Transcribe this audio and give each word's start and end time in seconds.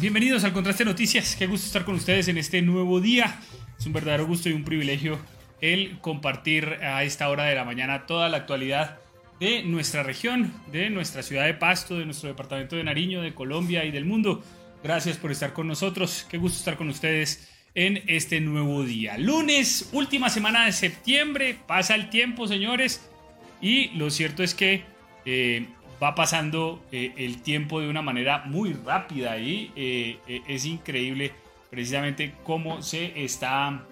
Bienvenidos 0.00 0.44
al 0.44 0.52
Contraste 0.52 0.84
Noticias. 0.84 1.36
Qué 1.36 1.46
gusto 1.46 1.66
estar 1.66 1.84
con 1.84 1.94
ustedes 1.94 2.28
en 2.28 2.36
este 2.38 2.60
nuevo 2.60 3.00
día. 3.00 3.40
Es 3.78 3.86
un 3.86 3.92
verdadero 3.92 4.26
gusto 4.26 4.48
y 4.48 4.52
un 4.52 4.64
privilegio 4.64 5.18
el 5.60 5.98
compartir 6.00 6.78
a 6.82 7.02
esta 7.04 7.28
hora 7.28 7.44
de 7.44 7.54
la 7.54 7.64
mañana 7.64 8.06
toda 8.06 8.28
la 8.28 8.38
actualidad 8.38 8.98
de 9.38 9.62
nuestra 9.62 10.02
región, 10.02 10.52
de 10.70 10.90
nuestra 10.90 11.22
ciudad 11.22 11.46
de 11.46 11.54
Pasto, 11.54 11.98
de 11.98 12.04
nuestro 12.04 12.28
departamento 12.28 12.76
de 12.76 12.84
Nariño, 12.84 13.22
de 13.22 13.32
Colombia 13.32 13.84
y 13.84 13.90
del 13.90 14.04
mundo. 14.04 14.42
Gracias 14.82 15.16
por 15.16 15.32
estar 15.32 15.52
con 15.52 15.66
nosotros. 15.66 16.26
Qué 16.28 16.36
gusto 16.36 16.58
estar 16.58 16.76
con 16.76 16.88
ustedes 16.88 17.48
en 17.74 18.02
este 18.06 18.40
nuevo 18.40 18.84
día. 18.84 19.16
Lunes, 19.18 19.88
última 19.92 20.30
semana 20.30 20.66
de 20.66 20.72
septiembre, 20.72 21.56
pasa 21.66 21.94
el 21.94 22.10
tiempo, 22.10 22.46
señores. 22.46 23.08
Y 23.62 23.88
lo 23.96 24.10
cierto 24.10 24.42
es 24.42 24.54
que 24.54 24.82
eh, 25.24 25.68
va 26.02 26.14
pasando 26.14 26.82
eh, 26.92 27.12
el 27.18 27.42
tiempo 27.42 27.80
de 27.80 27.88
una 27.88 28.02
manera 28.02 28.42
muy 28.46 28.72
rápida 28.72 29.38
y 29.38 29.70
eh, 29.76 30.18
eh, 30.26 30.42
es 30.48 30.64
increíble 30.64 31.32
precisamente 31.68 32.34
cómo 32.42 32.82
se 32.82 33.22
está 33.22 33.84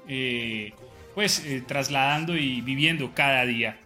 pues 1.15 1.45
trasladando 1.67 2.37
y 2.37 2.61
viviendo 2.61 3.13
cada 3.15 3.45
día. 3.45 3.79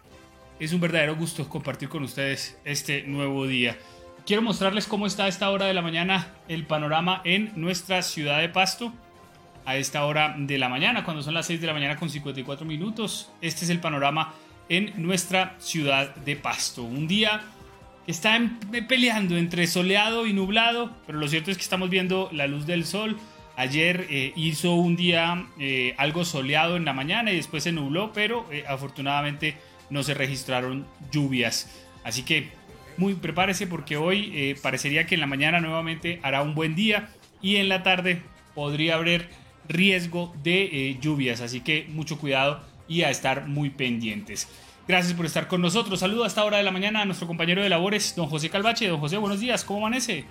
Es 0.59 0.73
un 0.73 0.81
verdadero 0.81 1.15
gusto 1.17 1.47
compartir 1.49 1.89
con 1.89 2.03
ustedes 2.03 2.59
este 2.65 3.03
nuevo 3.03 3.47
día. 3.47 3.77
Quiero 4.25 4.41
mostrarles 4.41 4.87
cómo 4.87 5.07
está 5.07 5.25
a 5.25 5.29
esta 5.29 5.51
hora 5.51 5.67
de 5.67 5.75
la 5.75 5.83
mañana 5.83 6.29
el 6.49 6.65
panorama 6.65 7.21
en 7.25 7.53
nuestra 7.57 8.03
ciudad 8.03 8.41
de 8.41 8.49
Pasto. 8.49 8.93
A 9.65 9.77
esta 9.77 10.05
hora 10.05 10.35
de 10.39 10.59
la 10.59 10.69
mañana, 10.69 11.05
cuando 11.05 11.23
son 11.23 11.35
las 11.35 11.47
6 11.47 11.61
de 11.61 11.67
la 11.67 11.73
mañana 11.73 11.97
con 11.97 12.09
54 12.11 12.67
minutos, 12.67 13.31
este 13.41 13.65
es 13.65 13.71
el 13.71 13.79
panorama 13.79 14.35
en 14.69 14.93
nuestra 14.97 15.55
ciudad 15.59 16.15
de 16.17 16.37
Pasto. 16.37 16.83
Un 16.83 17.07
día 17.07 17.43
está 18.07 18.41
peleando 18.89 19.37
entre 19.37 19.67
soleado 19.67 20.27
y 20.27 20.33
nublado, 20.33 20.95
pero 21.07 21.19
lo 21.19 21.29
cierto 21.29 21.51
es 21.51 21.57
que 21.57 21.63
estamos 21.63 21.91
viendo 21.91 22.29
la 22.33 22.47
luz 22.47 22.67
del 22.67 22.85
sol. 22.85 23.17
Ayer 23.57 24.07
eh, 24.11 24.33
hizo 24.35 24.75
un 24.75 24.97
día 24.97 25.47
eh, 25.59 25.95
algo 25.99 26.25
soleado 26.25 26.77
en 26.77 26.85
la 26.85 26.93
mañana 26.93 27.33
y 27.33 27.37
después 27.37 27.63
se 27.63 27.73
nubló, 27.73 28.13
pero 28.13 28.47
eh, 28.51 28.65
afortunadamente 28.67 29.57
no 29.91 30.03
se 30.03 30.15
registraron 30.15 30.87
lluvias. 31.11 31.71
Así 32.03 32.23
que 32.23 32.49
muy 32.97 33.15
prepárese 33.15 33.67
porque 33.67 33.97
hoy 33.97 34.57
parecería 34.63 35.07
que 35.07 35.15
en 35.15 35.21
la 35.21 35.27
mañana 35.27 35.61
nuevamente 35.61 36.21
hará 36.23 36.43
un 36.43 36.55
buen 36.55 36.75
día 36.75 37.09
y 37.41 37.57
en 37.57 37.69
la 37.69 37.83
tarde 37.83 38.23
podría 38.55 38.97
haber 38.97 39.29
riesgo 39.69 40.35
de 40.43 40.99
lluvias. 41.01 41.41
Así 41.41 41.61
que 41.61 41.87
mucho 41.89 42.19
cuidado 42.19 42.63
y 42.89 43.03
a 43.03 43.11
estar 43.11 43.47
muy 43.47 43.71
pendientes. 43.71 44.49
Gracias 44.89 45.15
por 45.15 45.27
estar 45.27 45.47
con 45.47 45.61
nosotros. 45.61 46.01
Saludo 46.01 46.25
a 46.25 46.27
esta 46.27 46.45
hora 46.45 46.57
de 46.57 46.65
la 46.65 46.73
mañana 46.73 47.03
a 47.03 47.05
nuestro 47.05 47.29
compañero 47.29 47.63
de 47.63 47.69
labores, 47.69 48.17
don 48.17 48.27
José 48.27 48.51
Calvache. 48.51 48.89
Don 48.89 48.99
José, 48.99 49.17
buenos 49.17 49.39
días. 49.39 49.65
¿Cómo 49.65 49.87
amanece? 49.87 50.27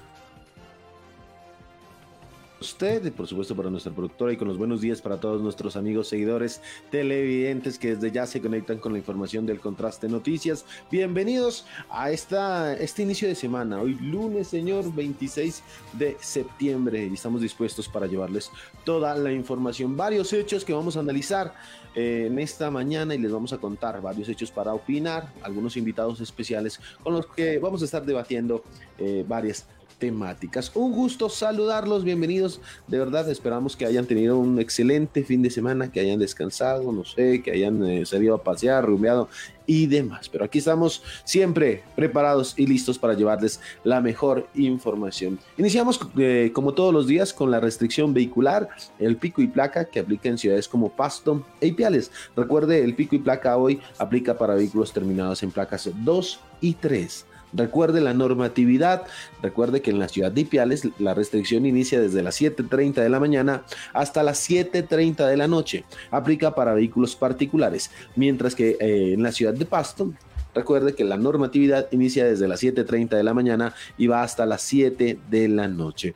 Usted 2.61 3.03
y 3.05 3.11
por 3.11 3.27
supuesto 3.27 3.55
para 3.55 3.71
nuestra 3.71 3.91
productora 3.91 4.31
y 4.31 4.37
con 4.37 4.47
los 4.47 4.57
buenos 4.57 4.81
días 4.81 5.01
para 5.01 5.19
todos 5.19 5.41
nuestros 5.41 5.75
amigos 5.75 6.07
seguidores 6.07 6.61
televidentes 6.91 7.79
que 7.79 7.95
desde 7.95 8.11
ya 8.11 8.27
se 8.27 8.39
conectan 8.39 8.77
con 8.77 8.91
la 8.93 8.99
información 8.99 9.47
del 9.47 9.59
Contraste 9.59 10.07
Noticias. 10.07 10.63
Bienvenidos 10.91 11.65
a 11.89 12.11
esta, 12.11 12.73
este 12.73 13.01
inicio 13.01 13.27
de 13.27 13.33
semana, 13.35 13.81
hoy 13.81 13.95
lunes, 13.95 14.47
señor, 14.47 14.93
26 14.93 15.63
de 15.93 16.15
septiembre 16.21 17.07
y 17.07 17.13
estamos 17.15 17.41
dispuestos 17.41 17.89
para 17.89 18.05
llevarles 18.05 18.51
toda 18.85 19.15
la 19.15 19.31
información, 19.31 19.97
varios 19.97 20.31
hechos 20.31 20.63
que 20.63 20.73
vamos 20.73 20.97
a 20.97 20.99
analizar 20.99 21.55
eh, 21.95 22.27
en 22.27 22.37
esta 22.37 22.69
mañana 22.69 23.15
y 23.15 23.17
les 23.17 23.31
vamos 23.31 23.53
a 23.53 23.57
contar 23.57 24.01
varios 24.01 24.29
hechos 24.29 24.51
para 24.51 24.73
opinar, 24.73 25.33
algunos 25.41 25.75
invitados 25.77 26.21
especiales 26.21 26.79
con 27.03 27.13
los 27.13 27.25
que 27.25 27.57
vamos 27.57 27.81
a 27.81 27.85
estar 27.85 28.05
debatiendo 28.05 28.63
eh, 28.99 29.25
varias 29.27 29.65
temáticas. 30.01 30.71
Un 30.73 30.91
gusto 30.93 31.29
saludarlos, 31.29 32.03
bienvenidos. 32.03 32.59
De 32.87 32.97
verdad, 32.97 33.29
esperamos 33.29 33.77
que 33.77 33.85
hayan 33.85 34.07
tenido 34.07 34.39
un 34.39 34.59
excelente 34.59 35.23
fin 35.23 35.43
de 35.43 35.51
semana, 35.51 35.91
que 35.91 35.99
hayan 35.99 36.17
descansado, 36.17 36.91
no 36.91 37.05
sé, 37.05 37.43
que 37.43 37.51
hayan 37.51 37.85
eh, 37.85 38.03
salido 38.07 38.33
a 38.33 38.41
pasear, 38.43 38.83
rumeado 38.83 39.29
y 39.67 39.85
demás. 39.85 40.27
Pero 40.27 40.43
aquí 40.43 40.57
estamos 40.57 41.03
siempre 41.23 41.83
preparados 41.95 42.55
y 42.57 42.65
listos 42.65 42.97
para 42.97 43.13
llevarles 43.13 43.61
la 43.83 44.01
mejor 44.01 44.47
información. 44.55 45.37
Iniciamos 45.55 45.99
eh, 46.17 46.49
como 46.51 46.73
todos 46.73 46.91
los 46.91 47.05
días 47.05 47.31
con 47.31 47.51
la 47.51 47.59
restricción 47.59 48.11
vehicular, 48.11 48.69
el 48.97 49.17
pico 49.17 49.43
y 49.43 49.47
placa 49.47 49.85
que 49.85 49.99
aplica 49.99 50.29
en 50.29 50.39
ciudades 50.39 50.67
como 50.67 50.89
Pasto 50.89 51.45
e 51.61 51.67
Ipiales. 51.67 52.11
Recuerde, 52.35 52.83
el 52.83 52.95
pico 52.95 53.15
y 53.15 53.19
placa 53.19 53.55
hoy 53.55 53.79
aplica 53.99 54.35
para 54.35 54.55
vehículos 54.55 54.91
terminados 54.93 55.43
en 55.43 55.51
placas 55.51 55.87
2 55.93 56.39
y 56.59 56.73
3. 56.73 57.25
Recuerde 57.53 58.01
la 58.01 58.13
normatividad, 58.13 59.03
recuerde 59.41 59.81
que 59.81 59.91
en 59.91 59.99
la 59.99 60.07
ciudad 60.07 60.31
de 60.31 60.41
Ipiales 60.41 60.87
la 60.99 61.13
restricción 61.13 61.65
inicia 61.65 61.99
desde 61.99 62.23
las 62.23 62.41
7.30 62.41 62.95
de 62.95 63.09
la 63.09 63.19
mañana 63.19 63.63
hasta 63.93 64.23
las 64.23 64.49
7.30 64.49 65.27
de 65.27 65.37
la 65.37 65.47
noche. 65.47 65.83
Aplica 66.11 66.55
para 66.55 66.73
vehículos 66.73 67.15
particulares, 67.15 67.91
mientras 68.15 68.55
que 68.55 68.77
eh, 68.79 69.13
en 69.13 69.23
la 69.23 69.31
ciudad 69.31 69.53
de 69.53 69.65
Pasto 69.65 70.13
Recuerde 70.53 70.95
que 70.95 71.05
la 71.05 71.17
normatividad 71.17 71.87
inicia 71.91 72.25
desde 72.25 72.47
las 72.47 72.61
7.30 72.61 73.09
de 73.09 73.23
la 73.23 73.33
mañana 73.33 73.73
y 73.97 74.07
va 74.07 74.23
hasta 74.23 74.45
las 74.45 74.61
7 74.63 75.19
de 75.29 75.47
la 75.47 75.67
noche. 75.67 76.13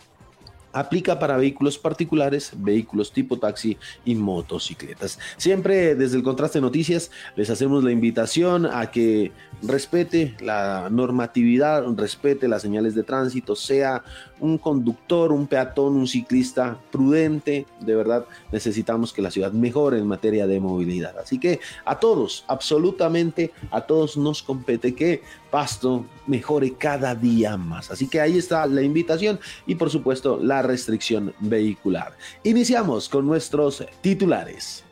Aplica 0.75 1.19
para 1.19 1.37
vehículos 1.37 1.77
particulares, 1.77 2.51
vehículos 2.57 3.13
tipo 3.13 3.39
taxi 3.39 3.77
y 4.03 4.13
motocicletas. 4.13 5.17
Siempre 5.37 5.95
desde 5.95 6.17
el 6.17 6.23
Contraste 6.23 6.59
Noticias 6.59 7.11
les 7.37 7.49
hacemos 7.49 7.81
la 7.81 7.91
invitación 7.91 8.65
a 8.65 8.91
que 8.91 9.31
respete 9.63 10.35
la 10.41 10.89
normatividad, 10.91 11.85
respete 11.95 12.49
las 12.49 12.61
señales 12.61 12.93
de 12.93 13.03
tránsito, 13.03 13.55
sea 13.55 14.03
un 14.39 14.57
conductor, 14.57 15.31
un 15.31 15.47
peatón, 15.47 15.95
un 15.95 16.07
ciclista 16.07 16.77
prudente. 16.91 17.65
De 17.79 17.95
verdad 17.95 18.25
necesitamos 18.51 19.13
que 19.13 19.21
la 19.21 19.31
ciudad 19.31 19.51
mejore 19.51 19.97
en 19.97 20.07
materia 20.07 20.47
de 20.47 20.59
movilidad. 20.59 21.17
Así 21.17 21.39
que 21.39 21.59
a 21.85 21.99
todos, 21.99 22.45
absolutamente 22.47 23.51
a 23.71 23.81
todos 23.81 24.17
nos 24.17 24.43
compete 24.43 24.95
que 24.95 25.21
Pasto 25.51 26.05
mejore 26.27 26.73
cada 26.73 27.15
día 27.15 27.55
más. 27.55 27.91
Así 27.91 28.07
que 28.07 28.19
ahí 28.19 28.37
está 28.37 28.65
la 28.65 28.81
invitación 28.81 29.39
y 29.65 29.75
por 29.75 29.89
supuesto 29.89 30.37
la 30.41 30.61
restricción 30.61 31.33
vehicular. 31.39 32.17
Iniciamos 32.43 33.07
con 33.07 33.25
nuestros 33.25 33.85
titulares. 34.01 34.83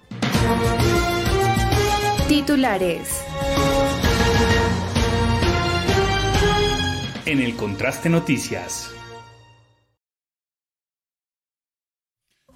Titulares. 2.28 3.22
En 7.25 7.39
el 7.39 7.56
Contraste 7.56 8.10
Noticias. 8.10 8.89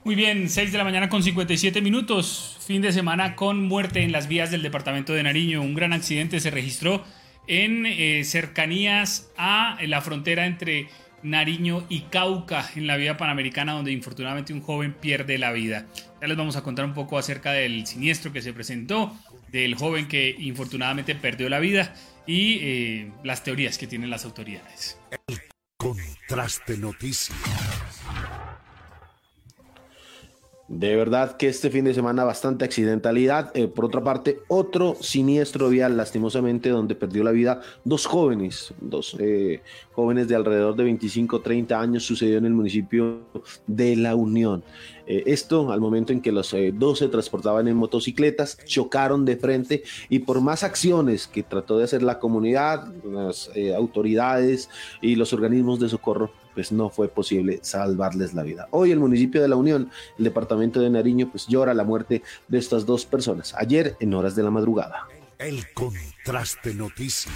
Muy 0.08 0.16
bien, 0.16 0.50
6 0.50 0.72
de 0.72 0.78
la 0.78 0.86
mañana 0.86 1.10
con 1.10 1.22
57 1.22 1.82
minutos. 1.82 2.56
Fin 2.66 2.82
de 2.82 2.94
semana 2.94 3.36
con 3.36 3.66
muerte 3.66 4.04
en 4.04 4.14
las 4.14 4.30
vías 4.30 4.50
del 4.50 4.62
departamento 4.62 5.12
de 5.12 5.22
Nariño. 5.22 5.62
Un 5.62 5.74
gran 5.74 5.92
accidente 5.92 6.40
se 6.40 6.50
registró 6.50 7.04
en 7.46 7.86
eh, 7.86 8.24
cercanías 8.24 9.30
a 9.36 9.78
la 9.86 10.00
frontera 10.00 10.46
entre 10.46 10.88
Nariño 11.24 11.86
y 11.90 12.04
Cauca 12.04 12.70
en 12.78 12.88
la 12.88 12.96
vía 12.96 13.18
panamericana 13.18 13.74
donde 13.74 13.92
infortunadamente 13.92 14.54
un 14.54 14.62
joven 14.62 14.94
pierde 14.94 15.38
la 15.38 15.52
vida. 15.52 15.88
Ya 16.22 16.28
les 16.30 16.38
vamos 16.38 16.56
a 16.56 16.64
contar 16.64 16.86
un 16.86 16.94
poco 16.94 17.18
acerca 17.18 17.52
del 17.52 17.86
siniestro 17.86 18.32
que 18.32 18.42
se 18.42 18.54
presentó, 18.54 19.14
del 19.52 19.76
joven 19.76 20.08
que 20.08 20.34
infortunadamente 20.40 21.16
perdió 21.16 21.50
la 21.50 21.60
vida 21.60 21.94
y 22.26 22.60
eh, 22.62 23.12
las 23.26 23.44
teorías 23.44 23.78
que 23.78 23.88
tienen 23.88 24.10
las 24.10 24.24
autoridades. 24.24 24.98
El 25.28 25.42
contraste 25.76 26.78
noticias. 26.78 27.36
De 30.68 30.98
verdad 30.98 31.38
que 31.38 31.48
este 31.48 31.70
fin 31.70 31.86
de 31.86 31.94
semana 31.94 32.26
bastante 32.26 32.66
accidentalidad. 32.66 33.56
Eh, 33.56 33.70
por 33.70 33.86
otra 33.86 34.04
parte, 34.04 34.40
otro 34.50 34.98
siniestro 35.00 35.70
vial, 35.70 35.96
lastimosamente, 35.96 36.68
donde 36.70 36.94
perdió 36.94 37.24
la 37.24 37.32
vida 37.32 37.62
dos 37.86 38.06
jóvenes, 38.06 38.74
dos 38.82 39.16
eh, 39.18 39.62
jóvenes 39.94 40.28
de 40.28 40.36
alrededor 40.36 40.76
de 40.76 40.84
25 40.84 41.40
30 41.40 41.80
años, 41.80 42.04
sucedió 42.04 42.38
en 42.38 42.46
el 42.46 42.54
municipio 42.54 43.22
de 43.66 43.96
La 43.96 44.16
Unión. 44.16 44.62
Eh, 45.06 45.24
esto 45.28 45.72
al 45.72 45.80
momento 45.80 46.12
en 46.12 46.20
que 46.20 46.34
los 46.34 46.54
dos 46.74 47.00
se 47.00 47.08
transportaban 47.08 47.70
en 47.70 47.78
motocicletas, 47.78 48.58
chocaron 48.66 49.24
de 49.24 49.38
frente 49.38 49.84
y 50.10 50.20
por 50.20 50.42
más 50.42 50.64
acciones 50.64 51.28
que 51.28 51.44
trató 51.44 51.78
de 51.78 51.86
hacer 51.86 52.04
la 52.04 52.20
comunidad, 52.20 52.94
las 53.06 53.50
autoridades 53.78 54.70
y 55.02 55.16
los 55.16 55.32
organismos 55.32 55.80
de 55.80 55.88
socorro, 55.88 56.30
pues 56.58 56.72
no 56.72 56.90
fue 56.90 57.08
posible 57.08 57.60
salvarles 57.62 58.34
la 58.34 58.42
vida. 58.42 58.68
Hoy 58.72 58.90
el 58.90 59.00
municipio 59.00 59.40
de 59.44 59.48
La 59.48 59.56
Unión, 59.56 59.92
el 60.18 60.24
departamento 60.24 60.80
de 60.80 60.90
Nariño, 60.90 61.30
pues 61.30 61.46
llora 61.46 61.76
la 61.76 61.84
muerte 61.84 62.24
de 62.48 62.58
estas 62.58 62.84
dos 62.88 63.06
personas, 63.06 63.54
ayer 63.54 63.96
en 64.00 64.16
horas 64.16 64.36
de 64.36 64.42
la 64.42 64.50
madrugada. 64.50 65.08
El 65.38 65.72
contraste 65.72 66.74
noticia. 66.74 67.32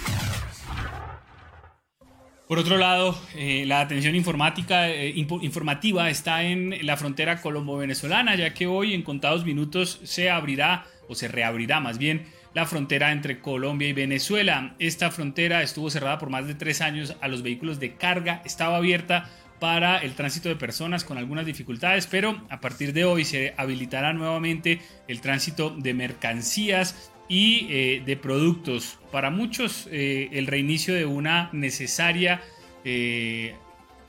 Por 2.48 2.58
otro 2.58 2.78
lado, 2.78 3.16
eh, 3.36 3.62
la 3.64 3.80
atención 3.80 4.16
informática, 4.16 4.90
eh, 4.90 5.10
informativa 5.10 6.10
está 6.10 6.42
en 6.42 6.84
la 6.84 6.96
frontera 6.96 7.40
colombo-venezolana, 7.40 8.34
ya 8.34 8.52
que 8.52 8.66
hoy 8.66 8.92
en 8.92 9.02
contados 9.02 9.44
minutos 9.44 10.00
se 10.02 10.30
abrirá, 10.30 10.84
o 11.08 11.14
se 11.14 11.28
reabrirá 11.28 11.78
más 11.78 11.96
bien, 11.96 12.26
la 12.54 12.66
frontera 12.66 13.12
entre 13.12 13.40
Colombia 13.40 13.88
y 13.88 13.92
Venezuela. 13.92 14.74
Esta 14.78 15.10
frontera 15.10 15.62
estuvo 15.62 15.90
cerrada 15.90 16.18
por 16.18 16.30
más 16.30 16.46
de 16.46 16.54
tres 16.54 16.80
años 16.80 17.16
a 17.20 17.28
los 17.28 17.42
vehículos 17.42 17.80
de 17.80 17.94
carga, 17.94 18.42
estaba 18.44 18.76
abierta 18.76 19.30
para 19.58 19.98
el 19.98 20.14
tránsito 20.14 20.48
de 20.48 20.56
personas 20.56 21.04
con 21.04 21.18
algunas 21.18 21.46
dificultades, 21.46 22.08
pero 22.08 22.42
a 22.50 22.60
partir 22.60 22.92
de 22.92 23.04
hoy 23.04 23.24
se 23.24 23.54
habilitará 23.56 24.12
nuevamente 24.12 24.80
el 25.06 25.20
tránsito 25.20 25.70
de 25.70 25.94
mercancías 25.94 27.12
y 27.28 27.68
eh, 27.70 28.02
de 28.04 28.16
productos. 28.16 28.98
Para 29.12 29.30
muchos, 29.30 29.88
eh, 29.92 30.28
el 30.32 30.48
reinicio 30.48 30.94
de 30.94 31.06
una 31.06 31.48
necesaria 31.52 32.42
eh, 32.84 33.54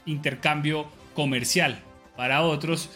intercambio 0.06 0.88
comercial. 1.13 1.80
Para 2.18 2.42
otros, 2.42 2.92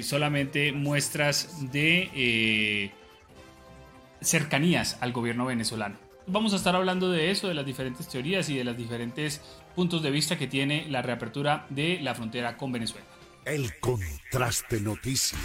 solamente 0.00 0.72
muestras 0.72 1.70
de 1.70 2.90
cercanías 4.20 4.98
al 5.00 5.12
gobierno 5.12 5.46
venezolano. 5.46 5.96
Vamos 6.26 6.52
a 6.52 6.56
estar 6.56 6.76
hablando 6.76 7.10
de 7.10 7.30
eso, 7.30 7.48
de 7.48 7.54
las 7.54 7.66
diferentes 7.66 8.06
teorías 8.08 8.48
y 8.48 8.56
de 8.56 8.64
los 8.64 8.76
diferentes 8.76 9.40
puntos 9.74 10.02
de 10.02 10.10
vista 10.10 10.38
que 10.38 10.46
tiene 10.46 10.86
la 10.88 11.02
reapertura 11.02 11.66
de 11.70 11.98
la 12.00 12.14
frontera 12.14 12.56
con 12.56 12.70
Venezuela. 12.72 13.06
El 13.44 13.78
contraste 13.80 14.80
noticias. 14.80 15.40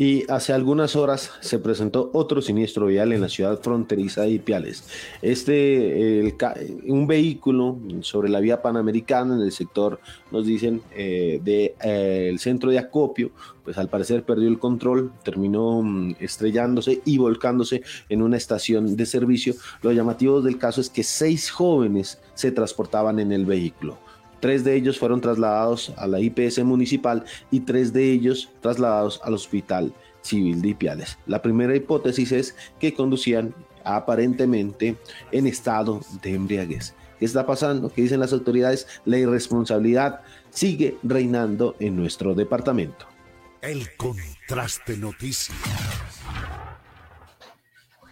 Y 0.00 0.24
hace 0.30 0.54
algunas 0.54 0.96
horas 0.96 1.30
se 1.40 1.58
presentó 1.58 2.10
otro 2.14 2.40
siniestro 2.40 2.86
vial 2.86 3.12
en 3.12 3.20
la 3.20 3.28
ciudad 3.28 3.60
fronteriza 3.60 4.22
de 4.22 4.30
Ipiales. 4.30 4.84
Este, 5.20 6.34
un 6.86 7.06
vehículo 7.06 7.78
sobre 8.00 8.30
la 8.30 8.40
vía 8.40 8.62
panamericana 8.62 9.34
en 9.34 9.42
el 9.42 9.52
sector, 9.52 10.00
nos 10.30 10.46
dicen, 10.46 10.80
del 10.96 11.44
de, 11.44 11.74
eh, 11.84 12.34
centro 12.38 12.70
de 12.70 12.78
acopio, 12.78 13.30
pues 13.62 13.76
al 13.76 13.90
parecer 13.90 14.24
perdió 14.24 14.48
el 14.48 14.58
control, 14.58 15.12
terminó 15.22 15.82
mm, 15.82 16.14
estrellándose 16.18 17.02
y 17.04 17.18
volcándose 17.18 17.82
en 18.08 18.22
una 18.22 18.38
estación 18.38 18.96
de 18.96 19.04
servicio. 19.04 19.52
Lo 19.82 19.92
llamativo 19.92 20.40
del 20.40 20.56
caso 20.56 20.80
es 20.80 20.88
que 20.88 21.02
seis 21.02 21.50
jóvenes 21.50 22.22
se 22.32 22.52
transportaban 22.52 23.18
en 23.18 23.32
el 23.32 23.44
vehículo. 23.44 23.98
Tres 24.40 24.64
de 24.64 24.74
ellos 24.74 24.98
fueron 24.98 25.20
trasladados 25.20 25.92
a 25.96 26.06
la 26.06 26.20
IPS 26.20 26.64
municipal 26.64 27.24
y 27.50 27.60
tres 27.60 27.92
de 27.92 28.10
ellos 28.10 28.48
trasladados 28.60 29.20
al 29.22 29.34
Hospital 29.34 29.92
Civil 30.22 30.62
de 30.62 30.68
Ipiales. 30.68 31.18
La 31.26 31.42
primera 31.42 31.76
hipótesis 31.76 32.32
es 32.32 32.56
que 32.78 32.94
conducían 32.94 33.54
aparentemente 33.84 34.96
en 35.32 35.46
estado 35.46 36.00
de 36.22 36.34
embriaguez. 36.34 36.94
¿Qué 37.18 37.26
está 37.26 37.44
pasando? 37.44 37.92
¿Qué 37.92 38.02
dicen 38.02 38.20
las 38.20 38.32
autoridades? 38.32 38.86
La 39.04 39.18
irresponsabilidad 39.18 40.22
sigue 40.48 40.96
reinando 41.02 41.76
en 41.78 41.96
nuestro 41.96 42.34
departamento. 42.34 43.06
El 43.60 43.94
contraste 43.96 44.96
noticias. 44.96 46.09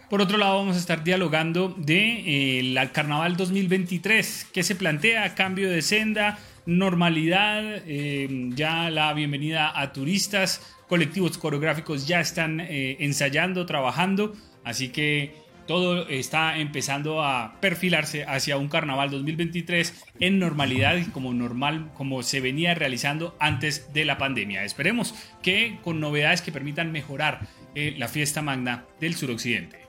Por 0.08 0.22
otro 0.22 0.38
lado, 0.38 0.56
vamos 0.56 0.76
a 0.76 0.78
estar 0.78 1.05
dialogando 1.05 1.75
de 1.76 2.60
eh, 2.60 2.88
Carnaval 2.93 3.37
2023, 3.37 4.49
que 4.55 4.62
se 4.62 4.75
plantea 4.75 5.34
cambio 5.34 5.69
de 5.69 5.82
senda, 5.82 6.38
normalidad, 6.64 7.82
eh, 7.87 8.26
ya 8.55 8.88
la 8.88 9.12
bienvenida 9.12 9.78
a 9.78 9.93
turistas, 9.93 10.75
colectivos 10.88 11.37
coreográficos 11.37 12.06
ya 12.06 12.20
están 12.20 12.58
eh, 12.60 12.96
ensayando, 13.00 13.66
trabajando, 13.66 14.32
así 14.64 14.88
que 14.88 15.34
todo 15.66 16.08
está 16.08 16.56
empezando 16.56 17.22
a 17.22 17.60
perfilarse 17.60 18.25
hacia 18.25 18.56
un 18.56 18.69
Carnaval 18.69 19.10
2023 19.10 20.06
en 20.20 20.38
normalidad 20.38 20.96
como 21.12 21.34
normal 21.34 21.90
como 21.93 22.22
se 22.22 22.40
venía 22.40 22.75
realizando 22.75 23.37
antes 23.38 23.93
de 23.93 24.06
la 24.06 24.16
pandemia. 24.16 24.64
Esperemos 24.64 25.14
que 25.43 25.78
con 25.84 26.00
novedades 26.00 26.40
que 26.40 26.50
permitan 26.50 26.93
mejorar 26.93 27.46
la 27.75 28.08
fiesta 28.08 28.43
magna 28.43 28.87
del 28.99 29.14
suroccidente. 29.14 29.88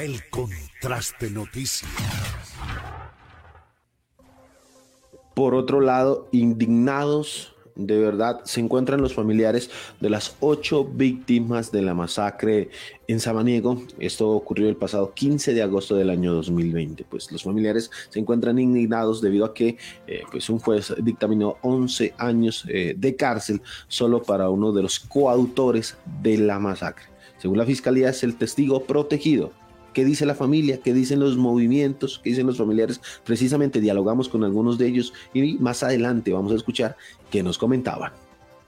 El 0.00 0.30
contraste 0.30 1.28
noticias. 1.28 1.90
Por 5.34 5.54
otro 5.54 5.82
lado, 5.82 6.26
indignados 6.32 7.54
de 7.74 7.98
verdad 7.98 8.40
se 8.44 8.60
encuentran 8.60 9.02
los 9.02 9.12
familiares 9.12 9.70
de 10.00 10.08
las 10.08 10.36
ocho 10.40 10.86
víctimas 10.86 11.70
de 11.70 11.82
la 11.82 11.92
masacre 11.92 12.70
en 13.08 13.20
Samaniego. 13.20 13.82
Esto 13.98 14.30
ocurrió 14.30 14.70
el 14.70 14.76
pasado 14.76 15.12
15 15.12 15.52
de 15.52 15.62
agosto 15.62 15.96
del 15.96 16.08
año 16.08 16.32
2020. 16.32 17.04
Pues 17.04 17.30
los 17.30 17.42
familiares 17.42 17.90
se 18.08 18.20
encuentran 18.20 18.58
indignados 18.58 19.20
debido 19.20 19.44
a 19.44 19.52
que 19.52 19.76
eh, 20.06 20.22
pues 20.30 20.48
un 20.48 20.60
juez 20.60 20.94
dictaminó 21.02 21.58
11 21.60 22.14
años 22.16 22.64
eh, 22.68 22.94
de 22.96 23.16
cárcel 23.16 23.60
solo 23.86 24.22
para 24.22 24.48
uno 24.48 24.72
de 24.72 24.80
los 24.80 24.98
coautores 24.98 25.98
de 26.22 26.38
la 26.38 26.58
masacre. 26.58 27.04
Según 27.36 27.58
la 27.58 27.66
fiscalía 27.66 28.08
es 28.08 28.22
el 28.22 28.36
testigo 28.36 28.84
protegido 28.84 29.60
qué 29.92 30.04
dice 30.04 30.26
la 30.26 30.34
familia, 30.34 30.80
qué 30.80 30.92
dicen 30.92 31.20
los 31.20 31.36
movimientos, 31.36 32.20
qué 32.22 32.30
dicen 32.30 32.46
los 32.46 32.58
familiares. 32.58 33.00
Precisamente 33.24 33.80
dialogamos 33.80 34.28
con 34.28 34.44
algunos 34.44 34.78
de 34.78 34.86
ellos 34.86 35.12
y 35.32 35.54
más 35.58 35.82
adelante 35.82 36.32
vamos 36.32 36.52
a 36.52 36.56
escuchar 36.56 36.96
qué 37.30 37.42
nos 37.42 37.58
comentaban. 37.58 38.12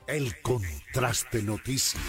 El 0.06 0.40
contraste 0.42 1.42
noticias. 1.42 2.02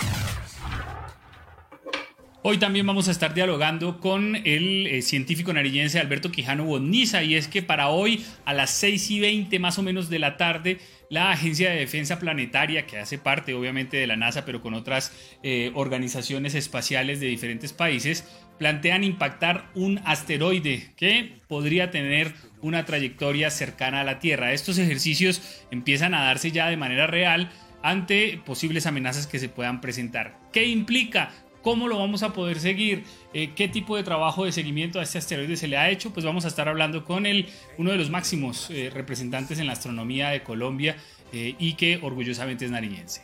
Hoy 2.46 2.58
también 2.58 2.86
vamos 2.86 3.08
a 3.08 3.12
estar 3.12 3.34
dialogando 3.34 4.02
con 4.02 4.36
el 4.36 4.86
eh, 4.88 5.02
científico 5.02 5.54
narillense 5.54 5.98
Alberto 5.98 6.30
Quijano 6.30 6.66
Boniza 6.66 7.24
y 7.24 7.36
es 7.36 7.48
que 7.48 7.64
para 7.64 7.88
hoy 7.88 8.26
a 8.44 8.54
las 8.54 8.72
6 8.72 9.12
y 9.12 9.22
20 9.22 9.60
más 9.60 9.80
o 9.80 9.82
menos 9.82 10.10
de 10.10 10.20
la 10.20 10.36
tarde 10.36 10.80
la 11.10 11.32
Agencia 11.32 11.70
de 11.70 11.78
Defensa 11.78 12.20
Planetaria, 12.20 12.86
que 12.86 13.00
hace 13.00 13.18
parte 13.18 13.54
obviamente 13.54 13.96
de 13.96 14.08
la 14.08 14.18
NASA 14.18 14.44
pero 14.44 14.62
con 14.62 14.74
otras 14.74 15.14
eh, 15.42 15.72
organizaciones 15.74 16.54
espaciales 16.54 17.22
de 17.22 17.28
diferentes 17.28 17.72
países, 17.72 18.28
plantean 18.60 19.06
impactar 19.06 19.70
un 19.74 20.02
asteroide 20.04 20.92
que 20.98 21.38
podría 21.48 21.92
tener 21.92 22.34
una 22.62 22.84
trayectoria 22.84 23.52
cercana 23.52 24.02
a 24.02 24.04
la 24.04 24.20
Tierra. 24.20 24.52
Estos 24.52 24.78
ejercicios 24.80 25.64
empiezan 25.72 26.14
a 26.14 26.26
darse 26.26 26.52
ya 26.52 26.68
de 26.68 26.76
manera 26.76 27.08
real 27.08 27.50
ante 27.84 28.42
posibles 28.46 28.86
amenazas 28.86 29.28
que 29.28 29.40
se 29.40 29.50
puedan 29.50 29.82
presentar. 29.82 30.40
¿Qué 30.52 30.68
implica? 30.68 31.32
¿Cómo 31.64 31.88
lo 31.88 31.98
vamos 31.98 32.24
a 32.24 32.34
poder 32.34 32.60
seguir? 32.60 33.06
Eh, 33.34 33.54
¿Qué 33.56 33.70
tipo 33.70 33.96
de 33.96 34.04
trabajo 34.04 34.44
de 34.44 34.52
seguimiento 34.52 35.00
a 35.00 35.04
este 35.04 35.18
asteroide 35.18 35.56
se 35.56 35.70
le 35.70 35.78
ha 35.78 35.90
hecho? 35.90 36.12
Pues 36.12 36.26
vamos 36.26 36.44
a 36.44 36.50
estar 36.50 36.68
hablando 36.68 37.06
con 37.06 37.26
él, 37.26 37.48
uno 37.78 37.92
de 37.92 37.98
los 37.98 38.10
máximos 38.10 38.70
eh, 38.70 38.92
representantes 38.94 39.58
en 39.60 39.68
la 39.68 39.74
astronomía 39.74 40.30
de 40.30 40.44
Colombia 40.44 40.98
eh, 41.32 41.56
y 41.58 41.76
que 41.76 42.02
orgullosamente 42.04 42.66
es 42.66 42.72
nariñense. 42.72 43.24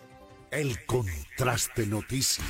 El 0.52 0.86
contraste 0.86 1.86
noticias. 1.86 2.48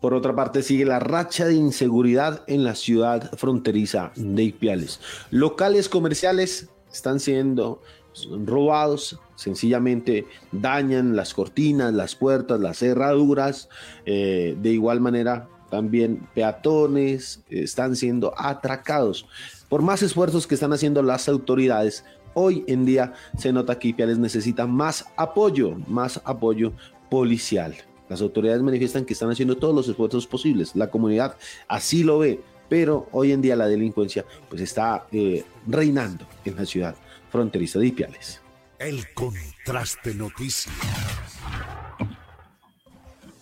Por 0.00 0.14
otra 0.14 0.36
parte, 0.36 0.62
sigue 0.62 0.84
la 0.84 1.00
racha 1.00 1.46
de 1.46 1.54
inseguridad 1.54 2.44
en 2.46 2.62
la 2.62 2.76
ciudad 2.76 3.32
fronteriza 3.36 4.12
de 4.14 4.44
Ipiales. 4.44 5.00
Locales 5.30 5.88
comerciales 5.88 6.68
están 6.92 7.18
siendo 7.18 7.82
robados, 8.44 9.18
sencillamente 9.36 10.26
dañan 10.52 11.16
las 11.16 11.34
cortinas, 11.34 11.92
las 11.92 12.14
puertas, 12.14 12.60
las 12.60 12.78
cerraduras, 12.78 13.68
eh, 14.06 14.56
de 14.60 14.70
igual 14.70 15.00
manera 15.00 15.48
también 15.70 16.26
peatones 16.34 17.42
están 17.48 17.96
siendo 17.96 18.32
atracados. 18.36 19.26
Por 19.68 19.82
más 19.82 20.02
esfuerzos 20.02 20.46
que 20.46 20.54
están 20.54 20.72
haciendo 20.72 21.02
las 21.02 21.28
autoridades, 21.28 22.04
hoy 22.34 22.64
en 22.68 22.84
día 22.84 23.14
se 23.38 23.52
nota 23.52 23.78
que 23.78 23.88
Ipiales 23.88 24.18
necesita 24.18 24.66
más 24.66 25.06
apoyo, 25.16 25.76
más 25.88 26.20
apoyo 26.24 26.72
policial. 27.10 27.74
Las 28.08 28.20
autoridades 28.20 28.62
manifiestan 28.62 29.04
que 29.04 29.14
están 29.14 29.30
haciendo 29.30 29.56
todos 29.56 29.74
los 29.74 29.88
esfuerzos 29.88 30.26
posibles. 30.26 30.76
La 30.76 30.90
comunidad 30.90 31.36
así 31.66 32.04
lo 32.04 32.18
ve, 32.18 32.40
pero 32.68 33.08
hoy 33.12 33.32
en 33.32 33.40
día 33.40 33.56
la 33.56 33.66
delincuencia 33.66 34.24
pues 34.48 34.60
está 34.60 35.06
eh, 35.10 35.44
reinando 35.66 36.26
en 36.44 36.56
la 36.56 36.66
ciudad 36.66 36.94
fronteriza 37.34 37.80
de 37.80 37.88
Ipiales. 37.88 38.40
El 38.78 39.12
contraste 39.12 40.14
noticias. 40.14 40.72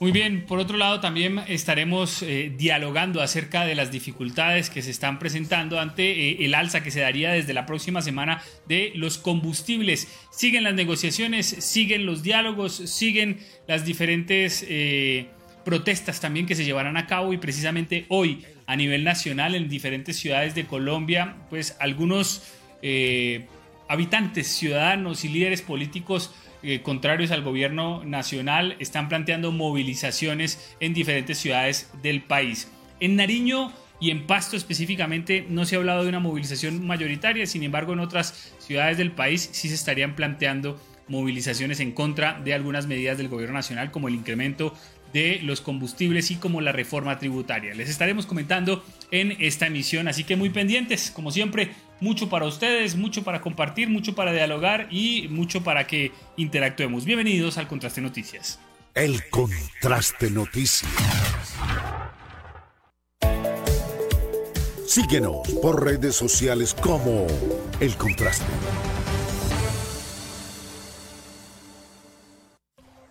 Muy 0.00 0.12
bien, 0.12 0.46
por 0.46 0.58
otro 0.58 0.78
lado 0.78 0.98
también 1.00 1.40
estaremos 1.46 2.22
eh, 2.22 2.50
dialogando 2.56 3.20
acerca 3.20 3.66
de 3.66 3.74
las 3.74 3.92
dificultades 3.92 4.70
que 4.70 4.80
se 4.80 4.90
están 4.90 5.18
presentando 5.18 5.78
ante 5.78 6.10
eh, 6.10 6.46
el 6.46 6.54
alza 6.54 6.82
que 6.82 6.90
se 6.90 7.00
daría 7.00 7.32
desde 7.32 7.52
la 7.52 7.66
próxima 7.66 8.00
semana 8.00 8.42
de 8.66 8.92
los 8.94 9.18
combustibles. 9.18 10.08
Siguen 10.30 10.64
las 10.64 10.72
negociaciones, 10.72 11.44
siguen 11.46 12.06
los 12.06 12.22
diálogos, 12.22 12.72
siguen 12.72 13.40
las 13.68 13.84
diferentes 13.84 14.64
eh, 14.70 15.26
protestas 15.66 16.18
también 16.18 16.46
que 16.46 16.54
se 16.54 16.64
llevarán 16.64 16.96
a 16.96 17.06
cabo 17.06 17.34
y 17.34 17.36
precisamente 17.36 18.06
hoy 18.08 18.42
a 18.64 18.74
nivel 18.74 19.04
nacional 19.04 19.54
en 19.54 19.68
diferentes 19.68 20.16
ciudades 20.16 20.54
de 20.54 20.64
Colombia, 20.64 21.36
pues 21.50 21.76
algunos 21.78 22.42
habitantes, 23.88 24.48
ciudadanos 24.48 25.24
y 25.24 25.28
líderes 25.28 25.62
políticos 25.62 26.34
eh, 26.62 26.80
contrarios 26.82 27.30
al 27.32 27.42
gobierno 27.42 28.04
nacional 28.04 28.76
están 28.78 29.08
planteando 29.08 29.50
movilizaciones 29.50 30.74
en 30.80 30.94
diferentes 30.94 31.38
ciudades 31.38 31.90
del 32.02 32.22
país. 32.22 32.70
En 33.00 33.16
Nariño 33.16 33.72
y 34.00 34.10
en 34.10 34.26
Pasto 34.26 34.56
específicamente 34.56 35.44
no 35.48 35.64
se 35.64 35.74
ha 35.74 35.78
hablado 35.78 36.04
de 36.04 36.08
una 36.08 36.20
movilización 36.20 36.86
mayoritaria, 36.86 37.46
sin 37.46 37.64
embargo 37.64 37.92
en 37.92 38.00
otras 38.00 38.54
ciudades 38.58 38.96
del 38.96 39.10
país 39.10 39.48
sí 39.52 39.68
se 39.68 39.74
estarían 39.74 40.14
planteando 40.14 40.80
movilizaciones 41.08 41.80
en 41.80 41.92
contra 41.92 42.40
de 42.40 42.54
algunas 42.54 42.86
medidas 42.86 43.18
del 43.18 43.28
gobierno 43.28 43.54
nacional 43.54 43.90
como 43.90 44.08
el 44.08 44.14
incremento 44.14 44.74
de 45.12 45.40
los 45.42 45.60
combustibles 45.60 46.30
y 46.30 46.36
como 46.36 46.60
la 46.60 46.72
reforma 46.72 47.18
tributaria. 47.18 47.74
Les 47.74 47.90
estaremos 47.90 48.26
comentando 48.26 48.84
en 49.10 49.36
esta 49.40 49.66
emisión, 49.66 50.08
así 50.08 50.24
que 50.24 50.36
muy 50.36 50.50
pendientes, 50.50 51.10
como 51.10 51.30
siempre, 51.30 51.72
mucho 52.02 52.28
para 52.28 52.46
ustedes, 52.46 52.96
mucho 52.96 53.22
para 53.22 53.40
compartir, 53.40 53.88
mucho 53.88 54.16
para 54.16 54.32
dialogar 54.32 54.88
y 54.90 55.28
mucho 55.28 55.62
para 55.62 55.86
que 55.86 56.10
interactuemos. 56.36 57.04
Bienvenidos 57.04 57.58
al 57.58 57.68
Contraste 57.68 58.00
Noticias. 58.00 58.58
El 58.92 59.30
Contraste 59.30 60.28
Noticias. 60.30 60.90
Síguenos 64.84 65.48
por 65.62 65.84
redes 65.84 66.16
sociales 66.16 66.74
como 66.74 67.28
El 67.78 67.94
Contraste. 67.94 68.44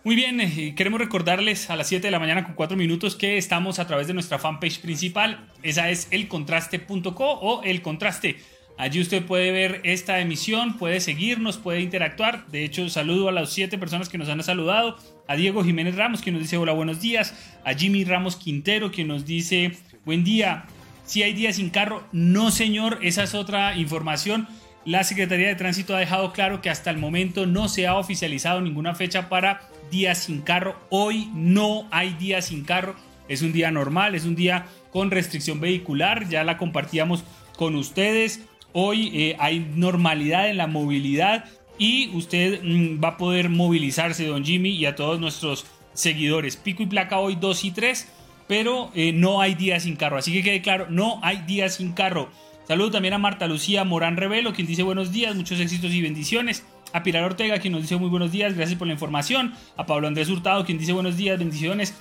Muy 0.04 0.16
bien, 0.16 0.40
eh, 0.40 0.74
queremos 0.76 1.00
recordarles 1.00 1.70
a 1.70 1.76
las 1.76 1.86
7 1.86 2.08
de 2.08 2.10
la 2.10 2.18
mañana 2.18 2.44
con 2.44 2.54
4 2.54 2.76
minutos 2.76 3.16
que 3.16 3.38
estamos 3.38 3.78
a 3.78 3.86
través 3.86 4.08
de 4.08 4.14
nuestra 4.14 4.38
fanpage 4.38 4.80
principal. 4.80 5.48
Esa 5.62 5.90
es 5.90 6.08
elcontraste.co 6.10 7.24
o 7.24 7.62
El 7.62 7.82
Contraste. 7.82 8.36
Allí 8.78 9.00
usted 9.00 9.24
puede 9.24 9.52
ver 9.52 9.80
esta 9.84 10.20
emisión, 10.20 10.78
puede 10.78 11.00
seguirnos, 11.00 11.58
puede 11.58 11.80
interactuar. 11.80 12.46
De 12.48 12.64
hecho, 12.64 12.88
saludo 12.88 13.28
a 13.28 13.32
las 13.32 13.52
7 13.52 13.78
personas 13.78 14.08
que 14.08 14.18
nos 14.18 14.28
han 14.28 14.42
saludado. 14.42 14.96
A 15.28 15.36
Diego 15.36 15.62
Jiménez 15.62 15.94
Ramos, 15.94 16.20
que 16.20 16.32
nos 16.32 16.42
dice 16.42 16.56
hola, 16.56 16.72
buenos 16.72 17.00
días. 17.00 17.34
A 17.64 17.74
Jimmy 17.74 18.04
Ramos 18.04 18.36
Quintero, 18.36 18.90
que 18.90 19.04
nos 19.04 19.24
dice 19.24 19.72
buen 20.04 20.24
día. 20.24 20.64
Si 21.04 21.22
hay 21.22 21.32
días 21.32 21.56
sin 21.56 21.70
carro, 21.70 22.02
no 22.12 22.50
señor, 22.50 22.98
esa 23.02 23.22
es 23.22 23.34
otra 23.34 23.76
información. 23.76 24.48
La 24.84 25.04
Secretaría 25.04 25.46
de 25.46 25.54
Tránsito 25.54 25.94
ha 25.94 26.00
dejado 26.00 26.32
claro 26.32 26.60
que 26.60 26.70
hasta 26.70 26.90
el 26.90 26.98
momento 26.98 27.46
no 27.46 27.68
se 27.68 27.86
ha 27.86 27.96
oficializado 27.96 28.60
ninguna 28.60 28.94
fecha 28.94 29.28
para 29.28 29.60
días 29.92 30.18
sin 30.18 30.40
carro. 30.40 30.74
Hoy 30.90 31.28
no 31.34 31.86
hay 31.92 32.14
días 32.14 32.46
sin 32.46 32.64
carro. 32.64 32.96
Es 33.28 33.42
un 33.42 33.52
día 33.52 33.70
normal, 33.70 34.16
es 34.16 34.24
un 34.24 34.34
día 34.34 34.66
con 34.90 35.12
restricción 35.12 35.60
vehicular. 35.60 36.28
Ya 36.28 36.42
la 36.42 36.56
compartíamos 36.56 37.22
con 37.56 37.76
ustedes. 37.76 38.40
Hoy 38.72 39.10
eh, 39.14 39.36
hay 39.38 39.60
normalidad 39.74 40.48
en 40.48 40.56
la 40.56 40.66
movilidad 40.66 41.44
y 41.78 42.08
usted 42.14 42.62
mm, 42.62 43.02
va 43.02 43.08
a 43.08 43.16
poder 43.16 43.48
movilizarse, 43.48 44.26
don 44.26 44.44
Jimmy, 44.44 44.70
y 44.70 44.86
a 44.86 44.94
todos 44.94 45.20
nuestros 45.20 45.66
seguidores. 45.94 46.56
Pico 46.56 46.82
y 46.82 46.86
placa 46.86 47.18
hoy 47.18 47.36
2 47.36 47.64
y 47.64 47.70
3, 47.70 48.08
pero 48.48 48.90
eh, 48.94 49.12
no 49.12 49.40
hay 49.40 49.54
días 49.54 49.82
sin 49.82 49.96
carro. 49.96 50.18
Así 50.18 50.32
que 50.32 50.42
quede 50.42 50.62
claro, 50.62 50.86
no 50.90 51.20
hay 51.22 51.38
días 51.46 51.74
sin 51.74 51.92
carro. 51.92 52.30
Saludo 52.66 52.92
también 52.92 53.14
a 53.14 53.18
Marta 53.18 53.46
Lucía 53.46 53.84
Morán 53.84 54.16
Revelo, 54.16 54.52
quien 54.52 54.66
dice 54.66 54.82
buenos 54.82 55.12
días, 55.12 55.34
muchos 55.34 55.58
éxitos 55.58 55.92
y 55.92 56.00
bendiciones 56.00 56.64
a 56.92 57.02
Pilar 57.02 57.24
Ortega, 57.24 57.58
quien 57.58 57.72
nos 57.72 57.82
dice 57.82 57.96
muy 57.96 58.08
buenos 58.08 58.32
días, 58.32 58.54
gracias 58.54 58.78
por 58.78 58.86
la 58.86 58.92
información, 58.92 59.54
a 59.76 59.86
Pablo 59.86 60.08
Andrés 60.08 60.28
Hurtado, 60.28 60.64
quien 60.64 60.78
dice 60.78 60.92
buenos 60.92 61.16
días, 61.16 61.38
bendiciones, 61.38 61.94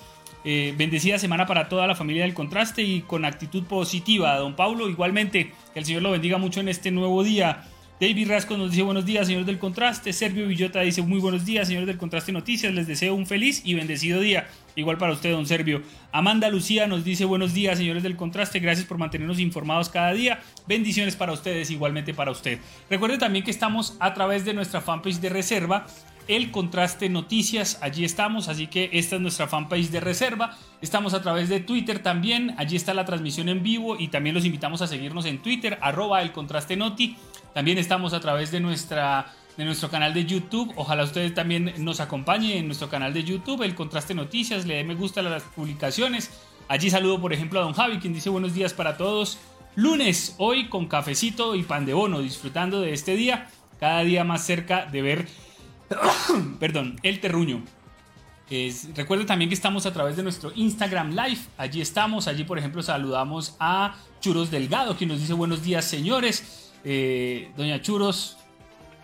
eh, 0.43 0.74
bendecida 0.77 1.19
semana 1.19 1.45
para 1.45 1.69
toda 1.69 1.88
la 1.88 1.95
familia 1.95 2.24
del 2.24 2.33
contraste 2.33 2.81
y 2.81 3.01
con 3.01 3.25
actitud 3.25 3.63
positiva. 3.63 4.36
Don 4.38 4.55
Pablo, 4.55 4.89
igualmente, 4.89 5.51
que 5.74 5.79
el 5.79 5.86
Señor 5.86 6.01
lo 6.01 6.12
bendiga 6.12 6.38
mucho 6.38 6.60
en 6.60 6.69
este 6.69 6.91
nuevo 6.91 7.24
día. 7.24 7.63
David 8.01 8.31
Rasco 8.31 8.57
nos 8.57 8.71
dice 8.71 8.81
buenos 8.81 9.05
días, 9.05 9.27
señores 9.27 9.45
del 9.45 9.60
contraste. 9.60 10.12
Servio 10.12 10.48
Villota 10.48 10.81
dice 10.81 11.03
muy 11.03 11.19
buenos 11.19 11.45
días, 11.45 11.67
señores 11.67 11.86
del 11.86 12.00
contraste 12.00 12.31
noticias. 12.31 12.74
Les 12.74 12.88
deseo 12.88 13.13
un 13.13 13.27
feliz 13.27 13.62
y 13.63 13.75
bendecido 13.75 14.19
día. 14.19 14.48
Igual 14.75 14.98
para 14.98 15.13
usted, 15.13 15.31
don 15.31 15.45
Servio. 15.45 15.83
Amanda 16.12 16.50
Lucía 16.50 16.88
nos 16.88 17.03
dice 17.03 17.25
buenos 17.25 17.53
días, 17.53 17.77
señores 17.77 18.01
del 18.01 18.15
contraste. 18.15 18.57
Gracias 18.57 18.88
por 18.88 18.98
mantenernos 18.98 19.39
informados 19.39 19.89
cada 19.89 20.13
día. 20.13 20.39
Bendiciones 20.67 21.15
para 21.15 21.31
ustedes, 21.31 21.69
igualmente 21.69 22.15
para 22.15 22.31
usted. 22.31 22.57
Recuerde 22.89 23.19
también 23.19 23.45
que 23.45 23.51
estamos 23.51 23.95
a 24.00 24.15
través 24.15 24.45
de 24.45 24.55
nuestra 24.55 24.81
fanpage 24.81 25.19
de 25.19 25.29
reserva 25.29 25.86
el 26.31 26.50
Contraste 26.50 27.09
Noticias. 27.09 27.77
Allí 27.81 28.05
estamos, 28.05 28.47
así 28.47 28.67
que 28.67 28.89
esta 28.93 29.17
es 29.17 29.21
nuestra 29.21 29.47
fanpage 29.47 29.89
de 29.89 30.00
reserva. 30.00 30.57
Estamos 30.81 31.13
a 31.13 31.21
través 31.21 31.50
de 31.50 31.59
Twitter 31.59 32.00
también. 32.00 32.55
Allí 32.57 32.77
está 32.77 32.93
la 32.93 33.03
transmisión 33.03 33.50
en 33.50 33.61
vivo 33.63 33.97
y 34.00 34.07
también 34.07 34.33
los 34.33 34.45
invitamos 34.45 34.81
a 34.81 34.88
seguirnos 34.88 35.25
en 35.25 35.41
Twitter, 35.41 35.77
arroba 35.81 36.21
el 36.21 36.31
Contraste 36.31 36.77
Noti. 36.77 37.17
También 37.53 37.77
estamos 37.77 38.13
a 38.13 38.21
través 38.21 38.50
de, 38.50 38.61
nuestra, 38.61 39.33
de 39.57 39.65
nuestro 39.65 39.89
canal 39.89 40.13
de 40.13 40.25
YouTube. 40.25 40.71
Ojalá 40.77 41.03
ustedes 41.03 41.33
también 41.33 41.73
nos 41.79 42.00
acompañen 42.00 42.59
en 42.59 42.65
nuestro 42.67 42.89
canal 42.89 43.13
de 43.13 43.25
YouTube, 43.25 43.63
el 43.63 43.75
Contraste 43.75 44.15
Noticias. 44.15 44.65
Le 44.65 44.75
dé 44.75 44.83
me 44.85 44.95
gusta 44.95 45.19
a 45.19 45.23
las 45.23 45.43
publicaciones. 45.43 46.31
Allí 46.69 46.89
saludo, 46.89 47.19
por 47.19 47.33
ejemplo, 47.33 47.59
a 47.59 47.63
don 47.63 47.73
Javi, 47.73 48.00
quien 48.00 48.13
dice 48.13 48.29
buenos 48.29 48.53
días 48.53 48.73
para 48.73 48.95
todos. 48.95 49.38
Lunes, 49.75 50.35
hoy 50.38 50.69
con 50.69 50.88
cafecito 50.88 51.55
y 51.55 51.63
pan 51.63 51.85
de 51.85 51.93
bono, 51.93 52.19
disfrutando 52.19 52.79
de 52.79 52.93
este 52.93 53.17
día, 53.17 53.50
cada 53.81 54.03
día 54.03 54.23
más 54.23 54.45
cerca 54.45 54.85
de 54.85 55.01
ver 55.01 55.27
perdón, 56.60 57.00
el 57.03 57.19
terruño. 57.19 57.63
Es, 58.50 58.89
también 59.25 59.48
que 59.48 59.55
estamos 59.55 59.86
a 59.86 59.93
través 59.93 60.17
de 60.17 60.24
nuestro 60.24 60.51
Instagram 60.53 61.12
Live. 61.12 61.39
Allí 61.57 61.79
estamos. 61.79 62.27
Allí, 62.27 62.43
por 62.43 62.60
ejemplo, 62.60 62.83
saludamos 62.83 63.55
a 63.60 63.95
Churos 64.19 64.51
Delgado, 64.51 64.98
quien 64.98 65.10
nos 65.10 65.19
dice 65.19 65.33
buenos 65.33 65.63
días, 65.63 65.86
señores. 65.86 66.74
Eh, 66.83 67.51
doña 67.55 67.81
Churos, 67.81 68.38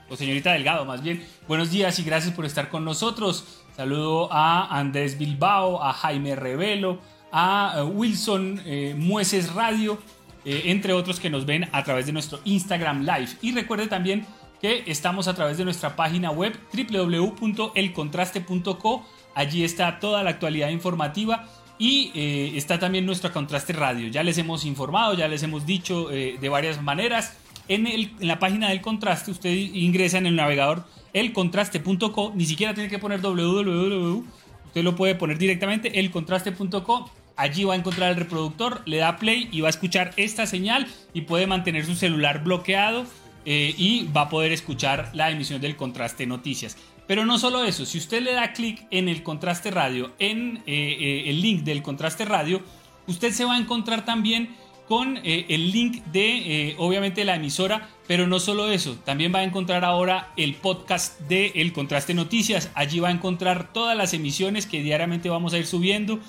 o 0.10 0.18
señorita 0.18 0.52
Delgado, 0.52 0.84
más 0.84 1.02
bien. 1.02 1.26
Buenos 1.48 1.72
días 1.72 1.98
y 2.00 2.04
gracias 2.04 2.34
por 2.34 2.44
estar 2.44 2.70
con 2.70 2.84
nosotros. 2.84 3.64
Saludo 3.76 4.28
a 4.34 4.78
Andrés 4.78 5.18
Bilbao, 5.18 5.82
a 5.82 5.94
Jaime 5.94 6.36
Revelo, 6.36 7.00
a 7.32 7.76
eh, 7.78 7.84
Wilson 7.84 8.62
eh, 8.66 9.48
Radio, 9.56 9.98
entre 10.44 10.94
otros 10.94 11.20
que 11.20 11.30
nos 11.30 11.46
ven 11.46 11.70
a 11.72 11.84
través 11.84 12.06
de 12.06 12.12
nuestro 12.12 12.40
Instagram 12.44 13.02
Live. 13.02 13.38
Y 13.42 13.54
recuerde 13.54 13.88
también 13.88 14.26
que 14.62 14.84
estamos 14.88 15.28
a 15.28 15.34
través 15.34 15.58
de 15.58 15.66
nuestra 15.66 15.96
página 15.96 16.30
web 16.32 16.58
www.elcontraste.co. 16.74 19.06
Allí 19.36 19.64
está 19.64 20.00
toda 20.00 20.24
la 20.24 20.32
actualidad 20.32 20.70
informativa 20.70 21.48
y 21.80 22.12
eh, 22.16 22.54
está 22.56 22.80
también 22.80 23.06
nuestro 23.06 23.32
Contraste 23.32 23.74
Radio. 23.74 24.08
Ya 24.08 24.24
les 24.24 24.38
hemos 24.38 24.66
informado, 24.66 25.14
ya 25.14 25.28
les 25.28 25.44
hemos 25.44 25.66
dicho 25.66 26.12
eh, 26.12 26.38
de 26.40 26.50
varias 26.50 26.82
maneras. 26.82 27.38
En, 27.68 27.86
en, 27.86 28.12
la 28.20 28.40
página 28.40 28.70
del 28.70 28.82
Contraste 28.82 29.32
usted 29.32 29.52
ingresa 29.52 30.18
en 30.18 30.26
el 30.26 30.36
navegador 30.36 30.86
elcontraste.co, 31.14 32.34
ni 32.36 32.46
siquiera 32.46 32.74
tiene 32.74 32.90
que 32.90 33.00
poner 33.00 33.22
www, 33.22 34.24
usted 34.66 34.84
lo 34.84 34.96
puede 34.96 35.16
poner 35.16 35.38
directamente 35.38 36.00
elcontraste.co. 36.00 37.12
Allí 37.36 37.66
va 37.66 37.74
a 37.74 37.78
encontrar 37.78 38.10
el 38.10 38.16
reproductor, 38.16 38.82
le 38.86 38.98
da 38.98 39.18
play 39.18 39.48
y 39.52 39.62
va 39.62 39.68
a 39.68 39.70
escuchar 39.70 40.12
esta 40.18 40.48
señal 40.48 40.88
y 41.14 41.22
puede 41.22 41.46
mantener 41.46 41.86
su 41.86 41.96
celular 41.96 42.44
bloqueado 42.44 43.06
eh, 43.50 43.74
y 43.78 44.06
va 44.12 44.24
a 44.24 44.30
poder 44.30 44.52
escuchar 44.52 45.10
la 45.14 45.32
emisión 45.32 45.62
del 45.62 45.78
Contraste 45.78 46.26
Noticias. 46.26 46.76
Pero 47.08 47.26
no 47.26 47.40
solo 47.40 47.64
eso, 47.64 47.86
si 47.86 47.98
usted 47.98 48.22
le 48.22 48.34
da 48.34 48.52
clic 48.52 48.86
en 48.92 49.08
el 49.08 49.24
Contraste 49.24 49.72
Radio, 49.72 50.12
en 50.20 50.58
eh, 50.66 50.98
eh, 51.00 51.24
el 51.30 51.42
link 51.42 51.64
del 51.64 51.82
Contraste 51.82 52.26
Radio, 52.26 52.62
usted 53.08 53.32
se 53.32 53.46
va 53.46 53.56
a 53.56 53.58
encontrar 53.58 54.04
también 54.04 54.54
con 54.90 55.18
el 55.24 55.72
link 55.72 56.04
de, 56.08 56.76
obviamente, 56.78 57.26
la 57.26 57.36
emisora, 57.36 57.90
pero 58.08 58.26
no 58.26 58.40
solo 58.40 58.72
eso, 58.72 58.96
también 59.04 59.34
va 59.36 59.40
a 59.40 59.44
encontrar 59.44 59.84
ahora 59.84 60.32
el 60.38 60.56
podcast 60.56 61.20
de 61.22 61.52
El 61.56 61.74
Contraste 61.74 62.14
Noticias. 62.14 62.70
Allí 62.74 63.02
va 63.02 63.10
a 63.10 63.12
encontrar 63.12 63.74
todas 63.74 63.98
las 63.98 64.14
emisiones 64.14 64.66
que 64.66 64.82
diariamente 64.82 65.30
vamos 65.30 65.54
a 65.54 65.58
ir 65.58 65.68
subiendo 65.68 66.20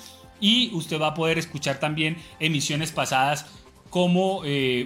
y 0.41 0.71
usted 0.73 1.01
va 1.01 1.09
a 1.09 1.15
poder 1.15 1.39
escuchar 1.39 1.79
también 1.79 2.17
emisiones 2.41 2.91
pasadas 2.91 3.47
como 3.91 4.39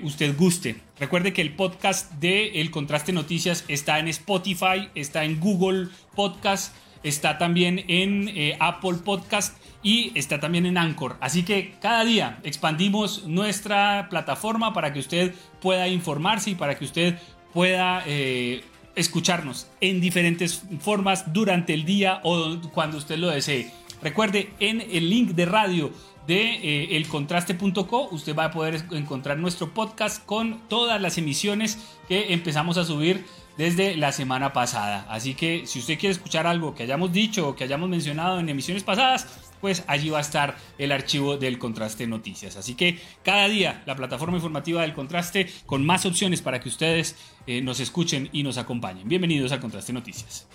usted 0.03 0.37
guste. 0.37 0.92
Recuerde 1.03 1.33
que 1.33 1.43
el 1.43 1.57
podcast 1.57 2.13
de 2.21 2.61
El 2.61 2.71
Contraste 2.71 3.13
Noticias 3.13 3.65
está 3.67 3.99
en 3.99 4.07
Spotify, 4.07 4.89
está 4.95 5.25
en 5.25 5.41
Google 5.41 5.89
Podcast, 6.15 6.77
está 7.03 7.39
también 7.39 7.85
en 7.89 8.33
Apple 8.61 8.99
Podcast 9.05 9.57
y 9.83 10.13
está 10.15 10.39
también 10.39 10.65
en 10.65 10.79
Anchor. 10.79 11.17
Así 11.19 11.43
que 11.43 11.75
cada 11.83 12.05
día 12.05 12.39
expandimos 12.45 13.27
nuestra 13.27 14.07
plataforma 14.11 14.73
para 14.73 14.93
que 14.93 15.01
usted 15.01 15.35
pueda 15.61 15.89
informarse 15.89 16.51
y 16.51 16.55
para 16.55 16.79
que 16.79 16.85
usted 16.85 17.19
pueda 17.53 18.05
eh, 18.07 18.63
escucharnos 18.95 19.67
en 19.81 20.01
diferentes 20.01 20.63
formas 20.79 21.33
durante 21.33 21.75
el 21.75 21.85
día 21.85 22.21
o 22.23 22.61
cuando 22.73 22.99
usted 22.99 23.17
lo 23.17 23.29
desee. 23.29 23.73
Recuerde, 24.03 24.51
en 24.61 24.81
el 24.81 25.11
link 25.11 25.31
de 25.31 25.47
radio 25.47 25.93
de 26.27 26.43
eh, 26.43 26.97
elcontraste.co 26.97 28.09
usted 28.11 28.37
va 28.37 28.47
a 28.47 28.51
poder 28.51 28.85
encontrar 28.93 29.39
nuestro 29.39 29.75
podcast 29.75 30.25
con 30.25 30.61
todas 30.69 31.01
las 31.01 31.19
emisiones 31.19 31.79
que 32.09 32.33
empezamos 32.33 32.79
a 32.79 32.85
subir 32.85 33.25
desde 33.57 33.97
la 33.97 34.13
semana 34.13 34.53
pasada. 34.53 35.07
Así 35.09 35.35
que 35.35 35.67
si 35.67 35.79
usted 35.79 35.99
quiere 35.99 36.13
escuchar 36.13 36.47
algo 36.47 36.75
que 36.75 36.85
hayamos 36.85 37.13
dicho 37.13 37.49
o 37.49 37.57
que 37.57 37.65
hayamos 37.65 37.89
mencionado 37.89 38.39
en 38.39 38.49
emisiones 38.49 38.83
pasadas, 38.83 39.27
pues 39.61 39.85
allí 39.87 40.11
va 40.11 40.19
a 40.19 40.23
estar 40.23 40.57
el 40.79 40.91
archivo 40.91 41.37
del 41.37 41.59
Contraste 41.59 42.07
Noticias. 42.07 42.57
Así 42.57 42.75
que 42.75 42.99
cada 43.23 43.49
día 43.49 43.83
la 43.87 43.95
plataforma 43.95 44.37
informativa 44.37 44.83
del 44.83 44.95
Contraste 44.95 45.49
con 45.67 45.87
más 45.87 46.05
opciones 46.05 46.43
para 46.43 46.61
que 46.61 46.69
ustedes 46.69 47.17
eh, 47.47 47.61
nos 47.63 47.81
escuchen 47.81 48.29
y 48.33 48.43
nos 48.43 48.59
acompañen. 48.59 49.09
Bienvenidos 49.09 49.53
al 49.53 49.61
Contraste 49.61 49.93
Noticias. 49.93 50.49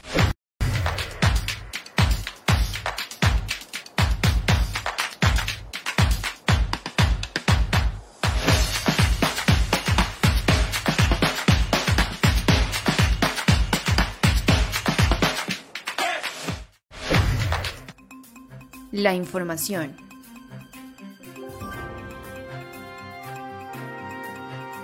La 18.98 19.14
información. 19.14 19.96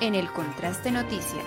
En 0.01 0.13
el 0.13 0.32
Contraste 0.32 0.91
Noticias. 0.91 1.43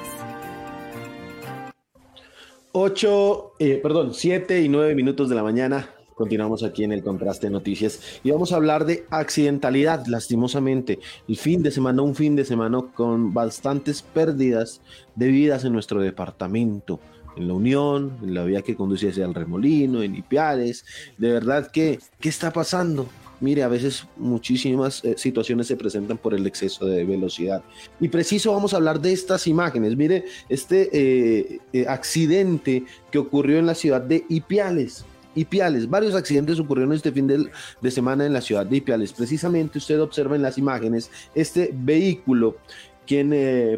8, 2.73 3.53
eh, 3.61 3.79
perdón, 3.81 4.15
7 4.15 4.63
y 4.63 4.69
9 4.69 4.97
minutos 4.97 5.29
de 5.29 5.37
la 5.37 5.45
mañana. 5.45 5.91
Continuamos 6.17 6.65
aquí 6.65 6.83
en 6.83 6.91
el 6.91 7.05
Contraste 7.05 7.51
Noticias 7.51 8.21
y 8.25 8.33
vamos 8.33 8.53
a 8.53 8.57
hablar 8.57 8.85
de 8.85 9.07
accidentalidad, 9.11 10.05
lastimosamente. 10.07 10.99
El 11.29 11.37
fin 11.37 11.63
de 11.63 11.71
semana, 11.71 12.03
un 12.03 12.17
fin 12.17 12.35
de 12.35 12.45
semana 12.45 12.81
con 12.97 13.33
bastantes 13.33 14.03
pérdidas 14.03 14.81
de 15.15 15.29
vidas 15.29 15.65
en 15.65 15.73
nuestro 15.73 16.01
departamento 16.01 16.99
en 17.37 17.49
la 17.49 17.55
Unión, 17.55 18.17
en 18.23 18.35
la 18.35 18.45
vía 18.45 18.63
que 18.63 18.77
conduce 18.77 19.09
hacia 19.09 19.25
el 19.25 19.35
Remolino, 19.35 20.03
en 20.03 20.17
Ipiales. 20.17 20.85
De 21.19 21.31
verdad 21.31 21.71
que, 21.71 21.99
¿qué 22.21 22.29
está 22.29 22.53
pasando? 22.53 23.09
Mire, 23.41 23.63
a 23.63 23.69
veces 23.69 24.07
muchísimas 24.17 25.05
eh, 25.05 25.15
situaciones 25.19 25.67
se 25.67 25.77
presentan 25.77 26.17
por 26.17 26.33
el 26.33 26.47
exceso 26.47 26.87
de 26.87 27.05
velocidad. 27.05 27.63
Y 28.01 28.09
preciso 28.09 28.53
vamos 28.53 28.73
a 28.73 28.77
hablar 28.77 29.01
de 29.01 29.13
estas 29.13 29.47
imágenes. 29.47 29.97
Mire, 29.97 30.25
este 30.49 30.89
eh, 30.93 31.61
eh, 31.73 31.87
accidente 31.87 32.85
que 33.11 33.19
ocurrió 33.19 33.59
en 33.59 33.67
la 33.67 33.75
ciudad 33.75 34.01
de 34.01 34.25
Ipiales. 34.29 35.05
Ipiales, 35.35 35.91
varios 35.91 36.15
accidentes 36.15 36.59
ocurrieron 36.59 36.95
este 36.95 37.13
fin 37.13 37.27
de, 37.27 37.51
de 37.83 37.91
semana 37.91 38.25
en 38.25 38.33
la 38.33 38.41
ciudad 38.41 38.65
de 38.65 38.79
Ipiales. 38.79 39.13
Precisamente 39.13 39.77
usted 39.77 40.01
observa 40.01 40.35
en 40.35 40.41
las 40.41 40.57
imágenes 40.57 41.11
este 41.35 41.75
vehículo 41.75 42.57
quien 43.07 43.31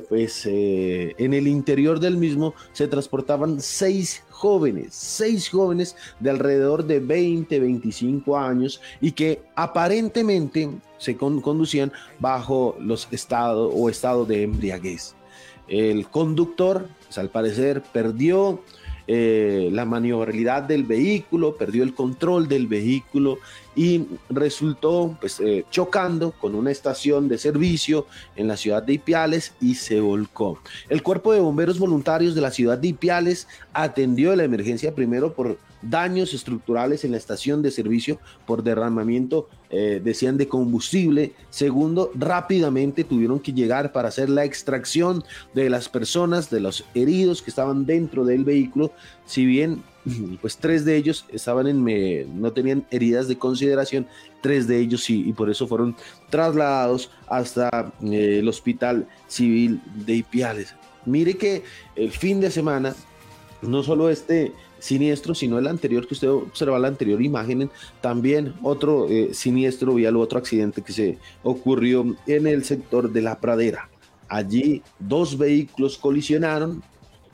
pues 0.08 0.46
eh, 0.46 1.14
en 1.18 1.34
el 1.34 1.46
interior 1.46 2.00
del 2.00 2.16
mismo 2.16 2.54
se 2.72 2.88
transportaban 2.88 3.60
seis 3.60 4.24
jóvenes, 4.30 4.94
seis 4.94 5.48
jóvenes 5.48 5.96
de 6.20 6.30
alrededor 6.30 6.86
de 6.86 7.00
20, 7.00 7.60
25 7.60 8.38
años 8.38 8.80
y 9.00 9.12
que 9.12 9.42
aparentemente 9.54 10.70
se 10.98 11.16
conducían 11.16 11.92
bajo 12.18 12.76
los 12.80 13.08
estados 13.10 13.72
o 13.74 13.88
estado 13.88 14.24
de 14.24 14.42
embriaguez. 14.42 15.14
El 15.68 16.08
conductor, 16.08 16.88
pues, 17.04 17.18
al 17.18 17.28
parecer, 17.28 17.82
perdió 17.92 18.62
eh, 19.10 19.70
la 19.72 19.86
maniobrabilidad 19.86 20.64
del 20.64 20.84
vehículo, 20.84 21.56
perdió 21.56 21.82
el 21.82 21.94
control 21.94 22.46
del 22.46 22.66
vehículo 22.66 23.38
y 23.74 24.04
resultó 24.28 25.16
pues, 25.18 25.40
eh, 25.40 25.64
chocando 25.70 26.32
con 26.32 26.54
una 26.54 26.70
estación 26.70 27.26
de 27.26 27.38
servicio 27.38 28.06
en 28.36 28.48
la 28.48 28.58
ciudad 28.58 28.82
de 28.82 28.92
Ipiales 28.92 29.54
y 29.62 29.76
se 29.76 30.00
volcó. 30.00 30.60
El 30.90 31.02
cuerpo 31.02 31.32
de 31.32 31.40
bomberos 31.40 31.78
voluntarios 31.78 32.34
de 32.34 32.42
la 32.42 32.50
ciudad 32.50 32.76
de 32.76 32.88
Ipiales 32.88 33.48
atendió 33.72 34.36
la 34.36 34.44
emergencia 34.44 34.94
primero 34.94 35.32
por 35.32 35.56
daños 35.80 36.34
estructurales 36.34 37.02
en 37.04 37.12
la 37.12 37.16
estación 37.16 37.62
de 37.62 37.70
servicio 37.70 38.18
por 38.46 38.62
derramamiento, 38.62 39.48
eh, 39.70 40.00
decían, 40.02 40.38
de 40.38 40.48
combustible. 40.48 41.32
Segundo, 41.50 42.10
rápidamente 42.14 43.04
tuvieron 43.04 43.38
que 43.38 43.52
llegar 43.52 43.92
para 43.92 44.08
hacer 44.08 44.30
la 44.30 44.44
extracción 44.44 45.22
de 45.54 45.68
las 45.68 45.88
personas, 45.88 46.48
de 46.48 46.60
los 46.60 46.84
heridos 46.94 47.42
que 47.42 47.50
estaban 47.50 47.84
dentro 47.84 48.24
del 48.24 48.44
vehículo, 48.44 48.92
si 49.26 49.44
bien 49.44 49.82
pues 50.40 50.56
tres 50.56 50.84
de 50.84 50.96
ellos 50.96 51.26
estaban 51.30 51.66
en, 51.66 52.40
no 52.40 52.52
tenían 52.52 52.86
heridas 52.90 53.28
de 53.28 53.36
consideración, 53.36 54.06
tres 54.40 54.66
de 54.66 54.78
ellos 54.78 55.04
sí, 55.04 55.24
y 55.26 55.32
por 55.32 55.50
eso 55.50 55.66
fueron 55.66 55.96
trasladados 56.30 57.10
hasta 57.26 57.92
eh, 58.02 58.38
el 58.40 58.48
Hospital 58.48 59.06
Civil 59.26 59.80
de 60.06 60.14
Ipiales. 60.16 60.74
Mire 61.04 61.34
que 61.34 61.62
el 61.96 62.10
fin 62.10 62.40
de 62.40 62.50
semana, 62.50 62.94
no 63.62 63.82
solo 63.82 64.10
este 64.10 64.52
siniestro, 64.78 65.34
sino 65.34 65.58
el 65.58 65.66
anterior 65.66 66.06
que 66.06 66.14
usted 66.14 66.28
observa 66.28 66.78
la 66.78 66.88
anterior 66.88 67.20
imagen, 67.22 67.70
también 68.00 68.54
otro 68.62 69.08
eh, 69.08 69.30
siniestro 69.32 69.94
vía 69.94 70.08
el 70.08 70.16
otro 70.16 70.38
accidente 70.38 70.82
que 70.82 70.92
se 70.92 71.18
ocurrió 71.42 72.16
en 72.26 72.46
el 72.46 72.64
sector 72.64 73.10
de 73.10 73.22
la 73.22 73.40
pradera. 73.40 73.88
Allí 74.28 74.82
dos 74.98 75.38
vehículos 75.38 75.96
colisionaron, 75.96 76.82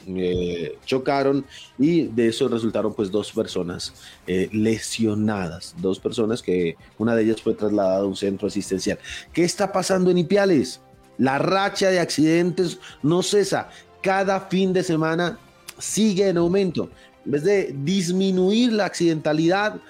eh, 0.07 0.76
chocaron 0.85 1.46
y 1.78 2.02
de 2.02 2.28
eso 2.28 2.46
resultaron 2.48 2.92
pues 2.92 3.11
dos 3.11 3.33
personas 3.33 3.94
eh, 4.26 4.48
lesionadas, 4.52 5.74
dos 5.78 5.98
personas 5.98 6.42
que 6.42 6.76
una 6.98 7.16
de 7.16 7.24
ellas 7.24 7.40
fue 7.40 7.54
trasladada 7.54 8.00
a 8.00 8.07
un 8.07 8.14
centro 8.14 8.48
asistencial. 8.48 8.98
¿Qué 9.33 9.44
está 9.44 9.72
pasando 9.72 10.11
en 10.11 10.18
Ipiales? 10.18 10.80
La 11.16 11.38
racha 11.38 11.88
de 11.90 12.00
accidentes 12.00 12.78
no 13.02 13.22
cesa. 13.22 13.70
Cada 14.02 14.40
fin 14.40 14.72
de 14.72 14.83
semana 14.83 15.38
sigue 15.78 16.28
en 16.28 16.37
aumento 16.37 16.90
en 17.24 17.30
vez 17.30 17.44
de 17.44 17.74
disminuir 17.84 18.72
la 18.72 18.87
accidentalidad, 18.87 19.80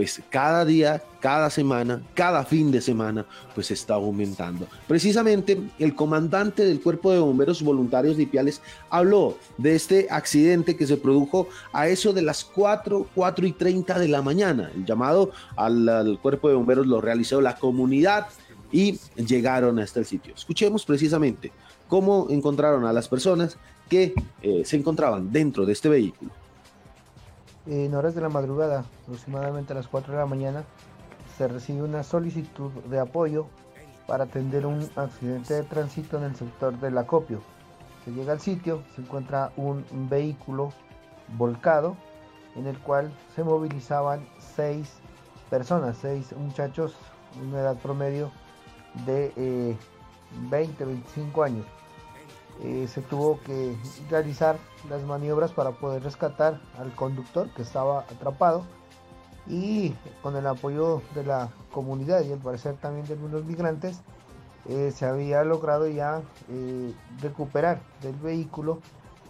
pues 0.00 0.22
cada 0.30 0.64
día, 0.64 1.02
cada 1.20 1.50
semana, 1.50 2.00
cada 2.14 2.44
fin 2.44 2.70
de 2.70 2.80
semana, 2.80 3.26
pues 3.54 3.70
está 3.70 3.96
aumentando. 3.96 4.66
Precisamente 4.88 5.60
el 5.78 5.94
comandante 5.94 6.64
del 6.64 6.80
Cuerpo 6.80 7.12
de 7.12 7.18
Bomberos 7.18 7.62
Voluntarios 7.62 8.16
de 8.16 8.22
Ipiales 8.22 8.62
habló 8.88 9.36
de 9.58 9.74
este 9.74 10.06
accidente 10.10 10.74
que 10.74 10.86
se 10.86 10.96
produjo 10.96 11.48
a 11.74 11.88
eso 11.88 12.14
de 12.14 12.22
las 12.22 12.44
4, 12.44 13.08
4 13.14 13.46
y 13.46 13.52
30 13.52 13.98
de 13.98 14.08
la 14.08 14.22
mañana. 14.22 14.70
El 14.74 14.86
llamado 14.86 15.32
al, 15.56 16.18
Cuerpo 16.22 16.48
de 16.48 16.54
Bomberos 16.54 16.86
lo 16.86 17.02
realizó 17.02 17.42
la 17.42 17.56
comunidad 17.56 18.28
y 18.72 18.98
llegaron 19.16 19.78
hasta 19.80 20.00
el 20.00 20.06
sitio. 20.06 20.32
Escuchemos 20.34 20.86
precisamente 20.86 21.52
cómo 21.88 22.28
encontraron 22.30 22.86
a 22.86 22.92
las 22.94 23.06
personas 23.06 23.58
que 23.90 24.14
eh, 24.40 24.62
se 24.64 24.76
encontraban 24.76 25.30
dentro 25.30 25.66
de 25.66 25.74
este 25.74 25.90
vehículo 25.90 26.39
en 27.70 27.94
horas 27.94 28.16
de 28.16 28.20
la 28.20 28.28
madrugada, 28.28 28.84
aproximadamente 29.04 29.72
a 29.72 29.76
las 29.76 29.86
4 29.86 30.12
de 30.12 30.18
la 30.18 30.26
mañana, 30.26 30.64
se 31.38 31.46
recibe 31.46 31.82
una 31.82 32.02
solicitud 32.02 32.70
de 32.90 32.98
apoyo 32.98 33.46
para 34.08 34.24
atender 34.24 34.66
un 34.66 34.90
accidente 34.96 35.54
de 35.54 35.62
tránsito 35.62 36.18
en 36.18 36.24
el 36.24 36.34
sector 36.34 36.78
del 36.80 36.98
acopio. 36.98 37.40
Se 38.04 38.10
llega 38.10 38.32
al 38.32 38.40
sitio, 38.40 38.82
se 38.94 39.02
encuentra 39.02 39.52
un 39.56 39.84
vehículo 40.10 40.72
volcado 41.38 41.96
en 42.56 42.66
el 42.66 42.76
cual 42.80 43.12
se 43.36 43.44
movilizaban 43.44 44.26
seis 44.38 44.92
personas, 45.48 45.96
seis 45.96 46.34
muchachos, 46.36 46.96
una 47.40 47.60
edad 47.60 47.76
promedio 47.76 48.32
de 49.06 49.76
20, 50.50 50.82
eh, 50.82 50.86
25 50.86 51.42
años. 51.44 51.66
Eh, 52.62 52.86
se 52.88 53.00
tuvo 53.00 53.40
que 53.40 53.74
realizar 54.10 54.58
las 54.90 55.02
maniobras 55.02 55.52
para 55.52 55.70
poder 55.70 56.02
rescatar 56.02 56.60
al 56.78 56.94
conductor 56.94 57.48
que 57.54 57.62
estaba 57.62 58.00
atrapado 58.00 58.64
y 59.46 59.94
con 60.22 60.36
el 60.36 60.46
apoyo 60.46 61.00
de 61.14 61.24
la 61.24 61.48
comunidad 61.72 62.22
y 62.22 62.32
al 62.32 62.38
parecer 62.38 62.74
también 62.76 63.06
de 63.06 63.14
algunos 63.14 63.46
migrantes 63.46 64.02
eh, 64.68 64.92
se 64.94 65.06
había 65.06 65.42
logrado 65.42 65.88
ya 65.88 66.20
recuperar 67.22 67.80
del 68.02 68.16
vehículo 68.16 68.80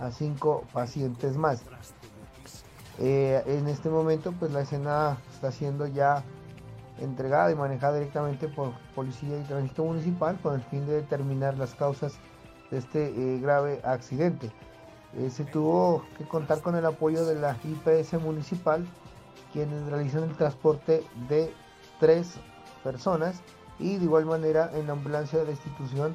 a 0.00 0.10
cinco 0.10 0.64
pacientes 0.72 1.36
más. 1.36 1.62
en 2.98 3.68
este 3.68 3.90
momento 3.90 4.32
pues 4.32 4.50
la 4.50 4.62
escena 4.62 5.18
está 5.32 5.52
siendo 5.52 5.86
ya 5.86 6.24
entregada 6.98 7.52
y 7.52 7.54
manejada 7.54 7.94
directamente 7.94 8.48
por 8.48 8.72
Policía 8.96 9.38
y 9.38 9.44
Tránsito 9.44 9.84
Municipal 9.84 10.38
con 10.42 10.54
el 10.54 10.62
fin 10.62 10.84
de 10.86 10.94
determinar 10.94 11.56
las 11.56 11.76
causas 11.76 12.18
de 12.70 12.78
este 12.78 13.38
grave 13.38 13.80
accidente. 13.84 14.50
se 15.30 15.44
tuvo 15.44 16.04
que 16.16 16.24
contar 16.26 16.60
con 16.62 16.76
el 16.76 16.86
apoyo 16.86 17.24
de 17.24 17.34
la 17.34 17.56
IPS 17.64 18.14
municipal 18.20 18.86
quienes 19.52 19.84
realizan 19.86 20.24
el 20.24 20.36
transporte 20.36 21.04
de 21.28 21.52
tres 21.98 22.34
personas 22.82 23.42
y 23.78 23.96
de 23.96 24.04
igual 24.04 24.26
manera 24.26 24.70
en 24.74 24.86
la 24.86 24.92
ambulancia 24.92 25.38
de 25.38 25.46
la 25.46 25.50
institución 25.52 26.14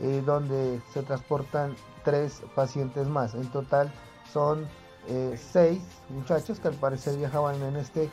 eh, 0.00 0.22
donde 0.24 0.80
se 0.92 1.02
transportan 1.02 1.76
tres 2.04 2.42
pacientes 2.54 3.06
más. 3.06 3.34
En 3.34 3.46
total 3.50 3.92
son 4.32 4.66
eh, 5.08 5.38
seis 5.38 5.80
muchachos 6.08 6.58
que 6.58 6.68
al 6.68 6.74
parecer 6.74 7.16
viajaban 7.16 7.60
en 7.62 7.76
este 7.76 8.10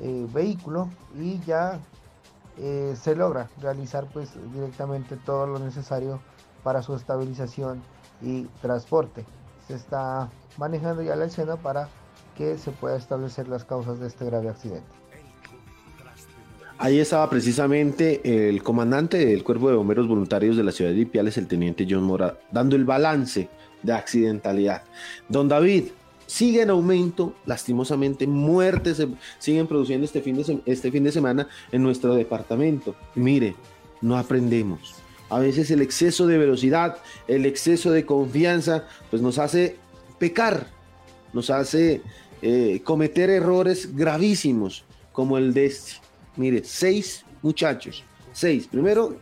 eh, 0.00 0.26
vehículo 0.32 0.88
y 1.16 1.40
ya 1.40 1.80
se 2.56 3.16
logra 3.16 3.50
realizar 3.60 4.06
pues 4.12 4.30
directamente 4.52 5.16
todo 5.16 5.44
lo 5.44 5.58
necesario 5.58 6.20
para 6.64 6.82
su 6.82 6.96
estabilización 6.96 7.82
y 8.20 8.44
transporte. 8.60 9.24
Se 9.68 9.74
está 9.74 10.28
manejando 10.56 11.02
ya 11.02 11.14
la 11.14 11.26
escena 11.26 11.56
para 11.56 11.88
que 12.36 12.58
se 12.58 12.72
pueda 12.72 12.96
establecer 12.96 13.46
las 13.46 13.64
causas 13.64 14.00
de 14.00 14.08
este 14.08 14.24
grave 14.24 14.48
accidente. 14.48 14.86
Ahí 16.76 16.98
estaba 16.98 17.30
precisamente 17.30 18.48
el 18.48 18.62
comandante 18.64 19.24
del 19.24 19.44
Cuerpo 19.44 19.70
de 19.70 19.76
Bomberos 19.76 20.08
Voluntarios 20.08 20.56
de 20.56 20.64
la 20.64 20.72
ciudad 20.72 20.90
de 20.90 20.98
Ipiales, 20.98 21.38
el 21.38 21.46
teniente 21.46 21.86
John 21.88 22.02
Mora, 22.02 22.36
dando 22.50 22.74
el 22.74 22.84
balance 22.84 23.48
de 23.82 23.92
accidentalidad. 23.92 24.82
Don 25.28 25.48
David, 25.48 25.84
sigue 26.26 26.62
en 26.62 26.70
aumento, 26.70 27.34
lastimosamente, 27.46 28.26
muertes 28.26 28.96
se 28.96 29.08
siguen 29.38 29.68
produciendo 29.68 30.04
este 30.04 30.20
fin, 30.20 30.36
de 30.36 30.62
este 30.66 30.90
fin 30.90 31.04
de 31.04 31.12
semana 31.12 31.46
en 31.70 31.82
nuestro 31.82 32.14
departamento. 32.14 32.96
Mire, 33.14 33.54
no 34.00 34.18
aprendemos. 34.18 35.03
A 35.30 35.38
veces 35.38 35.70
el 35.70 35.80
exceso 35.80 36.26
de 36.26 36.38
velocidad, 36.38 36.98
el 37.28 37.46
exceso 37.46 37.90
de 37.90 38.04
confianza, 38.04 38.84
pues 39.10 39.22
nos 39.22 39.38
hace 39.38 39.76
pecar, 40.18 40.68
nos 41.32 41.50
hace 41.50 42.02
eh, 42.42 42.82
cometer 42.84 43.30
errores 43.30 43.96
gravísimos 43.96 44.84
como 45.12 45.38
el 45.38 45.54
de 45.54 45.66
este. 45.66 45.92
Mire, 46.36 46.62
seis 46.64 47.24
muchachos, 47.42 48.04
seis. 48.32 48.66
Primero, 48.66 49.16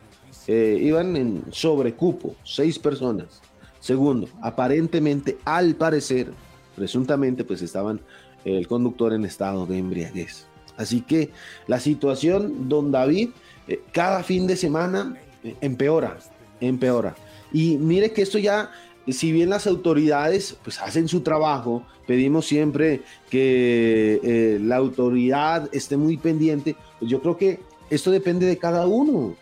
eh, 0.47 0.79
iban 0.83 1.17
en 1.17 1.45
sobrecupo, 1.51 2.35
seis 2.45 2.79
personas. 2.79 3.41
Segundo, 3.81 4.29
aparentemente, 4.41 5.39
al 5.45 5.75
parecer, 5.75 6.33
presuntamente, 6.75 7.45
pues 7.45 7.63
estaban 7.63 8.01
el 8.45 8.67
conductor 8.67 9.13
en 9.13 9.25
estado 9.25 9.67
de 9.67 9.79
embriaguez. 9.79 10.47
Así 10.77 11.03
que 11.03 11.31
la 11.67 11.79
situación, 11.79 12.69
don 12.69 12.91
David, 12.91 13.31
eh, 13.69 13.81
cada 13.93 14.23
fin 14.23 14.47
de 14.47 14.57
semana 14.57 15.17
empeora, 15.61 16.19
empeora. 16.61 17.15
Y 17.53 17.77
mire 17.77 18.13
que 18.13 18.23
esto 18.23 18.39
ya 18.39 18.71
si 19.09 19.33
bien 19.33 19.51
las 19.51 19.67
autoridades 19.67 20.57
pues 20.63 20.81
hacen 20.81 21.09
su 21.09 21.23
trabajo, 21.23 21.83
pedimos 22.07 22.47
siempre 22.47 23.03
que 23.29 24.21
eh, 24.23 24.59
la 24.61 24.77
autoridad 24.77 25.69
esté 25.73 25.97
muy 25.97 26.17
pendiente, 26.17 26.77
pues 26.99 27.11
yo 27.11 27.21
creo 27.21 27.37
que 27.37 27.59
esto 27.91 28.11
depende 28.11 28.47
de 28.47 28.59
cada 28.59 28.87
uno, 28.87 29.35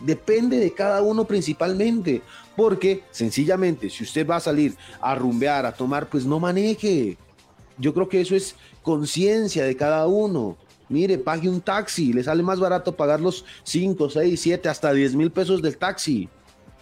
depende 0.00 0.58
de 0.58 0.72
cada 0.72 1.02
uno 1.02 1.24
principalmente, 1.24 2.22
porque 2.56 3.02
sencillamente 3.10 3.90
si 3.90 4.04
usted 4.04 4.26
va 4.26 4.36
a 4.36 4.40
salir 4.40 4.74
a 5.00 5.14
rumbear, 5.14 5.66
a 5.66 5.72
tomar, 5.72 6.08
pues 6.08 6.24
no 6.24 6.38
maneje. 6.38 7.16
Yo 7.78 7.94
creo 7.94 8.08
que 8.08 8.20
eso 8.20 8.36
es 8.36 8.54
conciencia 8.82 9.64
de 9.64 9.76
cada 9.76 10.06
uno. 10.06 10.56
Mire, 10.90 11.16
pague 11.16 11.48
un 11.48 11.62
taxi, 11.62 12.12
le 12.12 12.22
sale 12.22 12.42
más 12.42 12.60
barato 12.60 12.94
pagar 12.94 13.20
los 13.20 13.44
5, 13.62 14.10
6, 14.10 14.38
7, 14.38 14.68
hasta 14.68 14.92
10 14.92 15.14
mil 15.14 15.30
pesos 15.30 15.62
del 15.62 15.78
taxi 15.78 16.28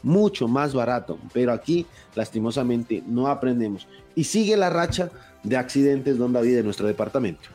mucho 0.02 0.48
más 0.48 0.74
barato, 0.74 1.18
pero 1.32 1.52
aquí 1.52 1.86
lastimosamente 2.14 3.02
no 3.06 3.28
aprendemos. 3.28 3.86
Y 4.14 4.24
sigue 4.24 4.56
la 4.56 4.70
racha 4.70 5.10
de 5.42 5.56
accidentes, 5.56 6.18
don 6.18 6.32
David, 6.32 6.58
en 6.58 6.64
nuestro 6.64 6.86
departamento. 6.86 7.48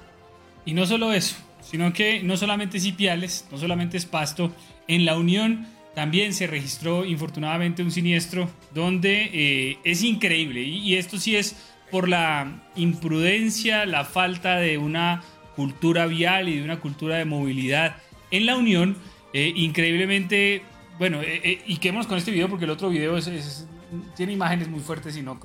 Y 0.65 0.73
no 0.73 0.85
solo 0.85 1.11
eso, 1.11 1.35
sino 1.61 1.91
que 1.93 2.23
no 2.23 2.37
solamente 2.37 2.77
es 2.77 2.85
Ipiales, 2.85 3.47
no 3.51 3.57
solamente 3.57 3.97
es 3.97 4.05
Pasto, 4.05 4.51
en 4.87 5.05
la 5.05 5.17
Unión 5.17 5.67
también 5.95 6.33
se 6.33 6.47
registró 6.47 7.05
infortunadamente 7.05 7.83
un 7.83 7.91
siniestro 7.91 8.49
donde 8.73 9.29
eh, 9.33 9.77
es 9.83 10.03
increíble, 10.03 10.61
y, 10.61 10.95
esto 10.95 11.17
sí 11.17 11.35
es 11.35 11.55
por 11.91 12.09
la 12.09 12.63
imprudencia, 12.75 13.85
la 13.85 14.03
falta 14.03 14.55
de 14.55 14.79
una 14.79 15.21
cultura 15.55 16.05
vial 16.05 16.49
y 16.49 16.57
de 16.57 16.63
una 16.63 16.79
cultura 16.79 17.17
de 17.17 17.25
movilidad 17.25 17.97
en 18.31 18.45
la 18.45 18.55
Unión, 18.57 18.97
eh, 19.33 19.53
increíblemente 19.55 20.63
bueno, 20.99 21.21
eh, 21.21 21.41
eh, 21.43 21.61
y 21.65 21.77
quedémonos 21.77 22.07
con 22.07 22.17
este 22.17 22.31
video 22.31 22.47
porque 22.49 22.65
el 22.65 22.71
otro 22.71 22.89
video 22.89 23.17
es, 23.17 23.67
tiene 24.15 24.33
imágenes 24.33 24.67
muy 24.67 24.79
fuertes 24.79 25.17
y 25.17 25.21
no, 25.21 25.39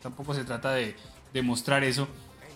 tampoco 0.00 0.34
se 0.34 0.44
trata 0.44 0.72
de, 0.72 0.94
mostrar 1.42 1.84
eso. 1.84 2.08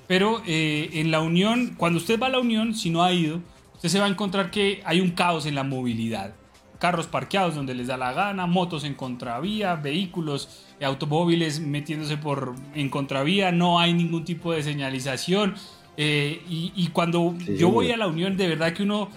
Pero 0.09 0.43
eh, 0.47 0.89
en 0.95 1.11
la 1.11 1.21
Unión, 1.21 1.75
cuando 1.77 1.99
usted 1.99 2.19
va 2.19 2.29
a 2.29 2.31
la 2.31 2.39
Unión, 2.39 2.75
si 2.75 2.89
no 2.89 3.03
ha 3.03 3.13
ido, 3.13 3.43
usted 3.75 3.91
se 3.91 4.01
va 4.01 4.07
a 4.07 4.09
encontrar 4.09 4.51
que 4.51 4.81
hay 4.87 5.01
un 5.01 5.11
caos 5.11 5.45
en 5.45 5.55
la 5.55 5.65
movilidad. 5.65 6.35
Carros 6.79 7.07
parqueados 7.07 7.55
donde 7.55 7.75
les 7.75 7.89
da 7.89 7.99
la 7.99 8.15
gana, 8.15 8.47
motos 8.47 8.85
en 8.85 8.95
contravía, 8.95 9.77
vehículos, 9.77 10.65
automóviles 10.83 11.61
metiéndose 11.61 12.17
por 12.17 12.55
en 12.75 12.89
contravía, 12.89 13.53
no 13.53 13.79
hay 13.79 13.93
ningún 13.93 14.25
tipo 14.25 14.51
de 14.55 14.63
señalización. 14.63 15.57
Y, 15.97 16.89
cuando 16.93 17.35
yo 17.59 17.71
voy 17.71 17.91
a 17.91 17.97
la 17.97 18.07
Unión, 18.07 18.37
de 18.37 18.49
verdad 18.49 18.73
que 18.73 18.83
uno, 18.83 19.09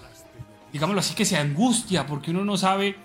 digámoslo 0.72 1.00
así, 1.00 1.14
que 1.14 1.24
se 1.24 1.36
angustia 1.36 2.06
porque 2.06 2.30
uno 2.30 2.44
no 2.44 2.56
sabe 2.56 2.96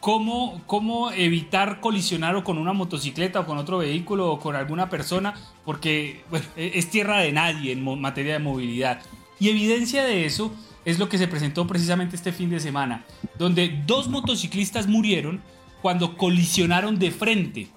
cómo, 0.00 0.62
cómo 0.66 1.10
evitar 1.10 1.80
colisionar 1.80 2.36
o 2.36 2.44
con 2.44 2.58
una 2.58 2.72
motocicleta 2.72 3.40
o 3.40 3.46
con 3.46 3.58
otro 3.58 3.78
vehículo 3.78 4.30
o 4.30 4.38
con 4.38 4.56
alguna 4.56 4.88
persona, 4.88 5.34
porque 5.64 6.22
e, 6.56 6.72
es 6.74 6.90
tierra 6.90 7.18
de 7.20 7.32
nadie 7.32 7.72
en 7.72 8.00
materia 8.00 8.34
de 8.34 8.38
movilidad. 8.38 9.00
Y 9.40 9.48
evidencia 9.48 10.04
de 10.04 10.24
eso 10.24 10.52
es 10.84 10.98
lo 10.98 11.08
que 11.08 11.18
se 11.18 11.28
presentó 11.28 11.66
precisamente 11.66 12.16
este 12.16 12.32
fin 12.32 12.50
de 12.50 12.60
semana, 12.60 13.04
donde 13.38 13.82
dos 13.86 14.08
motociclistas 14.08 14.86
murieron 14.86 15.42
cuando 15.82 16.16
colisionaron 16.16 16.98
de 16.98 17.10
frente, 17.10 17.68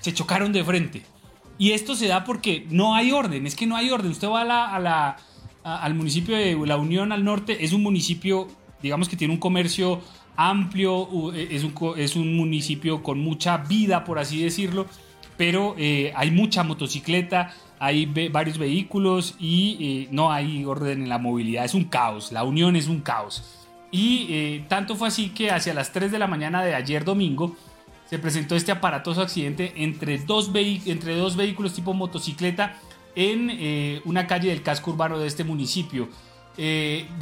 se 0.00 0.12
chocaron 0.14 0.52
de 0.52 0.64
frente. 0.64 1.02
Y 1.62 1.70
esto 1.70 1.94
se 1.94 2.08
da 2.08 2.24
porque 2.24 2.66
no 2.70 2.96
hay 2.96 3.12
orden, 3.12 3.46
es 3.46 3.54
que 3.54 3.68
no 3.68 3.76
hay 3.76 3.88
orden. 3.88 4.10
Usted 4.10 4.26
va 4.26 4.40
a 4.40 4.80
la, 4.80 5.16
al 5.62 5.94
municipio 5.94 6.36
de 6.36 6.56
La 6.66 6.76
Unión 6.76 7.12
al 7.12 7.22
norte, 7.22 7.64
es 7.64 7.72
un 7.72 7.84
municipio, 7.84 8.48
digamos 8.82 9.08
que 9.08 9.14
tiene 9.16 9.32
un 9.32 9.38
comercio 9.38 10.00
amplio, 10.34 11.32
e, 11.32 11.54
es 11.54 11.62
un, 11.62 11.72
es 11.96 12.16
un 12.16 12.36
municipio 12.36 13.04
con 13.04 13.20
mucha 13.20 13.58
vida, 13.58 14.02
por 14.02 14.18
así 14.18 14.42
decirlo, 14.42 14.86
pero 15.36 15.76
eh, 15.78 16.12
hay 16.16 16.32
mucha 16.32 16.64
motocicleta, 16.64 17.54
hay 17.78 18.06
varios 18.32 18.58
vehículos 18.58 19.36
y 19.38 19.76
eh, 19.80 20.08
no 20.10 20.32
hay 20.32 20.64
orden 20.64 21.02
en 21.02 21.08
la 21.08 21.18
movilidad, 21.18 21.64
es 21.64 21.74
un 21.74 21.84
caos, 21.84 22.32
la 22.32 22.42
unión 22.42 22.74
es 22.74 22.88
un 22.88 23.02
caos. 23.02 23.44
Y 23.92 24.26
eh, 24.30 24.64
tanto 24.66 24.96
fue 24.96 25.06
así 25.06 25.28
que 25.28 25.52
hacia 25.52 25.74
las 25.74 25.92
3 25.92 26.10
de 26.10 26.18
la 26.18 26.26
mañana 26.26 26.64
de 26.64 26.74
ayer 26.74 27.04
domingo 27.04 27.54
se 28.12 28.18
presentó 28.18 28.56
este 28.56 28.70
aparatoso 28.72 29.22
accidente 29.22 29.72
entre 29.76 30.18
dos, 30.18 30.52
vehículos 30.52 31.72
tipo 31.72 31.94
motocicleta 31.94 32.78
en 33.14 34.02
una 34.04 34.26
calle 34.26 34.50
del 34.50 34.62
casco 34.62 34.90
urbano 34.90 35.18
de 35.18 35.26
este 35.26 35.44
municipio. 35.44 36.10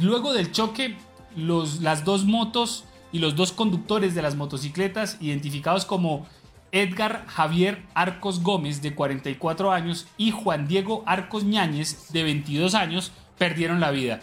luego 0.01 0.33
del 0.33 0.51
choque, 0.51 0.97
las 1.37 2.03
dos 2.03 2.25
motos 2.25 2.83
y 3.13 3.19
los 3.19 3.37
dos 3.37 3.53
conductores 3.53 4.15
de 4.15 4.21
las 4.21 4.35
motocicletas, 4.35 5.15
identificados 5.21 5.85
como 5.85 6.27
Edgar 6.73 7.25
Javier 7.25 7.83
Arcos 7.93 8.43
Gómez, 8.43 8.81
de 8.81 8.93
44 8.93 9.71
años, 9.71 10.07
y 10.17 10.31
Juan 10.31 10.67
Diego 10.67 11.03
Arcos 11.05 11.45
Ñáñez, 11.45 12.11
de 12.11 12.23
22 12.23 12.75
años, 12.75 13.13
perdieron 13.37 13.79
la 13.79 13.91
vida. 13.91 14.19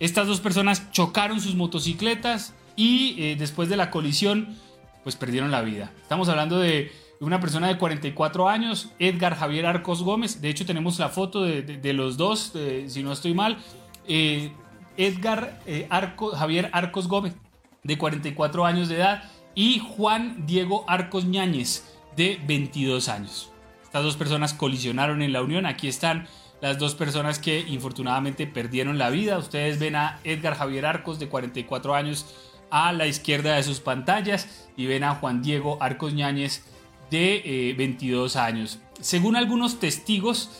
Estas 0.00 0.26
dos 0.26 0.40
personas 0.40 0.90
chocaron 0.90 1.40
sus 1.40 1.54
motocicletas 1.54 2.54
y 2.74 3.14
eh, 3.22 3.36
después 3.38 3.68
de 3.68 3.76
la 3.76 3.92
colisión, 3.92 4.56
pues 5.02 5.16
perdieron 5.16 5.50
la 5.50 5.62
vida. 5.62 5.92
Estamos 6.02 6.28
hablando 6.28 6.58
de 6.58 6.92
una 7.20 7.40
persona 7.40 7.68
de 7.68 7.78
44 7.78 8.48
años, 8.48 8.90
Edgar 8.98 9.36
Javier 9.36 9.66
Arcos 9.66 10.02
Gómez. 10.02 10.40
De 10.40 10.50
hecho, 10.50 10.66
tenemos 10.66 10.98
la 10.98 11.08
foto 11.08 11.42
de, 11.42 11.92
los 11.92 12.16
dos, 12.16 12.52
si 12.86 13.02
no 13.02 13.12
estoy 13.12 13.34
mal. 13.34 13.58
Eh, 14.06 14.52
Edgar 14.96 15.60
eh, 15.66 15.88
Javier 16.36 16.70
Arcos 16.72 17.08
Gómez, 17.08 17.34
de 17.82 17.96
44 17.96 18.64
años 18.64 18.88
de 18.88 18.96
edad, 18.96 19.24
y 19.54 19.78
Juan 19.78 20.46
Diego 20.46 20.84
Arcos 20.88 21.24
Ñáñez, 21.24 21.84
de 22.16 22.40
22 22.46 23.08
años. 23.08 23.50
Estas 23.84 24.04
dos 24.04 24.16
personas 24.16 24.54
colisionaron 24.54 25.22
en 25.22 25.32
la 25.32 25.42
unión. 25.42 25.66
Aquí 25.66 25.86
están 25.86 26.26
las 26.60 26.78
dos 26.78 26.94
personas 26.94 27.38
que 27.38 27.60
infortunadamente 27.60 28.46
perdieron 28.46 28.98
la 28.98 29.10
vida. 29.10 29.38
Ustedes 29.38 29.78
ven 29.78 29.96
a 29.96 30.18
Edgar 30.24 30.54
Javier 30.54 30.86
Arcos, 30.86 31.18
de 31.18 31.28
44 31.28 31.94
años, 31.94 32.26
a 32.72 32.92
la 32.92 33.06
izquierda 33.06 33.54
de 33.54 33.62
sus 33.62 33.80
pantallas 33.80 34.48
y 34.78 34.86
ven 34.86 35.04
a 35.04 35.14
Juan 35.14 35.42
Diego 35.42 35.76
Arcos 35.80 36.14
Ñáñez 36.14 36.64
de 37.10 37.74
22 37.76 38.34
años. 38.36 38.80
Según 38.98 39.36
algunos 39.36 39.78
testigos, 39.78 40.50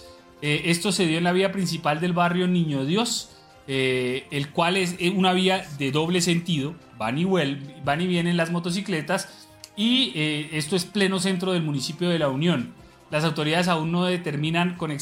esto 0.42 0.92
se 0.92 1.06
dio 1.06 1.16
en 1.16 1.24
la 1.24 1.32
vía 1.32 1.50
principal 1.52 2.00
del 2.00 2.12
barrio 2.12 2.46
Niño 2.46 2.84
Dios, 2.84 3.30
el 3.66 4.50
cual 4.50 4.76
es 4.76 4.96
una 5.14 5.32
vía 5.32 5.66
de 5.78 5.90
doble 5.90 6.20
sentido, 6.20 6.74
van 6.98 7.16
y, 7.16 7.24
van 7.24 8.02
y 8.02 8.06
vienen 8.06 8.36
las 8.36 8.50
motocicletas 8.50 9.48
y 9.74 10.12
esto 10.52 10.76
es 10.76 10.84
pleno 10.84 11.18
centro 11.18 11.52
del 11.52 11.62
municipio 11.62 12.10
de 12.10 12.18
La 12.18 12.28
Unión. 12.28 12.74
Las 13.10 13.24
autoridades 13.24 13.68
aún 13.68 13.90
no 13.90 14.04
determinan 14.04 14.76
con, 14.76 14.94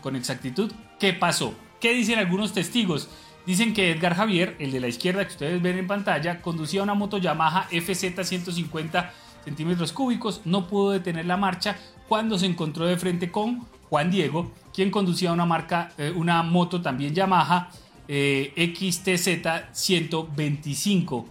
con 0.00 0.16
exactitud 0.16 0.72
qué 0.98 1.12
pasó. 1.12 1.54
¿Qué 1.80 1.94
dicen 1.94 2.18
algunos 2.18 2.52
testigos? 2.52 3.08
Dicen 3.46 3.74
que 3.74 3.90
Edgar 3.90 4.14
Javier, 4.14 4.56
el 4.60 4.70
de 4.70 4.80
la 4.80 4.86
izquierda 4.86 5.24
que 5.24 5.32
ustedes 5.32 5.60
ven 5.60 5.78
en 5.78 5.86
pantalla, 5.86 6.40
conducía 6.40 6.82
una 6.82 6.94
moto 6.94 7.18
Yamaha 7.18 7.68
FZ 7.70 8.24
150 8.24 9.12
centímetros 9.44 9.92
cúbicos, 9.92 10.42
no 10.44 10.68
pudo 10.68 10.92
detener 10.92 11.26
la 11.26 11.36
marcha 11.36 11.76
cuando 12.08 12.38
se 12.38 12.46
encontró 12.46 12.86
de 12.86 12.96
frente 12.96 13.32
con 13.32 13.66
Juan 13.90 14.10
Diego, 14.10 14.52
quien 14.72 14.92
conducía 14.92 15.32
una, 15.32 15.44
marca, 15.44 15.90
eh, 15.98 16.12
una 16.14 16.42
moto 16.44 16.80
también 16.80 17.14
Yamaha 17.14 17.70
eh, 18.06 18.72
XTZ 18.76 19.72
125. 19.72 21.26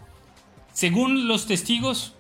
Según 0.74 1.30
los 1.30 1.48
testigos, 1.48 2.16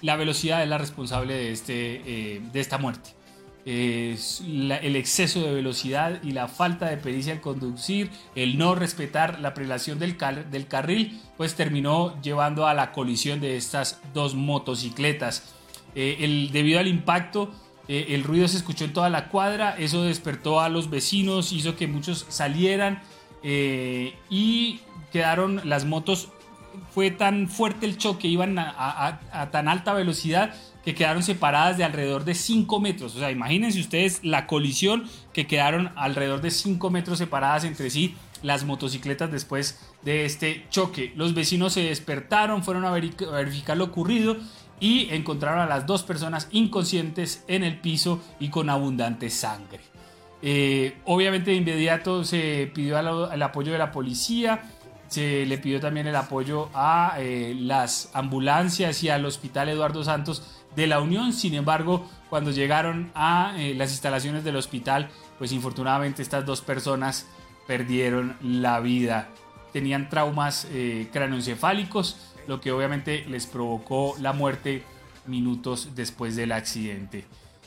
la 0.00 0.16
velocidad 0.16 0.64
es 0.64 0.68
la 0.68 0.78
responsable 0.78 1.34
de, 1.34 1.52
este, 1.52 2.02
eh, 2.06 2.40
de 2.52 2.60
esta 2.60 2.78
muerte 2.78 3.21
el 3.64 4.96
exceso 4.96 5.40
de 5.42 5.52
velocidad 5.52 6.20
y 6.22 6.32
la 6.32 6.48
falta 6.48 6.88
de 6.88 6.96
pericia 6.96 7.32
al 7.32 7.40
conducir, 7.40 8.10
el 8.34 8.58
no 8.58 8.74
respetar 8.74 9.40
la 9.40 9.54
prelación 9.54 9.98
del, 9.98 10.16
del 10.50 10.66
carril, 10.66 11.20
pues 11.36 11.54
terminó 11.54 12.20
llevando 12.22 12.66
a 12.66 12.74
la 12.74 12.92
colisión 12.92 13.40
de 13.40 13.56
estas 13.56 14.00
dos 14.12 14.34
motocicletas. 14.34 15.54
Eh, 15.94 16.48
debido 16.52 16.80
al 16.80 16.88
impacto, 16.88 17.52
eh, 17.88 18.06
el 18.10 18.24
ruido 18.24 18.48
se 18.48 18.56
escuchó 18.56 18.84
en 18.84 18.92
toda 18.92 19.10
la 19.10 19.28
cuadra, 19.28 19.76
eso 19.78 20.02
despertó 20.04 20.60
a 20.60 20.68
los 20.68 20.90
vecinos, 20.90 21.52
hizo 21.52 21.76
que 21.76 21.86
muchos 21.86 22.26
salieran 22.28 23.02
eh, 23.42 24.14
y 24.28 24.80
quedaron 25.12 25.60
las 25.64 25.84
motos, 25.84 26.30
fue 26.90 27.10
tan 27.10 27.48
fuerte 27.48 27.86
el 27.86 27.98
choque, 27.98 28.28
iban 28.28 28.58
a 28.58 29.48
tan 29.52 29.68
alta 29.68 29.92
velocidad 29.92 30.54
que 30.84 30.94
quedaron 30.94 31.22
separadas 31.22 31.78
de 31.78 31.84
alrededor 31.84 32.24
de 32.24 32.34
5 32.34 32.80
metros. 32.80 33.14
O 33.14 33.18
sea, 33.18 33.30
imagínense 33.30 33.80
ustedes 33.80 34.20
la 34.24 34.46
colisión 34.46 35.04
que 35.32 35.46
quedaron 35.46 35.92
alrededor 35.96 36.40
de 36.40 36.50
5 36.50 36.90
metros 36.90 37.18
separadas 37.18 37.64
entre 37.64 37.90
sí 37.90 38.14
las 38.42 38.64
motocicletas 38.64 39.30
después 39.30 39.78
de 40.02 40.24
este 40.24 40.66
choque. 40.70 41.12
Los 41.16 41.34
vecinos 41.34 41.74
se 41.74 41.82
despertaron, 41.82 42.64
fueron 42.64 42.84
a 42.84 42.90
verificar 42.90 43.76
lo 43.76 43.84
ocurrido 43.84 44.36
y 44.80 45.08
encontraron 45.14 45.60
a 45.60 45.66
las 45.66 45.86
dos 45.86 46.02
personas 46.02 46.48
inconscientes 46.50 47.44
en 47.46 47.62
el 47.62 47.78
piso 47.80 48.20
y 48.40 48.48
con 48.48 48.68
abundante 48.68 49.30
sangre. 49.30 49.80
Eh, 50.44 50.96
obviamente 51.04 51.52
de 51.52 51.58
inmediato 51.58 52.24
se 52.24 52.68
pidió 52.74 52.98
el 52.98 53.42
apoyo 53.42 53.70
de 53.70 53.78
la 53.78 53.92
policía, 53.92 54.62
se 55.06 55.46
le 55.46 55.58
pidió 55.58 55.78
también 55.78 56.08
el 56.08 56.16
apoyo 56.16 56.68
a 56.74 57.16
eh, 57.18 57.54
las 57.56 58.10
ambulancias 58.12 59.04
y 59.04 59.08
al 59.08 59.24
hospital 59.24 59.68
Eduardo 59.68 60.02
Santos 60.02 60.61
de 60.76 60.86
la 60.86 61.00
Unión. 61.00 61.32
Sin 61.32 61.54
embargo, 61.54 62.08
cuando 62.30 62.50
llegaron 62.50 63.10
a 63.14 63.54
eh, 63.58 63.74
las 63.74 63.90
instalaciones 63.90 64.44
del 64.44 64.56
hospital, 64.56 65.10
pues 65.38 65.52
infortunadamente 65.52 66.22
estas 66.22 66.46
dos 66.46 66.60
personas 66.60 67.26
perdieron 67.66 68.36
la 68.42 68.80
vida. 68.80 69.28
Tenían 69.72 70.08
traumas 70.08 70.66
eh, 70.70 71.08
lo 72.46 72.60
que 72.60 72.72
obviamente 72.72 73.24
les 73.28 73.46
provocó 73.46 74.14
la 74.18 74.32
muerte 74.32 74.82
minutos 75.26 75.90
después 75.94 76.34
del 76.34 76.52
accidente. 76.52 77.24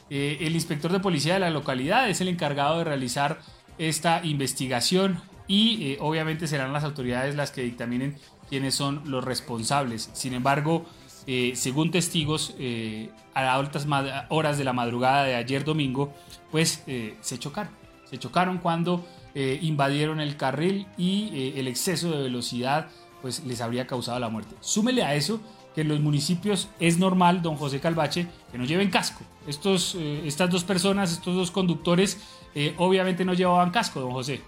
Eh, 0.09 0.37
el 0.41 0.55
inspector 0.55 0.91
de 0.91 0.99
policía 0.99 1.35
de 1.35 1.39
la 1.39 1.49
localidad 1.49 2.09
es 2.09 2.21
el 2.21 2.27
encargado 2.27 2.79
de 2.79 2.83
realizar 2.83 3.39
esta 3.77 4.23
investigación 4.23 5.21
y 5.47 5.97
obviamente 5.99 6.47
serán 6.47 6.73
las 6.73 6.83
autoridades 6.83 7.35
las 7.35 7.51
que 7.51 7.61
dictaminen 7.61 8.17
quiénes 8.49 8.75
son 8.75 9.01
los 9.05 9.23
responsables. 9.23 10.09
Sin 10.13 10.33
embargo, 10.33 10.85
eh, 11.27 11.53
según 11.55 11.91
testigos, 11.91 12.53
eh, 12.59 13.09
a 13.33 13.53
altas 13.53 13.87
horas 14.29 14.57
de 14.57 14.63
la 14.63 14.73
madrugada 14.73 15.23
de 15.23 15.35
ayer 15.35 15.63
domingo, 15.63 16.13
pues 16.51 16.83
eh, 16.87 17.17
se 17.21 17.39
chocaron. 17.39 17.73
Se 18.09 18.17
chocaron 18.17 18.59
cuando 18.59 19.05
invadieron 19.35 20.21
el 20.21 20.37
carril 20.37 20.87
y 20.97 21.51
el 21.57 21.67
exceso 21.67 22.09
de 22.09 22.23
velocidad 22.23 22.87
pues 23.21 23.43
les 23.43 23.59
habría 23.59 23.85
causado 23.85 24.17
la 24.17 24.29
muerte. 24.29 24.55
Súmele 24.61 25.03
a 25.03 25.13
eso 25.13 25.41
que 25.73 25.81
en 25.81 25.89
los 25.89 25.99
municipios 25.99 26.69
es 26.79 26.99
normal, 26.99 27.41
don 27.41 27.57
José 27.57 27.81
Calvache, 27.81 28.27
que 28.49 28.57
no 28.57 28.63
lleven 28.63 28.89
casco. 28.89 29.25
Estos, 29.45 29.95
estas 29.95 30.49
dos 30.49 30.63
personas, 30.63 31.11
estos 31.11 31.35
dos 31.35 31.51
conductores, 31.51 32.17
obviamente 32.77 33.25
no 33.25 33.33
llevaban 33.33 33.71
casco, 33.71 33.99
don 33.99 34.11
José. 34.11 34.41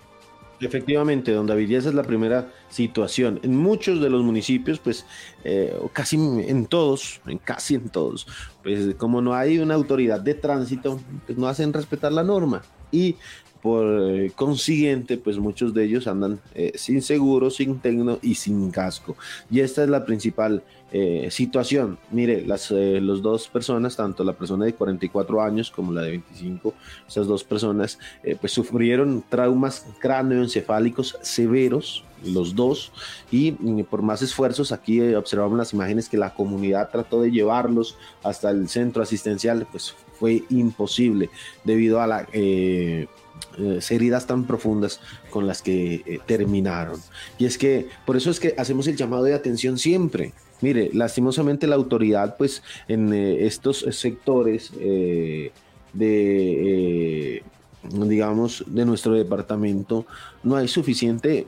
Efectivamente, 0.59 1.31
don 1.31 1.45
David, 1.45 1.69
y 1.69 1.75
esa 1.75 1.89
es 1.89 1.95
la 1.95 2.03
primera 2.03 2.51
situación. 2.69 3.39
En 3.43 3.55
muchos 3.55 4.01
de 4.01 4.09
los 4.09 4.23
municipios, 4.23 4.79
pues 4.79 5.05
eh, 5.43 5.75
casi 5.93 6.15
en 6.15 6.65
todos, 6.65 7.21
en 7.27 7.37
casi 7.37 7.75
en 7.75 7.89
todos, 7.89 8.25
pues 8.63 8.95
como 8.95 9.21
no 9.21 9.35
hay 9.35 9.59
una 9.59 9.75
autoridad 9.75 10.19
de 10.19 10.33
tránsito, 10.33 10.99
pues 11.25 11.37
no 11.37 11.47
hacen 11.47 11.73
respetar 11.73 12.11
la 12.11 12.23
norma. 12.23 12.63
Y 12.91 13.17
por 13.61 14.31
consiguiente, 14.33 15.17
pues 15.17 15.37
muchos 15.37 15.73
de 15.73 15.83
ellos 15.83 16.07
andan 16.07 16.39
eh, 16.55 16.71
sin 16.75 17.01
seguro, 17.01 17.49
sin 17.49 17.79
tecno 17.79 18.17
y 18.21 18.35
sin 18.35 18.71
casco. 18.71 19.15
Y 19.51 19.59
esta 19.59 19.83
es 19.83 19.89
la 19.89 20.05
principal 20.05 20.63
eh, 20.91 21.27
situación. 21.31 21.97
Mire, 22.11 22.45
las 22.45 22.71
los 22.71 23.21
dos 23.21 23.47
personas, 23.47 23.95
tanto 23.95 24.23
la 24.23 24.33
persona 24.33 24.65
de 24.65 24.73
44 24.73 25.41
años 25.41 25.71
como 25.71 25.91
la 25.91 26.01
de 26.01 26.11
25, 26.11 26.73
esas 27.07 27.27
dos 27.27 27.43
personas, 27.43 27.99
pues 28.39 28.51
sufrieron 28.51 29.23
traumas 29.27 29.85
cráneoencefálicos 29.99 31.17
severos, 31.21 32.03
los 32.23 32.55
dos, 32.55 32.91
y 33.31 33.51
mm, 33.51 33.83
por 33.83 34.01
más 34.01 34.21
esfuerzos, 34.21 34.71
aquí 34.71 35.01
observamos 35.13 35.57
las 35.57 35.73
imágenes 35.73 36.09
que 36.09 36.17
la 36.17 36.33
comunidad 36.33 36.89
trató 36.89 37.21
de 37.21 37.31
llevarlos 37.31 37.97
hasta 38.23 38.49
el 38.49 38.69
centro 38.69 39.03
asistencial, 39.03 39.67
pues 39.71 39.93
fue 40.19 40.43
imposible 40.49 41.29
debido 41.63 42.01
a 42.01 42.07
la 42.07 42.27
eh, 42.33 43.07
heridas 43.89 44.27
tan 44.27 44.45
profundas 44.45 44.99
con 45.29 45.47
las 45.47 45.61
que 45.61 45.95
eh, 46.05 46.19
terminaron. 46.25 46.99
Y 47.37 47.45
es 47.45 47.57
que 47.57 47.87
por 48.05 48.17
eso 48.17 48.29
es 48.29 48.39
que 48.39 48.55
hacemos 48.57 48.87
el 48.87 48.95
llamado 48.95 49.23
de 49.23 49.33
atención 49.33 49.77
siempre. 49.77 50.33
Mire, 50.61 50.89
lastimosamente 50.93 51.67
la 51.67 51.75
autoridad, 51.75 52.35
pues 52.37 52.63
en 52.87 53.13
eh, 53.13 53.45
estos 53.45 53.85
sectores 53.91 54.71
de, 55.93 57.43
digamos, 57.83 58.63
de 58.67 58.85
nuestro 58.85 59.13
departamento, 59.13 60.05
no 60.43 60.55
hay 60.55 60.67
suficiente 60.67 61.47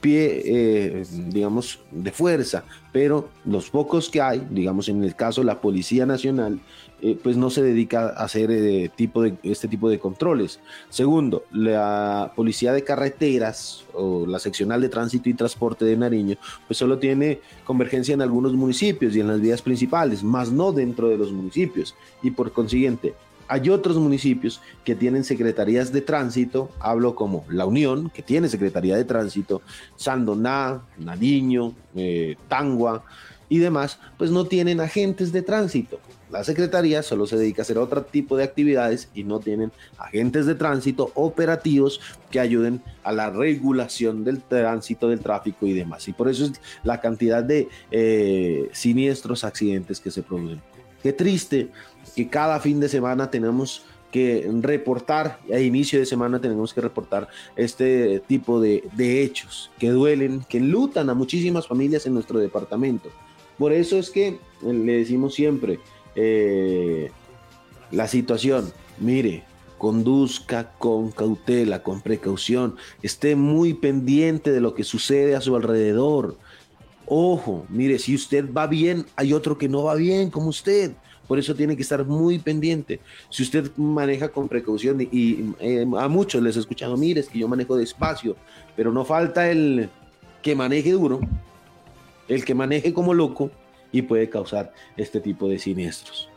pie, 0.00 1.04
digamos, 1.28 1.80
de 1.90 2.12
fuerza, 2.12 2.64
pero 2.92 3.28
los 3.44 3.70
pocos 3.70 4.08
que 4.10 4.20
hay, 4.20 4.46
digamos, 4.50 4.88
en 4.88 5.02
el 5.02 5.14
caso 5.14 5.40
de 5.40 5.46
la 5.46 5.60
Policía 5.60 6.06
Nacional, 6.06 6.60
eh, 7.02 7.18
pues 7.22 7.36
no 7.36 7.50
se 7.50 7.62
dedica 7.62 8.08
a 8.08 8.24
hacer 8.24 8.50
eh, 8.50 8.90
tipo 8.94 9.22
de, 9.22 9.34
este 9.42 9.68
tipo 9.68 9.90
de 9.90 9.98
controles. 9.98 10.60
Segundo, 10.88 11.44
la 11.52 12.32
policía 12.34 12.72
de 12.72 12.84
carreteras 12.84 13.84
o 13.92 14.26
la 14.26 14.38
seccional 14.38 14.80
de 14.80 14.88
tránsito 14.88 15.28
y 15.28 15.34
transporte 15.34 15.84
de 15.84 15.96
Nariño, 15.96 16.36
pues 16.66 16.78
solo 16.78 16.98
tiene 16.98 17.40
convergencia 17.64 18.14
en 18.14 18.22
algunos 18.22 18.54
municipios 18.54 19.14
y 19.14 19.20
en 19.20 19.28
las 19.28 19.40
vías 19.40 19.60
principales, 19.60 20.22
más 20.22 20.50
no 20.50 20.72
dentro 20.72 21.08
de 21.08 21.18
los 21.18 21.32
municipios. 21.32 21.94
Y 22.22 22.30
por 22.30 22.52
consiguiente, 22.52 23.14
hay 23.48 23.68
otros 23.70 23.96
municipios 23.98 24.60
que 24.84 24.94
tienen 24.94 25.22
secretarías 25.22 25.92
de 25.92 26.00
tránsito, 26.00 26.70
hablo 26.80 27.14
como 27.14 27.44
La 27.48 27.66
Unión, 27.66 28.10
que 28.10 28.22
tiene 28.22 28.48
secretaría 28.48 28.96
de 28.96 29.04
tránsito, 29.04 29.62
Sandoná, 29.96 30.82
Nariño, 30.98 31.74
eh, 31.94 32.36
Tangua 32.48 33.04
y 33.48 33.58
demás, 33.58 34.00
pues 34.18 34.30
no 34.30 34.46
tienen 34.46 34.80
agentes 34.80 35.32
de 35.32 35.42
tránsito. 35.42 36.00
La 36.36 36.44
Secretaría 36.44 37.02
solo 37.02 37.26
se 37.26 37.38
dedica 37.38 37.62
a 37.62 37.64
hacer 37.64 37.78
otro 37.78 38.04
tipo 38.04 38.36
de 38.36 38.44
actividades 38.44 39.08
y 39.14 39.24
no 39.24 39.40
tienen 39.40 39.72
agentes 39.96 40.44
de 40.44 40.54
tránsito 40.54 41.10
operativos 41.14 41.98
que 42.30 42.40
ayuden 42.40 42.82
a 43.04 43.12
la 43.12 43.30
regulación 43.30 44.22
del 44.22 44.42
tránsito, 44.42 45.08
del 45.08 45.20
tráfico 45.20 45.66
y 45.66 45.72
demás. 45.72 46.06
Y 46.08 46.12
por 46.12 46.28
eso 46.28 46.44
es 46.44 46.60
la 46.84 47.00
cantidad 47.00 47.42
de 47.42 47.70
eh, 47.90 48.68
siniestros 48.72 49.44
accidentes 49.44 49.98
que 49.98 50.10
se 50.10 50.22
producen. 50.22 50.60
Qué 51.02 51.14
triste 51.14 51.70
que 52.14 52.28
cada 52.28 52.60
fin 52.60 52.80
de 52.80 52.90
semana 52.90 53.30
tenemos 53.30 53.86
que 54.12 54.46
reportar, 54.60 55.38
a 55.50 55.58
inicio 55.58 55.98
de 55.98 56.04
semana 56.04 56.38
tenemos 56.38 56.74
que 56.74 56.82
reportar 56.82 57.28
este 57.56 58.20
tipo 58.26 58.60
de, 58.60 58.84
de 58.92 59.22
hechos 59.22 59.70
que 59.78 59.88
duelen, 59.88 60.44
que 60.46 60.60
lutan 60.60 61.08
a 61.08 61.14
muchísimas 61.14 61.66
familias 61.66 62.04
en 62.04 62.12
nuestro 62.12 62.38
departamento. 62.38 63.08
Por 63.56 63.72
eso 63.72 63.96
es 63.98 64.10
que 64.10 64.38
le 64.62 64.98
decimos 64.98 65.34
siempre, 65.34 65.80
eh, 66.16 67.10
la 67.92 68.08
situación. 68.08 68.72
Mire, 68.98 69.44
conduzca 69.78 70.72
con 70.78 71.10
cautela, 71.10 71.82
con 71.82 72.00
precaución, 72.00 72.76
esté 73.02 73.36
muy 73.36 73.74
pendiente 73.74 74.50
de 74.50 74.60
lo 74.60 74.74
que 74.74 74.84
sucede 74.84 75.36
a 75.36 75.40
su 75.40 75.54
alrededor. 75.54 76.36
Ojo, 77.06 77.66
mire, 77.68 77.98
si 77.98 78.14
usted 78.14 78.52
va 78.52 78.66
bien, 78.66 79.06
hay 79.14 79.32
otro 79.32 79.58
que 79.58 79.68
no 79.68 79.84
va 79.84 79.94
bien 79.94 80.30
como 80.30 80.48
usted. 80.48 80.92
Por 81.28 81.38
eso 81.38 81.54
tiene 81.54 81.76
que 81.76 81.82
estar 81.82 82.04
muy 82.04 82.38
pendiente. 82.38 83.00
Si 83.30 83.42
usted 83.42 83.70
maneja 83.76 84.28
con 84.28 84.48
precaución 84.48 85.00
y, 85.00 85.52
eh, 85.58 85.86
a 85.98 86.08
muchos 86.08 86.42
les 86.42 86.56
he 86.56 86.60
escuchado, 86.60 86.96
mire, 86.96 87.20
es 87.20 87.28
que 87.28 87.40
yo 87.40 87.48
manejo 87.48 87.76
despacio, 87.76 88.36
pero 88.76 88.92
no 88.92 89.04
falta 89.04 89.50
el 89.50 89.90
que 90.42 90.54
maneje 90.54 90.92
duro, 90.92 91.20
el 92.28 92.44
que 92.44 92.54
maneje 92.54 92.94
como 92.94 93.12
loco 93.12 93.50
y 93.96 94.02
puede 94.02 94.28
causar 94.28 94.72
este 94.96 95.20
tipo 95.20 95.48
de 95.48 95.58
siniestros. 95.58 96.28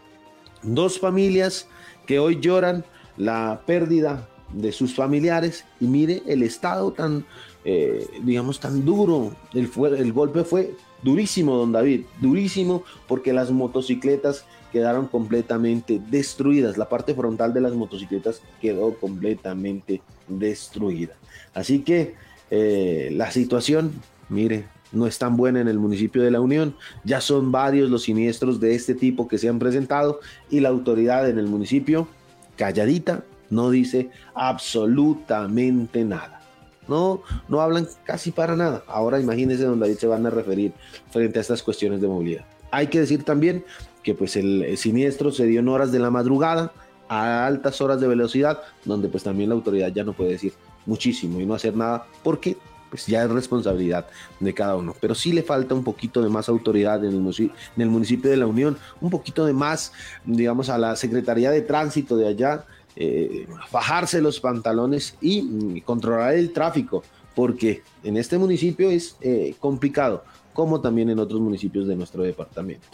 Dos 0.63 0.99
familias 0.99 1.67
que 2.05 2.19
hoy 2.19 2.39
lloran 2.39 2.85
la 3.17 3.61
pérdida 3.65 4.27
de 4.53 4.71
sus 4.71 4.95
familiares 4.95 5.65
y 5.79 5.85
mire 5.85 6.23
el 6.25 6.41
estado 6.43 6.91
tan, 6.91 7.25
eh, 7.65 8.07
digamos, 8.23 8.59
tan 8.59 8.85
duro. 8.85 9.35
El, 9.53 9.69
el 9.97 10.13
golpe 10.13 10.43
fue 10.43 10.73
durísimo, 11.03 11.55
don 11.55 11.71
David, 11.71 12.05
durísimo 12.21 12.83
porque 13.07 13.33
las 13.33 13.51
motocicletas 13.51 14.45
quedaron 14.71 15.07
completamente 15.07 16.01
destruidas. 16.09 16.77
La 16.77 16.89
parte 16.89 17.13
frontal 17.13 17.53
de 17.53 17.61
las 17.61 17.73
motocicletas 17.73 18.41
quedó 18.61 18.95
completamente 18.95 20.01
destruida. 20.27 21.15
Así 21.53 21.79
que 21.79 22.15
eh, 22.51 23.09
la 23.11 23.31
situación, 23.31 23.91
mire, 24.29 24.65
no 24.91 25.08
es 25.08 25.19
tan 25.19 25.38
buena 25.38 25.62
en 25.62 25.67
el 25.67 25.80
municipio 25.80 26.21
de 26.21 26.32
La 26.32 26.41
Unión. 26.41 26.75
Ya 27.04 27.21
son 27.21 27.52
varios 27.52 27.89
los 27.89 28.04
siniestros 28.04 28.60
de 28.60 28.75
este 28.75 28.95
tipo 28.95 29.28
que 29.28 29.38
se 29.38 29.49
han 29.49 29.60
presentado 29.60 30.19
y 30.49 30.60
la 30.60 30.69
autoridad 30.69 31.30
en 31.30 31.38
el 31.39 31.47
municipio, 31.47 32.08
calladita, 32.56 33.23
no 33.49 33.69
dice 33.69 34.10
absolutamente 34.36 36.04
nada. 36.04 36.41
No, 36.88 37.21
no 37.47 37.62
hablan 37.62 37.88
casi 38.04 38.32
para 38.32 38.56
nada. 38.56 38.84
Ahora 38.88 39.19
imagínense 39.19 39.63
donde 39.63 39.88
ahí 39.88 39.95
se 39.95 40.08
van 40.08 40.25
a 40.25 40.32
referir 40.32 40.73
frente 41.12 41.38
a 41.38 41.41
estas 41.41 41.62
cuestiones 41.62 42.02
de 42.02 42.08
movilidad. 42.08 42.45
Hay 42.71 42.88
que 42.88 42.99
decir 42.99 43.23
también 43.23 43.63
que 44.04 44.15
pues 44.15 44.36
el, 44.36 44.78
siniestro 44.78 45.32
se 45.32 45.45
dio 45.45 45.60
en 45.60 45.69
horas 45.69 45.91
de 45.91 45.99
la 45.99 46.10
madrugada, 46.10 46.71
a 47.08 47.47
altas 47.47 47.82
horas 47.82 47.99
de 47.99 48.08
velocidad, 48.08 48.62
donde 48.86 49.10
pues 49.10 49.23
también 49.23 49.49
la 49.49 49.56
autoridad 49.56 49.91
ya 49.91 50.04
no 50.04 50.13
puede 50.13 50.32
decir 50.32 50.54
muchísimo 50.86 51.39
y 51.39 51.45
no 51.45 51.56
hacer 51.56 51.75
nada 51.75 52.06
porque 52.23 52.58
pues 52.89 53.06
ya 53.06 53.23
es 53.23 53.30
responsabilidad 53.30 54.08
de 54.39 54.54
cada 54.54 54.75
uno. 54.75 54.95
Pero 54.99 55.15
sí 55.15 55.32
le 55.32 55.43
falta 55.43 55.75
un 55.75 55.84
poquito 55.84 56.21
de 56.21 56.30
más 56.30 56.49
autoridad 56.49 57.04
en 57.06 57.13
el, 57.13 57.36
en 57.39 57.82
el 57.82 57.89
municipio 57.89 58.30
de 58.30 58.38
la 58.38 58.47
Unión, 58.47 58.78
un 59.02 59.10
poquito 59.10 59.45
de 59.45 59.54
más, 59.54 59.93
digamos, 60.25 60.69
a 60.69 60.78
la 60.78 60.95
Secretaría 60.95 61.52
de 61.52 61.62
Tránsito 61.62 62.17
de 62.17 62.28
allá, 62.28 62.65
eh, 62.95 63.47
bajarse 63.71 64.21
los 64.21 64.39
pantalones 64.39 65.15
y 65.21 65.41
mm, 65.41 65.80
controlar 65.82 66.34
el 66.34 66.52
tráfico, 66.52 67.04
porque 67.36 67.84
en 68.04 68.17
este 68.17 68.38
municipio 68.38 68.89
es 68.89 69.15
eh, 69.21 69.56
complicado, 69.60 70.23
como 70.54 70.82
también 70.82 71.10
en 71.10 71.19
otros 71.19 71.39
municipios 71.39 71.88
de 71.88 71.95
nuestro 71.95 72.23
departamento. 72.23 72.88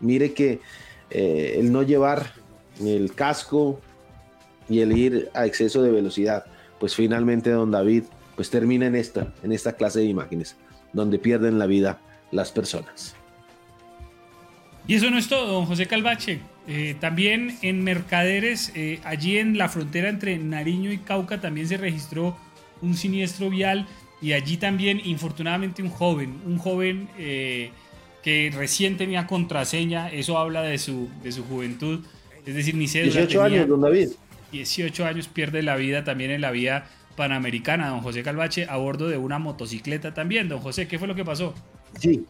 Mire 0.00 0.32
que 0.32 0.60
eh, 1.10 1.56
el 1.58 1.70
no 1.70 1.82
llevar 1.82 2.32
el 2.80 3.14
casco 3.14 3.78
y 4.68 4.80
el 4.80 4.96
ir 4.96 5.30
a 5.34 5.46
exceso 5.46 5.82
de 5.82 5.92
velocidad, 5.92 6.44
pues 6.80 6.96
finalmente 6.96 7.50
don 7.50 7.70
David 7.70 8.04
pues 8.36 8.50
termina 8.50 8.86
en 8.86 8.96
esta, 8.96 9.32
en 9.42 9.52
esta 9.52 9.74
clase 9.76 10.00
de 10.00 10.06
imágenes, 10.06 10.56
donde 10.92 11.18
pierden 11.18 11.58
la 11.58 11.66
vida 11.66 12.00
las 12.30 12.52
personas. 12.52 13.14
Y 14.86 14.94
eso 14.94 15.10
no 15.10 15.18
es 15.18 15.28
todo, 15.28 15.52
don 15.52 15.66
José 15.66 15.86
Calvache. 15.86 16.40
Eh, 16.66 16.96
también 17.00 17.56
en 17.62 17.82
Mercaderes, 17.82 18.72
eh, 18.74 19.00
allí 19.04 19.38
en 19.38 19.58
la 19.58 19.68
frontera 19.68 20.08
entre 20.08 20.36
Nariño 20.38 20.92
y 20.92 20.98
Cauca, 20.98 21.40
también 21.40 21.68
se 21.68 21.76
registró 21.76 22.36
un 22.80 22.96
siniestro 22.96 23.50
vial 23.50 23.86
y 24.20 24.32
allí 24.32 24.56
también, 24.56 25.00
infortunadamente, 25.04 25.82
un 25.82 25.90
joven, 25.90 26.40
un 26.46 26.58
joven 26.58 27.08
eh, 27.18 27.70
que 28.22 28.52
recién 28.54 28.96
tenía 28.96 29.26
contraseña, 29.26 30.10
eso 30.10 30.38
habla 30.38 30.62
de 30.62 30.78
su, 30.78 31.08
de 31.22 31.32
su 31.32 31.44
juventud, 31.44 32.04
es 32.46 32.54
decir, 32.54 32.74
ni 32.76 32.86
sé 32.86 33.02
18 33.02 33.42
años, 33.42 33.68
don 33.68 33.80
David. 33.80 34.10
18 34.52 35.04
años 35.04 35.28
pierde 35.28 35.62
la 35.62 35.76
vida 35.76 36.04
también 36.04 36.30
en 36.30 36.40
la 36.40 36.50
vía 36.50 36.86
panamericana, 37.16 37.88
don 37.88 38.00
José 38.00 38.22
Calvache, 38.22 38.66
a 38.68 38.76
bordo 38.76 39.08
de 39.08 39.16
una 39.16 39.38
motocicleta 39.38 40.14
también. 40.14 40.48
Don 40.48 40.60
José, 40.60 40.88
¿qué 40.88 40.98
fue 40.98 41.08
lo 41.08 41.14
que 41.14 41.24
pasó? 41.24 41.54
Sí, 41.98 42.26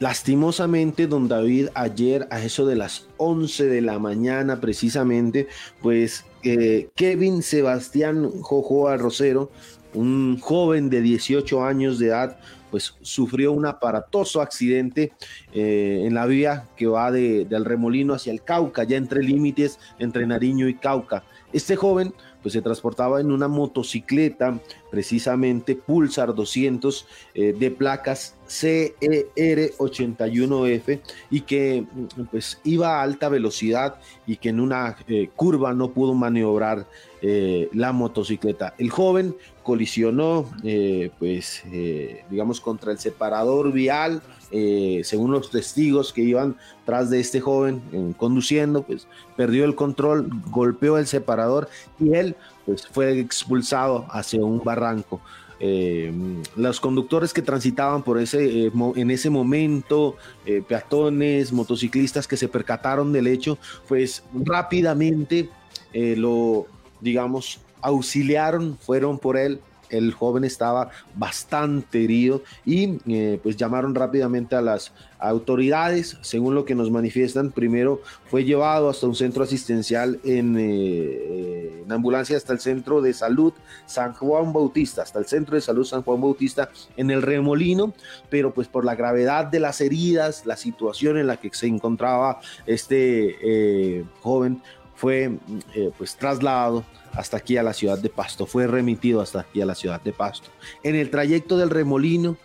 Lastimosamente, 0.00 1.06
don 1.06 1.28
David, 1.28 1.68
ayer 1.74 2.26
a 2.30 2.42
eso 2.42 2.66
de 2.66 2.74
las 2.74 3.06
11 3.16 3.66
de 3.66 3.80
la 3.80 4.00
mañana 4.00 4.60
precisamente, 4.60 5.46
pues 5.80 6.24
eh, 6.42 6.88
Kevin 6.96 7.42
Sebastián 7.42 8.28
Jojoa 8.40 8.96
Rosero, 8.96 9.52
un 9.94 10.38
joven 10.40 10.90
de 10.90 11.00
18 11.00 11.64
años 11.64 12.00
de 12.00 12.08
edad, 12.08 12.38
pues 12.72 12.96
sufrió 13.02 13.52
un 13.52 13.66
aparatoso 13.66 14.40
accidente 14.40 15.12
eh, 15.52 16.02
en 16.04 16.14
la 16.14 16.26
vía 16.26 16.66
que 16.76 16.88
va 16.88 17.12
de, 17.12 17.44
del 17.44 17.64
Remolino 17.64 18.14
hacia 18.14 18.32
el 18.32 18.42
Cauca, 18.42 18.82
ya 18.82 18.96
entre 18.96 19.22
límites 19.22 19.78
entre 20.00 20.26
Nariño 20.26 20.66
y 20.66 20.74
Cauca. 20.74 21.22
Este 21.52 21.76
joven 21.76 22.12
pues 22.44 22.52
se 22.52 22.60
transportaba 22.60 23.22
en 23.22 23.32
una 23.32 23.48
motocicleta, 23.48 24.60
precisamente 24.94 25.74
Pulsar 25.74 26.32
200 26.36 27.06
eh, 27.34 27.52
de 27.58 27.72
placas 27.72 28.36
CER81F 28.48 31.00
y 31.32 31.40
que 31.40 31.84
pues 32.30 32.60
iba 32.62 33.00
a 33.00 33.02
alta 33.02 33.28
velocidad 33.28 33.96
y 34.24 34.36
que 34.36 34.50
en 34.50 34.60
una 34.60 34.96
eh, 35.08 35.30
curva 35.34 35.74
no 35.74 35.90
pudo 35.90 36.14
maniobrar 36.14 36.86
eh, 37.22 37.68
la 37.72 37.90
motocicleta. 37.90 38.74
El 38.78 38.90
joven 38.90 39.34
colisionó, 39.64 40.48
pues 41.18 41.64
digamos, 42.30 42.60
contra 42.60 42.92
el 42.92 42.98
separador 42.98 43.72
vial 43.72 44.22
según 44.50 45.32
los 45.32 45.50
testigos 45.50 46.12
que 46.12 46.20
iban 46.20 46.56
tras 46.84 47.08
de 47.08 47.18
este 47.18 47.40
joven 47.40 47.80
conduciendo, 48.18 48.82
pues 48.82 49.08
perdió 49.36 49.64
el 49.64 49.74
control, 49.74 50.28
golpeó 50.50 50.98
el 50.98 51.06
separador 51.06 51.70
y 51.98 52.12
él 52.12 52.36
pues 52.66 52.86
fue 52.86 53.18
expulsado 53.18 54.06
hacia 54.10 54.44
un 54.44 54.62
barranco. 54.62 55.20
Eh, 55.60 56.12
los 56.56 56.80
conductores 56.80 57.32
que 57.32 57.40
transitaban 57.40 58.02
por 58.02 58.18
ese, 58.18 58.66
eh, 58.66 58.72
en 58.96 59.10
ese 59.10 59.30
momento, 59.30 60.16
peatones, 60.68 61.52
motociclistas 61.52 62.26
que 62.26 62.36
se 62.36 62.48
percataron 62.48 63.12
del 63.12 63.26
hecho, 63.26 63.58
pues 63.88 64.24
rápidamente 64.34 65.48
lo, 65.94 66.66
digamos, 67.00 67.60
auxiliaron, 67.80 68.76
fueron 68.78 69.18
por 69.18 69.36
él, 69.36 69.60
el 69.96 70.12
joven 70.12 70.44
estaba 70.44 70.90
bastante 71.14 72.04
herido 72.04 72.42
y 72.64 72.98
eh, 73.06 73.38
pues 73.42 73.56
llamaron 73.56 73.94
rápidamente 73.94 74.56
a 74.56 74.62
las 74.62 74.92
autoridades, 75.18 76.18
según 76.20 76.54
lo 76.54 76.64
que 76.64 76.74
nos 76.74 76.90
manifiestan, 76.90 77.50
primero 77.50 78.02
fue 78.26 78.44
llevado 78.44 78.90
hasta 78.90 79.06
un 79.06 79.14
centro 79.14 79.44
asistencial 79.44 80.20
en, 80.24 80.56
eh, 80.58 81.82
en, 81.82 81.92
ambulancia 81.92 82.36
hasta 82.36 82.52
el 82.52 82.60
centro 82.60 83.00
de 83.00 83.14
salud 83.14 83.52
San 83.86 84.12
Juan 84.12 84.52
Bautista, 84.52 85.02
hasta 85.02 85.18
el 85.18 85.26
centro 85.26 85.54
de 85.54 85.62
salud 85.62 85.84
San 85.84 86.02
Juan 86.02 86.20
Bautista 86.20 86.68
en 86.96 87.10
el 87.10 87.22
Remolino, 87.22 87.94
pero 88.28 88.52
pues 88.52 88.68
por 88.68 88.84
la 88.84 88.94
gravedad 88.94 89.46
de 89.46 89.60
las 89.60 89.80
heridas, 89.80 90.44
la 90.44 90.56
situación 90.56 91.16
en 91.16 91.26
la 91.26 91.38
que 91.38 91.50
se 91.52 91.66
encontraba 91.66 92.40
este 92.66 93.36
eh, 93.42 94.04
joven 94.20 94.62
fue 94.94 95.38
pues 95.98 96.16
trasladado 96.16 96.84
hasta 97.16 97.36
aquí 97.36 97.56
a 97.56 97.62
la 97.62 97.72
ciudad 97.72 97.98
de 97.98 98.08
Pasto, 98.08 98.46
fue 98.46 98.66
remitido 98.66 99.20
hasta 99.20 99.40
aquí 99.40 99.60
a 99.60 99.66
la 99.66 99.74
ciudad 99.74 100.00
de 100.00 100.12
Pasto. 100.12 100.50
En 100.82 100.94
el 100.94 101.10
trayecto 101.10 101.56
del 101.56 101.70
remolino 101.70 102.36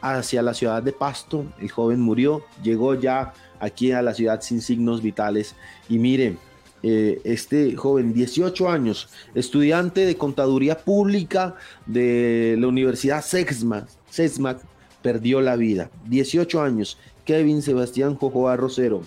hacia 0.00 0.42
la 0.42 0.54
ciudad 0.54 0.82
de 0.82 0.92
Pasto, 0.92 1.46
el 1.60 1.70
joven 1.70 2.00
murió, 2.00 2.44
llegó 2.62 2.94
ya 2.94 3.32
aquí 3.60 3.92
a 3.92 4.02
la 4.02 4.14
ciudad 4.14 4.40
sin 4.40 4.60
signos 4.60 5.02
vitales 5.02 5.54
y 5.88 5.98
miren, 5.98 6.38
eh, 6.82 7.20
este 7.24 7.74
joven, 7.74 8.12
18 8.12 8.68
años, 8.68 9.08
estudiante 9.34 10.06
de 10.06 10.16
contaduría 10.16 10.78
pública 10.78 11.56
de 11.86 12.56
la 12.58 12.68
Universidad 12.68 13.24
SESMAC, 13.24 14.60
perdió 15.02 15.40
la 15.40 15.56
vida. 15.56 15.90
18 16.06 16.62
años, 16.62 16.98
Kevin 17.24 17.62
Sebastián 17.62 18.14
Jojoa 18.14 18.56
Rosero, 18.56 19.02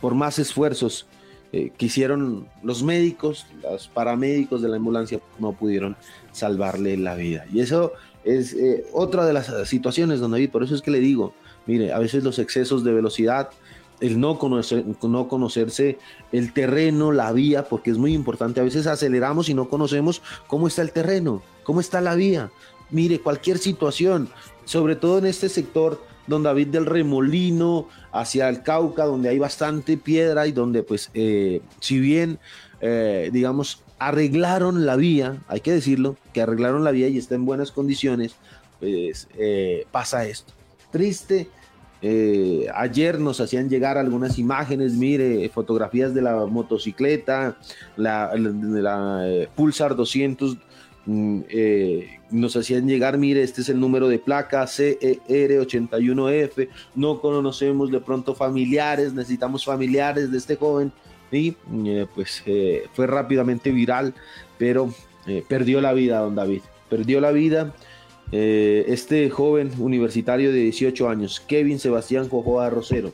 por 0.00 0.14
más 0.14 0.40
esfuerzos 0.40 1.06
eh, 1.52 1.70
que 1.76 1.86
hicieron 1.86 2.48
los 2.62 2.82
médicos, 2.82 3.46
los 3.62 3.88
paramédicos 3.88 4.62
de 4.62 4.68
la 4.70 4.76
ambulancia 4.76 5.20
no 5.38 5.52
pudieron 5.52 5.96
salvarle 6.32 6.96
la 6.96 7.14
vida. 7.14 7.44
Y 7.52 7.60
eso 7.60 7.92
es 8.24 8.54
eh, 8.54 8.86
otra 8.92 9.26
de 9.26 9.34
las 9.34 9.52
situaciones, 9.68 10.20
donde 10.20 10.48
por 10.48 10.62
eso 10.62 10.74
es 10.74 10.80
que 10.80 10.90
le 10.90 11.00
digo, 11.00 11.34
mire, 11.66 11.92
a 11.92 11.98
veces 11.98 12.24
los 12.24 12.38
excesos 12.38 12.84
de 12.84 12.94
velocidad, 12.94 13.50
el 14.00 14.18
no, 14.18 14.38
conocer, 14.38 14.84
no 15.02 15.28
conocerse 15.28 15.98
el 16.32 16.54
terreno, 16.54 17.12
la 17.12 17.30
vía, 17.32 17.68
porque 17.68 17.90
es 17.90 17.98
muy 17.98 18.14
importante, 18.14 18.60
a 18.60 18.64
veces 18.64 18.86
aceleramos 18.86 19.50
y 19.50 19.54
no 19.54 19.68
conocemos 19.68 20.22
cómo 20.46 20.66
está 20.66 20.80
el 20.80 20.92
terreno, 20.92 21.42
cómo 21.64 21.80
está 21.80 22.00
la 22.00 22.14
vía. 22.14 22.50
Mire, 22.90 23.20
cualquier 23.20 23.58
situación, 23.58 24.30
sobre 24.64 24.96
todo 24.96 25.18
en 25.18 25.26
este 25.26 25.48
sector, 25.48 26.02
don 26.26 26.42
David 26.42 26.68
del 26.68 26.86
Remolino, 26.86 27.88
hacia 28.12 28.48
el 28.48 28.62
Cauca, 28.62 29.04
donde 29.04 29.28
hay 29.28 29.38
bastante 29.38 29.96
piedra 29.96 30.46
y 30.46 30.52
donde 30.52 30.82
pues 30.82 31.10
eh, 31.14 31.60
si 31.80 31.98
bien 31.98 32.38
eh, 32.80 33.30
digamos 33.32 33.82
arreglaron 33.98 34.84
la 34.84 34.96
vía, 34.96 35.38
hay 35.48 35.60
que 35.60 35.72
decirlo, 35.72 36.16
que 36.32 36.42
arreglaron 36.42 36.82
la 36.84 36.90
vía 36.90 37.08
y 37.08 37.18
está 37.18 37.36
en 37.36 37.44
buenas 37.44 37.70
condiciones, 37.70 38.34
pues 38.80 39.28
eh, 39.38 39.86
pasa 39.90 40.26
esto. 40.26 40.52
Triste 40.90 41.48
ayer 42.74 43.20
nos 43.20 43.40
hacían 43.40 43.68
llegar 43.70 43.96
algunas 43.96 44.36
imágenes, 44.36 44.94
mire, 44.94 45.48
fotografías 45.50 46.12
de 46.12 46.20
la 46.20 46.46
motocicleta, 46.46 47.56
la, 47.96 48.32
Pulsar 49.54 49.94
200. 49.94 50.56
Mm, 51.06 51.40
eh, 51.48 52.20
nos 52.30 52.56
hacían 52.56 52.86
llegar, 52.86 53.18
mire, 53.18 53.42
este 53.42 53.62
es 53.62 53.68
el 53.68 53.80
número 53.80 54.08
de 54.08 54.18
placa 54.18 54.64
CER81F, 54.64 56.68
no 56.94 57.20
conocemos 57.20 57.90
de 57.90 58.00
pronto 58.00 58.34
familiares, 58.34 59.12
necesitamos 59.12 59.64
familiares 59.64 60.30
de 60.30 60.38
este 60.38 60.56
joven 60.56 60.92
y 61.32 61.52
pues 62.14 62.44
fue 62.92 63.06
rápidamente 63.06 63.72
viral, 63.72 64.12
pero 64.58 64.92
perdió 65.48 65.80
la 65.80 65.94
vida, 65.94 66.18
don 66.18 66.34
David, 66.34 66.60
perdió 66.90 67.22
la 67.22 67.32
vida 67.32 67.72
eh, 68.34 68.86
este 68.88 69.28
joven 69.28 69.70
universitario 69.78 70.52
de 70.52 70.60
18 70.60 71.10
años, 71.10 71.38
Kevin 71.38 71.78
Sebastián 71.78 72.30
Jojoa 72.30 72.70
Rosero. 72.70 73.12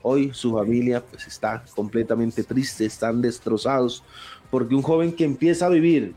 Hoy 0.00 0.30
su 0.32 0.52
familia 0.52 1.02
pues, 1.02 1.26
está 1.26 1.64
completamente 1.74 2.44
triste, 2.44 2.84
están 2.84 3.20
destrozados, 3.20 4.04
porque 4.52 4.76
un 4.76 4.82
joven 4.82 5.10
que 5.10 5.24
empieza 5.24 5.66
a 5.66 5.70
vivir, 5.70 6.14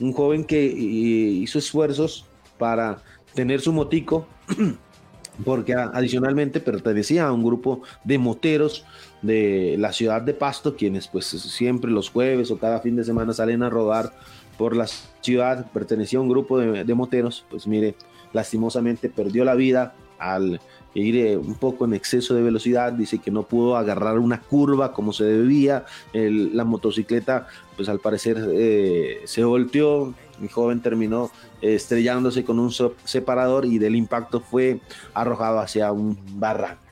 un 0.00 0.12
joven 0.12 0.44
que 0.44 0.62
hizo 0.64 1.58
esfuerzos 1.58 2.24
para 2.58 3.02
tener 3.34 3.60
su 3.60 3.72
motico, 3.72 4.26
porque 5.44 5.74
adicionalmente 5.74 6.60
pertenecía 6.60 7.26
a 7.26 7.32
un 7.32 7.44
grupo 7.44 7.82
de 8.04 8.18
moteros 8.18 8.84
de 9.22 9.76
la 9.78 9.92
ciudad 9.92 10.22
de 10.22 10.34
Pasto, 10.34 10.76
quienes 10.76 11.08
pues 11.08 11.26
siempre 11.26 11.90
los 11.90 12.10
jueves 12.10 12.50
o 12.50 12.58
cada 12.58 12.80
fin 12.80 12.96
de 12.96 13.04
semana 13.04 13.32
salen 13.32 13.62
a 13.62 13.70
rodar 13.70 14.12
por 14.56 14.76
la 14.76 14.86
ciudad, 15.20 15.70
pertenecía 15.72 16.18
a 16.18 16.22
un 16.22 16.28
grupo 16.28 16.58
de, 16.58 16.94
moteros, 16.94 17.44
pues 17.48 17.66
mire, 17.66 17.94
lastimosamente 18.32 19.08
perdió 19.08 19.44
la 19.44 19.54
vida 19.54 19.94
al 20.18 20.60
ir 21.00 21.16
eh, 21.16 21.36
un 21.36 21.54
poco 21.54 21.84
en 21.84 21.94
exceso 21.94 22.34
de 22.34 22.42
velocidad, 22.42 22.92
dice 22.92 23.18
que 23.18 23.30
no 23.30 23.44
pudo 23.44 23.76
agarrar 23.76 24.18
una 24.18 24.40
curva 24.40 24.92
como 24.92 25.12
se 25.12 25.24
debía, 25.24 25.84
la 26.12 26.64
motocicleta 26.64 27.46
pues 27.76 27.88
al 27.88 28.00
parecer 28.00 28.36
eh, 28.52 29.20
se 29.24 29.44
volteó, 29.44 30.14
mi 30.40 30.48
joven 30.48 30.80
terminó 30.80 31.30
estrellándose 31.60 32.44
con 32.44 32.58
un 32.58 32.72
separador 33.04 33.64
y 33.64 33.78
del 33.78 33.96
impacto 33.96 34.40
fue 34.40 34.80
arrojado 35.14 35.60
hacia 35.60 35.92
un 35.92 36.18
barranco. 36.34 36.82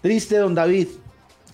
Triste, 0.00 0.38
don 0.38 0.54
David, 0.54 0.88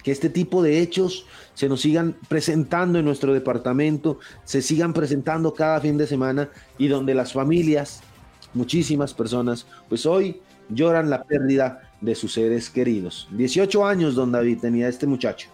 que 0.03 0.12
este 0.12 0.30
tipo 0.30 0.62
de 0.62 0.80
hechos 0.80 1.26
se 1.55 1.68
nos 1.68 1.80
sigan 1.80 2.16
presentando 2.28 2.99
en 2.99 3.05
nuestro 3.05 3.34
departamento, 3.34 4.20
se 4.44 4.62
sigan 4.62 4.92
presentando 4.92 5.55
cada 5.55 5.80
fin 5.80 5.99
de 5.99 6.07
semana 6.07 6.49
y 6.78 6.88
donde 6.88 7.14
las 7.14 7.32
familias, 7.32 8.01
muchísimas 8.55 9.12
personas, 9.12 9.66
pues 9.88 10.07
hoy 10.07 10.40
lloran 10.68 11.11
la 11.11 11.24
pérdida 11.24 11.88
de 12.01 12.14
sus 12.14 12.32
seres 12.32 12.70
queridos. 12.70 13.28
18 13.32 13.86
años, 13.86 14.14
don 14.14 14.32
David, 14.32 14.59
tenía 14.59 14.88
este 14.88 15.07
muchacho. 15.07 15.49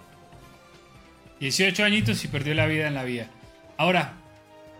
18 1.40 1.84
añitos 1.84 2.24
y 2.24 2.28
perdió 2.28 2.54
la 2.54 2.66
vida 2.66 2.86
en 2.86 2.94
la 2.94 3.04
vida. 3.04 3.30
Ahora, 3.76 4.14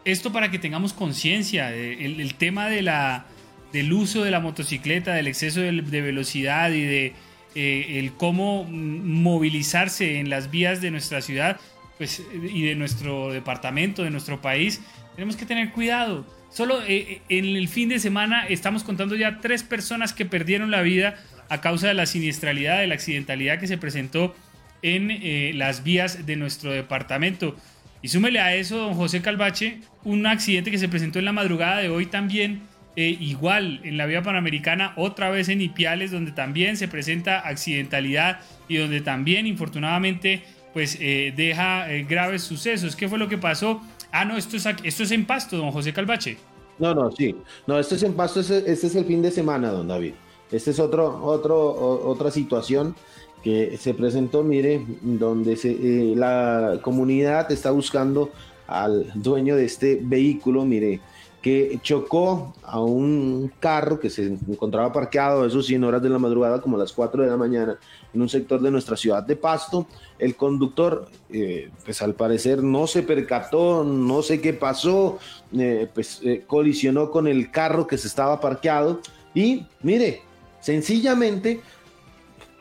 esto 0.05 0.33
para 0.33 0.51
que 0.51 0.59
tengamos 0.59 0.93
conciencia, 0.93 1.71
del 1.71 2.21
el, 2.21 2.35
tema 2.35 2.69
de 2.69 2.83
la, 2.83 3.27
del 3.73 3.93
uso 3.93 4.23
de 4.23 4.31
la 4.31 4.41
motocicleta, 4.41 5.15
del 5.15 5.27
exceso 5.27 5.61
de 5.61 6.01
velocidad 6.01 6.71
y 6.71 6.83
de 6.83 7.13
eh, 7.57 8.01
el 8.01 8.13
cómo 8.15 8.65
movilizarse 8.65 10.19
en 10.19 10.29
las 10.29 10.51
vías 10.51 10.81
de 10.81 10.91
nuestra 10.91 11.21
ciudad 11.21 11.61
pues, 11.99 12.21
y 12.53 12.63
de 12.67 12.75
nuestro 12.75 13.33
departamento, 13.33 14.03
de 14.03 14.11
nuestro 14.11 14.43
país, 14.43 14.81
tenemos 15.15 15.37
que 15.37 15.47
tener 15.47 15.71
cuidado. 15.71 16.27
Solo 16.51 16.83
eh, 16.83 16.87
eh, 16.89 17.23
en 17.29 17.45
el 17.45 17.69
fin 17.69 17.89
de 17.89 18.01
semana 18.01 18.45
estamos 18.49 18.83
contando 18.83 19.15
ya 19.15 19.39
tres 19.41 19.63
personas 19.63 20.13
que 20.13 20.25
perdieron 20.25 20.73
la 20.73 20.83
vida 20.83 21.17
a 21.55 21.61
causa 21.61 21.89
de 21.89 21.95
la 21.95 22.07
siniestralidad, 22.07 22.81
de 22.81 22.87
la 22.87 22.95
accidentalidad 22.95 23.59
que 23.59 23.67
se 23.67 23.79
presentó 23.79 24.35
en 24.83 25.59
las 25.59 25.83
vías 25.83 26.27
de 26.27 26.37
nuestro 26.37 26.71
departamento. 26.71 27.57
Y 28.03 28.09
súmele 28.09 28.39
a 28.39 28.55
eso, 28.55 28.77
don 28.77 28.95
José 28.95 29.23
Calvache, 29.23 29.79
un 30.05 30.27
accidente 30.27 30.71
que 30.71 30.77
se 30.77 30.89
presentó 30.89 31.19
en 31.19 31.25
la 31.25 31.33
madrugada 31.33 31.79
de 31.79 31.89
hoy 31.89 32.05
también 32.05 32.61
eh, 32.97 33.17
igual 33.19 33.81
en 33.83 33.97
la 33.97 34.07
vía 34.07 34.23
panamericana, 34.23 34.93
otra 34.97 35.29
vez 35.29 35.49
en 35.49 35.61
Ipiales, 35.61 36.13
donde 36.13 36.31
también 36.31 36.77
se 36.77 36.87
presenta 36.87 37.41
accidentalidad 37.41 38.39
y 38.69 38.77
donde 38.77 39.01
también, 39.01 39.49
infortunadamente, 39.49 40.45
pues 40.73 40.97
eh, 41.01 41.33
deja 41.37 41.93
eh, 41.93 42.05
graves 42.09 42.43
sucesos. 42.43 42.95
¿Qué 42.95 43.09
fue 43.09 43.19
lo 43.19 43.29
que 43.29 43.37
pasó? 43.37 43.83
Ah, 44.13 44.25
no, 44.25 44.37
esto 44.37 44.57
es, 44.57 44.67
esto 44.85 45.03
es 45.03 45.11
en 45.11 45.25
Pasto, 45.25 45.57
don 45.57 45.73
José 45.73 45.93
Calvache. 45.93 46.37
No, 46.79 46.95
no, 46.95 47.11
sí. 47.11 47.35
No, 47.67 47.81
esto 47.81 47.97
es 47.97 48.03
en 48.05 48.15
Pasto, 48.15 48.39
este, 48.39 48.71
es 48.71 48.95
el 48.95 49.05
fin 49.05 49.23
de 49.23 49.33
semana, 49.33 49.71
don 49.71 49.89
David. 49.89 50.13
Esta 50.51 50.71
es 50.71 50.79
otro, 50.79 51.25
otro, 51.25 52.07
otra 52.07 52.31
situación 52.31 52.95
que 53.43 53.77
se 53.77 53.93
presentó, 53.93 54.43
mire, 54.43 54.85
donde 55.03 55.57
se, 55.57 56.15
la 56.17 56.79
comunidad 56.83 57.53
está 57.53 57.71
buscando 57.71 58.31
al 58.67 59.13
dueño 59.15 59.57
de 59.57 59.67
este 59.67 60.01
vehículo, 60.03 60.65
mire, 60.65 61.01
que 61.45 61.79
chocó 61.83 62.55
a 62.63 62.81
un 62.81 63.53
carro 63.61 64.01
que 64.01 64.09
se 64.09 64.25
encontraba 64.49 64.91
parqueado, 64.95 65.45
eso 65.45 65.63
sí, 65.63 65.75
en 65.75 65.85
horas 65.85 66.03
de 66.03 66.09
la 66.09 66.19
madrugada, 66.19 66.63
como 66.63 66.77
a 66.77 66.81
las 66.81 66.93
4 66.95 67.23
de 67.23 67.29
la 67.29 67.37
mañana, 67.37 67.79
en 68.15 68.23
un 68.23 68.31
sector 68.31 68.63
de 68.63 68.71
nuestra 68.71 68.97
ciudad 68.97 69.23
de 69.23 69.37
Pasto. 69.37 69.87
El 70.19 70.37
conductor, 70.37 71.07
eh, 71.29 71.71
pues 71.85 72.01
al 72.01 72.15
parecer 72.15 72.63
no 72.63 72.87
se 72.87 73.03
percató, 73.03 73.85
no 73.85 74.23
sé 74.23 74.41
qué 74.41 74.55
pasó, 74.55 75.19
eh, 75.53 75.87
pues 75.93 76.21
eh, 76.25 76.45
colisionó 76.47 77.11
con 77.11 77.27
el 77.27 77.51
carro 77.51 77.87
que 77.87 77.99
se 77.99 78.09
estaba 78.09 78.41
parqueado 78.41 79.01
y 79.35 79.67
mire, 79.83 80.23
sencillamente, 80.65 81.61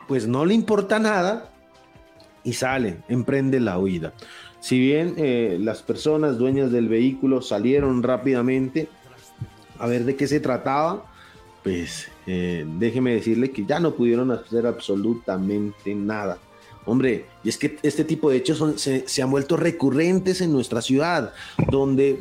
pues 0.06 0.26
no 0.26 0.44
le 0.44 0.52
importa 0.52 0.98
nada 0.98 1.50
y 2.44 2.52
sale, 2.52 2.98
emprende 3.08 3.60
la 3.60 3.78
huida. 3.78 4.12
Si 4.60 4.78
bien 4.78 5.14
eh, 5.16 5.56
las 5.58 5.82
personas 5.82 6.36
dueñas 6.36 6.70
del 6.70 6.88
vehículo 6.88 7.40
salieron 7.40 8.02
rápidamente 8.02 8.88
a 9.78 9.86
ver 9.86 10.04
de 10.04 10.16
qué 10.16 10.26
se 10.26 10.38
trataba, 10.38 11.06
pues 11.62 12.08
eh, 12.26 12.66
déjeme 12.78 13.14
decirle 13.14 13.50
que 13.50 13.64
ya 13.64 13.80
no 13.80 13.94
pudieron 13.94 14.30
hacer 14.30 14.66
absolutamente 14.66 15.94
nada. 15.94 16.36
Hombre, 16.84 17.24
y 17.42 17.48
es 17.48 17.56
que 17.56 17.78
este 17.82 18.04
tipo 18.04 18.28
de 18.28 18.36
hechos 18.36 18.62
se, 18.76 19.22
han 19.22 19.30
vuelto 19.30 19.56
recurrentes 19.56 20.42
en 20.42 20.52
nuestra 20.52 20.82
ciudad, 20.82 21.32
donde 21.70 22.18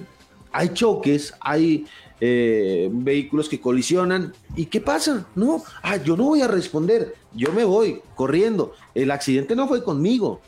hay 0.53 0.69
choques, 0.69 1.33
hay 1.41 1.85
eh, 2.25 2.89
vehículos 2.89 3.49
que 3.49 3.59
colisionan. 3.59 4.33
¿Y 4.55 4.67
qué 4.67 4.79
pasa? 4.79 5.27
No, 5.35 5.61
ah, 5.81 5.97
yo 5.97 6.15
no 6.15 6.23
voy 6.23 6.41
a 6.41 6.47
responder, 6.47 7.15
yo 7.33 7.51
me 7.51 7.65
voy 7.65 8.01
corriendo. 8.15 8.73
El 8.95 9.11
accidente 9.11 9.55
no 9.55 9.67
fue 9.67 9.83
conmigo. 9.83 10.39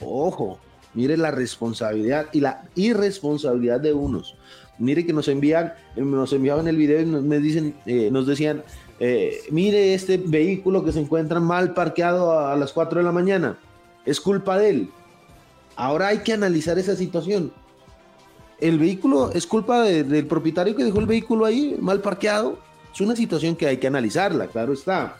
Ojo, 0.00 0.58
Mire 0.94 1.16
la 1.16 1.30
responsabilidad 1.30 2.26
y 2.32 2.40
la 2.40 2.64
irresponsabilidad 2.74 3.80
de 3.80 3.92
unos. 3.92 4.34
Mire 4.78 5.04
que 5.04 5.12
nos 5.12 5.28
envían, 5.28 5.74
nos 5.96 6.32
enviaban 6.32 6.66
el 6.68 6.76
video 6.76 7.00
y 7.00 7.04
nos, 7.04 7.42
dicen, 7.42 7.74
eh, 7.86 8.10
nos 8.10 8.26
decían, 8.26 8.62
eh, 9.00 9.38
mire 9.50 9.94
este 9.94 10.18
vehículo 10.18 10.84
que 10.84 10.92
se 10.92 11.00
encuentra 11.00 11.40
mal 11.40 11.74
parqueado 11.74 12.38
a, 12.38 12.56
las 12.56 12.72
4 12.72 13.00
de 13.00 13.04
la 13.04 13.12
mañana. 13.12 13.58
Es 14.06 14.20
culpa 14.20 14.58
de 14.58 14.70
él. 14.70 14.90
Ahora 15.76 16.08
hay 16.08 16.18
que 16.18 16.32
analizar 16.32 16.78
esa 16.78 16.96
situación. 16.96 17.52
El 18.60 18.78
vehículo 18.78 19.30
es 19.32 19.46
culpa 19.46 19.82
del 19.82 20.26
propietario 20.26 20.74
que 20.74 20.84
dejó 20.84 20.98
el 20.98 21.06
vehículo 21.06 21.44
ahí 21.44 21.76
mal 21.80 22.00
parqueado. 22.00 22.58
Es 22.92 23.00
una 23.00 23.14
situación 23.14 23.54
que 23.54 23.66
hay 23.66 23.76
que 23.76 23.86
analizarla, 23.86 24.48
claro 24.48 24.72
está. 24.72 25.16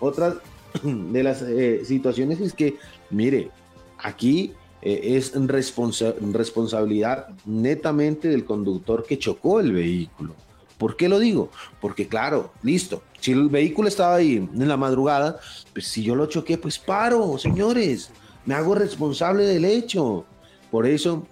Otra 0.00 0.36
de 0.82 1.22
las 1.22 1.42
eh, 1.42 1.84
situaciones 1.84 2.40
es 2.40 2.54
que, 2.54 2.76
mire, 3.10 3.50
aquí 3.98 4.54
eh, 4.80 5.16
es 5.16 5.32
responsabilidad 5.34 7.28
netamente 7.44 8.28
del 8.28 8.46
conductor 8.46 9.04
que 9.04 9.18
chocó 9.18 9.60
el 9.60 9.72
vehículo. 9.72 10.34
¿Por 10.78 10.96
qué 10.96 11.08
lo 11.08 11.18
digo? 11.18 11.50
Porque 11.80 12.06
claro, 12.06 12.52
listo, 12.62 13.02
si 13.20 13.32
el 13.32 13.48
vehículo 13.48 13.88
estaba 13.88 14.14
ahí 14.14 14.36
en 14.36 14.68
la 14.68 14.76
madrugada, 14.76 15.40
pues 15.74 15.88
si 15.88 16.02
yo 16.02 16.14
lo 16.14 16.26
choqué, 16.26 16.56
pues 16.56 16.78
paro, 16.78 17.36
señores, 17.36 18.10
me 18.46 18.54
hago 18.54 18.76
responsable 18.76 19.44
del 19.44 19.64
hecho. 19.64 20.24
Por 20.70 20.86
eso 20.86 21.26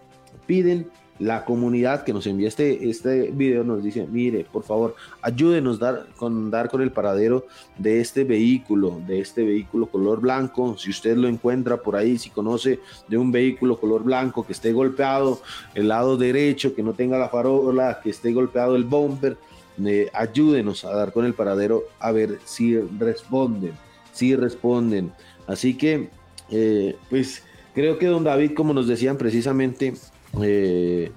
piden 0.46 0.90
la 1.18 1.44
comunidad 1.44 2.04
que 2.04 2.12
nos 2.12 2.26
envía 2.26 2.48
este, 2.48 2.88
este 2.88 3.30
video 3.30 3.64
nos 3.64 3.82
dice, 3.82 4.06
mire, 4.10 4.44
por 4.50 4.64
favor, 4.64 4.94
ayúdenos 5.22 5.78
dar, 5.78 6.06
con 6.16 6.50
dar 6.50 6.68
con 6.68 6.82
el 6.82 6.92
paradero 6.92 7.46
de 7.78 8.00
este 8.00 8.24
vehículo, 8.24 9.00
de 9.06 9.20
este 9.20 9.44
vehículo 9.44 9.86
color 9.86 10.20
blanco. 10.20 10.76
Si 10.76 10.90
usted 10.90 11.16
lo 11.16 11.28
encuentra 11.28 11.78
por 11.78 11.96
ahí, 11.96 12.18
si 12.18 12.30
conoce 12.30 12.80
de 13.08 13.16
un 13.16 13.32
vehículo 13.32 13.78
color 13.78 14.02
blanco 14.04 14.46
que 14.46 14.52
esté 14.52 14.72
golpeado 14.72 15.40
el 15.74 15.88
lado 15.88 16.16
derecho, 16.16 16.74
que 16.74 16.82
no 16.82 16.92
tenga 16.92 17.18
la 17.18 17.28
farola, 17.28 18.00
que 18.02 18.10
esté 18.10 18.32
golpeado 18.32 18.76
el 18.76 18.84
bumper, 18.84 19.36
eh, 19.84 20.10
ayúdenos 20.12 20.84
a 20.84 20.94
dar 20.94 21.12
con 21.12 21.24
el 21.26 21.34
paradero 21.34 21.84
a 21.98 22.12
ver 22.12 22.38
si 22.44 22.78
responden, 22.78 23.72
si 24.12 24.34
responden. 24.34 25.12
Así 25.46 25.76
que, 25.76 26.08
eh, 26.50 26.96
pues 27.10 27.42
creo 27.74 27.98
que 27.98 28.06
don 28.06 28.24
David, 28.24 28.52
como 28.54 28.72
nos 28.72 28.88
decían 28.88 29.16
precisamente, 29.18 29.94
eh, 30.42 31.12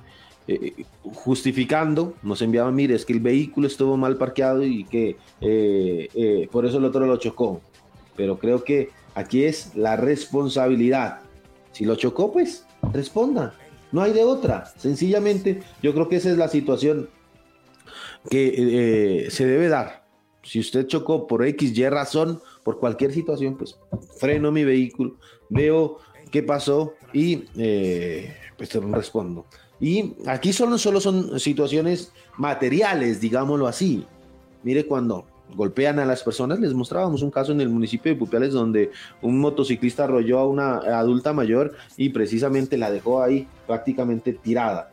eh, 0.47 0.85
justificando, 1.03 2.15
nos 2.23 2.41
enviaban, 2.41 2.75
mire, 2.75 2.95
es 2.95 3.05
que 3.05 3.13
el 3.13 3.19
vehículo 3.19 3.67
estuvo 3.67 3.97
mal 3.97 4.17
parqueado 4.17 4.63
y 4.63 4.83
que 4.85 5.17
eh, 5.41 6.47
por 6.51 6.65
eso 6.65 6.77
el 6.77 6.85
otro 6.85 7.05
lo 7.05 7.17
chocó. 7.17 7.61
pero 8.15 8.37
creo 8.37 8.63
que 8.63 8.89
aquí 9.15 9.43
es 9.43 9.75
la 9.75 9.95
responsabilidad. 9.95 11.21
Si 11.71 11.85
lo 11.85 11.95
chocó, 11.95 12.33
pues 12.33 12.65
responda. 12.93 13.53
No 13.91 14.01
hay 14.01 14.13
de 14.13 14.23
otra. 14.23 14.65
Sencillamente, 14.77 15.61
yo 15.81 15.93
creo 15.93 16.09
que 16.09 16.17
esa 16.17 16.29
es 16.29 16.37
la 16.37 16.47
situación 16.47 17.09
que 18.29 19.27
se 19.31 19.45
debe 19.45 19.69
dar. 19.69 20.05
Si 20.43 20.59
usted 20.59 20.87
chocó 20.87 21.27
por 21.27 21.45
X, 21.45 21.77
Y 21.77 21.89
razón, 21.89 22.41
por 22.63 22.79
cualquier 22.79 23.13
situación, 23.13 23.57
pues 23.57 23.77
freno 24.19 24.51
mi 24.51 24.63
vehículo, 24.63 25.17
veo 25.49 25.99
qué 26.31 26.43
pasó 26.43 26.93
y 27.13 27.45
eh, 27.57 28.35
pues 28.59 28.91
respondo. 28.91 29.45
Y 29.79 30.15
aquí 30.27 30.51
solo, 30.51 30.77
solo 30.77 30.99
son 30.99 31.39
situaciones 31.39 32.11
materiales, 32.37 33.21
digámoslo 33.21 33.67
así. 33.67 34.05
Mire 34.63 34.85
cuando 34.85 35.25
golpean 35.55 35.97
a 35.99 36.05
las 36.05 36.21
personas, 36.21 36.59
les 36.59 36.73
mostrábamos 36.73 37.21
un 37.21 37.31
caso 37.31 37.53
en 37.53 37.61
el 37.61 37.69
municipio 37.69 38.11
de 38.11 38.19
Pupiales 38.19 38.51
donde 38.51 38.91
un 39.21 39.39
motociclista 39.39 40.03
arrolló 40.03 40.39
a 40.39 40.47
una 40.47 40.77
adulta 40.99 41.31
mayor 41.31 41.73
y 41.95 42.09
precisamente 42.09 42.77
la 42.77 42.91
dejó 42.91 43.23
ahí 43.23 43.47
prácticamente 43.65 44.33
tirada. 44.33 44.91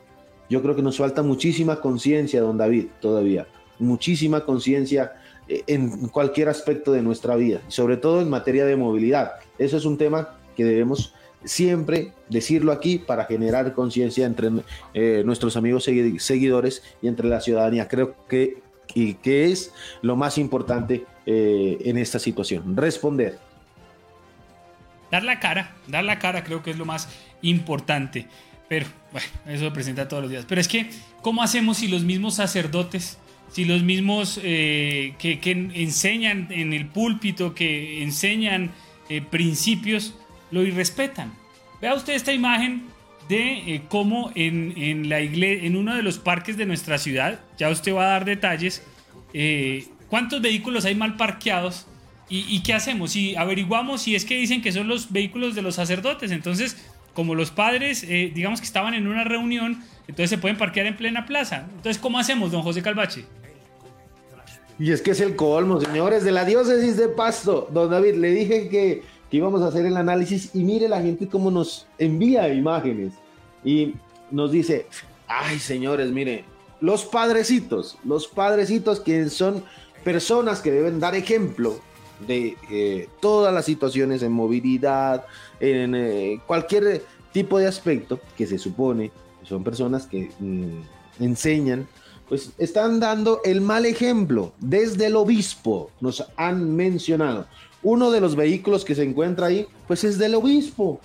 Yo 0.48 0.62
creo 0.62 0.76
que 0.76 0.82
nos 0.82 0.98
falta 0.98 1.22
muchísima 1.22 1.80
conciencia, 1.80 2.40
don 2.40 2.56
David, 2.56 2.86
todavía. 3.00 3.48
Muchísima 3.80 4.44
conciencia 4.44 5.14
eh, 5.48 5.64
en 5.66 6.06
cualquier 6.08 6.48
aspecto 6.48 6.92
de 6.92 7.02
nuestra 7.02 7.34
vida, 7.34 7.60
sobre 7.66 7.96
todo 7.96 8.22
en 8.22 8.30
materia 8.30 8.64
de 8.64 8.76
movilidad. 8.76 9.32
Eso 9.58 9.76
es 9.76 9.84
un 9.84 9.98
tema 9.98 10.38
que 10.56 10.64
debemos 10.64 11.12
siempre 11.46 12.12
decirlo 12.28 12.72
aquí 12.72 12.98
para 12.98 13.24
generar 13.24 13.72
conciencia 13.72 14.26
entre 14.26 14.50
eh, 14.92 15.22
nuestros 15.24 15.56
amigos 15.56 15.84
seguidores 15.84 16.82
y 17.00 17.08
entre 17.08 17.28
la 17.28 17.40
ciudadanía. 17.40 17.88
Creo 17.88 18.16
que, 18.28 18.62
y 18.94 19.16
es 19.24 19.72
lo 20.02 20.16
más 20.16 20.36
importante 20.38 21.06
eh, 21.24 21.78
en 21.84 21.96
esta 21.96 22.18
situación, 22.18 22.76
responder. 22.76 23.38
Dar 25.10 25.22
la 25.22 25.38
cara, 25.40 25.74
dar 25.86 26.04
la 26.04 26.18
cara 26.18 26.42
creo 26.42 26.62
que 26.62 26.72
es 26.72 26.78
lo 26.78 26.84
más 26.84 27.08
importante. 27.42 28.26
Pero 28.68 28.86
bueno, 29.12 29.26
eso 29.46 29.64
lo 29.64 29.72
presenta 29.72 30.08
todos 30.08 30.24
los 30.24 30.30
días. 30.30 30.44
Pero 30.48 30.60
es 30.60 30.66
que, 30.66 30.90
¿cómo 31.22 31.42
hacemos 31.42 31.78
si 31.78 31.86
los 31.86 32.02
mismos 32.02 32.34
sacerdotes, 32.34 33.18
si 33.52 33.64
los 33.64 33.84
mismos 33.84 34.40
eh, 34.42 35.14
que, 35.20 35.38
enseñan 35.74 36.48
en 36.50 36.72
el 36.72 36.86
púlpito, 36.86 37.54
que 37.54 38.02
enseñan 38.02 38.72
principios, 39.30 40.16
lo 40.50 40.62
irrespetan. 40.62 41.32
Vea 41.80 41.94
usted 41.94 42.14
esta 42.14 42.32
imagen 42.32 42.86
de 43.28 43.74
eh, 43.74 43.82
cómo 43.88 44.30
en, 44.34 45.08
la 45.08 45.20
iglesia, 45.20 45.66
en 45.66 45.76
uno 45.76 45.94
de 45.94 46.02
los 46.02 46.18
parques 46.18 46.56
de 46.56 46.66
nuestra 46.66 46.98
ciudad, 46.98 47.40
ya 47.58 47.70
usted 47.70 47.94
va 47.94 48.04
a 48.04 48.10
dar 48.10 48.24
detalles, 48.24 48.82
eh, 49.32 49.86
cuántos 50.08 50.40
vehículos 50.40 50.84
hay 50.84 50.94
mal 50.94 51.16
parqueados 51.16 51.86
y, 52.28 52.60
qué 52.62 52.74
hacemos. 52.74 53.12
Si 53.12 53.36
averiguamos 53.36 54.02
si 54.02 54.16
es 54.16 54.24
que 54.24 54.36
dicen 54.36 54.60
que 54.60 54.72
son 54.72 54.88
los 54.88 55.12
vehículos 55.12 55.54
de 55.54 55.62
los 55.62 55.76
sacerdotes, 55.76 56.32
entonces 56.32 56.76
como 57.14 57.34
los 57.34 57.50
padres, 57.50 58.02
eh, 58.02 58.32
digamos 58.34 58.60
que 58.60 58.66
estaban 58.66 58.94
en 58.94 59.06
una 59.06 59.24
reunión, 59.24 59.82
entonces 60.08 60.30
se 60.30 60.38
pueden 60.38 60.58
parquear 60.58 60.86
en 60.86 60.96
plena 60.96 61.24
plaza. 61.24 61.66
Entonces, 61.76 61.98
¿cómo 61.98 62.18
hacemos, 62.18 62.52
don 62.52 62.62
José 62.62 62.82
Calvache? 62.82 63.24
Y 64.78 64.92
es 64.92 65.00
que 65.00 65.12
es 65.12 65.20
el 65.20 65.34
colmo, 65.34 65.80
señores, 65.80 66.24
de 66.24 66.32
la 66.32 66.44
diócesis 66.44 66.96
de 66.96 67.08
Pasto. 67.08 67.68
Don 67.72 67.90
David, 67.90 68.16
le 68.16 68.32
dije 68.32 68.68
que 68.68 69.02
que 69.30 69.38
íbamos 69.38 69.62
a 69.62 69.68
hacer 69.68 69.86
el 69.86 69.96
análisis 69.96 70.54
y 70.54 70.64
mire 70.64 70.88
la 70.88 71.02
gente 71.02 71.28
cómo 71.28 71.50
nos 71.50 71.86
envía 71.98 72.52
imágenes 72.52 73.14
y 73.64 73.94
nos 74.30 74.52
dice, 74.52 74.86
ay 75.26 75.58
señores, 75.58 76.10
mire, 76.10 76.44
los 76.80 77.04
padrecitos, 77.04 77.98
los 78.04 78.28
padrecitos 78.28 79.00
que 79.00 79.28
son 79.30 79.64
personas 80.04 80.60
que 80.60 80.70
deben 80.70 81.00
dar 81.00 81.14
ejemplo 81.14 81.80
de 82.26 82.56
eh, 82.70 83.08
todas 83.20 83.52
las 83.52 83.64
situaciones 83.64 84.22
en 84.22 84.32
movilidad, 84.32 85.26
en 85.60 85.94
eh, 85.94 86.40
cualquier 86.46 87.04
tipo 87.32 87.58
de 87.58 87.66
aspecto 87.66 88.20
que 88.36 88.46
se 88.46 88.58
supone 88.58 89.10
son 89.42 89.62
personas 89.62 90.06
que 90.06 90.30
mm, 90.38 91.22
enseñan, 91.22 91.86
pues 92.28 92.52
están 92.58 92.98
dando 92.98 93.40
el 93.44 93.60
mal 93.60 93.86
ejemplo. 93.86 94.52
Desde 94.58 95.06
el 95.06 95.16
obispo 95.16 95.90
nos 96.00 96.24
han 96.36 96.74
mencionado 96.74 97.46
uno 97.86 98.10
de 98.10 98.20
los 98.20 98.34
vehículos 98.34 98.84
que 98.84 98.96
se 98.96 99.04
encuentra 99.04 99.46
ahí, 99.46 99.68
pues 99.86 100.02
es 100.02 100.18
del 100.18 100.34
obispo. 100.34 101.00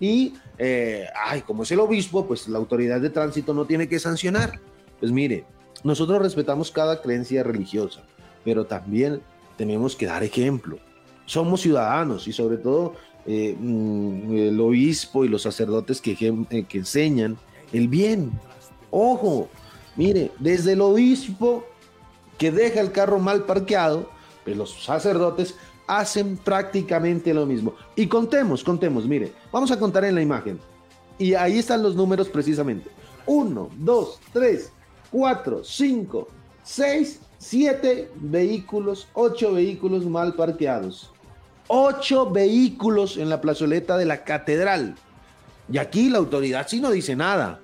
Y, 0.00 0.34
eh, 0.58 1.06
ay, 1.24 1.42
como 1.42 1.62
es 1.62 1.70
el 1.70 1.78
obispo, 1.78 2.26
pues 2.26 2.48
la 2.48 2.58
autoridad 2.58 3.00
de 3.00 3.08
tránsito 3.08 3.54
no 3.54 3.66
tiene 3.66 3.88
que 3.88 4.00
sancionar. 4.00 4.58
Pues 4.98 5.12
mire, 5.12 5.44
nosotros 5.84 6.20
respetamos 6.20 6.72
cada 6.72 7.00
creencia 7.00 7.44
religiosa, 7.44 8.02
pero 8.44 8.66
también 8.66 9.20
tenemos 9.56 9.94
que 9.94 10.06
dar 10.06 10.24
ejemplo. 10.24 10.80
Somos 11.24 11.60
ciudadanos 11.60 12.26
y 12.26 12.32
sobre 12.32 12.56
todo 12.56 12.94
eh, 13.26 13.56
mm, 13.56 14.36
el 14.36 14.60
obispo 14.60 15.24
y 15.24 15.28
los 15.28 15.42
sacerdotes 15.42 16.00
que, 16.00 16.16
eh, 16.50 16.64
que 16.64 16.78
enseñan 16.78 17.38
el 17.72 17.86
bien. 17.86 18.32
Ojo, 18.90 19.48
mire, 19.94 20.32
desde 20.40 20.72
el 20.72 20.80
obispo 20.80 21.64
que 22.38 22.50
deja 22.50 22.80
el 22.80 22.90
carro 22.90 23.20
mal 23.20 23.44
parqueado, 23.44 24.10
pues 24.44 24.56
los 24.56 24.82
sacerdotes 24.84 25.54
hacen 25.86 26.36
prácticamente 26.36 27.34
lo 27.34 27.46
mismo. 27.46 27.74
Y 27.96 28.06
contemos, 28.06 28.64
contemos, 28.64 29.06
mire, 29.06 29.32
vamos 29.52 29.70
a 29.70 29.78
contar 29.78 30.04
en 30.04 30.14
la 30.14 30.22
imagen. 30.22 30.58
Y 31.18 31.34
ahí 31.34 31.58
están 31.58 31.82
los 31.82 31.94
números 31.94 32.28
precisamente. 32.28 32.90
1, 33.26 33.70
2, 33.78 34.20
3, 34.32 34.72
4, 35.10 35.64
5, 35.64 36.28
6, 36.62 37.20
7 37.38 38.10
vehículos, 38.16 39.08
8 39.14 39.52
vehículos 39.52 40.04
mal 40.06 40.34
parqueados. 40.34 41.10
8 41.68 42.30
vehículos 42.30 43.16
en 43.16 43.30
la 43.30 43.40
plazoleta 43.40 43.96
de 43.96 44.04
la 44.04 44.24
catedral. 44.24 44.96
Y 45.70 45.78
aquí 45.78 46.10
la 46.10 46.18
autoridad 46.18 46.66
sí 46.68 46.80
no 46.80 46.90
dice 46.90 47.16
nada. 47.16 47.60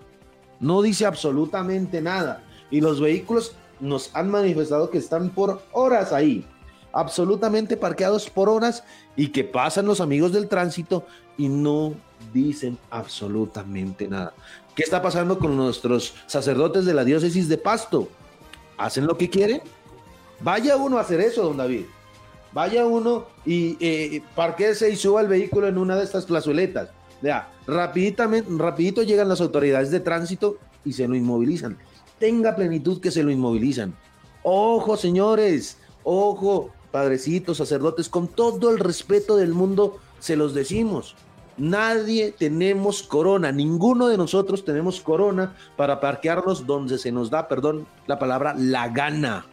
No 0.58 0.82
dice 0.82 1.06
absolutamente 1.06 2.00
nada. 2.00 2.42
Y 2.70 2.80
los 2.80 3.00
vehículos 3.00 3.52
nos 3.80 4.14
han 4.14 4.30
manifestado 4.30 4.90
que 4.90 4.98
están 4.98 5.30
por 5.30 5.62
horas 5.72 6.12
ahí 6.12 6.46
absolutamente 6.93 7.76
parqueados 7.76 8.28
por 8.30 8.49
horas 8.49 8.84
y 9.16 9.28
que 9.28 9.45
pasan 9.45 9.86
los 9.86 10.01
amigos 10.01 10.32
del 10.32 10.49
tránsito 10.49 11.07
y 11.36 11.49
no 11.49 11.95
dicen 12.32 12.78
absolutamente 12.91 14.09
nada. 14.09 14.34
¿Qué 14.74 14.82
está 14.82 15.03
pasando 15.03 15.38
con 15.38 15.57
nuestros 15.57 16.14
sacerdotes 16.26 16.84
de 16.84 16.95
la 16.95 17.05
diócesis 17.05 17.49
de 17.49 17.59
Pasto? 17.59 18.09
¿Hacen 18.78 19.07
lo 19.07 19.18
que 19.18 19.28
quieren? 19.28 19.61
Vaya 20.41 20.76
uno 20.76 20.99
a 20.99 21.03
hacer 21.03 21.20
eso, 21.20 21.43
don 21.43 21.57
David. 21.57 21.84
Vaya 22.53 22.84
uno 22.86 23.26
y 23.45 23.76
eh, 23.80 24.22
parquese 24.34 24.91
y 24.91 24.97
suba 24.97 25.20
el 25.20 25.28
vehículo 25.28 25.68
en 25.68 25.78
una 25.78 25.97
de 25.97 26.05
estas 26.05 26.24
plazueletas. 26.24 26.91
Vea, 27.22 27.49
rapiditamente, 27.66 28.51
rapidito 28.57 29.03
llegan 29.03 29.28
las 29.28 29.41
autoridades 29.41 29.91
de 29.91 30.01
tránsito 30.01 30.57
y 30.84 30.93
se 30.93 31.07
lo 31.07 31.14
inmovilizan. 31.14 31.76
Tenga 32.18 32.57
plenitud 32.57 33.01
que 33.01 33.11
se 33.11 33.22
lo 33.22 33.30
inmovilizan. 33.30 33.95
Ojo, 34.43 34.97
señores, 34.97 35.76
ojo, 36.03 36.70
padrecitos, 36.91 37.59
sacerdotes, 37.59 38.09
con 38.09 38.28
todo 38.28 38.70
el 38.70 38.78
respeto 38.78 39.36
del 39.36 39.53
mundo, 39.53 39.99
se 40.18 40.36
los 40.36 40.55
decimos. 40.55 41.16
Nadie 41.57 42.32
tenemos 42.36 43.03
corona, 43.03 43.53
ninguno 43.53 44.09
de 44.09 44.16
nosotros 44.16 44.64
tenemos 44.64 45.01
corona 45.01 45.55
para 45.76 46.01
parquearnos 46.01 46.66
donde 46.66 46.97
se 46.99 47.12
nos 47.12 47.28
da, 47.28 47.49
perdón, 47.49 47.86
la 48.07 48.18
palabra, 48.18 48.55
la 48.57 48.88
gana. 48.88 49.47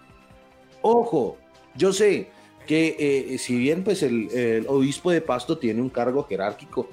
Ojo, 0.81 1.37
yo 1.75 1.91
sé 1.91 2.31
que 2.65 2.95
eh, 2.99 3.37
si 3.37 3.57
bien 3.57 3.83
pues 3.83 4.03
el, 4.03 4.29
el, 4.31 4.65
obispo 4.67 5.11
de 5.11 5.21
Pasto 5.21 5.57
tiene 5.57 5.81
un 5.81 5.89
cargo 5.89 6.23
jerárquico 6.23 6.87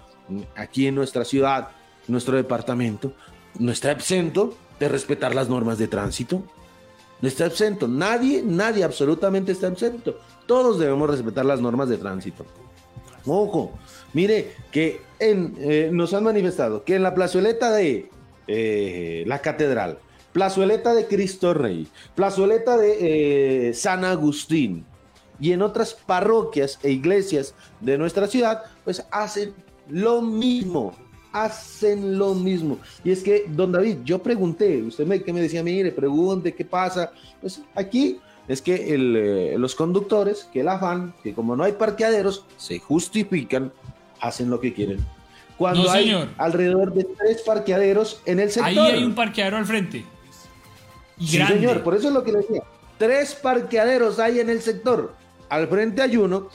aquí 0.57 0.86
en 0.86 0.95
nuestra 0.95 1.24
ciudad, 1.24 1.68
nuestro 2.09 2.36
departamento, 2.36 3.12
no 3.59 3.70
está 3.70 3.92
exento 3.92 4.55
de 4.78 4.88
respetar 4.88 5.34
las 5.34 5.49
normas 5.49 5.78
de 5.78 5.88
tránsito. 5.88 6.42
No 7.20 7.28
está 7.28 7.47
exento. 7.47 7.88
Nadie, 7.88 8.42
nadie 8.45 8.84
absolutamente 8.84 9.53
está 9.53 9.68
exento. 9.68 10.18
Todos 10.47 10.78
debemos 10.78 11.09
respetar 11.09 11.45
las 11.45 11.61
normas 11.61 11.88
de 11.88 11.97
tránsito. 11.97 12.45
Ojo, 13.26 13.72
mire 14.12 14.53
que 14.70 15.01
eh, 15.18 15.88
nos 15.90 16.12
han 16.12 16.24
manifestado 16.24 16.84
que 16.84 16.97
en 16.97 17.03
la 17.03 17.14
plazoleta 17.14 17.72
de 17.72 18.11
eh, 18.47 19.24
la 19.26 19.40
catedral, 19.40 19.99
plazoleta 20.32 20.92
de 20.95 21.07
Cristo 21.07 21.55
Rey, 21.55 21.88
plazoleta 22.14 22.76
de 22.76 23.68
eh, 23.68 23.74
San 23.74 24.05
Agustín 24.05 24.84
y 25.40 25.53
en 25.53 25.62
otras 25.62 25.95
parroquias 25.95 26.78
e 26.82 26.90
iglesias 26.90 27.55
de 27.80 27.97
nuestra 27.97 28.26
ciudad, 28.26 28.64
pues 28.84 29.07
hacen 29.11 29.55
lo 29.88 30.20
mismo, 30.20 30.92
hacen 31.32 32.18
lo 32.18 32.34
mismo. 32.34 32.78
Y 33.03 33.11
es 33.11 33.22
que, 33.22 33.47
don 33.49 33.72
David, 33.72 33.99
yo 34.05 34.22
pregunté, 34.22 34.82
usted 34.82 35.07
me, 35.07 35.22
que 35.22 35.32
me 35.32 35.40
decía, 35.40 35.62
mire, 35.62 35.90
pregunte 35.92 36.55
qué 36.55 36.64
pasa. 36.64 37.11
Pues 37.40 37.62
aquí 37.74 38.20
es 38.47 38.61
que 38.61 38.95
eh, 38.95 39.59
los 39.59 39.74
conductores, 39.74 40.49
que 40.53 40.61
el 40.61 40.68
afán, 40.68 41.14
que 41.22 41.34
como 41.34 41.57
no 41.57 41.64
hay 41.64 41.72
parqueaderos, 41.72 42.45
se 42.57 42.78
justifican, 42.78 43.72
hacen 44.20 44.51
lo 44.51 44.61
que 44.61 44.74
quieren. 44.74 45.05
Cuando 45.57 45.90
hay 45.90 46.12
alrededor 46.36 46.92
de 46.92 47.05
tres 47.05 47.42
parqueaderos 47.42 48.20
en 48.26 48.40
el 48.40 48.51
sector. 48.51 48.68
Ahí 48.68 48.78
hay 48.78 49.05
un 49.05 49.14
parqueadero 49.14 49.57
al 49.57 49.66
frente. 49.66 50.05
sí, 51.18 51.38
señor, 51.38 51.82
por 51.82 51.95
eso 51.95 52.09
es 52.09 52.14
lo 52.14 52.24
que 52.24 52.32
le 52.32 52.38
decía. 52.38 52.62
Tres 52.99 53.34
parqueaderos 53.34 54.18
hay 54.18 54.40
en 54.40 54.51
el 54.51 54.61
sector. 54.61 55.14
Al 55.49 55.68
frente 55.68 56.03
hay 56.03 56.16
uno, 56.16 56.49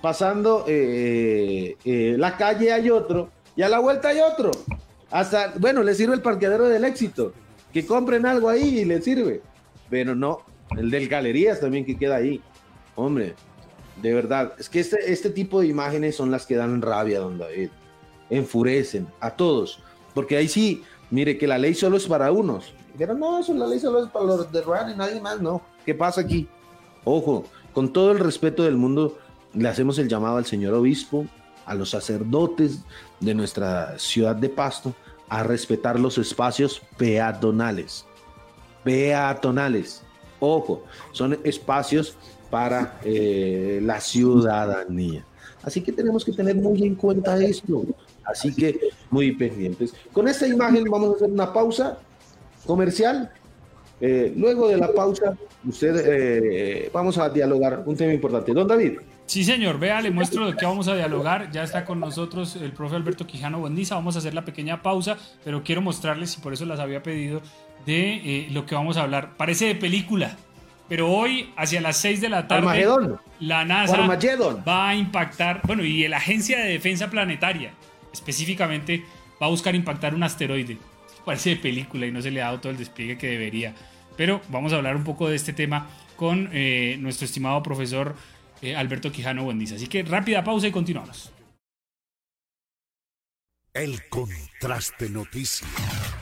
pasando 0.00 0.64
eh, 0.66 1.76
eh, 1.84 2.16
la 2.18 2.36
calle 2.36 2.72
hay 2.72 2.90
otro 2.90 3.30
y 3.54 3.62
a 3.62 3.68
la 3.68 3.78
vuelta 3.78 4.08
hay 4.08 4.20
otro. 4.20 4.50
Hasta, 5.10 5.52
bueno, 5.58 5.82
le 5.82 5.94
sirve 5.94 6.14
el 6.14 6.22
parqueadero 6.22 6.68
del 6.68 6.84
éxito. 6.84 7.34
Que 7.72 7.86
compren 7.86 8.26
algo 8.26 8.48
ahí 8.48 8.80
y 8.80 8.84
le 8.84 9.00
sirve. 9.00 9.42
Pero 9.88 10.14
no, 10.14 10.42
el 10.76 10.90
del 10.90 11.08
Galerías 11.08 11.60
también 11.60 11.84
que 11.84 11.96
queda 11.96 12.16
ahí. 12.16 12.40
Hombre, 12.94 13.34
de 14.00 14.14
verdad, 14.14 14.54
es 14.58 14.68
que 14.68 14.80
este, 14.80 15.12
este 15.12 15.30
tipo 15.30 15.60
de 15.60 15.66
imágenes 15.66 16.16
son 16.16 16.30
las 16.30 16.46
que 16.46 16.56
dan 16.56 16.82
rabia, 16.82 17.20
don 17.20 17.38
David. 17.38 17.70
Enfurecen 18.30 19.06
a 19.20 19.30
todos. 19.30 19.82
Porque 20.14 20.36
ahí 20.36 20.48
sí, 20.48 20.82
mire 21.10 21.38
que 21.38 21.46
la 21.46 21.58
ley 21.58 21.74
solo 21.74 21.96
es 21.96 22.06
para 22.06 22.32
unos. 22.32 22.74
Pero 22.96 23.14
no, 23.14 23.38
eso 23.38 23.54
la 23.54 23.66
ley 23.66 23.78
solo 23.78 24.04
es 24.04 24.10
para 24.10 24.26
los 24.26 24.52
de 24.52 24.60
Ruan 24.62 24.90
y 24.90 24.94
nadie 24.94 25.20
más, 25.20 25.40
no. 25.40 25.62
¿Qué 25.84 25.94
pasa 25.94 26.20
aquí? 26.20 26.48
Ojo, 27.04 27.44
con 27.72 27.92
todo 27.92 28.12
el 28.12 28.18
respeto 28.18 28.62
del 28.62 28.76
mundo, 28.76 29.18
le 29.54 29.68
hacemos 29.68 29.98
el 29.98 30.08
llamado 30.08 30.36
al 30.36 30.46
señor 30.46 30.74
obispo, 30.74 31.26
a 31.66 31.74
los 31.74 31.90
sacerdotes 31.90 32.80
de 33.20 33.34
nuestra 33.34 33.98
ciudad 33.98 34.36
de 34.36 34.48
Pasto, 34.48 34.94
a 35.28 35.42
respetar 35.42 35.98
los 35.98 36.18
espacios 36.18 36.82
peatonales. 36.98 38.04
Peatonales. 38.84 40.01
Ojo, 40.44 40.82
son 41.12 41.38
espacios 41.44 42.16
para 42.50 42.98
eh, 43.04 43.78
la 43.80 44.00
ciudadanía. 44.00 45.24
Así 45.62 45.80
que 45.82 45.92
tenemos 45.92 46.24
que 46.24 46.32
tener 46.32 46.56
muy 46.56 46.82
en 46.82 46.96
cuenta 46.96 47.40
esto. 47.40 47.84
Así 48.24 48.52
que 48.52 48.90
muy 49.08 49.30
pendientes. 49.36 49.94
Con 50.12 50.26
esta 50.26 50.48
imagen 50.48 50.82
vamos 50.90 51.12
a 51.12 51.14
hacer 51.14 51.30
una 51.30 51.52
pausa 51.52 51.96
comercial. 52.66 53.30
Eh, 54.00 54.34
luego 54.36 54.66
de 54.66 54.78
la 54.78 54.92
pausa, 54.92 55.38
usted 55.64 55.94
eh, 56.04 56.90
vamos 56.92 57.18
a 57.18 57.28
dialogar 57.28 57.84
un 57.86 57.96
tema 57.96 58.12
importante. 58.12 58.52
Don 58.52 58.66
David. 58.66 58.98
Sí, 59.26 59.44
señor. 59.44 59.78
Vea, 59.78 60.00
le 60.00 60.10
muestro 60.10 60.46
de 60.50 60.56
qué 60.56 60.66
vamos 60.66 60.88
a 60.88 60.96
dialogar. 60.96 61.52
Ya 61.52 61.62
está 61.62 61.84
con 61.84 62.00
nosotros 62.00 62.56
el 62.56 62.72
profe 62.72 62.96
Alberto 62.96 63.28
Quijano 63.28 63.60
Bondiza. 63.60 63.94
Vamos 63.94 64.16
a 64.16 64.18
hacer 64.18 64.34
la 64.34 64.44
pequeña 64.44 64.82
pausa, 64.82 65.16
pero 65.44 65.62
quiero 65.62 65.80
mostrarles, 65.80 66.36
y 66.36 66.40
por 66.40 66.52
eso 66.52 66.66
las 66.66 66.80
había 66.80 67.02
pedido, 67.02 67.40
de 67.86 68.14
eh, 68.14 68.48
lo 68.50 68.66
que 68.66 68.74
vamos 68.74 68.96
a 68.96 69.02
hablar. 69.02 69.36
Parece 69.36 69.66
de 69.66 69.74
película, 69.74 70.36
pero 70.88 71.10
hoy, 71.10 71.52
hacia 71.56 71.80
las 71.80 71.96
6 71.98 72.20
de 72.20 72.28
la 72.28 72.48
tarde, 72.48 72.86
la 73.40 73.64
NASA 73.64 74.06
va 74.66 74.88
a 74.88 74.94
impactar, 74.94 75.62
bueno, 75.64 75.84
y 75.84 76.06
la 76.08 76.18
Agencia 76.18 76.58
de 76.58 76.70
Defensa 76.70 77.10
Planetaria 77.10 77.72
específicamente 78.12 79.04
va 79.40 79.46
a 79.46 79.50
buscar 79.50 79.74
impactar 79.74 80.14
un 80.14 80.22
asteroide. 80.22 80.78
Parece 81.24 81.50
de 81.50 81.56
película 81.56 82.06
y 82.06 82.10
no 82.10 82.20
se 82.20 82.30
le 82.30 82.42
ha 82.42 82.46
dado 82.46 82.60
todo 82.60 82.72
el 82.72 82.78
despliegue 82.78 83.16
que 83.16 83.28
debería. 83.28 83.74
Pero 84.16 84.40
vamos 84.48 84.72
a 84.72 84.76
hablar 84.76 84.96
un 84.96 85.04
poco 85.04 85.28
de 85.28 85.36
este 85.36 85.52
tema 85.52 85.88
con 86.16 86.50
eh, 86.52 86.96
nuestro 87.00 87.24
estimado 87.24 87.62
profesor 87.62 88.14
eh, 88.60 88.76
Alberto 88.76 89.10
Quijano 89.10 89.44
Buendiza. 89.44 89.76
Así 89.76 89.86
que 89.86 90.02
rápida 90.02 90.44
pausa 90.44 90.66
y 90.66 90.72
continuamos. 90.72 91.32
El 93.72 94.06
contraste 94.10 95.08
noticias. 95.08 96.21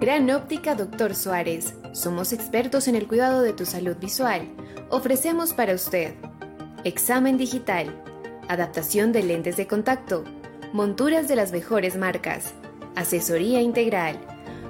Gran 0.00 0.30
Óptica 0.30 0.74
Doctor 0.74 1.14
Suárez. 1.14 1.74
Somos 1.92 2.32
expertos 2.32 2.88
en 2.88 2.94
el 2.94 3.06
cuidado 3.06 3.42
de 3.42 3.52
tu 3.52 3.66
salud 3.66 3.96
visual. 3.96 4.48
Ofrecemos 4.90 5.52
para 5.52 5.74
usted 5.74 6.14
examen 6.84 7.36
digital, 7.36 8.02
adaptación 8.48 9.12
de 9.12 9.22
lentes 9.22 9.56
de 9.56 9.66
contacto, 9.66 10.24
monturas 10.72 11.28
de 11.28 11.36
las 11.36 11.52
mejores 11.52 11.96
marcas, 11.96 12.54
asesoría 12.94 13.60
integral 13.60 14.18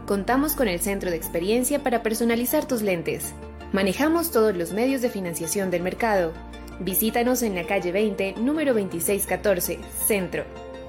contamos 0.08 0.54
con 0.54 0.66
el 0.68 0.80
centro 0.80 1.10
de 1.10 1.16
experiencia 1.16 1.82
para 1.82 2.02
personalizar 2.02 2.66
tus 2.66 2.80
lentes. 2.80 3.34
Manejamos 3.72 4.30
todos 4.30 4.56
los 4.56 4.72
medios 4.72 5.02
de 5.02 5.10
financiación 5.10 5.70
del 5.70 5.82
mercado. 5.82 6.32
Visítanos 6.80 7.42
en 7.42 7.54
la 7.54 7.66
calle 7.66 7.92
20, 7.92 8.36
número 8.38 8.72
2614, 8.72 9.80
Centro. 10.06 10.44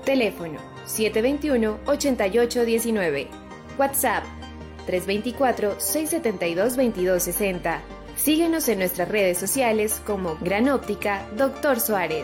Teléfono 0.06 0.58
721-8819. 0.88 3.28
WhatsApp 3.78 4.24
324-672-2260. 4.88 7.82
Síguenos 8.16 8.70
en 8.70 8.80
nuestras 8.80 9.10
redes 9.10 9.38
sociales 9.38 10.02
como 10.06 10.38
Gran 10.40 10.70
Óptica 10.70 11.28
Doctor 11.36 11.82
Suárez. 11.82 12.24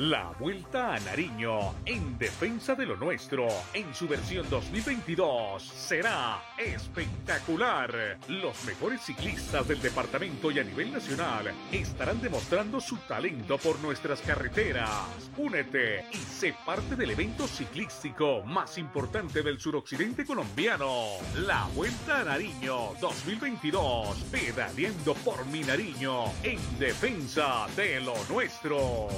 La 0.00 0.32
Vuelta 0.38 0.94
a 0.94 1.00
Nariño, 1.00 1.74
en 1.84 2.16
defensa 2.16 2.74
de 2.74 2.86
lo 2.86 2.96
nuestro, 2.96 3.46
en 3.74 3.94
su 3.94 4.08
versión 4.08 4.48
2022, 4.48 5.62
será 5.62 6.42
espectacular. 6.56 8.16
Los 8.26 8.64
mejores 8.64 9.02
ciclistas 9.02 9.68
del 9.68 9.82
departamento 9.82 10.50
y 10.50 10.58
a 10.58 10.64
nivel 10.64 10.90
nacional 10.90 11.52
estarán 11.70 12.18
demostrando 12.22 12.80
su 12.80 12.96
talento 12.96 13.58
por 13.58 13.78
nuestras 13.80 14.22
carreteras. 14.22 15.30
Únete 15.36 16.06
y 16.10 16.16
sé 16.16 16.54
parte 16.64 16.96
del 16.96 17.10
evento 17.10 17.46
ciclístico 17.46 18.42
más 18.42 18.78
importante 18.78 19.42
del 19.42 19.60
suroccidente 19.60 20.24
colombiano. 20.24 21.08
La 21.40 21.68
Vuelta 21.74 22.22
a 22.22 22.24
Nariño 22.24 22.94
2022, 23.02 24.16
pedaleando 24.30 25.12
por 25.16 25.44
mi 25.44 25.60
Nariño, 25.60 26.24
en 26.42 26.78
defensa 26.78 27.66
de 27.76 28.00
lo 28.00 28.14
nuestro. 28.30 29.10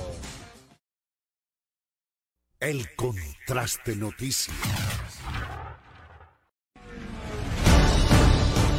El 2.62 2.94
contraste 2.94 3.96
noticias. 3.96 4.56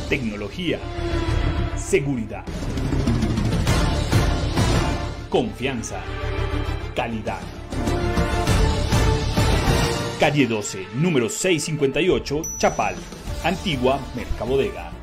Tecnología. 0.08 0.80
Seguridad. 1.76 2.46
Confianza. 5.30 6.02
Calidad. 6.96 7.42
Calle 10.18 10.48
12, 10.48 10.88
número 10.96 11.28
658, 11.28 12.42
Chapal, 12.58 12.96
Antigua 13.44 14.00
Mercabodega. 14.16 14.94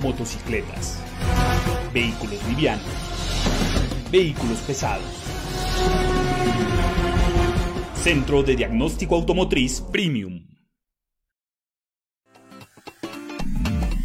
Motocicletas. 0.00 0.98
Vehículos 1.94 2.46
livianos. 2.48 2.84
Vehículos 4.10 4.58
pesados. 4.58 5.23
Centro 8.04 8.42
de 8.42 8.54
Diagnóstico 8.54 9.14
Automotriz 9.14 9.80
Premium. 9.80 10.46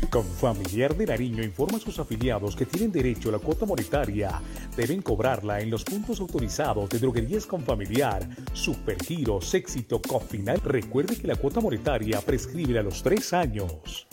Confamiliar 0.09 0.95
de 0.95 1.05
Nariño 1.05 1.43
informa 1.43 1.79
a 1.79 1.81
sus 1.81 1.99
afiliados 1.99 2.55
que 2.55 2.65
tienen 2.65 2.93
derecho 2.93 3.27
a 3.27 3.33
la 3.33 3.39
cuota 3.39 3.65
monetaria. 3.65 4.41
Deben 4.77 5.01
cobrarla 5.01 5.59
en 5.59 5.69
los 5.69 5.83
puntos 5.83 6.21
autorizados 6.21 6.89
de 6.89 6.99
droguerías 6.99 7.45
Confamiliar, 7.45 8.25
Supergiros, 8.53 9.53
Éxito, 9.53 10.01
Cofinal. 10.01 10.61
Recuerde 10.63 11.17
que 11.17 11.27
la 11.27 11.35
cuota 11.35 11.59
monetaria 11.59 12.21
prescribe 12.21 12.79
a 12.79 12.83
los 12.83 13.03
tres 13.03 13.33
años. 13.33 14.07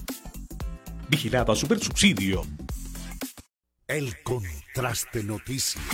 Vigilado 1.08 1.52
a 1.52 1.54
Supersubsidio. 1.54 2.42
El 3.86 4.20
contraste 4.24 5.22
noticias. 5.22 5.84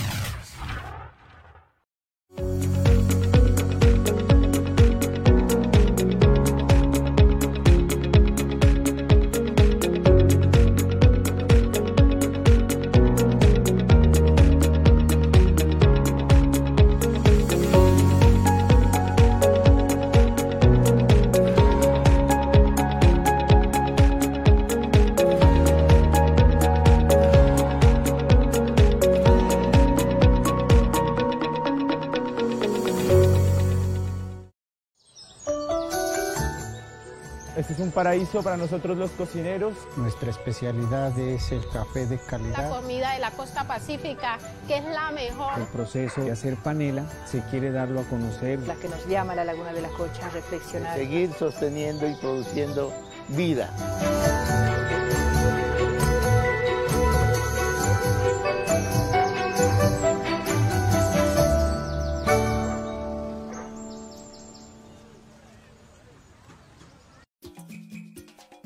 Paraíso 37.93 38.41
para 38.43 38.57
nosotros 38.57 38.97
los 38.97 39.11
cocineros. 39.11 39.73
Nuestra 39.97 40.29
especialidad 40.31 41.17
es 41.17 41.51
el 41.51 41.67
café 41.69 42.05
de 42.05 42.17
La 42.17 42.21
calidad. 42.23 42.69
comida 42.69 43.13
de 43.13 43.19
la 43.19 43.31
costa 43.31 43.65
pacífica, 43.65 44.37
que 44.67 44.77
es 44.77 44.85
la 44.85 45.11
mejor. 45.11 45.59
El 45.59 45.67
proceso 45.67 46.21
de 46.21 46.31
hacer 46.31 46.55
panela 46.57 47.05
se 47.25 47.41
quiere 47.49 47.71
darlo 47.71 48.01
a 48.01 48.03
conocer. 48.05 48.59
La 48.61 48.75
que 48.75 48.89
nos 48.89 49.05
llama 49.07 49.33
a 49.33 49.37
la 49.37 49.45
Laguna 49.45 49.73
de 49.73 49.81
la 49.81 49.89
Cocha 49.89 50.25
a 50.25 50.29
reflexionar. 50.29 50.97
Seguir 50.97 51.31
sosteniendo 51.33 52.07
y 52.07 52.15
produciendo 52.15 52.91
vida. 53.29 53.69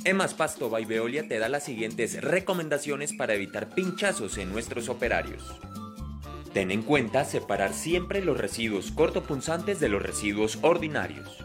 Emas 0.08 0.34
Pasto 0.34 0.70
by 0.70 0.86
Veolia 0.86 1.28
te 1.28 1.38
da 1.38 1.50
las 1.50 1.66
siguientes 1.66 2.22
recomendaciones 2.22 3.12
para 3.12 3.34
evitar 3.34 3.68
pinchazos 3.68 4.38
en 4.38 4.54
nuestros 4.54 4.88
operarios. 4.88 5.44
Ten 6.54 6.72
en 6.72 6.82
cuenta 6.82 7.26
separar 7.26 7.74
siempre 7.74 8.24
los 8.24 8.38
residuos 8.38 8.92
cortopunzantes 8.92 9.82
de 9.82 9.90
los 9.90 10.02
residuos 10.02 10.60
ordinarios. 10.62 11.44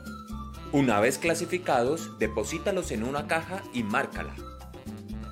Una 0.70 1.00
vez 1.00 1.18
clasificados, 1.18 2.16
deposítalos 2.20 2.92
en 2.92 3.02
una 3.02 3.26
caja 3.26 3.64
y 3.74 3.82
márcala. 3.82 4.36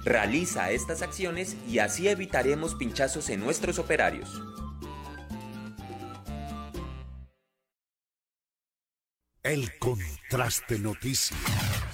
Realiza 0.04 0.72
estas 0.72 1.00
acciones 1.00 1.56
y 1.68 1.78
así 1.78 2.08
evitaremos 2.08 2.74
pinchazos 2.74 3.28
en 3.30 3.38
nuestros 3.38 3.78
operarios. 3.78 4.42
El 9.44 9.78
contraste 9.78 10.80
noticias. 10.80 11.89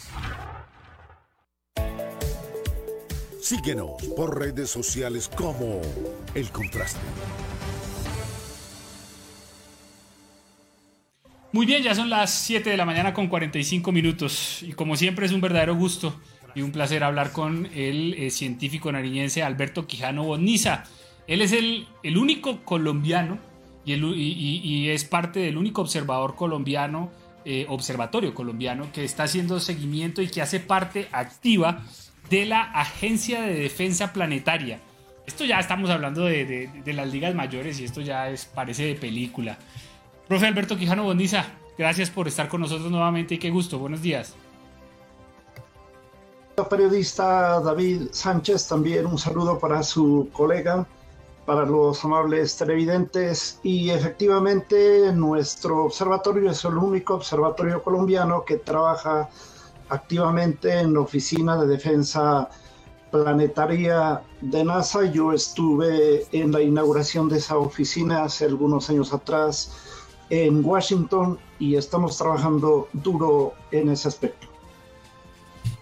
Síguenos 3.47 4.03
por 4.17 4.41
redes 4.41 4.71
sociales 4.71 5.29
como 5.29 5.81
El 6.35 6.51
Contraste. 6.51 6.99
Muy 11.53 11.65
bien, 11.65 11.81
ya 11.85 11.95
son 11.95 12.11
las 12.11 12.33
7 12.33 12.69
de 12.69 12.77
la 12.77 12.85
mañana 12.85 13.15
con 13.15 13.29
45 13.29 13.93
minutos 13.93 14.65
y 14.65 14.73
como 14.73 14.97
siempre 14.97 15.27
es 15.27 15.33
un 15.33 15.41
verdadero 15.41 15.77
gusto 15.77 16.21
y 16.57 16.63
un 16.63 16.73
placer 16.73 17.05
hablar 17.05 17.31
con 17.31 17.67
el 17.67 18.15
eh, 18.15 18.31
científico 18.31 18.91
nariñense 18.91 19.45
Alberto 19.45 19.87
Quijano 19.87 20.25
Boniza. 20.25 20.83
Él 21.29 21.41
es 21.41 21.53
el, 21.53 21.87
el 22.03 22.19
único 22.19 22.65
colombiano 22.65 23.39
y, 23.85 24.89
es 24.89 25.05
parte 25.05 25.39
del 25.39 25.57
único 25.57 25.83
observador 25.83 26.35
colombiano, 26.35 27.13
eh, 27.45 27.65
observatorio 27.69 28.35
colombiano, 28.35 28.91
que 28.93 29.05
está 29.05 29.23
haciendo 29.23 29.61
seguimiento 29.61 30.21
y 30.21 30.27
que 30.27 30.43
hace 30.43 30.59
parte 30.59 31.09
activa 31.13 31.85
de 32.31 32.47
la 32.47 32.63
Agencia 32.63 33.43
de 33.43 33.55
Defensa 33.55 34.13
Planetaria. 34.13 34.81
Esto 35.27 35.45
ya 35.45 35.59
estamos 35.59 35.91
hablando 35.91 36.25
de, 36.25 36.71
de- 36.85 36.93
las 36.93 37.13
ligas 37.13 37.35
mayores 37.35 37.81
y 37.81 37.85
esto 37.85 38.01
ya 38.01 38.29
es, 38.31 38.45
parece 38.45 38.85
de 38.85 38.95
película. 38.95 39.59
Profe 40.29 40.47
Alberto 40.47 40.77
Quijano 40.77 41.03
Bondiza, 41.05 41.47
gracias 41.77 42.11
por 42.11 42.29
estar 42.29 42.49
con 42.49 42.61
nosotros 42.61 42.91
nuevamente 42.91 43.35
y 43.35 43.39
qué 43.39 43.51
gusto. 43.51 43.79
Buenos 43.79 44.03
días. 44.03 44.35
Periodista 46.71 47.61
David 47.61 48.09
Sánchez, 48.13 48.67
también 48.69 49.05
un 49.07 49.19
saludo 49.19 49.59
para 49.59 49.83
su 49.83 50.31
colega, 50.33 50.87
para 51.45 51.67
los 51.67 52.03
amables 52.05 52.57
televidentes 52.57 53.61
y 53.63 53.91
efectivamente 53.91 55.13
nuestro 55.13 55.85
observatorio 55.85 56.51
es 56.51 56.65
el 56.65 56.79
único 56.79 57.15
observatorio 57.15 57.83
colombiano 57.83 58.45
que 58.45 58.57
trabaja 58.57 59.29
activamente 59.89 60.81
en 60.81 60.95
la 60.95 61.01
Oficina 61.01 61.57
de 61.57 61.67
Defensa 61.67 62.49
Planetaria 63.11 64.21
de 64.41 64.65
NASA. 64.65 65.11
Yo 65.11 65.33
estuve 65.33 66.27
en 66.33 66.53
la 66.53 66.61
inauguración 66.61 67.29
de 67.29 67.39
esa 67.39 67.57
oficina 67.57 68.25
hace 68.25 68.45
algunos 68.45 68.91
años 68.91 69.13
atrás 69.13 69.73
en 70.31 70.65
Washington 70.65 71.39
y 71.59 71.77
estamos 71.77 72.19
trabajando 72.19 72.89
duro 72.93 73.55
en 73.71 73.89
ese 73.91 74.09
aspecto. 74.09 74.49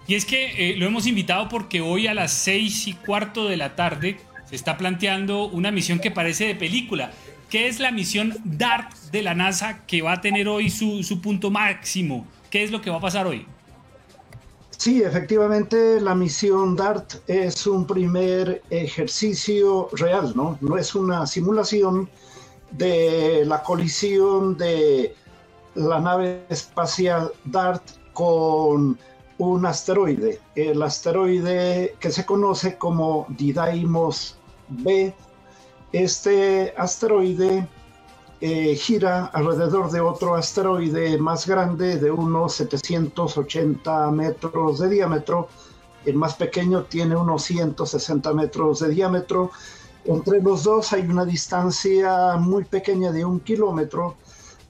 Y 0.07 0.15
es 0.15 0.27
que 0.27 0.71
eh, 0.71 0.77
lo 0.77 0.87
hemos 0.87 1.07
invitado 1.07 1.49
porque 1.49 1.81
hoy 1.81 2.07
a 2.07 2.15
las 2.15 2.33
seis 2.33 2.87
y 2.87 2.93
cuarto 2.93 3.49
de 3.49 3.57
la 3.57 3.75
tarde 3.75 4.21
se 4.45 4.55
está 4.55 4.77
planteando 4.77 5.47
una 5.47 5.71
misión 5.71 5.99
que 5.99 6.11
parece 6.11 6.47
de 6.47 6.55
película. 6.55 7.11
¿Qué 7.49 7.69
es 7.69 7.81
la 7.81 7.91
misión 7.91 8.35
DART 8.45 8.93
de 9.13 9.23
la 9.23 9.35
NASA 9.35 9.87
que 9.87 10.03
va 10.03 10.13
a 10.13 10.21
tener 10.21 10.49
hoy 10.49 10.69
su, 10.69 11.03
su 11.03 11.21
punto 11.21 11.51
máximo? 11.51 12.27
¿Qué 12.51 12.65
es 12.65 12.71
lo 12.71 12.83
que 12.83 12.91
va 12.91 12.97
a 12.97 13.01
pasar 13.01 13.27
hoy? 13.27 13.47
Sí, 14.77 15.03
efectivamente, 15.03 16.01
la 16.01 16.15
misión 16.15 16.77
DART 16.77 17.15
es 17.29 17.67
un 17.67 17.87
primer 17.87 18.63
ejercicio 18.71 19.89
real, 19.93 20.33
¿no? 20.35 20.59
No 20.61 20.77
es 20.77 20.95
una 20.95 21.27
simulación 21.27 22.09
de 22.73 23.45
la 23.47 23.63
colisión 23.63 24.57
de 24.59 25.15
la 25.75 26.01
nave 26.01 26.45
espacial 26.49 27.33
DART 27.45 27.83
con 28.13 28.99
un 29.39 29.67
asteroide. 29.67 30.41
El 30.55 30.83
asteroide 30.83 31.95
que 32.01 32.11
se 32.11 32.27
conoce 32.27 32.77
como 32.77 33.27
Didymos 33.31 34.37
B 34.69 35.15
Este 35.93 36.75
asteroide 36.77 37.69
eh, 38.47 38.77
gira 38.77 39.31
alrededor 39.33 39.91
de 39.91 40.03
otro 40.03 40.35
asteroide 40.35 41.17
más 41.17 41.47
grande 41.47 41.97
de 41.97 42.11
unos 42.11 42.53
780 42.57 44.11
metros 44.11 44.81
de 44.81 44.91
diámetro. 44.91 45.49
El 46.05 46.17
más 46.17 46.35
pequeño 46.35 46.83
tiene 46.83 47.17
unos 47.17 47.43
160 47.45 48.35
metros 48.35 48.81
de 48.81 48.91
diámetro. 48.91 49.51
Entre 50.05 50.43
los 50.43 50.63
dos 50.63 50.93
hay 50.93 51.07
una 51.09 51.25
distancia 51.25 52.37
muy 52.37 52.65
pequeña 52.65 53.13
de 53.13 53.25
un 53.25 53.41
kilómetro, 53.41 54.17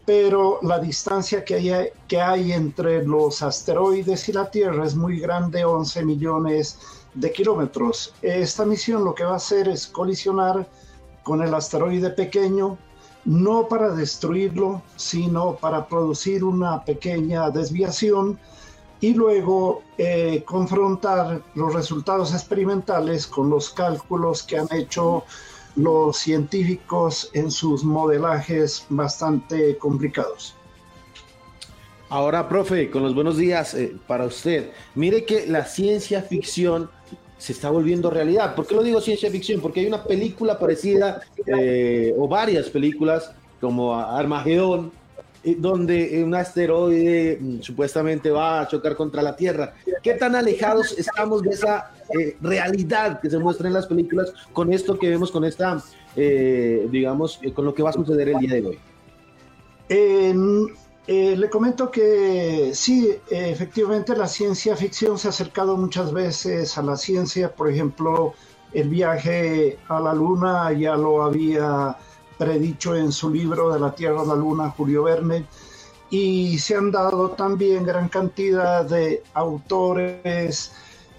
pero 0.07 0.61
la 0.63 0.79
distancia 0.79 1.45
que 1.45 1.57
hay, 1.57 1.89
que 2.07 2.21
hay 2.21 2.53
entre 2.53 3.05
los 3.05 3.43
asteroides 3.43 4.29
y 4.29 4.35
la 4.35 4.53
Tierra 4.53 4.87
es 4.87 4.95
muy 4.95 5.19
grande, 5.19 5.65
11 5.65 6.05
millones 6.05 6.79
de 7.13 7.33
kilómetros. 7.33 8.15
Esta 8.23 8.65
misión 8.65 9.05
lo 9.05 9.17
que 9.17 9.25
va 9.25 9.33
a 9.33 9.43
hacer 9.43 9.67
es 9.67 9.89
colisionar 9.89 10.65
con 11.25 11.43
el 11.43 11.53
asteroide 11.53 12.11
pequeño, 12.11 12.79
no 13.25 13.69
para 13.69 13.91
destruirlo, 13.95 14.83
sino 14.97 15.57
para 15.57 15.87
producir 15.87 16.45
una 16.45 16.85
pequeña 16.85 17.51
desviación 17.51 18.39
y 19.01 19.15
luego 19.15 19.83
eh, 19.99 20.43
confrontar 20.47 21.43
los 21.55 21.75
resultados 21.75 22.33
experimentales 22.33 23.27
con 23.27 23.51
los 23.51 23.71
cálculos 23.71 24.43
que 24.43 24.59
han 24.59 24.69
hecho 24.73 25.25
los 25.77 26.19
científicos 26.19 27.31
en 27.33 27.51
sus 27.51 27.85
modelajes 27.85 28.87
bastante 28.89 29.77
complicados. 29.79 30.55
Ahora, 32.09 32.49
profe, 32.49 32.91
con 32.91 33.03
los 33.03 33.15
buenos 33.15 33.37
días 33.37 33.75
eh, 33.75 33.97
para 34.07 34.25
usted. 34.25 34.71
Mire 34.95 35.25
que 35.25 35.47
la 35.47 35.65
ciencia 35.65 36.23
ficción 36.23 36.91
se 37.39 37.53
está 37.53 37.71
volviendo 37.71 38.11
realidad. 38.11 38.55
¿Por 38.55 38.67
qué 38.67 38.75
lo 38.75 38.83
digo 38.83 39.01
ciencia 39.01 39.31
ficción? 39.31 39.61
Porque 39.61 39.81
hay 39.81 39.87
una 39.87 40.05
película 40.05 40.59
parecida, 40.59 41.21
eh, 41.47 42.15
o 42.17 42.29
varias 42.29 42.69
películas, 42.71 43.33
como 43.61 43.95
Armagedón, 43.95 44.93
eh, 45.43 45.57
donde 45.59 46.23
un 46.25 46.35
asteroide 46.35 47.39
mm, 47.41 47.61
supuestamente 47.61 48.31
va 48.31 48.61
a 48.61 48.69
chocar 48.69 48.97
contra 48.97 49.23
la 49.23 49.37
Tierra. 49.37 49.75
¿Qué 50.03 50.15
tan 50.15 50.35
alejados 50.35 50.95
estamos 50.97 51.43
de 51.43 51.51
esa 51.51 51.91
eh, 52.19 52.37
realidad 52.41 53.21
que 53.21 53.31
se 53.31 53.39
muestra 53.39 53.69
en 53.69 53.75
las 53.75 53.87
películas 53.87 54.33
con 54.53 54.73
esto 54.73 54.99
que 54.99 55.11
vemos, 55.11 55.31
con 55.31 55.45
esta, 55.45 55.83
digamos, 56.15 57.41
con 57.55 57.65
lo 57.65 57.75
que 57.75 57.83
va 57.83 57.91
a 57.91 57.95
suceder 57.95 58.29
el 58.29 58.39
día 58.39 58.55
de 58.55 58.67
hoy? 58.67 58.79
Eh, 61.07 61.37
le 61.37 61.51
comento 61.51 61.91
que 61.91 62.71
sí, 62.75 63.15
efectivamente 63.31 64.17
la 64.17 64.27
ciencia 64.27 64.75
ficción 64.75 65.19
se 65.19 65.29
ha 65.29 65.31
acercado 65.31 65.77
muchas 65.77 66.13
veces 66.13 66.79
a 66.79 66.83
la 66.83 66.97
ciencia. 66.97 67.55
Por 67.55 67.71
ejemplo, 67.71 68.35
el 68.73 68.89
viaje 68.89 69.79
a 69.89 70.01
la 70.01 70.15
Luna 70.15 70.73
ya 70.73 70.97
lo 70.97 71.23
había 71.23 71.97
predicho 72.39 72.95
en 72.95 73.13
su 73.13 73.31
libro 73.31 73.73
de 73.73 73.81
la 73.81 73.95
Tierra 73.95 74.23
a 74.23 74.25
la 74.25 74.35
Luna 74.35 74.71
Julio 74.71 75.05
Verne. 75.05 75.47
Y 76.11 76.59
se 76.59 76.77
han 76.77 76.91
dado 76.91 77.31
también 77.31 77.85
gran 77.85 78.09
cantidad 78.09 78.85
de 78.85 79.23
autores 79.35 80.73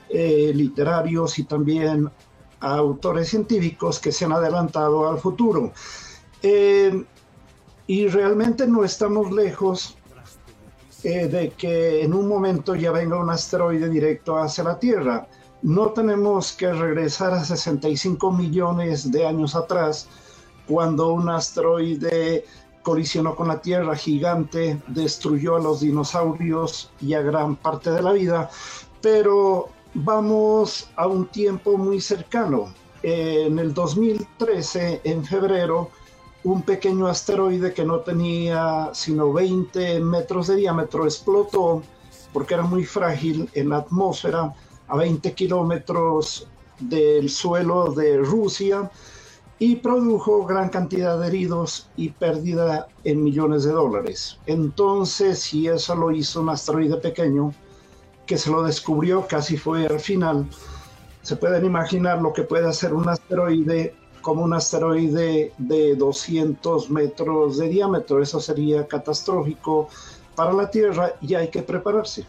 eh, 0.10 0.52
literarios 0.54 1.40
y 1.40 1.44
también 1.44 2.10
autores 2.60 3.30
científicos 3.30 4.00
que 4.00 4.12
se 4.12 4.26
han 4.26 4.32
adelantado 4.32 5.10
al 5.10 5.20
futuro. 5.20 5.74
Eh, 6.42 7.04
y 7.88 8.08
realmente 8.08 8.68
no 8.68 8.84
estamos 8.84 9.32
lejos 9.32 9.98
eh, 11.04 11.28
de 11.28 11.50
que 11.52 12.04
en 12.04 12.14
un 12.14 12.28
momento 12.28 12.76
ya 12.76 12.92
venga 12.92 13.20
un 13.20 13.30
asteroide 13.30 13.90
directo 13.90 14.38
hacia 14.38 14.64
la 14.64 14.80
Tierra. 14.80 15.28
No 15.62 15.92
tenemos 15.92 16.52
que 16.54 16.72
regresar 16.74 17.34
a 17.34 17.44
65 17.44 18.32
millones 18.32 19.12
de 19.12 19.26
años 19.26 19.56
atrás, 19.56 20.08
cuando 20.68 21.14
un 21.14 21.30
asteroide 21.30 22.46
colisionó 22.82 23.36
con 23.36 23.48
la 23.48 23.62
Tierra 23.62 23.96
gigante, 23.96 24.82
destruyó 24.88 25.56
a 25.56 25.60
los 25.60 25.82
dinosaurios 25.82 26.92
y 27.00 27.14
a 27.14 27.22
gran 27.22 27.56
parte 27.56 27.92
de 27.92 28.02
la 28.02 28.12
vida, 28.12 28.50
pero 29.02 29.70
vamos 29.94 30.90
a 30.96 31.08
un 31.08 31.28
tiempo 31.28 31.78
muy 31.78 32.02
cercano. 32.02 32.74
En 33.04 33.60
el 33.60 33.74
2013, 33.76 35.02
en 35.04 35.24
febrero, 35.24 35.92
un 36.46 36.62
pequeño 36.62 37.08
asteroide 37.08 37.74
que 37.74 37.84
no 37.84 38.02
tenía 38.02 38.92
sino 38.94 39.34
20 39.34 40.00
metros 40.02 40.48
de 40.48 40.56
diámetro 40.56 41.06
explotó 41.06 41.82
porque 42.32 42.54
era 42.54 42.64
muy 42.64 42.86
frágil 42.86 43.50
en 43.54 43.70
la 43.70 43.78
atmósfera 43.78 44.54
a 44.88 44.96
20 44.96 45.34
kilómetros 45.34 46.48
del 46.80 47.30
suelo 47.30 47.92
de 47.94 48.18
Rusia 48.18 48.92
y 49.58 49.78
produjo 49.78 50.46
gran 50.46 50.70
cantidad 50.70 51.20
de 51.20 51.28
heridos 51.28 51.90
y 51.96 52.10
pérdida 52.10 52.88
en 53.04 53.24
millones 53.24 53.64
de 53.64 53.72
dólares. 53.72 54.38
Entonces, 54.46 55.40
si 55.40 55.68
eso 55.68 55.96
lo 55.96 56.12
hizo 56.12 56.42
un 56.42 56.50
asteroide 56.50 56.98
pequeño, 56.98 57.54
que 58.26 58.38
se 58.38 58.52
lo 58.52 58.64
descubrió 58.64 59.26
casi 59.28 59.56
fue 59.56 59.88
al 59.88 60.00
final, 60.00 60.46
se 61.22 61.38
pueden 61.38 61.66
imaginar 61.66 62.22
lo 62.22 62.34
que 62.34 62.44
puede 62.44 62.68
hacer 62.68 62.94
un 62.94 63.08
asteroide 63.08 63.96
como 64.26 64.42
un 64.42 64.54
asteroide 64.54 65.52
de 65.60 65.96
200 65.96 66.90
metros 66.90 67.60
de 67.60 67.70
diámetro. 67.70 68.24
Eso 68.24 68.40
sería 68.40 68.88
catastrófico 68.88 69.88
para 70.36 70.52
la 70.52 70.68
Tierra 70.72 71.14
y 71.22 71.36
hay 71.36 71.50
que 71.50 71.62
prepararse. 71.62 72.26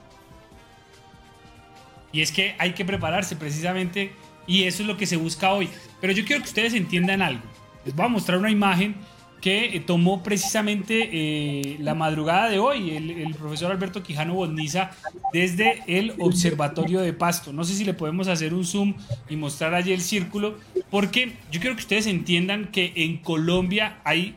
Y 2.12 2.20
es 2.20 2.30
que 2.30 2.54
hay 2.58 2.74
que 2.74 2.84
prepararse 2.84 3.34
precisamente 3.34 4.12
y 4.46 4.64
eso 4.64 4.82
es 4.82 4.88
lo 4.88 4.98
que 4.98 5.06
se 5.06 5.16
busca 5.16 5.54
hoy. 5.54 5.70
Pero 5.98 6.12
yo 6.12 6.26
quiero 6.26 6.42
que 6.42 6.48
ustedes 6.48 6.74
entiendan 6.74 7.22
algo. 7.22 7.40
Les 7.86 7.96
voy 7.96 8.04
a 8.04 8.08
mostrar 8.10 8.36
una 8.36 8.50
imagen 8.50 8.94
que 9.40 9.76
eh, 9.76 9.80
tomó 9.80 10.22
precisamente 10.22 11.10
eh, 11.12 11.76
la 11.80 11.94
madrugada 11.94 12.48
de 12.48 12.58
hoy 12.58 12.90
el, 12.90 13.34
profesor 13.34 13.70
Alberto 13.70 14.02
Quijano 14.02 14.34
Bonniza 14.34 14.90
desde 15.32 15.82
el 15.86 16.14
Observatorio 16.18 17.00
de 17.00 17.12
Pasto. 17.12 17.52
No 17.52 17.64
sé 17.64 17.74
si 17.74 17.84
le 17.84 17.94
podemos 17.94 18.28
hacer 18.28 18.54
un 18.54 18.64
zoom 18.64 18.94
y 19.28 19.36
mostrar 19.36 19.74
allí 19.74 19.92
el 19.92 20.00
círculo, 20.00 20.56
porque 20.90 21.34
yo 21.50 21.60
quiero 21.60 21.76
que 21.76 21.82
ustedes 21.82 22.06
entiendan 22.06 22.66
que 22.66 22.92
en 22.96 23.18
Colombia 23.18 23.98
hay 24.04 24.34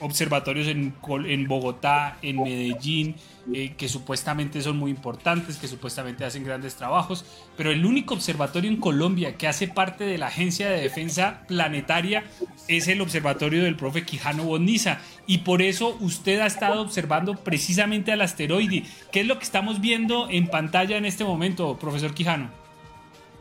observatorios 0.00 0.68
en, 0.68 0.94
en 1.26 1.48
Bogotá, 1.48 2.18
en 2.22 2.42
Medellín, 2.42 3.16
eh, 3.52 3.74
que 3.76 3.88
supuestamente 3.88 4.60
son 4.60 4.76
muy 4.76 4.90
importantes, 4.90 5.56
que 5.56 5.68
supuestamente 5.68 6.24
hacen 6.24 6.44
grandes 6.44 6.74
trabajos, 6.74 7.24
pero 7.56 7.70
el 7.70 7.86
único 7.86 8.14
observatorio 8.14 8.70
en 8.70 8.78
Colombia 8.78 9.36
que 9.36 9.46
hace 9.46 9.68
parte 9.68 10.04
de 10.04 10.18
la 10.18 10.26
Agencia 10.26 10.68
de 10.68 10.80
Defensa 10.80 11.42
Planetaria 11.46 12.24
es 12.68 12.88
el 12.88 13.00
observatorio 13.00 13.62
del 13.62 13.76
profe 13.76 14.04
Quijano 14.04 14.44
Boniza. 14.44 14.98
Y 15.26 15.38
por 15.38 15.62
eso 15.62 15.96
usted 16.00 16.40
ha 16.40 16.46
estado 16.46 16.82
observando 16.82 17.34
precisamente 17.34 18.12
al 18.12 18.20
asteroide. 18.20 18.84
¿Qué 19.12 19.20
es 19.20 19.26
lo 19.26 19.38
que 19.38 19.44
estamos 19.44 19.80
viendo 19.80 20.28
en 20.30 20.48
pantalla 20.48 20.96
en 20.96 21.04
este 21.04 21.24
momento, 21.24 21.78
profesor 21.78 22.14
Quijano? 22.14 22.50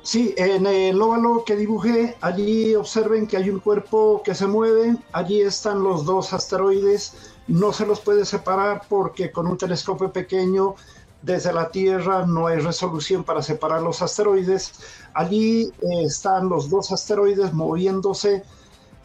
Sí, 0.06 0.36
en 0.38 0.68
el 0.68 1.02
óvalo 1.02 1.44
que 1.48 1.56
dibujé, 1.56 2.16
allí 2.22 2.76
observen 2.76 3.26
que 3.26 3.38
hay 3.38 3.50
un 3.50 3.60
cuerpo 3.60 4.22
que 4.24 4.36
se 4.36 4.46
mueve, 4.46 4.98
allí 5.12 5.42
están 5.42 5.84
los 5.84 6.06
dos 6.06 6.32
asteroides, 6.32 7.34
no 7.48 7.74
se 7.74 7.86
los 7.86 8.00
puede 8.00 8.26
separar 8.26 8.84
porque 8.90 9.32
con 9.32 9.48
un 9.48 9.58
telescopio 9.58 10.12
pequeño 10.12 10.76
desde 11.22 11.54
la 11.54 11.70
Tierra 11.70 12.26
no 12.26 12.48
hay 12.48 12.60
resolución 12.60 13.24
para 13.24 13.42
separar 13.42 13.82
los 13.82 14.02
asteroides. 14.02 14.74
Allí 15.14 15.64
eh, 15.82 16.04
están 16.06 16.50
los 16.50 16.70
dos 16.70 16.92
asteroides 16.92 17.54
moviéndose, 17.54 18.44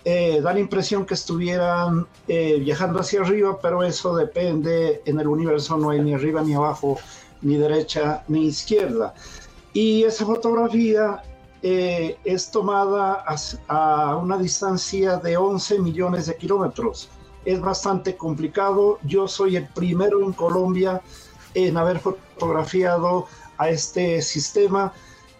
eh, 0.04 0.40
da 0.42 0.52
la 0.52 0.60
impresión 0.60 1.04
que 1.04 1.14
estuvieran 1.14 2.06
eh, 2.28 2.58
viajando 2.60 3.00
hacia 3.00 3.20
arriba, 3.20 3.58
pero 3.60 3.82
eso 3.82 4.14
depende, 4.16 5.02
en 5.04 5.20
el 5.20 5.28
universo 5.28 5.76
no 5.76 5.90
hay 5.90 6.00
ni 6.00 6.14
arriba 6.14 6.42
ni 6.42 6.54
abajo, 6.54 6.98
ni 7.42 7.56
derecha 7.56 8.24
ni 8.28 8.46
izquierda. 8.46 9.14
Y 9.72 10.02
esa 10.04 10.26
fotografía 10.26 11.22
eh, 11.62 12.16
es 12.24 12.50
tomada 12.50 13.22
a, 13.68 14.16
una 14.16 14.38
distancia 14.38 15.18
de 15.18 15.36
11 15.36 15.78
millones 15.80 16.26
de 16.26 16.36
kilómetros. 16.36 17.10
Es 17.44 17.60
bastante 17.60 18.16
complicado. 18.16 18.98
Yo 19.02 19.28
soy 19.28 19.56
el 19.56 19.66
primero 19.68 20.22
en 20.22 20.32
Colombia 20.32 21.00
en 21.54 21.76
haber 21.76 21.98
fotografiado 21.98 23.26
a 23.58 23.68
este 23.68 24.22
sistema. 24.22 24.92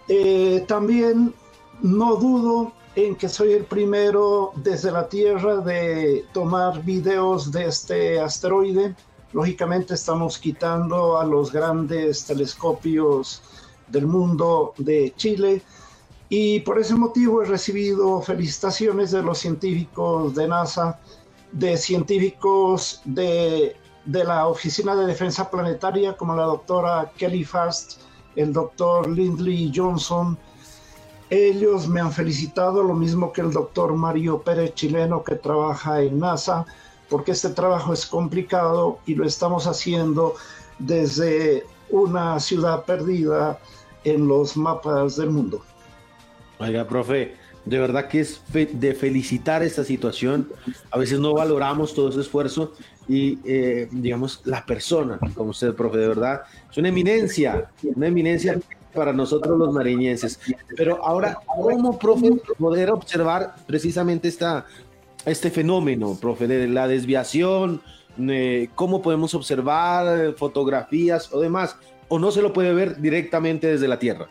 Eh, 0.09 0.65
también 0.67 1.35
no 1.83 2.17
dudo 2.17 2.73
en 2.97 3.15
que 3.17 3.29
soy 3.29 3.53
el 3.53 3.65
primero 3.65 4.53
desde 4.57 4.91
la 4.91 5.09
Tierra 5.09 5.59
de 5.59 6.25
tomar 6.33 6.83
videos 6.83 7.53
de 7.53 7.67
este 7.67 8.21
asteroide. 8.21 8.95
Lógicamente 9.33 9.95
estamos 9.95 10.39
quitando 10.39 11.19
a 11.19 11.25
los 11.25 11.53
grandes 11.53 12.25
telescopios 12.25 13.43
del 13.87 14.07
mundo 14.07 14.75
de 14.79 15.13
Chile 15.17 15.63
y 16.29 16.61
por 16.61 16.79
ese 16.79 16.95
motivo 16.95 17.43
he 17.43 17.47
recibido 17.47 18.21
felicitaciones 18.23 19.11
de 19.11 19.23
los 19.23 19.39
científicos 19.39 20.35
de 20.35 20.47
NASA, 20.47 21.01
de 21.53 21.77
científicos 21.77 23.03
de, 23.05 23.77
de 24.05 24.25
la 24.25 24.47
Oficina 24.47 24.95
de 24.95 25.07
Defensa 25.07 25.51
Planetaria 25.51 26.17
como 26.17 26.35
la 26.35 26.45
doctora 26.45 27.13
Kelly 27.17 27.45
Fast, 27.45 28.01
el 28.37 28.53
doctor 28.53 29.09
Lindley 29.09 29.73
Johnson 29.75 30.39
Ellos 31.31 31.87
me 31.87 32.01
han 32.01 32.13
felicitado, 32.13 32.83
lo 32.83 32.95
mismo 32.95 33.33
que 33.33 33.41
el 33.41 33.53
doctor 33.53 33.95
Mario 33.95 34.43
Pérez, 34.43 34.75
chileno, 34.75 35.23
que 35.23 35.37
trabaja 35.37 36.03
en 36.03 36.19
NASA, 36.19 36.67
porque 37.09 37.33
este 37.33 37.51
trabajo 37.51 37.93
es 37.93 38.05
complicado 38.05 38.99
y 39.07 39.15
lo 39.15 39.25
estamos 39.25 39.67
haciendo 39.67 40.35
desde 40.79 41.65
una 41.91 42.41
ciudad 42.41 42.85
perdida 42.85 43.61
en 44.05 44.27
los 44.27 44.57
mapas 44.57 45.17
del 45.17 45.31
mundo. 45.31 45.63
Oiga, 46.59 46.87
profe, 46.87 47.37
de 47.71 47.79
verdad 47.79 48.09
que 48.09 48.21
es 48.21 48.43
de 48.53 48.95
felicitar 48.95 49.63
esta 49.63 49.85
situación. 49.85 50.49
A 50.91 50.99
veces 50.99 51.21
no 51.21 51.35
valoramos 51.35 51.95
todo 51.95 52.09
ese 52.09 52.21
esfuerzo 52.21 52.73
y, 53.09 53.39
eh, 53.45 53.89
digamos, 53.93 54.43
la 54.45 54.67
persona, 54.67 55.21
como 55.35 55.51
usted, 55.51 55.73
profe, 55.75 55.99
de 55.99 56.09
verdad, 56.09 56.43
es 56.69 56.77
una 56.77 56.89
eminencia, 56.89 57.71
una 57.95 58.09
eminencia 58.09 58.59
para 58.93 59.13
nosotros 59.13 59.57
los 59.57 59.73
mariñenses. 59.73 60.41
Pero 60.77 61.05
ahora, 61.07 61.39
¿cómo, 61.47 61.97
profe, 61.97 62.33
poder 62.59 62.91
observar 62.91 63.55
precisamente 63.69 64.27
esta, 64.27 64.67
este 65.25 65.49
fenómeno, 65.51 66.19
profe, 66.21 66.49
de 66.49 66.67
la 66.67 66.89
desviación? 66.89 67.83
Eh, 68.19 68.69
¿Cómo 68.75 69.01
podemos 69.01 69.33
observar 69.35 70.35
fotografías 70.35 71.33
o 71.33 71.41
demás? 71.41 71.77
¿O 72.09 72.19
no 72.19 72.33
se 72.33 72.43
lo 72.43 72.53
puede 72.53 72.75
ver 72.75 73.01
directamente 73.01 73.69
desde 73.69 73.87
la 73.87 74.01
Tierra? 74.01 74.29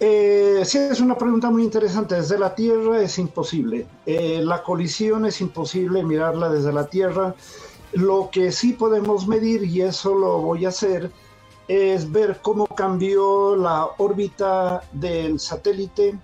Eh, 0.00 0.62
sí, 0.64 0.78
es 0.78 1.00
una 1.00 1.16
pregunta 1.16 1.50
muy 1.50 1.62
interesante. 1.62 2.16
Desde 2.16 2.38
la 2.38 2.54
Tierra 2.54 3.00
es 3.00 3.18
imposible. 3.18 3.86
Eh, 4.06 4.40
la 4.42 4.62
colisión 4.62 5.26
es 5.26 5.40
imposible 5.40 6.02
mirarla 6.02 6.48
desde 6.48 6.72
la 6.72 6.86
Tierra. 6.86 7.34
Lo 7.92 8.28
que 8.32 8.50
sí 8.50 8.72
podemos 8.72 9.28
medir, 9.28 9.62
y 9.62 9.82
eso 9.82 10.14
lo 10.14 10.38
voy 10.38 10.64
a 10.64 10.70
hacer, 10.70 11.10
es 11.68 12.10
ver 12.10 12.40
cómo 12.42 12.66
cambió 12.66 13.56
la 13.56 13.88
órbita 13.98 14.82
del 14.92 15.38
satélite 15.38 16.18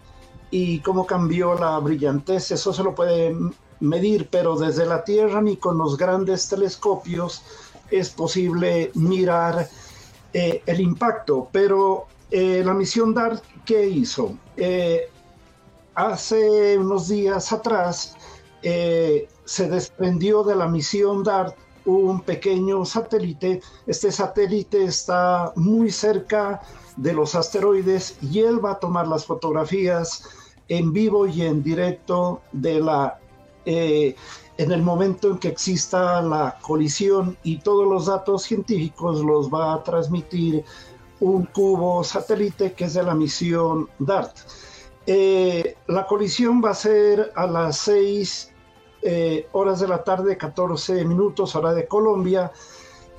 y 0.50 0.80
cómo 0.80 1.06
cambió 1.06 1.54
la 1.54 1.78
brillantez. 1.78 2.50
Eso 2.50 2.72
se 2.72 2.82
lo 2.82 2.94
puede 2.94 3.34
medir, 3.78 4.28
pero 4.30 4.56
desde 4.56 4.84
la 4.84 5.04
Tierra 5.04 5.40
ni 5.40 5.56
con 5.56 5.78
los 5.78 5.96
grandes 5.96 6.48
telescopios 6.48 7.42
es 7.90 8.10
posible 8.10 8.90
mirar 8.94 9.68
eh, 10.32 10.62
el 10.66 10.80
impacto. 10.80 11.48
Pero 11.52 12.06
eh, 12.30 12.62
la 12.64 12.74
misión 12.74 13.14
DART, 13.14 13.42
¿qué 13.64 13.88
hizo? 13.88 14.36
Eh, 14.56 15.08
hace 15.94 16.78
unos 16.78 17.08
días 17.08 17.52
atrás 17.52 18.16
se 18.62 19.68
desprendió 19.68 20.44
de 20.44 20.54
la 20.54 20.68
misión 20.68 21.24
DART 21.24 21.56
un 21.84 22.20
pequeño 22.20 22.84
satélite. 22.84 23.61
Este 23.86 24.12
satélite 24.12 24.84
está 24.84 25.52
muy 25.56 25.90
cerca 25.90 26.61
de 26.96 27.12
los 27.12 27.34
asteroides 27.34 28.16
y 28.20 28.40
él 28.40 28.64
va 28.64 28.72
a 28.72 28.78
tomar 28.78 29.08
las 29.08 29.24
fotografías 29.24 30.24
en 30.68 30.92
vivo 30.92 31.26
y 31.26 31.42
en 31.42 31.62
directo 31.62 32.42
de 32.52 32.80
la 32.80 33.18
eh, 33.64 34.14
en 34.56 34.72
el 34.72 34.82
momento 34.82 35.30
en 35.30 35.38
que 35.38 35.48
exista 35.48 36.20
la 36.22 36.58
colisión 36.61 37.36
y 37.42 37.58
todos 37.58 37.86
los 37.86 38.06
datos 38.06 38.42
científicos 38.42 39.22
los 39.22 39.48
va 39.48 39.74
a 39.74 39.82
transmitir 39.82 40.64
un 41.20 41.44
cubo 41.46 42.02
satélite 42.02 42.72
que 42.72 42.84
es 42.84 42.94
de 42.94 43.02
la 43.02 43.14
misión 43.14 43.88
DART. 43.98 44.36
Eh, 45.06 45.76
la 45.86 46.06
colisión 46.06 46.62
va 46.64 46.70
a 46.70 46.74
ser 46.74 47.32
a 47.34 47.46
las 47.46 47.78
6 47.78 48.52
eh, 49.02 49.48
horas 49.52 49.80
de 49.80 49.88
la 49.88 50.04
tarde, 50.04 50.36
14 50.36 51.04
minutos, 51.04 51.54
hora 51.54 51.72
de 51.72 51.86
Colombia. 51.86 52.52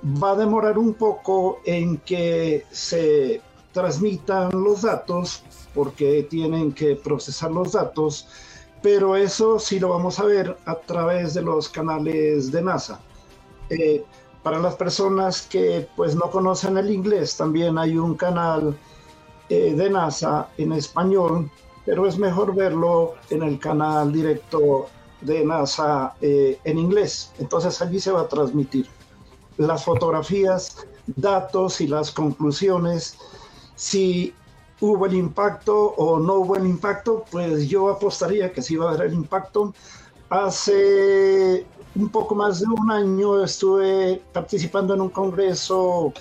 Va 0.04 0.32
a 0.32 0.36
demorar 0.36 0.78
un 0.78 0.94
poco 0.94 1.60
en 1.66 1.98
que 1.98 2.66
se 2.72 3.42
transmitan 3.72 4.52
los 4.52 4.84
datos, 4.84 5.44
porque 5.74 6.24
tienen 6.24 6.74
que 6.74 6.96
procesar 6.96 7.52
los 7.52 7.74
datos, 7.74 8.28
pero 8.82 9.16
eso 9.16 9.60
sí 9.60 9.80
lo 9.80 9.90
vamos 9.90 10.20
a 10.20 10.26
ver 10.26 10.58
a 10.66 10.76
través 10.76 11.34
de 11.34 11.42
los 11.42 11.70
canales 11.70 12.52
de 12.52 12.62
NASA. 12.62 13.00
Eh, 13.70 14.04
para 14.44 14.60
las 14.60 14.76
personas 14.76 15.44
que 15.44 15.88
pues 15.96 16.16
no 16.16 16.30
conocen 16.32 16.78
el 16.78 16.92
inglés, 16.92 17.38
también 17.38 17.78
hay 17.78 17.98
un 17.98 18.16
canal 18.16 18.76
eh, 19.50 19.74
de 19.76 19.90
NASA 19.90 20.50
en 20.58 20.72
español, 20.74 21.50
pero 21.86 22.08
es 22.08 22.18
mejor 22.18 22.56
verlo 22.56 23.16
en 23.30 23.44
el 23.44 23.60
canal 23.60 24.12
directo 24.12 24.88
de 25.22 25.46
NASA 25.46 26.14
eh, 26.22 26.60
en 26.64 26.80
inglés. 26.80 27.32
Entonces 27.38 27.82
allí 27.82 28.00
se 28.00 28.12
va 28.12 28.22
a 28.22 28.28
transmitir 28.28 28.88
las 29.58 29.86
fotografías, 29.86 30.88
datos 31.06 31.82
y 31.82 31.88
las 31.88 32.12
conclusiones. 32.12 33.18
Si 33.76 34.34
hubo 34.80 35.06
el 35.06 35.14
impacto 35.14 35.94
o 35.98 36.20
no 36.20 36.36
hubo 36.36 36.56
el 36.56 36.66
impacto, 36.66 37.26
pues 37.30 37.68
yo 37.68 37.90
apostaría 37.90 38.52
que 38.52 38.62
sí 38.62 38.76
va 38.76 38.90
a 38.90 38.94
haber 38.94 39.08
el 39.08 39.14
impacto. 39.14 39.74
Hace 40.30 41.66
un 41.96 42.10
poco 42.10 42.36
más 42.36 42.60
de 42.60 42.68
un 42.68 42.92
año 42.92 43.44
estuve 43.44 44.22
participando 44.32 44.94
en 44.94 45.02
un 45.02 45.10
congreso 45.10 46.14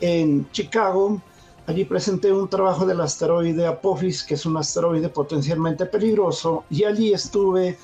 en 0.00 0.50
Chicago. 0.50 1.20
Allí 1.66 1.84
presenté 1.84 2.32
un 2.32 2.48
trabajo 2.48 2.86
del 2.86 3.00
asteroide 3.00 3.66
Apophis, 3.66 4.22
que 4.24 4.34
es 4.34 4.46
un 4.46 4.56
asteroide 4.56 5.08
potencialmente 5.08 5.86
peligroso, 5.86 6.64
y 6.70 6.84
allí 6.84 7.12
estuve 7.12 7.78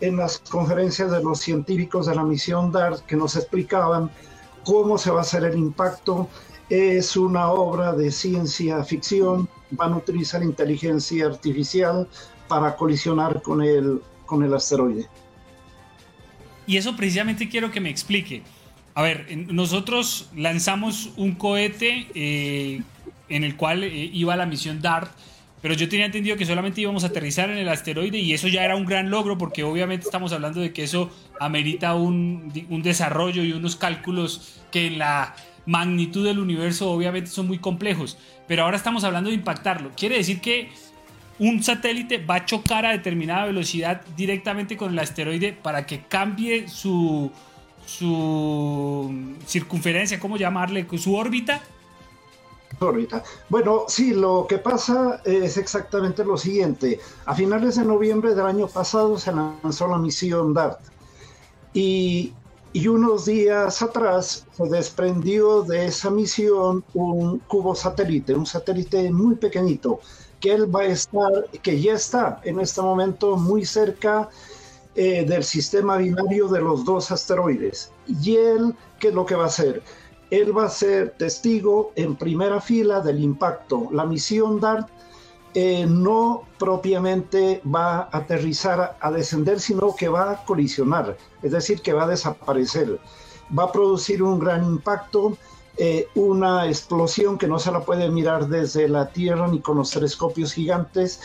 en 0.00 0.16
las 0.16 0.38
conferencias 0.38 1.10
de 1.10 1.22
los 1.22 1.40
científicos 1.40 2.06
de 2.06 2.14
la 2.14 2.24
misión 2.24 2.70
DART 2.70 3.00
que 3.06 3.16
nos 3.16 3.36
explicaban 3.36 4.10
cómo 4.64 4.98
se 4.98 5.10
va 5.10 5.20
a 5.20 5.22
hacer 5.22 5.44
el 5.44 5.56
impacto. 5.56 6.28
Es 6.68 7.16
una 7.16 7.50
obra 7.50 7.92
de 7.92 8.10
ciencia 8.10 8.82
ficción, 8.84 9.48
van 9.70 9.92
a 9.92 9.96
utilizar 9.98 10.42
inteligencia 10.42 11.26
artificial 11.26 12.08
para 12.48 12.76
colisionar 12.76 13.42
con 13.42 13.62
el, 13.62 14.02
con 14.26 14.42
el 14.42 14.54
asteroide. 14.54 15.08
Y 16.66 16.76
eso 16.76 16.96
precisamente 16.96 17.48
quiero 17.48 17.70
que 17.70 17.80
me 17.80 17.90
explique. 17.90 18.42
A 18.94 19.02
ver, 19.02 19.26
nosotros 19.50 20.30
lanzamos 20.36 21.10
un 21.16 21.32
cohete 21.34 22.06
eh, 22.14 22.82
en 23.28 23.44
el 23.44 23.56
cual 23.56 23.84
eh, 23.84 24.10
iba 24.12 24.36
la 24.36 24.46
misión 24.46 24.80
DART 24.80 25.10
pero 25.64 25.72
yo 25.72 25.88
tenía 25.88 26.04
entendido 26.04 26.36
que 26.36 26.44
solamente 26.44 26.82
íbamos 26.82 27.04
a 27.04 27.06
aterrizar 27.06 27.48
en 27.48 27.56
el 27.56 27.70
asteroide 27.70 28.18
y 28.18 28.34
eso 28.34 28.48
ya 28.48 28.66
era 28.66 28.76
un 28.76 28.84
gran 28.84 29.08
logro 29.08 29.38
porque 29.38 29.64
obviamente 29.64 30.04
estamos 30.04 30.30
hablando 30.34 30.60
de 30.60 30.74
que 30.74 30.82
eso 30.82 31.10
amerita 31.40 31.94
un, 31.94 32.52
desarrollo 32.82 33.42
y 33.42 33.52
unos 33.52 33.74
cálculos 33.74 34.60
que 34.70 34.88
en 34.88 34.98
la 34.98 35.34
magnitud 35.64 36.22
del 36.22 36.38
universo 36.38 36.90
obviamente 36.90 37.30
son 37.30 37.46
muy 37.46 37.60
complejos. 37.60 38.18
Pero 38.46 38.64
ahora 38.64 38.76
estamos 38.76 39.04
hablando 39.04 39.30
de 39.30 39.36
impactarlo. 39.36 39.92
Quiere 39.96 40.18
decir 40.18 40.42
que 40.42 40.68
un 41.38 41.62
satélite 41.62 42.18
va 42.18 42.36
a 42.36 42.44
chocar 42.44 42.86
a 42.86 42.92
determinada 42.92 43.46
velocidad 43.46 44.02
directamente 44.16 44.76
con 44.76 44.92
el 44.92 44.98
asteroide 44.98 45.52
para 45.52 45.86
que 45.86 46.04
cambie 46.04 46.68
su, 46.68 47.30
su 47.86 49.34
circunferencia, 49.46 50.20
¿cómo 50.20 50.36
llamarle? 50.36 50.86
Su 50.98 51.14
órbita 51.14 51.62
órbita. 52.80 53.22
Bueno, 53.48 53.84
sí, 53.88 54.14
lo 54.14 54.46
que 54.48 54.58
pasa 54.58 55.20
es 55.24 55.56
exactamente 55.56 56.24
lo 56.24 56.36
siguiente. 56.36 57.00
A 57.26 57.34
finales 57.34 57.76
de 57.76 57.84
noviembre 57.84 58.34
del 58.34 58.46
año 58.46 58.66
pasado 58.66 59.18
se 59.18 59.32
lanzó 59.32 59.88
la 59.88 59.98
misión 59.98 60.54
DART 60.54 60.80
y, 61.72 62.32
y 62.72 62.88
unos 62.88 63.26
días 63.26 63.82
atrás 63.82 64.46
se 64.56 64.64
desprendió 64.64 65.62
de 65.62 65.86
esa 65.86 66.10
misión 66.10 66.84
un 66.94 67.38
cubo 67.40 67.74
satélite, 67.74 68.34
un 68.34 68.46
satélite 68.46 69.10
muy 69.10 69.36
pequeñito, 69.36 70.00
que 70.44 70.52
él 70.52 70.76
va 70.76 70.80
a 70.80 70.92
estar, 70.92 71.32
que 71.62 71.80
ya 71.80 71.94
está 71.94 72.38
en 72.44 72.60
este 72.60 72.82
momento 72.82 73.34
muy 73.36 73.64
cerca 73.64 74.28
eh, 74.94 75.24
del 75.24 75.42
sistema 75.42 75.96
binario 75.96 76.48
de 76.48 76.60
los 76.60 76.84
dos 76.84 77.10
asteroides. 77.10 77.90
Y 78.06 78.36
él, 78.36 78.74
¿qué 78.98 79.08
es 79.08 79.14
lo 79.14 79.24
que 79.24 79.36
va 79.36 79.44
a 79.44 79.46
hacer? 79.46 79.82
él 80.30 80.56
va 80.56 80.64
a 80.64 80.68
ser 80.68 81.14
testigo 81.16 81.92
en 81.96 82.16
primera 82.16 82.60
fila 82.60 83.00
del 83.00 83.22
impacto. 83.22 83.88
La 83.92 84.04
misión 84.04 84.60
DART 84.60 84.88
eh, 85.54 85.86
no 85.88 86.42
propiamente 86.58 87.62
va 87.64 88.00
a 88.00 88.18
aterrizar, 88.18 88.96
a 89.00 89.10
descender, 89.10 89.60
sino 89.60 89.94
que 89.94 90.08
va 90.08 90.32
a 90.32 90.44
colisionar, 90.44 91.16
es 91.42 91.52
decir, 91.52 91.80
que 91.80 91.92
va 91.92 92.04
a 92.04 92.08
desaparecer. 92.08 92.98
Va 93.56 93.64
a 93.64 93.72
producir 93.72 94.22
un 94.22 94.38
gran 94.38 94.64
impacto, 94.64 95.36
eh, 95.76 96.08
una 96.14 96.66
explosión 96.66 97.38
que 97.38 97.48
no 97.48 97.58
se 97.58 97.72
la 97.72 97.80
puede 97.80 98.08
mirar 98.10 98.48
desde 98.48 98.88
la 98.88 99.08
Tierra 99.08 99.48
ni 99.48 99.60
con 99.60 99.76
los 99.76 99.90
telescopios 99.90 100.52
gigantes. 100.52 101.20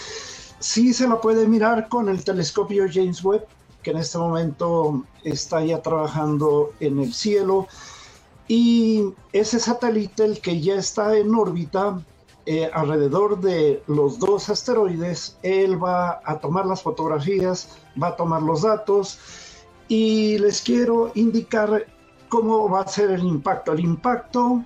Sí 0.60 0.94
se 0.94 1.08
la 1.08 1.22
puede 1.22 1.48
mirar 1.48 1.88
con 1.88 2.10
el 2.10 2.24
telescopio 2.24 2.86
James 2.92 3.24
Webb, 3.24 3.46
que 3.84 3.92
en 3.92 3.98
este 3.98 4.18
momento 4.18 5.04
está 5.24 5.64
ya 5.64 5.82
trabajando 5.82 6.72
en 6.80 7.00
el 7.00 7.14
cielo 7.14 7.68
y 8.50 9.14
ese 9.32 9.60
satélite, 9.60 10.26
el 10.26 10.42
que 10.42 10.60
ya 10.60 10.74
está 10.74 11.16
en 11.16 11.36
órbita 11.36 12.02
eh, 12.48 12.68
alrededor 12.74 13.40
de 13.40 13.84
los 13.86 14.18
dos 14.18 14.50
asteroides, 14.50 15.38
él 15.44 15.82
va 15.82 16.20
a 16.26 16.40
tomar 16.40 16.66
las 16.66 16.82
fotografías, 16.82 17.78
va 18.02 18.08
a 18.08 18.16
tomar 18.16 18.42
los 18.42 18.64
datos 18.64 19.20
y 19.88 20.40
les 20.40 20.64
quiero 20.64 21.12
indicar 21.14 21.86
cómo 22.30 22.70
va 22.70 22.82
a 22.82 22.88
ser 22.88 23.12
el 23.12 23.24
impacto. 23.24 23.74
El 23.74 23.82
impacto 23.82 24.64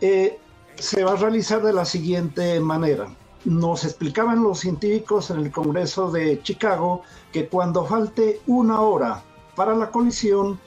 eh, 0.00 0.38
se 0.74 1.04
va 1.04 1.12
a 1.12 1.16
realizar 1.16 1.62
de 1.62 1.72
la 1.72 1.84
siguiente 1.84 2.60
manera. 2.60 3.08
nos 3.44 3.84
explicaban 3.84 4.42
los 4.42 4.60
científicos 4.60 5.30
en 5.30 5.38
el 5.38 5.50
Congreso 5.50 6.10
de 6.10 6.42
Chicago 6.42 7.02
que 7.32 7.48
cuando 7.48 7.86
falte 7.86 8.42
una 8.46 8.82
hora 8.82 9.22
para 9.56 9.74
la 9.74 9.90
colisión, 9.90 10.60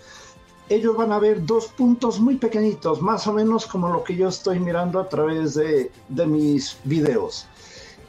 ellos 0.70 0.98
van 0.98 1.12
a 1.12 1.20
ver 1.20 1.46
dos 1.46 1.68
puntos 1.68 2.20
muy 2.20 2.36
pequeñitos, 2.38 3.00
más 3.00 3.28
o 3.28 3.34
menos 3.34 3.68
como 3.68 3.90
lo 3.90 4.04
que 4.04 4.16
yo 4.16 4.28
estoy 4.30 4.60
mirando 4.60 5.00
a 5.00 5.08
través 5.08 5.54
de, 5.54 5.92
de 6.10 6.26
mis 6.26 6.78
videos. 6.84 7.46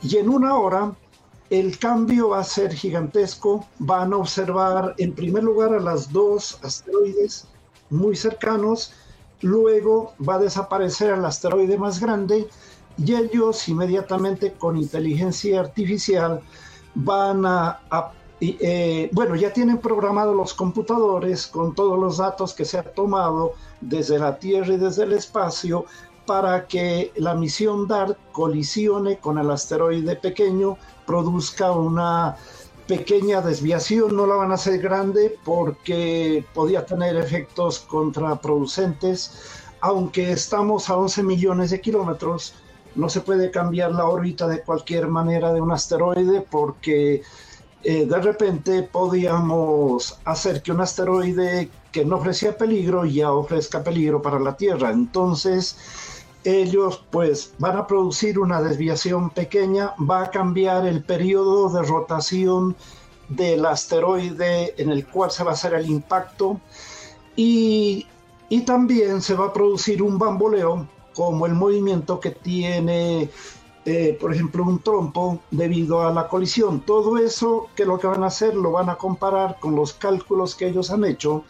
Y 0.02 0.16
en 0.16 0.30
una 0.30 0.56
hora 0.56 0.92
el 1.50 1.78
cambio 1.78 2.30
va 2.30 2.40
a 2.40 2.44
ser 2.44 2.72
gigantesco. 2.72 3.66
Van 3.78 4.12
a 4.12 4.16
observar 4.16 4.94
en 4.98 5.14
primer 5.14 5.44
lugar 5.44 5.74
a 5.74 5.80
las 5.80 6.10
dos 6.10 6.58
asteroides 6.62 7.46
muy 7.90 8.16
cercanos, 8.16 8.92
luego 9.40 10.14
va 10.26 10.36
a 10.36 10.38
desaparecer 10.38 11.12
el 11.12 11.24
asteroide 11.24 11.76
más 11.78 12.00
grande 12.00 12.48
y 12.96 13.14
ellos 13.14 13.68
inmediatamente 13.68 14.52
con 14.52 14.76
inteligencia 14.76 15.60
artificial 15.60 16.40
van 16.94 17.44
a, 17.44 17.80
eh, 18.40 19.10
bueno, 19.12 19.34
ya 19.36 19.52
tienen 19.52 19.78
programados 19.78 20.36
los 20.36 20.54
computadores 20.54 21.46
con 21.46 21.74
todos 21.74 21.98
los 21.98 22.18
datos 22.18 22.54
que 22.54 22.64
se 22.64 22.78
ha 22.78 22.82
tomado 22.82 23.54
desde 23.80 24.18
la 24.18 24.38
Tierra 24.38 24.74
y 24.74 24.76
desde 24.76 25.04
el 25.04 25.12
espacio 25.12 25.86
para 26.26 26.66
que 26.66 27.12
la 27.16 27.34
misión 27.34 27.86
DART 27.86 28.16
colisione 28.32 29.18
con 29.18 29.38
el 29.38 29.50
asteroide 29.50 30.16
pequeño, 30.16 30.78
produzca 31.06 31.72
una 31.72 32.36
pequeña 32.86 33.40
desviación, 33.40 34.16
no 34.16 34.26
la 34.26 34.36
van 34.36 34.50
a 34.50 34.54
hacer 34.54 34.80
grande 34.80 35.38
porque 35.44 36.44
podía 36.54 36.84
tener 36.84 37.16
efectos 37.16 37.80
contraproducentes, 37.80 39.32
aunque 39.80 40.32
estamos 40.32 40.90
a 40.90 40.96
11 40.96 41.22
millones 41.22 41.70
de 41.70 41.80
kilómetros, 41.80 42.54
no 42.94 43.08
se 43.08 43.20
puede 43.20 43.50
cambiar 43.50 43.92
la 43.92 44.06
órbita 44.06 44.46
de 44.46 44.62
cualquier 44.62 45.08
manera 45.08 45.52
de 45.52 45.60
un 45.60 45.72
asteroide 45.72 46.42
porque 46.42 47.22
eh, 47.82 48.06
de 48.06 48.20
repente 48.20 48.82
podíamos 48.82 50.18
hacer 50.24 50.62
que 50.62 50.72
un 50.72 50.80
asteroide 50.80 51.68
que 51.92 52.04
no 52.04 52.16
ofrecía 52.16 52.56
peligro 52.56 53.04
ya 53.04 53.32
ofrezca 53.32 53.82
peligro 53.82 54.22
para 54.22 54.40
la 54.40 54.56
Tierra. 54.56 54.90
Entonces, 54.90 55.76
ellos 56.44 57.02
pues 57.10 57.54
van 57.58 57.76
a 57.76 57.86
producir 57.86 58.38
una 58.38 58.62
desviación 58.62 59.30
pequeña, 59.30 59.94
va 59.98 60.24
a 60.24 60.30
cambiar 60.30 60.86
el 60.86 61.02
periodo 61.02 61.70
de 61.70 61.82
rotación 61.82 62.76
del 63.28 63.64
asteroide 63.64 64.74
en 64.80 64.90
el 64.90 65.06
cual 65.06 65.30
se 65.30 65.42
va 65.42 65.52
a 65.52 65.54
hacer 65.54 65.74
el 65.74 65.90
impacto 65.90 66.60
y, 67.34 68.06
y 68.48 68.60
también 68.62 69.22
se 69.22 69.34
va 69.34 69.46
a 69.46 69.52
producir 69.52 70.02
un 70.02 70.18
bamboleo 70.18 70.86
como 71.14 71.46
el 71.46 71.54
movimiento 71.54 72.20
que 72.20 72.30
tiene 72.30 73.30
eh, 73.86 74.16
por 74.18 74.32
ejemplo, 74.32 74.64
un 74.64 74.78
trompo 74.78 75.40
debido 75.50 76.00
a 76.00 76.12
la 76.12 76.26
colisión. 76.28 76.80
Todo 76.80 77.18
eso 77.18 77.68
que 77.76 77.84
lo 77.84 77.98
que 77.98 78.06
van 78.06 78.24
a 78.24 78.28
hacer 78.28 78.54
lo 78.54 78.72
van 78.72 78.88
a 78.88 78.96
comparar 78.96 79.58
con 79.60 79.76
los 79.76 79.92
cálculos 79.92 80.54
que 80.54 80.68
ellos 80.68 80.90
han 80.90 81.04
hecho, 81.04 81.44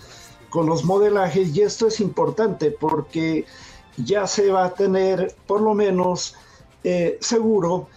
con 0.50 0.66
los 0.66 0.84
modelajes, 0.84 1.56
y 1.56 1.62
esto 1.62 1.86
es 1.86 2.00
importante 2.00 2.72
porque 2.72 3.44
ya 3.96 4.26
se 4.26 4.50
va 4.50 4.66
a 4.66 4.74
tener 4.74 5.34
por 5.46 5.60
lo 5.60 5.74
menos 5.74 6.34
eh, 6.82 7.18
seguro 7.20 7.88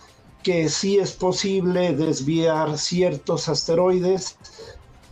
que 0.43 0.69
sí 0.69 0.97
es 0.97 1.11
posible 1.11 1.93
desviar 1.93 2.77
ciertos 2.77 3.49
asteroides. 3.49 4.37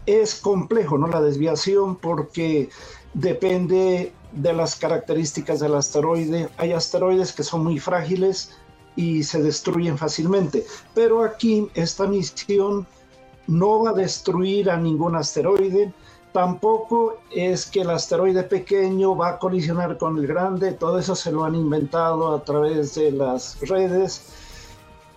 Es 0.05 0.35
complejo, 0.35 0.97
¿no? 0.97 1.07
La 1.07 1.21
desviación 1.21 1.95
porque 1.95 2.69
depende 3.13 4.13
de 4.31 4.53
las 4.53 4.75
características 4.75 5.59
del 5.59 5.75
asteroide. 5.75 6.49
Hay 6.57 6.73
asteroides 6.73 7.33
que 7.33 7.43
son 7.43 7.63
muy 7.63 7.79
frágiles 7.79 8.51
y 8.95 9.23
se 9.23 9.41
destruyen 9.41 9.97
fácilmente, 9.97 10.65
pero 10.93 11.23
aquí 11.23 11.69
esta 11.73 12.07
misión 12.07 12.87
no 13.47 13.83
va 13.83 13.91
a 13.91 13.93
destruir 13.93 14.69
a 14.69 14.77
ningún 14.77 15.15
asteroide, 15.15 15.93
Tampoco 16.35 17.21
es 17.31 17.65
que 17.65 17.79
el 17.79 17.89
asteroide 17.89 18.43
pequeño 18.43 19.15
va 19.15 19.29
a 19.29 19.39
colisionar 19.39 19.97
con 19.97 20.17
el 20.17 20.27
grande, 20.27 20.73
todo 20.73 20.99
eso 20.99 21.15
se 21.15 21.31
lo 21.31 21.45
han 21.45 21.55
inventado 21.55 22.35
a 22.35 22.43
través 22.43 22.95
de 22.95 23.09
las 23.13 23.57
redes, 23.61 24.33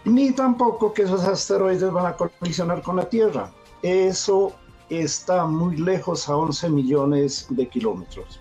ni 0.05 0.31
tampoco 0.31 0.95
que 0.95 1.03
esos 1.03 1.25
asteroides 1.25 1.93
van 1.93 2.07
a 2.07 2.13
colisionar 2.13 2.83
con 2.83 2.95
la 2.95 3.09
Tierra. 3.09 3.51
Eso 3.83 4.53
está 4.91 5.45
muy 5.45 5.77
lejos 5.79 6.29
a 6.29 6.37
11 6.37 6.71
millones 6.71 7.49
de 7.51 7.67
kilómetros. 7.67 8.39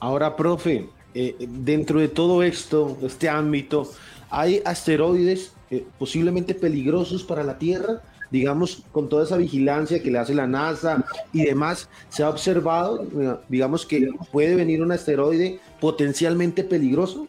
Ahora, 0.00 0.34
profe, 0.34 0.90
eh, 1.14 1.36
dentro 1.38 2.00
de 2.00 2.08
todo 2.08 2.42
esto, 2.42 2.98
este 3.02 3.28
ámbito, 3.28 3.88
¿hay 4.30 4.60
asteroides 4.64 5.52
eh, 5.70 5.86
posiblemente 5.96 6.56
peligrosos 6.56 7.22
para 7.22 7.44
la 7.44 7.56
Tierra? 7.56 8.02
Digamos, 8.30 8.82
con 8.92 9.08
toda 9.08 9.24
esa 9.24 9.36
vigilancia 9.36 10.02
que 10.02 10.10
le 10.10 10.18
hace 10.18 10.34
la 10.34 10.46
NASA 10.46 11.04
y 11.32 11.44
demás, 11.44 11.88
se 12.08 12.22
ha 12.22 12.30
observado, 12.30 13.06
digamos, 13.48 13.84
que 13.86 14.10
puede 14.32 14.54
venir 14.54 14.82
un 14.82 14.92
asteroide 14.92 15.60
potencialmente 15.80 16.64
peligroso? 16.64 17.26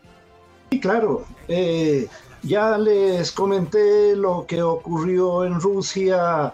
Sí, 0.72 0.80
claro. 0.80 1.26
Eh, 1.48 2.08
ya 2.44 2.78
les 2.78 3.32
comenté 3.32 4.16
lo 4.16 4.46
que 4.48 4.64
ocurrió 4.64 5.44
en 5.44 5.60
Rusia 5.60 6.54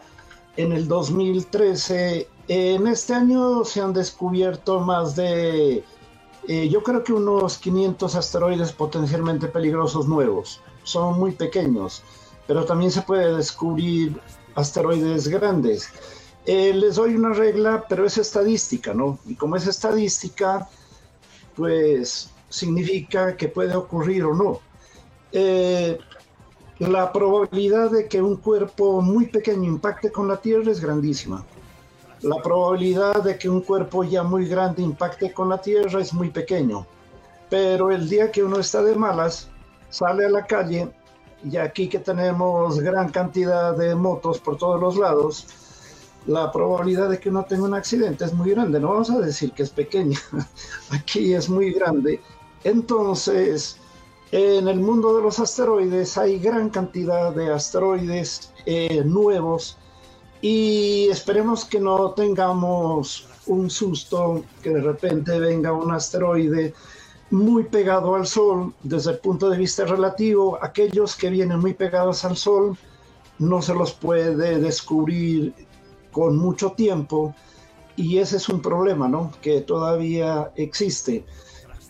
en 0.57 0.71
el 0.71 0.87
2013. 0.87 2.27
En 2.47 2.87
este 2.87 3.13
año 3.13 3.63
se 3.63 3.81
han 3.81 3.93
descubierto 3.93 4.79
más 4.79 5.15
de, 5.15 5.83
eh, 6.47 6.69
yo 6.69 6.81
creo 6.83 7.03
que 7.03 7.13
unos 7.13 7.57
500 7.57 8.15
asteroides 8.15 8.71
potencialmente 8.71 9.47
peligrosos 9.47 10.07
nuevos. 10.07 10.61
Son 10.83 11.19
muy 11.19 11.31
pequeños, 11.31 12.03
pero 12.47 12.65
también 12.65 12.91
se 12.91 13.01
puede 13.01 13.35
descubrir 13.35 14.19
asteroides 14.55 15.27
grandes. 15.27 15.89
Eh, 16.45 16.73
les 16.73 16.95
doy 16.95 17.15
una 17.15 17.33
regla, 17.33 17.85
pero 17.87 18.05
es 18.05 18.17
estadística, 18.17 18.93
¿no? 18.93 19.19
Y 19.27 19.35
como 19.35 19.57
es 19.57 19.67
estadística, 19.67 20.67
pues 21.55 22.31
significa 22.49 23.35
que 23.35 23.49
puede 23.49 23.75
ocurrir 23.75 24.23
o 24.23 24.33
no. 24.33 24.61
Eh, 25.33 25.99
la 26.79 27.11
probabilidad 27.11 27.91
de 27.91 28.07
que 28.07 28.21
un 28.21 28.37
cuerpo 28.37 29.01
muy 29.01 29.25
pequeño 29.25 29.65
impacte 29.65 30.11
con 30.11 30.27
la 30.27 30.37
Tierra 30.37 30.71
es 30.71 30.79
grandísima. 30.79 31.43
La 32.21 32.37
probabilidad 32.41 33.23
de 33.23 33.37
que 33.37 33.49
un 33.49 33.61
cuerpo 33.61 34.03
ya 34.03 34.23
muy 34.23 34.47
grande 34.47 34.81
impacte 34.81 35.33
con 35.33 35.49
la 35.49 35.59
Tierra 35.59 35.99
es 35.99 36.13
muy 36.13 36.29
pequeño. 36.29 36.87
Pero 37.49 37.91
el 37.91 38.07
día 38.07 38.31
que 38.31 38.43
uno 38.43 38.59
está 38.59 38.81
de 38.83 38.95
malas, 38.95 39.49
sale 39.89 40.25
a 40.25 40.29
la 40.29 40.45
calle 40.45 40.89
y 41.43 41.57
aquí 41.57 41.87
que 41.87 41.99
tenemos 41.99 42.79
gran 42.79 43.09
cantidad 43.09 43.75
de 43.75 43.95
motos 43.95 44.39
por 44.39 44.57
todos 44.57 44.79
los 44.79 44.97
lados, 44.97 45.47
la 46.25 46.51
probabilidad 46.51 47.09
de 47.09 47.19
que 47.19 47.31
no 47.31 47.45
tenga 47.45 47.63
un 47.63 47.73
accidente 47.73 48.25
es 48.25 48.33
muy 48.33 48.51
grande. 48.51 48.79
No 48.79 48.89
vamos 48.89 49.09
a 49.09 49.19
decir 49.19 49.51
que 49.51 49.63
es 49.63 49.69
pequeña, 49.69 50.19
aquí 50.91 51.33
es 51.33 51.49
muy 51.49 51.71
grande. 51.71 52.21
Entonces, 52.63 53.77
en 54.31 54.67
el 54.67 54.79
mundo 54.79 55.15
de 55.15 55.23
los 55.23 55.39
asteroides 55.39 56.17
hay 56.17 56.39
gran 56.39 56.69
cantidad 56.69 57.33
de 57.33 57.53
asteroides 57.53 58.51
eh, 58.65 59.03
nuevos 59.05 59.77
y 60.41 61.07
esperemos 61.09 61.63
que 61.63 61.79
no 61.79 62.11
tengamos 62.11 63.27
un 63.45 63.69
susto, 63.69 64.43
que 64.61 64.71
de 64.71 64.81
repente 64.81 65.39
venga 65.39 65.71
un 65.71 65.91
asteroide 65.91 66.73
muy 67.29 67.63
pegado 67.63 68.15
al 68.15 68.25
Sol 68.25 68.73
desde 68.83 69.11
el 69.11 69.19
punto 69.19 69.49
de 69.49 69.57
vista 69.57 69.85
relativo. 69.85 70.57
Aquellos 70.61 71.15
que 71.15 71.29
vienen 71.29 71.59
muy 71.59 71.73
pegados 71.73 72.23
al 72.25 72.37
Sol 72.37 72.77
no 73.39 73.61
se 73.61 73.73
los 73.73 73.93
puede 73.93 74.59
descubrir 74.59 75.53
con 76.11 76.37
mucho 76.37 76.71
tiempo 76.71 77.35
y 77.95 78.19
ese 78.19 78.37
es 78.37 78.47
un 78.47 78.61
problema 78.61 79.07
¿no? 79.07 79.31
que 79.41 79.61
todavía 79.61 80.51
existe. 80.55 81.25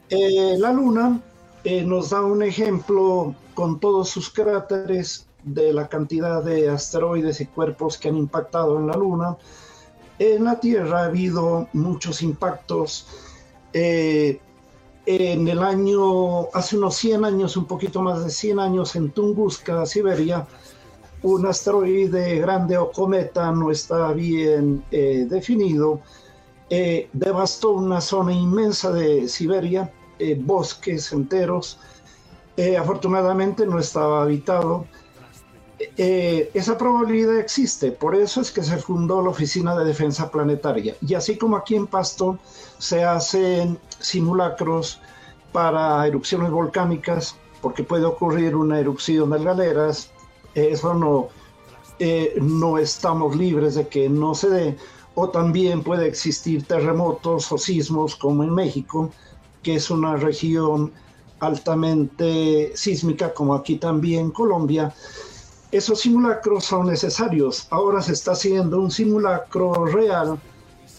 Eh, 0.09 0.55
la 0.57 0.71
Luna 0.71 1.21
eh, 1.63 1.83
nos 1.83 2.09
da 2.11 2.21
un 2.21 2.41
ejemplo 2.41 3.35
con 3.53 3.79
todos 3.79 4.09
sus 4.09 4.29
cráteres 4.29 5.27
de 5.43 5.73
la 5.73 5.87
cantidad 5.87 6.43
de 6.43 6.69
asteroides 6.69 7.41
y 7.41 7.45
cuerpos 7.45 7.97
que 7.97 8.09
han 8.09 8.17
impactado 8.17 8.79
en 8.79 8.87
la 8.87 8.93
Luna. 8.93 9.37
En 10.19 10.45
la 10.45 10.59
Tierra 10.59 11.01
ha 11.01 11.05
habido 11.05 11.67
muchos 11.73 12.21
impactos. 12.21 13.05
Eh, 13.73 14.39
en 15.09 15.47
el 15.47 15.59
año, 15.59 16.49
hace 16.53 16.77
unos 16.77 16.95
100 16.97 17.23
años, 17.23 17.55
un 17.55 17.65
poquito 17.65 18.01
más 18.01 18.25
de 18.25 18.29
100 18.29 18.59
años, 18.59 18.93
en 18.97 19.09
Tunguska, 19.11 19.85
Siberia, 19.85 20.45
un 21.23 21.45
asteroide 21.45 22.39
grande 22.39 22.77
o 22.77 22.91
cometa, 22.91 23.49
no 23.53 23.71
está 23.71 24.11
bien 24.11 24.83
eh, 24.91 25.25
definido, 25.29 26.01
eh, 26.69 27.09
devastó 27.13 27.71
una 27.71 28.01
zona 28.01 28.33
inmensa 28.33 28.91
de 28.91 29.29
Siberia, 29.29 29.89
eh, 30.19 30.37
bosques 30.37 31.13
enteros. 31.13 31.79
afortunadamente 32.77 33.65
no 33.65 33.79
estaba 33.79 34.23
habitado. 34.23 34.87
Esa 35.97 36.77
probabilidad 36.77 37.37
existe, 37.37 37.91
por 37.91 38.15
eso 38.15 38.41
es 38.41 38.51
que 38.51 38.63
se 38.63 38.77
fundó 38.77 39.21
la 39.21 39.29
Oficina 39.29 39.77
de 39.77 39.85
Defensa 39.85 40.31
Planetaria. 40.31 40.95
Y 41.07 41.13
así 41.13 41.37
como 41.37 41.55
aquí 41.55 41.75
en 41.75 41.85
Pasto 41.85 42.39
se 42.79 43.03
hacen 43.03 43.77
simulacros 43.99 44.99
para 45.51 46.05
erupciones 46.07 46.51
volcánicas. 46.51 47.35
porque 47.61 47.83
puede 47.83 48.05
ocurrir 48.05 48.55
una 48.55 48.79
erupción 48.79 49.31
de 49.31 49.43
galeras, 49.43 50.11
eso 50.53 50.93
no, 50.93 51.29
eh, 51.99 52.35
no 52.39 52.77
estamos 52.77 53.35
libres 53.35 53.75
de 53.75 53.87
que 53.87 54.07
no 54.07 54.35
se 54.35 54.49
dé, 54.49 54.77
o 55.15 55.29
también 55.29 55.83
puede 55.83 56.07
existir 56.07 56.63
terremotos 56.65 57.51
o 57.51 57.57
sismos 57.57 58.15
como 58.15 58.43
en 58.43 58.53
México, 58.53 59.11
que 59.63 59.75
es 59.75 59.89
una 59.89 60.15
región 60.15 60.93
altamente 61.39 62.71
sísmica 62.75 63.33
como 63.33 63.55
aquí 63.55 63.77
también 63.77 64.31
Colombia. 64.31 64.93
Esos 65.77 65.99
simulacros 65.99 66.65
son 66.65 66.87
necesarios. 66.87 67.67
Ahora 67.69 68.01
se 68.01 68.13
está 68.13 68.31
haciendo 68.31 68.79
un 68.79 68.89
simulacro 68.89 69.85
real 69.85 70.39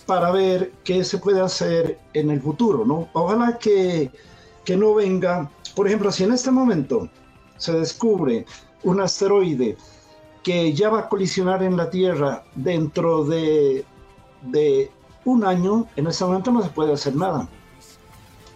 para 0.07 0.31
ver 0.31 0.71
qué 0.85 1.03
se 1.03 1.19
puede 1.19 1.41
hacer 1.41 1.99
en 2.13 2.31
el 2.31 2.41
futuro, 2.41 2.85
¿no? 2.85 3.09
Ojalá 3.13 3.59
que, 3.59 4.13
que 4.65 4.77
no 4.77 4.95
venga, 4.95 5.51
por 5.75 5.89
ejemplo, 5.89 6.13
si 6.13 6.23
en 6.23 6.33
este 6.33 6.53
momento 6.53 7.09
se 7.57 7.73
descubre 7.73 8.47
un 8.85 9.01
asteroide 9.01 9.77
que 10.45 10.73
ya 10.73 10.91
va 10.91 11.01
a 11.01 11.09
colisionar 11.09 11.65
en 11.65 11.77
la 11.77 11.91
Tierra 11.91 12.45
dentro 12.55 13.25
de, 13.25 13.85
de 14.43 14.93
un 15.25 15.45
año, 15.45 15.89
en 15.97 16.07
este 16.07 16.25
momento 16.25 16.53
no 16.53 16.63
se 16.63 16.69
puede 16.69 16.93
hacer 16.93 17.17
nada. 17.17 17.49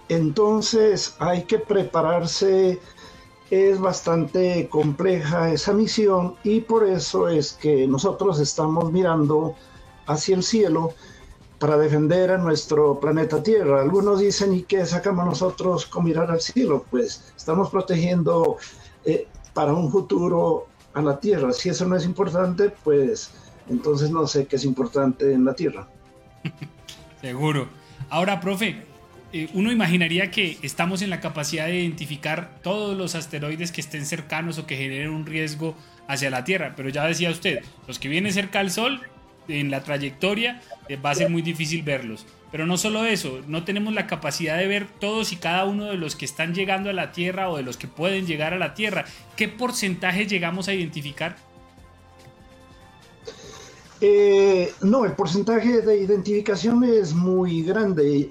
Entonces 0.08 1.16
hay 1.18 1.42
que 1.42 1.58
prepararse, 1.58 2.80
es 3.52 3.78
bastante 3.78 4.66
compleja 4.70 5.52
esa 5.52 5.74
misión 5.74 6.36
y 6.42 6.60
por 6.62 6.88
eso 6.88 7.28
es 7.28 7.52
que 7.52 7.86
nosotros 7.86 8.40
estamos 8.40 8.90
mirando 8.90 9.54
hacia 10.06 10.36
el 10.36 10.42
cielo 10.42 10.94
para 11.58 11.76
defender 11.76 12.30
a 12.30 12.38
nuestro 12.38 12.98
planeta 12.98 13.42
Tierra. 13.42 13.82
Algunos 13.82 14.20
dicen, 14.20 14.54
¿y 14.54 14.62
qué 14.62 14.86
sacamos 14.86 15.26
nosotros 15.26 15.84
con 15.84 16.04
mirar 16.04 16.30
al 16.30 16.40
cielo? 16.40 16.86
Pues 16.90 17.30
estamos 17.36 17.68
protegiendo 17.68 18.56
eh, 19.04 19.28
para 19.52 19.74
un 19.74 19.92
futuro 19.92 20.68
a 20.94 21.02
la 21.02 21.20
Tierra. 21.20 21.52
Si 21.52 21.68
eso 21.68 21.86
no 21.86 21.94
es 21.94 22.06
importante, 22.06 22.72
pues 22.82 23.32
entonces 23.68 24.10
no 24.10 24.26
sé 24.26 24.46
qué 24.46 24.56
es 24.56 24.64
importante 24.64 25.30
en 25.30 25.44
la 25.44 25.52
Tierra. 25.52 25.86
Seguro. 27.20 27.68
Ahora, 28.08 28.40
profe, 28.40 28.86
eh, 29.32 29.48
uno 29.54 29.72
imaginaría 29.72 30.30
que 30.30 30.58
estamos 30.62 31.00
en 31.00 31.10
la 31.10 31.20
capacidad 31.20 31.66
de 31.66 31.80
identificar 31.80 32.58
todos 32.62 32.96
los 32.96 33.14
asteroides 33.14 33.72
que 33.72 33.80
estén 33.80 34.04
cercanos 34.04 34.58
o 34.58 34.66
que 34.66 34.76
generen 34.76 35.10
un 35.10 35.24
riesgo 35.24 35.74
hacia 36.06 36.30
la 36.30 36.44
Tierra, 36.44 36.74
pero 36.76 36.90
ya 36.90 37.06
decía 37.06 37.30
usted, 37.30 37.60
los 37.86 37.98
que 37.98 38.08
vienen 38.08 38.32
cerca 38.32 38.60
al 38.60 38.70
Sol 38.70 39.00
en 39.48 39.70
la 39.70 39.82
trayectoria 39.82 40.60
eh, 40.88 40.96
va 40.96 41.10
a 41.10 41.14
ser 41.14 41.30
muy 41.30 41.42
difícil 41.42 41.82
verlos. 41.82 42.26
Pero 42.50 42.66
no 42.66 42.76
solo 42.76 43.06
eso, 43.06 43.40
no 43.48 43.64
tenemos 43.64 43.94
la 43.94 44.06
capacidad 44.06 44.58
de 44.58 44.66
ver 44.66 44.86
todos 44.86 45.32
y 45.32 45.36
cada 45.36 45.64
uno 45.64 45.86
de 45.86 45.96
los 45.96 46.14
que 46.14 46.26
están 46.26 46.54
llegando 46.54 46.90
a 46.90 46.92
la 46.92 47.10
Tierra 47.12 47.48
o 47.48 47.56
de 47.56 47.62
los 47.62 47.78
que 47.78 47.88
pueden 47.88 48.26
llegar 48.26 48.52
a 48.52 48.58
la 48.58 48.74
Tierra. 48.74 49.06
¿Qué 49.36 49.48
porcentaje 49.48 50.26
llegamos 50.26 50.68
a 50.68 50.74
identificar? 50.74 51.36
Eh, 54.02 54.70
no, 54.82 55.06
el 55.06 55.12
porcentaje 55.12 55.80
de 55.80 55.96
identificación 56.02 56.84
es 56.84 57.14
muy 57.14 57.62
grande. 57.62 58.30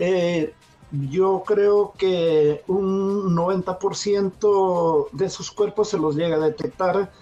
Eh, 0.00 0.52
yo 0.90 1.44
creo 1.46 1.92
que 1.96 2.64
un 2.66 3.36
90% 3.36 5.10
de 5.12 5.30
sus 5.30 5.52
cuerpos 5.52 5.90
se 5.90 5.98
los 5.98 6.16
llega 6.16 6.34
a 6.36 6.40
detectar 6.40 7.12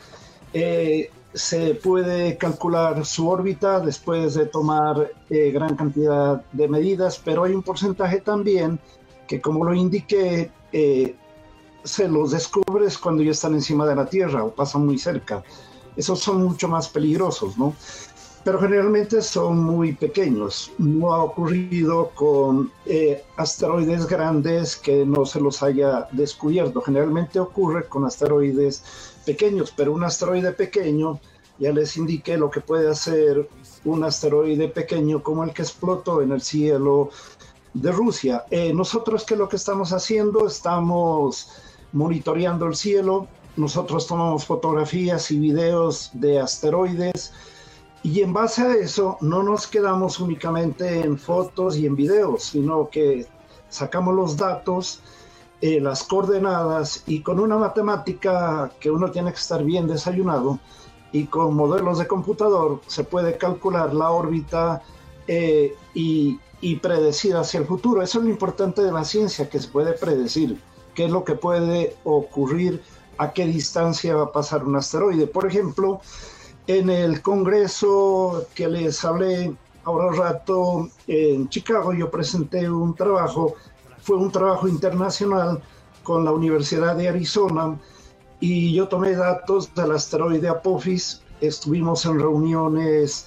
se 1.34 1.74
puede 1.74 2.36
calcular 2.38 3.04
su 3.04 3.28
órbita 3.28 3.80
después 3.80 4.34
de 4.34 4.46
tomar 4.46 5.12
eh, 5.28 5.50
gran 5.50 5.76
cantidad 5.76 6.42
de 6.52 6.68
medidas, 6.68 7.20
pero 7.22 7.44
hay 7.44 7.52
un 7.52 7.62
porcentaje 7.62 8.20
también 8.20 8.80
que, 9.26 9.40
como 9.40 9.64
lo 9.64 9.74
indiqué, 9.74 10.50
eh, 10.72 11.14
se 11.84 12.08
los 12.08 12.30
descubres 12.30 12.98
cuando 12.98 13.22
ya 13.22 13.30
están 13.30 13.54
encima 13.54 13.86
de 13.86 13.94
la 13.94 14.06
Tierra 14.06 14.42
o 14.44 14.50
pasan 14.50 14.86
muy 14.86 14.98
cerca. 14.98 15.42
Esos 15.96 16.18
son 16.20 16.42
mucho 16.42 16.68
más 16.68 16.88
peligrosos, 16.88 17.58
¿no? 17.58 17.74
Pero 18.48 18.60
generalmente 18.60 19.20
son 19.20 19.62
muy 19.62 19.92
pequeños. 19.92 20.72
No 20.78 21.12
ha 21.12 21.22
ocurrido 21.22 22.12
con 22.14 22.72
eh, 22.86 23.22
asteroides 23.36 24.06
grandes 24.06 24.74
que 24.74 25.04
no 25.04 25.26
se 25.26 25.38
los 25.38 25.62
haya 25.62 26.08
descubierto. 26.12 26.80
Generalmente 26.80 27.38
ocurre 27.40 27.86
con 27.86 28.06
asteroides 28.06 28.82
pequeños, 29.26 29.70
pero 29.76 29.92
un 29.92 30.02
asteroide 30.02 30.52
pequeño, 30.52 31.20
ya 31.58 31.74
les 31.74 31.98
indiqué 31.98 32.38
lo 32.38 32.50
que 32.50 32.62
puede 32.62 32.88
hacer 32.88 33.46
un 33.84 34.02
asteroide 34.02 34.68
pequeño 34.68 35.22
como 35.22 35.44
el 35.44 35.52
que 35.52 35.60
explotó 35.60 36.22
en 36.22 36.32
el 36.32 36.40
cielo 36.40 37.10
de 37.74 37.92
Rusia. 37.92 38.46
Eh, 38.50 38.72
nosotros, 38.72 39.24
¿qué 39.24 39.34
es 39.34 39.40
lo 39.40 39.50
que 39.50 39.56
estamos 39.56 39.92
haciendo? 39.92 40.46
Estamos 40.46 41.50
monitoreando 41.92 42.66
el 42.66 42.76
cielo, 42.76 43.28
nosotros 43.58 44.06
tomamos 44.06 44.46
fotografías 44.46 45.30
y 45.32 45.38
videos 45.38 46.10
de 46.14 46.40
asteroides 46.40 47.30
y 48.02 48.20
en 48.20 48.32
base 48.32 48.62
a 48.62 48.74
eso 48.74 49.18
no 49.20 49.42
nos 49.42 49.66
quedamos 49.66 50.20
únicamente 50.20 51.00
en 51.00 51.18
fotos 51.18 51.76
y 51.76 51.86
en 51.86 51.96
videos, 51.96 52.44
sino 52.44 52.88
que 52.90 53.26
sacamos 53.68 54.14
los 54.14 54.36
datos 54.36 55.00
eh, 55.60 55.80
las 55.80 56.04
coordenadas 56.04 57.02
y 57.08 57.20
con 57.20 57.40
una 57.40 57.56
matemática 57.56 58.70
que 58.78 58.92
uno 58.92 59.10
tiene 59.10 59.32
que 59.32 59.38
estar 59.38 59.64
bien 59.64 59.88
desayunado 59.88 60.60
y 61.10 61.24
con 61.24 61.56
modelos 61.56 61.98
de 61.98 62.06
computador 62.06 62.80
se 62.86 63.02
puede 63.02 63.36
calcular 63.38 63.92
la 63.92 64.10
órbita 64.10 64.82
eh, 65.26 65.74
y, 65.94 66.38
y, 66.60 66.76
predecir 66.76 67.34
hacia 67.34 67.58
el 67.58 67.66
futuro. 67.66 68.02
Eso 68.02 68.20
es 68.20 68.24
lo 68.26 68.30
importante 68.30 68.82
de 68.82 68.92
la 68.92 69.04
ciencia, 69.04 69.48
que 69.50 69.58
se 69.58 69.66
puede 69.66 69.94
predecir 69.94 70.60
qué 70.94 71.06
es 71.06 71.10
lo 71.10 71.24
que 71.24 71.34
puede 71.34 71.96
ocurrir, 72.04 72.80
a 73.16 73.32
qué 73.32 73.44
distancia 73.44 74.14
va 74.14 74.24
a 74.24 74.32
pasar 74.32 74.64
un 74.64 74.76
asteroide. 74.76 75.26
Por 75.26 75.44
ejemplo, 75.44 76.00
en 76.68 76.90
el 76.90 77.20
Congreso 77.22 78.46
que 78.54 78.68
les 78.68 79.04
hablé 79.04 79.52
ahora 79.84 80.06
un 80.08 80.16
rato 80.16 80.88
en 81.08 81.48
Chicago, 81.48 81.92
yo 81.92 82.10
presenté 82.10 82.70
un 82.70 82.94
trabajo 82.94 83.56
fue 84.08 84.16
un 84.16 84.32
trabajo 84.32 84.66
internacional 84.66 85.60
con 86.02 86.24
la 86.24 86.32
Universidad 86.32 86.96
de 86.96 87.08
Arizona 87.08 87.78
y 88.40 88.72
yo 88.72 88.88
tomé 88.88 89.14
datos 89.14 89.74
del 89.74 89.92
asteroide 89.92 90.48
Apophis. 90.48 91.20
Estuvimos 91.42 92.06
en 92.06 92.18
reuniones 92.18 93.26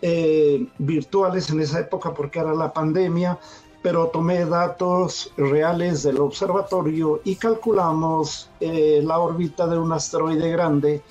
eh, 0.00 0.64
virtuales 0.78 1.50
en 1.50 1.60
esa 1.60 1.80
época 1.80 2.14
porque 2.14 2.38
era 2.38 2.54
la 2.54 2.72
pandemia, 2.72 3.36
pero 3.82 4.08
tomé 4.08 4.44
datos 4.44 5.32
reales 5.36 6.04
del 6.04 6.20
observatorio 6.20 7.20
y 7.24 7.34
calculamos 7.34 8.48
eh, 8.60 9.02
la 9.04 9.18
órbita 9.18 9.66
de 9.66 9.76
un 9.76 9.92
asteroide 9.92 10.50
grande, 10.50 11.02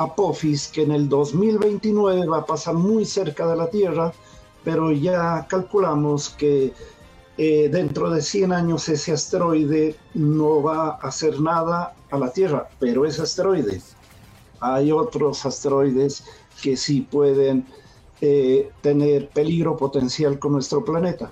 Apophis, 0.00 0.68
que 0.68 0.82
en 0.82 0.92
el 0.92 1.10
2029 1.10 2.26
va 2.26 2.38
a 2.38 2.46
pasar 2.46 2.74
muy 2.74 3.04
cerca 3.04 3.46
de 3.46 3.56
la 3.56 3.68
Tierra, 3.68 4.12
pero 4.64 4.92
ya 4.92 5.46
calculamos 5.46 6.30
que 6.30 6.72
eh, 7.36 7.68
dentro 7.70 8.10
de 8.10 8.22
100 8.22 8.52
años 8.52 8.88
ese 8.88 9.12
asteroide 9.12 9.96
no 10.14 10.62
va 10.62 10.88
a 10.88 11.08
hacer 11.08 11.38
nada 11.38 11.94
a 12.10 12.18
la 12.18 12.32
Tierra, 12.32 12.68
pero 12.78 13.04
ese 13.04 13.22
asteroide. 13.22 13.82
Hay 14.60 14.90
otros 14.90 15.44
asteroides 15.44 16.24
que 16.62 16.78
sí 16.78 17.02
pueden 17.02 17.66
eh, 18.22 18.70
tener 18.80 19.28
peligro 19.28 19.76
potencial 19.76 20.38
con 20.38 20.52
nuestro 20.52 20.82
planeta. 20.82 21.30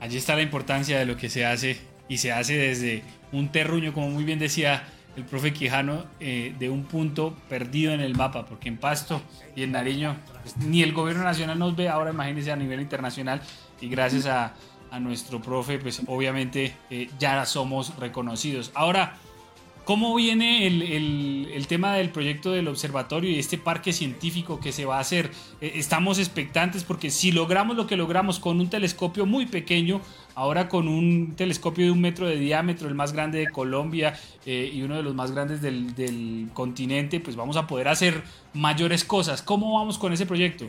Allí 0.00 0.16
está 0.16 0.34
la 0.34 0.42
importancia 0.42 0.98
de 0.98 1.06
lo 1.06 1.16
que 1.16 1.28
se 1.28 1.44
hace 1.44 1.78
y 2.08 2.18
se 2.18 2.32
hace 2.32 2.54
desde 2.54 3.04
un 3.32 3.52
terruño, 3.52 3.92
como 3.94 4.08
muy 4.10 4.24
bien 4.24 4.40
decía 4.40 4.86
el 5.18 5.24
profe 5.24 5.52
Quijano, 5.52 6.04
eh, 6.20 6.54
de 6.58 6.70
un 6.70 6.84
punto 6.84 7.34
perdido 7.48 7.92
en 7.92 8.00
el 8.00 8.16
mapa, 8.16 8.46
porque 8.46 8.68
en 8.68 8.78
Pasto 8.78 9.20
y 9.56 9.64
en 9.64 9.72
Nariño 9.72 10.16
pues, 10.42 10.56
ni 10.58 10.82
el 10.82 10.92
gobierno 10.92 11.24
nacional 11.24 11.58
nos 11.58 11.74
ve, 11.74 11.88
ahora 11.88 12.12
imagínense 12.12 12.52
a 12.52 12.56
nivel 12.56 12.80
internacional 12.80 13.42
y 13.80 13.88
gracias 13.88 14.26
a, 14.26 14.54
nuestro 15.00 15.38
profe, 15.42 15.78
pues 15.78 16.00
obviamente 16.06 16.74
eh, 16.88 17.10
ya 17.18 17.44
somos 17.44 17.94
reconocidos. 17.98 18.70
Ahora, 18.74 19.18
¿cómo 19.88 20.14
viene 20.14 20.66
el, 20.66 21.66
tema 21.66 21.94
del 21.94 22.10
proyecto 22.10 22.50
del 22.52 22.68
observatorio 22.68 23.30
y 23.30 23.38
este 23.38 23.56
parque 23.56 23.94
científico 23.94 24.60
que 24.60 24.70
se 24.70 24.84
va 24.84 24.98
a 24.98 25.00
hacer? 25.00 25.30
Eh, 25.62 25.72
estamos 25.76 26.18
expectantes 26.18 26.84
porque 26.84 27.10
si 27.10 27.32
logramos 27.32 27.74
lo 27.74 27.86
que 27.86 27.96
logramos 27.96 28.38
con 28.38 28.60
un 28.60 28.68
telescopio 28.68 29.24
muy 29.24 29.46
pequeño, 29.46 30.02
ahora 30.34 30.68
con 30.68 30.88
un 30.88 31.32
telescopio 31.36 31.86
de 31.86 31.90
un 31.90 32.02
metro 32.02 32.26
de 32.26 32.36
diámetro, 32.36 32.86
el 32.86 32.94
más 32.94 33.14
grande 33.14 33.38
de 33.38 33.48
Colombia 33.48 34.12
eh, 34.44 34.70
y 34.70 34.82
uno 34.82 34.94
de 34.94 35.02
los 35.02 35.14
más 35.14 35.32
grandes 35.32 35.62
del, 35.62 35.94
del 35.94 36.50
continente, 36.52 37.18
pues 37.18 37.34
vamos 37.34 37.56
a 37.56 37.66
poder 37.66 37.88
hacer 37.88 38.22
mayores 38.52 39.04
cosas. 39.04 39.40
¿Cómo 39.40 39.78
vamos 39.78 39.96
con 39.96 40.12
ese 40.12 40.26
proyecto? 40.26 40.66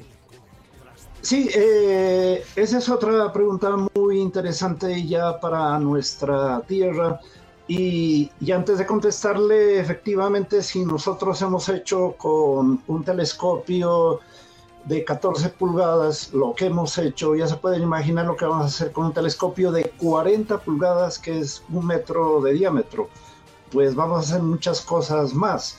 Sí, 1.21 1.49
eh, 1.53 2.41
esa 2.55 2.77
es 2.77 2.87
otra 2.87 3.33
pregunta 3.33 3.75
muy 3.93 4.21
interesante 4.21 5.05
ya 5.05 5.37
para 5.41 5.77
nuestra 5.77 6.61
tierra. 6.61 7.19
Y, 7.69 8.31
antes 8.51 8.79
de 8.79 8.87
contestarle, 8.87 9.79
efectivamente, 9.79 10.63
si 10.63 10.83
nosotros 10.83 11.39
hemos 11.43 11.69
hecho 11.69 12.15
con 12.17 12.81
un 12.87 13.03
telescopio 13.03 14.21
de 14.85 15.05
14 15.05 15.49
pulgadas, 15.49 16.33
lo 16.33 16.55
que 16.55 16.65
hemos 16.65 16.97
hecho, 16.97 17.35
ya 17.35 17.45
se 17.45 17.57
pueden 17.57 17.83
imaginar 17.83 18.25
lo 18.25 18.35
que 18.35 18.45
vamos 18.45 18.63
a 18.63 18.67
hacer 18.69 18.91
con 18.91 19.05
un 19.05 19.13
telescopio 19.13 19.71
de 19.71 19.91
40 19.97 20.57
pulgadas, 20.61 21.19
que 21.19 21.37
es 21.37 21.61
un 21.69 21.85
metro 21.85 22.41
de 22.41 22.53
diámetro. 22.53 23.07
Pues 23.71 23.93
vamos 23.93 24.17
a 24.17 24.21
hacer 24.21 24.41
muchas 24.41 24.81
cosas 24.81 25.35
más. 25.35 25.77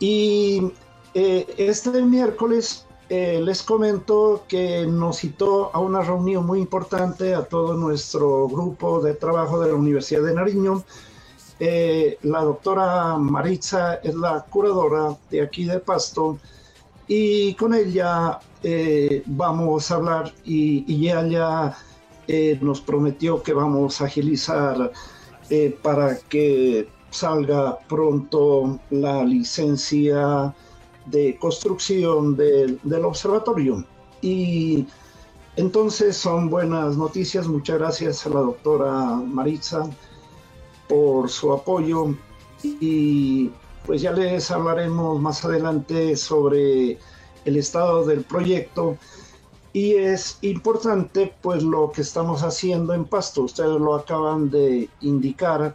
Y 0.00 0.72
eh, 1.14 1.46
este 1.58 2.02
miércoles 2.02 2.88
eh, 3.08 3.40
les 3.42 3.62
comento 3.62 4.44
que 4.48 4.86
nos 4.86 5.18
citó 5.18 5.70
a 5.74 5.78
una 5.78 6.00
reunión 6.00 6.46
muy 6.46 6.60
importante 6.60 7.34
a 7.34 7.44
todo 7.44 7.74
nuestro 7.74 8.48
grupo 8.48 9.00
de 9.00 9.14
trabajo 9.14 9.60
de 9.60 9.68
la 9.68 9.74
Universidad 9.74 10.22
de 10.22 10.34
Nariño. 10.34 10.82
Eh, 11.60 12.18
la 12.22 12.40
doctora 12.42 13.16
Maritza 13.18 13.96
es 13.96 14.14
la 14.14 14.44
curadora 14.48 15.16
de 15.30 15.42
aquí 15.42 15.64
de 15.64 15.80
Pasto 15.80 16.38
y 17.06 17.54
con 17.54 17.74
ella 17.74 18.40
eh, 18.62 19.22
vamos 19.26 19.90
a 19.90 19.96
hablar 19.96 20.32
y, 20.44 20.84
y 20.92 21.10
ella 21.10 21.76
nos 22.62 22.80
prometió 22.80 23.42
que 23.42 23.52
vamos 23.52 24.00
a 24.00 24.06
agilizar 24.06 24.90
para 25.82 26.16
que 26.16 26.88
salga 27.10 27.78
pronto 27.86 28.80
la 28.88 29.22
licencia 29.24 30.54
de 31.06 31.36
construcción 31.38 32.36
del, 32.36 32.80
observatorio. 33.04 33.84
Y 34.22 34.86
entonces 35.56 36.16
son 36.16 36.50
buenas 36.50 36.96
noticias. 36.96 37.46
Muchas 37.46 37.78
gracias 37.78 38.26
a 38.26 38.30
la 38.30 38.40
doctora 38.40 38.92
Maritza 39.16 39.88
por 40.88 41.30
su 41.30 41.52
apoyo 41.52 42.14
y 42.62 43.50
pues 43.86 44.00
ya 44.00 44.12
les 44.12 44.50
hablaremos 44.50 45.20
más 45.20 45.44
adelante 45.44 46.16
sobre 46.16 46.98
el 47.44 47.56
estado 47.56 48.04
del 48.06 48.24
proyecto 48.24 48.96
y 49.74 49.96
es 49.96 50.38
importante 50.42 51.34
pues 51.42 51.64
lo 51.64 51.90
que 51.90 52.02
estamos 52.02 52.44
haciendo 52.44 52.94
en 52.94 53.04
Pasto, 53.04 53.42
ustedes 53.42 53.80
lo 53.80 53.96
acaban 53.96 54.48
de 54.48 54.88
indicar, 55.00 55.74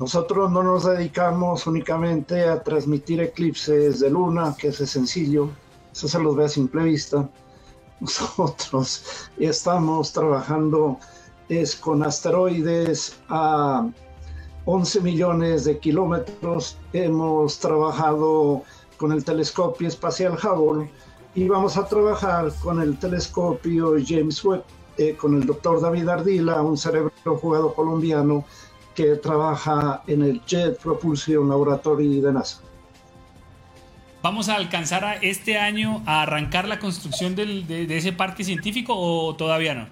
nosotros 0.00 0.50
no 0.50 0.62
nos 0.62 0.86
dedicamos 0.86 1.66
únicamente 1.66 2.48
a 2.48 2.62
transmitir 2.62 3.20
eclipses 3.20 4.00
de 4.00 4.08
luna, 4.08 4.56
que 4.58 4.68
es 4.68 4.76
sencillo, 4.76 5.50
eso 5.92 6.08
se 6.08 6.18
los 6.18 6.34
ve 6.34 6.46
a 6.46 6.48
simple 6.48 6.84
vista. 6.84 7.28
Nosotros 8.00 9.28
estamos 9.38 10.10
trabajando 10.10 10.98
es 11.50 11.76
con 11.76 12.02
asteroides 12.02 13.18
a 13.28 13.90
11 14.64 15.00
millones 15.02 15.64
de 15.64 15.78
kilómetros. 15.78 16.78
Hemos 16.94 17.58
trabajado 17.58 18.62
con 18.96 19.12
el 19.12 19.22
telescopio 19.22 19.86
espacial 19.86 20.38
Hubble 20.42 20.90
y 21.34 21.46
vamos 21.46 21.76
a 21.76 21.86
trabajar 21.86 22.50
con 22.62 22.80
el 22.80 22.98
telescopio 22.98 23.96
James 24.02 24.42
Webb, 24.42 24.64
eh, 24.96 25.14
con 25.14 25.34
el 25.34 25.44
doctor 25.44 25.78
David 25.82 26.08
Ardila, 26.08 26.62
un 26.62 26.78
cerebro 26.78 27.12
jugado 27.36 27.74
colombiano 27.74 28.46
que 29.00 29.16
trabaja 29.16 30.02
en 30.06 30.20
el 30.20 30.44
Jet 30.44 30.78
Propulsion 30.78 31.48
Laboratory 31.48 32.20
de 32.20 32.34
NASA. 32.34 32.60
¿Vamos 34.22 34.50
a 34.50 34.56
alcanzar 34.56 35.06
a 35.06 35.14
este 35.14 35.56
año 35.56 36.02
a 36.04 36.20
arrancar 36.20 36.68
la 36.68 36.78
construcción 36.78 37.34
de, 37.34 37.86
ese 37.96 38.12
parque 38.12 38.44
científico 38.44 38.92
o 38.94 39.34
todavía 39.36 39.74
no? 39.74 39.86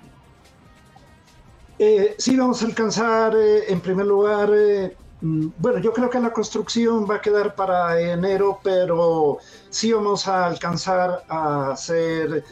Eh, 1.78 2.16
sí, 2.18 2.36
vamos 2.36 2.62
a 2.62 2.66
alcanzar 2.66 3.34
eh, 3.34 3.72
en 3.72 3.80
primer 3.80 4.04
lugar, 4.04 4.50
eh, 4.54 4.94
mm, 5.22 5.46
bueno, 5.56 5.78
yo 5.78 5.94
creo 5.94 6.10
que 6.10 6.20
la 6.20 6.30
construcción 6.30 7.08
va 7.10 7.14
a 7.14 7.20
quedar 7.22 7.54
para 7.54 7.98
enero, 7.98 8.60
pero 8.62 9.38
sí 9.70 9.90
vamos 9.90 10.28
a 10.28 10.44
alcanzar 10.44 11.24
a 11.28 11.70
hacer 11.70 12.44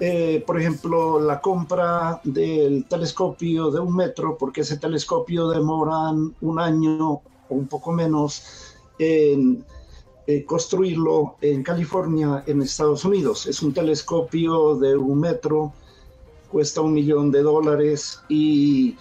eh, 0.00 0.42
por 0.46 0.58
ejemplo, 0.58 1.20
la 1.20 1.40
compra 1.40 2.20
del 2.24 2.86
telescopio 2.86 3.70
de 3.70 3.80
un 3.80 3.94
metro, 3.94 4.38
porque 4.38 4.62
ese 4.62 4.78
telescopio 4.78 5.48
demoran 5.48 6.34
un 6.40 6.58
año 6.58 7.10
o 7.10 7.22
un 7.50 7.66
poco 7.66 7.92
menos 7.92 8.42
en 8.98 9.62
eh, 10.26 10.44
construirlo 10.44 11.36
en 11.42 11.62
California, 11.62 12.42
en 12.46 12.62
Estados 12.62 13.04
Unidos. 13.04 13.46
Es 13.46 13.62
un 13.62 13.74
telescopio 13.74 14.76
de 14.76 14.96
un 14.96 15.20
metro, 15.20 15.74
cuesta 16.50 16.80
un 16.80 16.94
millón 16.94 17.30
de 17.30 17.42
dólares 17.42 18.20
y, 18.28 18.96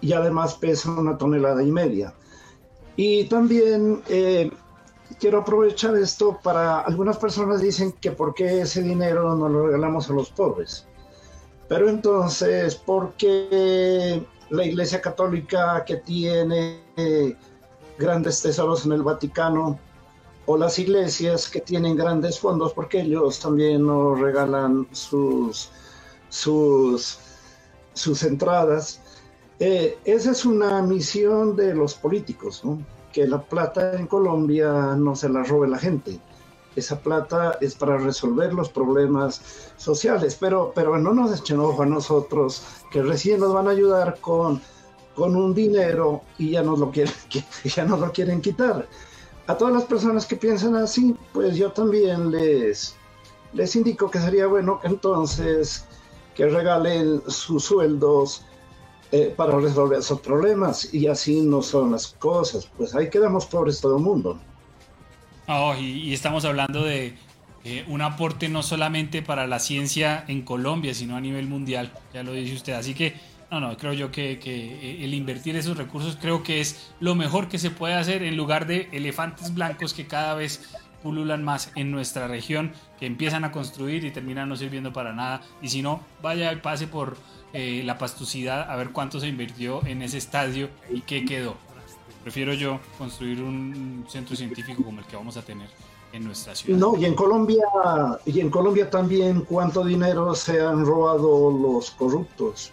y 0.00 0.12
además 0.12 0.54
pesa 0.54 0.90
una 0.92 1.18
tonelada 1.18 1.62
y 1.64 1.72
media. 1.72 2.14
Y 2.96 3.24
también 3.24 4.02
eh, 4.08 4.50
quiero 5.18 5.40
aprovechar 5.40 5.96
esto 5.96 6.38
para 6.42 6.80
algunas 6.80 7.18
personas 7.18 7.60
dicen 7.60 7.92
que 7.92 8.12
por 8.12 8.34
qué 8.34 8.60
ese 8.60 8.82
dinero 8.82 9.34
no 9.34 9.48
lo 9.48 9.66
regalamos 9.66 10.08
a 10.10 10.12
los 10.12 10.30
pobres. 10.30 10.86
Pero 11.68 11.88
entonces, 11.88 12.74
¿por 12.74 13.14
qué 13.14 14.24
la 14.50 14.64
Iglesia 14.64 15.00
Católica 15.00 15.84
que 15.84 15.96
tiene 15.96 16.82
grandes 17.98 18.42
tesoros 18.42 18.84
en 18.84 18.92
el 18.92 19.02
Vaticano 19.02 19.78
o 20.46 20.58
las 20.58 20.78
iglesias 20.78 21.48
que 21.48 21.60
tienen 21.60 21.96
grandes 21.96 22.38
fondos, 22.38 22.74
porque 22.74 23.00
ellos 23.00 23.40
también 23.40 23.86
nos 23.86 24.20
regalan 24.20 24.86
sus, 24.92 25.70
sus, 26.28 27.18
sus 27.94 28.22
entradas? 28.22 29.00
Eh, 29.58 29.98
esa 30.04 30.32
es 30.32 30.44
una 30.44 30.82
misión 30.82 31.56
de 31.56 31.74
los 31.74 31.94
políticos, 31.94 32.62
¿no? 32.64 32.78
Que 33.14 33.28
la 33.28 33.40
plata 33.40 33.92
en 33.94 34.08
Colombia 34.08 34.96
no 34.96 35.14
se 35.14 35.28
la 35.28 35.44
robe 35.44 35.68
la 35.68 35.78
gente. 35.78 36.18
Esa 36.74 36.98
plata 36.98 37.56
es 37.60 37.76
para 37.76 37.96
resolver 37.96 38.52
los 38.52 38.68
problemas 38.68 39.40
sociales, 39.76 40.36
pero, 40.38 40.72
pero 40.74 40.98
no 40.98 41.14
nos 41.14 41.40
echen 41.40 41.60
ojo 41.60 41.82
a 41.82 41.86
nosotros, 41.86 42.64
que 42.90 43.02
recién 43.02 43.38
nos 43.38 43.54
van 43.54 43.68
a 43.68 43.70
ayudar 43.70 44.18
con, 44.20 44.60
con 45.14 45.36
un 45.36 45.54
dinero 45.54 46.22
y 46.38 46.50
ya 46.50 46.64
nos, 46.64 46.80
lo 46.80 46.90
quieren, 46.90 47.14
ya 47.64 47.84
nos 47.84 48.00
lo 48.00 48.10
quieren 48.10 48.40
quitar. 48.40 48.88
A 49.46 49.56
todas 49.56 49.72
las 49.72 49.84
personas 49.84 50.26
que 50.26 50.34
piensan 50.34 50.74
así, 50.74 51.14
pues 51.32 51.56
yo 51.56 51.70
también 51.70 52.32
les, 52.32 52.96
les 53.52 53.76
indico 53.76 54.10
que 54.10 54.18
sería 54.18 54.48
bueno 54.48 54.80
entonces 54.82 55.84
que 56.34 56.48
regalen 56.48 57.22
sus 57.28 57.64
sueldos 57.64 58.44
eh, 59.16 59.32
para 59.36 59.56
resolver 59.60 60.00
esos 60.00 60.20
problemas 60.20 60.92
y 60.92 61.06
así 61.06 61.40
no 61.40 61.62
son 61.62 61.92
las 61.92 62.08
cosas. 62.08 62.68
Pues 62.76 62.96
ahí 62.96 63.08
quedamos 63.08 63.46
pobres 63.46 63.80
todo 63.80 63.96
el 63.96 64.02
mundo. 64.02 64.40
Oh, 65.46 65.72
y, 65.78 66.12
estamos 66.12 66.44
hablando 66.44 66.82
de 66.82 67.14
eh, 67.62 67.84
un 67.86 68.02
aporte 68.02 68.48
no 68.48 68.64
solamente 68.64 69.22
para 69.22 69.46
la 69.46 69.60
ciencia 69.60 70.24
en 70.26 70.42
Colombia, 70.42 70.94
sino 70.94 71.14
a 71.14 71.20
nivel 71.20 71.46
mundial, 71.46 71.92
ya 72.12 72.24
lo 72.24 72.32
dice 72.32 72.54
usted. 72.56 72.72
Así 72.72 72.92
que, 72.92 73.14
no, 73.52 73.60
no, 73.60 73.76
creo 73.76 73.92
yo 73.92 74.10
que, 74.10 74.40
que 74.40 75.04
el 75.04 75.14
invertir 75.14 75.54
esos 75.54 75.76
recursos 75.76 76.18
creo 76.20 76.42
que 76.42 76.60
es 76.60 76.90
lo 76.98 77.14
mejor 77.14 77.46
que 77.46 77.60
se 77.60 77.70
puede 77.70 77.94
hacer 77.94 78.24
en 78.24 78.36
lugar 78.36 78.66
de 78.66 78.88
elefantes 78.90 79.54
blancos 79.54 79.94
que 79.94 80.08
cada 80.08 80.34
vez 80.34 80.60
pululan 81.04 81.44
más 81.44 81.70
en 81.76 81.92
nuestra 81.92 82.26
región, 82.26 82.72
que 82.98 83.06
empiezan 83.06 83.44
a 83.44 83.52
construir 83.52 84.04
y 84.04 84.10
terminan 84.10 84.48
no 84.48 84.56
sirviendo 84.56 84.92
para 84.92 85.12
nada. 85.12 85.42
Y 85.62 85.68
si 85.68 85.82
no, 85.82 86.00
vaya 86.20 86.60
pase 86.62 86.88
por 86.88 87.16
eh, 87.54 87.82
la 87.84 87.98
pastosidad, 87.98 88.68
a 88.68 88.74
ver 88.74 88.90
cuánto 88.90 89.20
se 89.20 89.28
invirtió 89.28 89.86
en 89.86 90.02
ese 90.02 90.18
estadio 90.18 90.68
y 90.90 91.02
qué 91.02 91.24
quedó. 91.24 91.54
Prefiero 92.24 92.52
yo 92.52 92.80
construir 92.98 93.40
un 93.42 94.04
centro 94.08 94.34
científico 94.34 94.82
como 94.82 94.98
el 94.98 95.06
que 95.06 95.14
vamos 95.14 95.36
a 95.36 95.42
tener 95.42 95.68
en 96.12 96.24
nuestra 96.24 96.56
ciudad. 96.56 96.78
No, 96.78 96.96
y 96.96 97.04
en 97.04 97.14
Colombia, 97.14 97.64
y 98.26 98.40
en 98.40 98.50
Colombia 98.50 98.90
también 98.90 99.42
cuánto 99.42 99.84
dinero 99.84 100.34
se 100.34 100.60
han 100.60 100.84
robado 100.84 101.50
los 101.50 101.92
corruptos. 101.92 102.72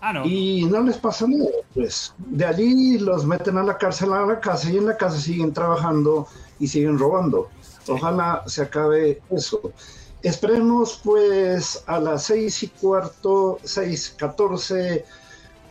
Ah, 0.00 0.12
no. 0.12 0.24
Y 0.26 0.64
no 0.64 0.82
les 0.82 0.96
pasa 0.98 1.26
nada, 1.28 1.48
pues. 1.72 2.12
De 2.18 2.44
allí 2.44 2.98
los 2.98 3.24
meten 3.24 3.58
a 3.58 3.62
la 3.62 3.78
cárcel, 3.78 4.12
a 4.12 4.26
la 4.26 4.40
casa, 4.40 4.70
y 4.70 4.76
en 4.76 4.86
la 4.86 4.96
casa 4.96 5.20
siguen 5.20 5.52
trabajando 5.52 6.26
y 6.58 6.66
siguen 6.66 6.98
robando. 6.98 7.48
Ojalá 7.86 8.42
se 8.46 8.62
acabe 8.62 9.22
eso. 9.30 9.72
Esperemos 10.22 11.00
pues 11.04 11.82
a 11.86 12.00
las 12.00 12.24
seis 12.24 12.62
y 12.62 12.68
cuarto, 12.68 13.58
seis 13.62 14.14
catorce 14.16 15.04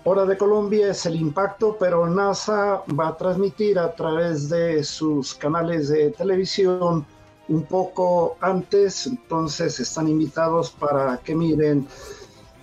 hora 0.05 0.23
de 0.25 0.37
Colombia 0.37 0.91
es 0.91 1.05
el 1.07 1.15
impacto, 1.15 1.77
pero 1.79 2.07
NASA 2.07 2.83
va 2.97 3.09
a 3.09 3.17
transmitir 3.17 3.79
a 3.79 3.93
través 3.93 4.49
de 4.49 4.83
sus 4.83 5.33
canales 5.33 5.89
de 5.89 6.11
televisión 6.11 7.05
un 7.47 7.63
poco 7.63 8.37
antes, 8.39 9.07
entonces 9.07 9.79
están 9.79 10.07
invitados 10.07 10.69
para 10.69 11.17
que 11.17 11.35
miren 11.35 11.87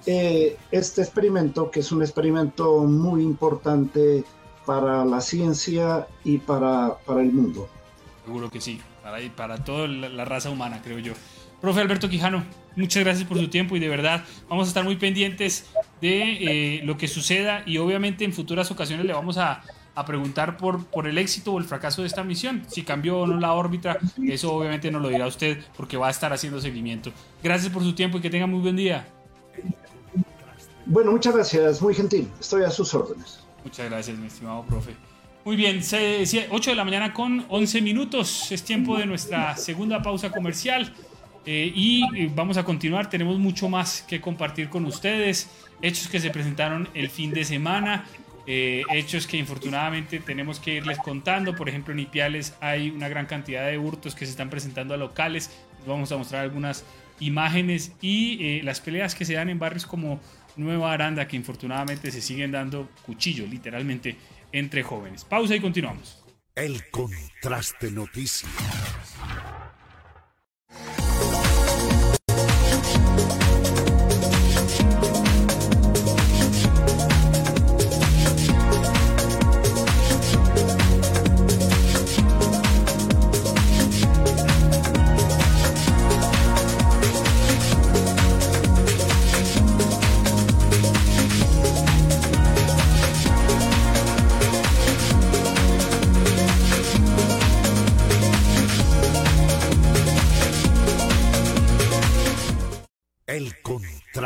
eh, 0.06 0.56
este 0.70 1.02
experimento, 1.02 1.70
que 1.70 1.80
es 1.80 1.90
un 1.90 2.02
experimento 2.02 2.78
muy 2.80 3.22
importante 3.22 4.24
para 4.64 5.04
la 5.04 5.20
ciencia 5.20 6.06
y 6.24 6.38
para, 6.38 6.96
para 7.04 7.22
el 7.22 7.32
mundo. 7.32 7.68
Seguro 8.24 8.50
que 8.50 8.60
sí, 8.60 8.80
para, 9.02 9.18
para 9.34 9.64
toda 9.64 9.88
la 9.88 10.24
raza 10.24 10.48
humana, 10.48 10.80
creo 10.82 11.00
yo. 11.00 11.14
Profe 11.62 11.80
Alberto 11.80 12.08
Quijano, 12.08 12.42
muchas 12.74 13.04
gracias 13.04 13.26
por 13.26 13.38
su 13.38 13.46
tiempo 13.46 13.76
y 13.76 13.78
de 13.78 13.88
verdad 13.88 14.24
vamos 14.48 14.66
a 14.66 14.68
estar 14.68 14.82
muy 14.82 14.96
pendientes 14.96 15.66
de 16.00 16.78
eh, 16.78 16.80
lo 16.82 16.98
que 16.98 17.06
suceda 17.06 17.62
y 17.64 17.78
obviamente 17.78 18.24
en 18.24 18.32
futuras 18.32 18.72
ocasiones 18.72 19.06
le 19.06 19.12
vamos 19.12 19.38
a, 19.38 19.62
a 19.94 20.04
preguntar 20.04 20.56
por, 20.56 20.84
por 20.86 21.06
el 21.06 21.18
éxito 21.18 21.52
o 21.52 21.58
el 21.58 21.64
fracaso 21.64 22.02
de 22.02 22.08
esta 22.08 22.24
misión. 22.24 22.64
Si 22.66 22.82
cambió 22.82 23.20
o 23.20 23.26
no 23.28 23.38
la 23.38 23.52
órbita, 23.52 23.96
eso 24.26 24.52
obviamente 24.52 24.90
nos 24.90 25.02
lo 25.02 25.08
dirá 25.08 25.28
usted 25.28 25.62
porque 25.76 25.96
va 25.96 26.08
a 26.08 26.10
estar 26.10 26.32
haciendo 26.32 26.60
seguimiento. 26.60 27.12
Gracias 27.44 27.72
por 27.72 27.84
su 27.84 27.94
tiempo 27.94 28.18
y 28.18 28.20
que 28.20 28.28
tenga 28.28 28.48
muy 28.48 28.60
buen 28.60 28.74
día. 28.74 29.06
Bueno, 30.84 31.12
muchas 31.12 31.32
gracias, 31.32 31.80
muy 31.80 31.94
gentil. 31.94 32.28
Estoy 32.40 32.64
a 32.64 32.70
sus 32.70 32.92
órdenes. 32.92 33.38
Muchas 33.62 33.88
gracias, 33.88 34.18
mi 34.18 34.26
estimado 34.26 34.64
profe. 34.64 34.96
Muy 35.44 35.54
bien, 35.54 35.80
8 35.80 36.70
de 36.70 36.76
la 36.76 36.84
mañana 36.84 37.14
con 37.14 37.46
11 37.48 37.82
minutos. 37.82 38.50
Es 38.50 38.64
tiempo 38.64 38.98
de 38.98 39.06
nuestra 39.06 39.56
segunda 39.56 40.02
pausa 40.02 40.32
comercial. 40.32 40.92
Eh, 41.44 41.72
y 41.74 42.04
eh, 42.16 42.30
vamos 42.34 42.56
a 42.56 42.64
continuar. 42.64 43.10
Tenemos 43.10 43.38
mucho 43.38 43.68
más 43.68 44.02
que 44.02 44.20
compartir 44.20 44.68
con 44.68 44.84
ustedes. 44.84 45.50
Hechos 45.80 46.08
que 46.08 46.20
se 46.20 46.30
presentaron 46.30 46.88
el 46.94 47.10
fin 47.10 47.30
de 47.32 47.44
semana. 47.44 48.04
Eh, 48.46 48.82
hechos 48.90 49.26
que 49.26 49.36
infortunadamente 49.36 50.20
tenemos 50.20 50.58
que 50.60 50.74
irles 50.74 50.98
contando. 50.98 51.54
Por 51.54 51.68
ejemplo, 51.68 51.92
en 51.92 52.00
Ipiales 52.00 52.54
hay 52.60 52.90
una 52.90 53.08
gran 53.08 53.26
cantidad 53.26 53.66
de 53.66 53.78
hurtos 53.78 54.14
que 54.14 54.24
se 54.24 54.32
están 54.32 54.50
presentando 54.50 54.94
a 54.94 54.96
locales. 54.96 55.50
vamos 55.86 56.12
a 56.12 56.16
mostrar 56.16 56.42
algunas 56.42 56.84
imágenes 57.20 57.92
y 58.00 58.60
las 58.62 58.80
peleas 58.80 59.14
que 59.14 59.24
se 59.24 59.34
dan 59.34 59.48
en 59.48 59.58
barrios 59.58 59.86
como 59.86 60.20
Nueva 60.56 60.92
Aranda 60.92 61.28
que 61.28 61.36
infortunadamente 61.36 62.10
se 62.10 62.20
siguen 62.20 62.50
dando 62.50 62.88
cuchillos, 63.06 63.48
literalmente, 63.48 64.16
entre 64.50 64.82
jóvenes. 64.82 65.24
Pausa 65.24 65.54
y 65.54 65.60
continuamos. 65.60 66.22
El 66.54 66.90
contraste 66.90 67.90
noticias. 67.90 68.50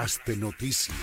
De 0.06 0.36
Noticias. 0.36 0.94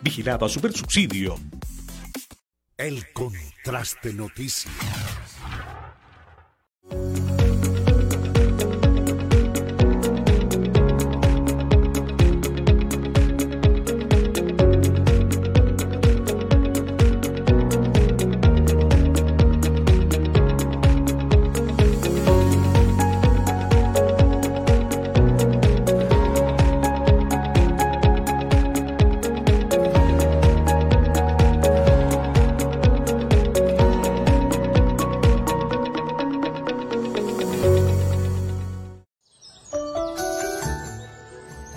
Vigilado 0.00 0.46
a 0.46 0.48
Supersubsidio. 0.48 1.34
El 2.78 3.12
contraste 3.12 4.14
noticias. 4.14 4.72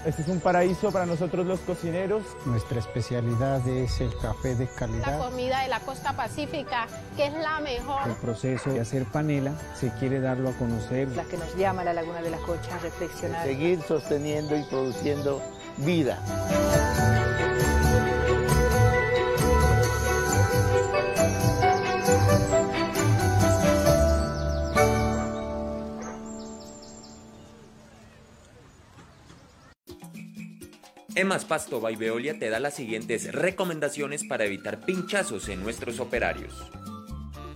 Este 0.08 0.22
es 0.22 0.30
un 0.30 0.40
paraíso 0.40 0.90
para 0.90 1.06
nosotros 1.06 1.46
los 1.46 1.60
cocineros. 1.60 2.24
Nuestra 2.46 2.80
especialidad 2.80 3.68
es 3.68 4.00
el 4.00 4.18
café 4.18 4.56
de 4.56 4.64
La 4.64 4.72
calidad. 4.72 5.20
comida 5.20 5.64
de 5.64 5.68
la 5.68 5.82
costa 5.82 6.16
pacífica, 6.16 6.88
que 7.18 7.26
es 7.26 7.34
la 7.34 7.60
mejor. 7.60 8.08
El 8.08 8.16
proceso 8.16 8.72
de 8.72 8.80
hacer 8.80 9.04
panela 9.04 9.52
se 9.78 9.92
quiere 9.96 10.22
darlo 10.22 10.48
a 10.48 10.54
conocer. 10.54 11.10
La 11.10 11.26
que 11.26 11.36
nos 11.36 11.54
llama 11.58 11.82
a 11.82 11.86
la 11.86 11.94
Laguna 11.94 12.22
de 12.22 12.30
la 12.30 12.38
Cocha 12.38 12.74
a 12.76 12.80
reflexionar. 12.80 13.46
Seguir 13.46 13.82
sosteniendo 13.82 14.56
y 14.56 14.64
produciendo 14.64 15.42
vida. 15.76 16.18
Emas 31.18 31.46
Pasto 31.46 31.82
by 31.82 31.96
Veolia 31.96 32.38
te 32.38 32.48
da 32.52 32.60
las 32.60 32.76
siguientes 32.76 33.34
recomendaciones 33.34 34.24
para 34.24 34.46
evitar 34.46 34.82
pinchazos 34.82 35.50
en 35.50 35.64
nuestros 35.64 36.00
operarios. 36.00 36.54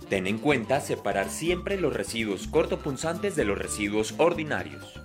Ten 0.08 0.26
en 0.26 0.38
cuenta 0.38 0.80
separar 0.80 1.30
siempre 1.30 1.80
los 1.80 1.94
residuos 1.94 2.48
cortopunzantes 2.48 3.36
de 3.36 3.44
los 3.44 3.56
residuos 3.56 4.16
ordinarios. 4.18 5.00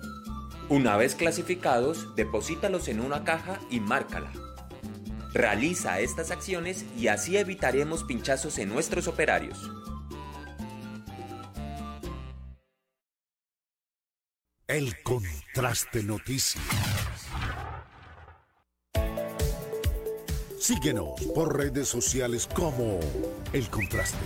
Una 0.68 0.96
vez 0.96 1.14
clasificados, 1.14 2.16
deposítalos 2.16 2.88
en 2.88 2.98
una 2.98 3.22
caja 3.22 3.60
y 3.70 3.78
márcala. 3.78 4.32
Realiza 5.32 6.00
estas 6.00 6.32
acciones 6.32 6.84
y 6.98 7.06
así 7.06 7.36
evitaremos 7.36 8.02
pinchazos 8.02 8.58
en 8.58 8.70
nuestros 8.70 9.06
operarios. 9.06 9.70
El 14.66 15.00
contraste 15.04 16.02
noticias. 16.02 16.60
Síguenos 20.58 21.20
por 21.34 21.56
redes 21.56 21.88
sociales 21.88 22.48
como 22.52 22.98
El 23.52 23.68
Contraste. 23.68 24.18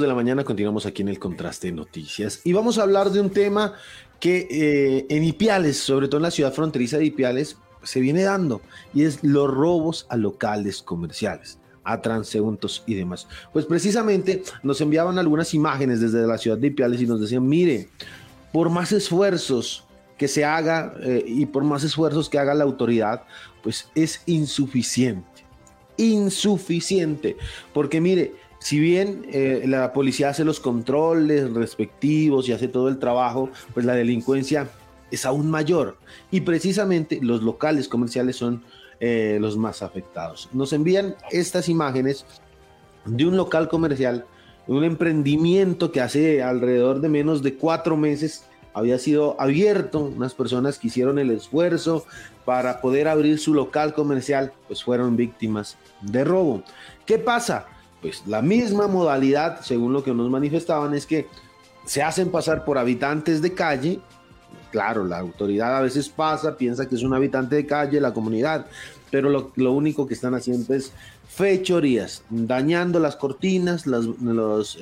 de 0.00 0.06
la 0.06 0.14
mañana 0.14 0.42
continuamos 0.42 0.86
aquí 0.86 1.02
en 1.02 1.08
el 1.08 1.18
contraste 1.18 1.66
de 1.66 1.74
noticias 1.74 2.40
y 2.44 2.54
vamos 2.54 2.78
a 2.78 2.82
hablar 2.82 3.10
de 3.10 3.20
un 3.20 3.28
tema 3.28 3.74
que 4.20 4.48
eh, 4.50 5.06
en 5.10 5.22
Ipiales, 5.22 5.76
sobre 5.76 6.08
todo 6.08 6.16
en 6.16 6.22
la 6.22 6.30
ciudad 6.30 6.52
fronteriza 6.54 6.96
de 6.96 7.04
Ipiales, 7.04 7.58
se 7.82 8.00
viene 8.00 8.22
dando 8.22 8.62
y 8.94 9.04
es 9.04 9.22
los 9.22 9.50
robos 9.50 10.06
a 10.08 10.16
locales 10.16 10.82
comerciales 10.82 11.58
a 11.84 12.00
transeúntos 12.00 12.84
y 12.86 12.94
demás. 12.94 13.26
Pues 13.52 13.66
precisamente 13.66 14.42
nos 14.62 14.80
enviaban 14.80 15.18
algunas 15.18 15.52
imágenes 15.52 16.00
desde 16.00 16.26
la 16.26 16.38
ciudad 16.38 16.56
de 16.56 16.68
Ipiales 16.68 17.02
y 17.02 17.06
nos 17.06 17.20
decían, 17.20 17.46
mire, 17.46 17.88
por 18.52 18.70
más 18.70 18.92
esfuerzos 18.92 19.84
que 20.16 20.28
se 20.28 20.44
haga 20.44 20.94
eh, 21.02 21.24
y 21.26 21.46
por 21.46 21.64
más 21.64 21.84
esfuerzos 21.84 22.28
que 22.28 22.38
haga 22.38 22.54
la 22.54 22.64
autoridad, 22.64 23.24
pues 23.62 23.90
es 23.94 24.22
insuficiente. 24.26 25.44
Insuficiente. 25.96 27.36
Porque 27.72 28.00
mire, 28.00 28.34
si 28.58 28.78
bien 28.78 29.26
eh, 29.32 29.64
la 29.66 29.92
policía 29.92 30.28
hace 30.28 30.44
los 30.44 30.60
controles 30.60 31.52
respectivos 31.52 32.48
y 32.48 32.52
hace 32.52 32.68
todo 32.68 32.88
el 32.88 32.98
trabajo, 32.98 33.50
pues 33.74 33.84
la 33.84 33.94
delincuencia 33.94 34.68
es 35.10 35.26
aún 35.26 35.50
mayor. 35.50 35.98
Y 36.30 36.42
precisamente 36.42 37.18
los 37.20 37.42
locales 37.42 37.88
comerciales 37.88 38.36
son 38.36 38.62
eh, 39.00 39.38
los 39.40 39.56
más 39.56 39.82
afectados. 39.82 40.48
Nos 40.52 40.72
envían 40.72 41.16
estas 41.32 41.68
imágenes 41.68 42.24
de 43.04 43.26
un 43.26 43.36
local 43.36 43.68
comercial, 43.68 44.24
un 44.66 44.84
emprendimiento 44.84 45.92
que 45.92 46.00
hace 46.00 46.42
alrededor 46.42 47.00
de 47.00 47.08
menos 47.08 47.42
de 47.42 47.54
cuatro 47.54 47.96
meses 47.96 48.44
había 48.74 48.98
sido 48.98 49.40
abierto. 49.40 50.00
Unas 50.00 50.34
personas 50.34 50.78
que 50.78 50.88
hicieron 50.88 51.18
el 51.18 51.30
esfuerzo 51.30 52.04
para 52.44 52.80
poder 52.80 53.08
abrir 53.08 53.38
su 53.38 53.54
local 53.54 53.94
comercial, 53.94 54.52
pues 54.66 54.82
fueron 54.82 55.16
víctimas 55.16 55.76
de 56.00 56.24
robo. 56.24 56.62
¿Qué 57.06 57.18
pasa? 57.18 57.66
Pues 58.00 58.22
la 58.26 58.42
misma 58.42 58.88
modalidad, 58.88 59.60
según 59.60 59.92
lo 59.92 60.02
que 60.02 60.12
nos 60.12 60.28
manifestaban, 60.30 60.94
es 60.94 61.06
que 61.06 61.26
se 61.84 62.02
hacen 62.02 62.30
pasar 62.30 62.64
por 62.64 62.78
habitantes 62.78 63.42
de 63.42 63.54
calle. 63.54 64.00
Claro, 64.70 65.04
la 65.04 65.18
autoridad 65.18 65.76
a 65.76 65.82
veces 65.82 66.08
pasa, 66.08 66.56
piensa 66.56 66.88
que 66.88 66.94
es 66.94 67.02
un 67.02 67.14
habitante 67.14 67.56
de 67.56 67.66
calle, 67.66 68.00
la 68.00 68.14
comunidad, 68.14 68.66
pero 69.10 69.28
lo, 69.28 69.52
lo 69.56 69.72
único 69.72 70.06
que 70.06 70.14
están 70.14 70.34
haciendo 70.34 70.72
es 70.74 70.92
fechorías, 71.34 72.24
dañando 72.28 73.00
las 73.00 73.16
cortinas, 73.16 73.86
las, 73.86 74.06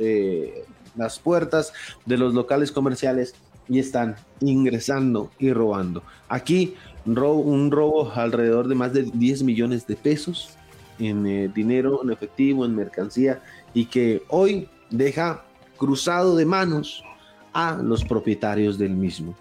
eh, 0.01 0.65
las 0.97 1.19
puertas 1.21 1.73
de 2.07 2.19
los 2.19 2.35
locales 2.35 2.73
comerciales 2.73 3.35
y 3.69 3.79
están 3.79 4.17
ingresando 4.41 5.31
y 5.39 5.53
robando. 5.53 6.03
Aquí 6.29 6.75
un 7.07 7.71
robo 7.71 8.13
alrededor 8.13 8.67
de 8.67 8.75
más 8.75 8.93
de 8.93 9.05
10 9.05 9.45
millones 9.45 9.87
de 9.87 9.97
pesos 9.97 10.51
en 10.99 11.27
eh, 11.27 11.49
dinero, 11.55 12.01
en 12.03 12.11
efectivo, 12.11 12.65
en 12.65 12.75
mercancía 12.75 13.41
y 13.73 13.87
que 13.87 14.23
hoy 14.29 14.69
deja 14.91 15.45
cruzado 15.79 16.37
de 16.37 16.45
manos 16.45 17.05
a 17.53 17.77
los 17.77 18.05
propietarios 18.05 18.77
del 18.77 18.91
mismo. 18.91 19.37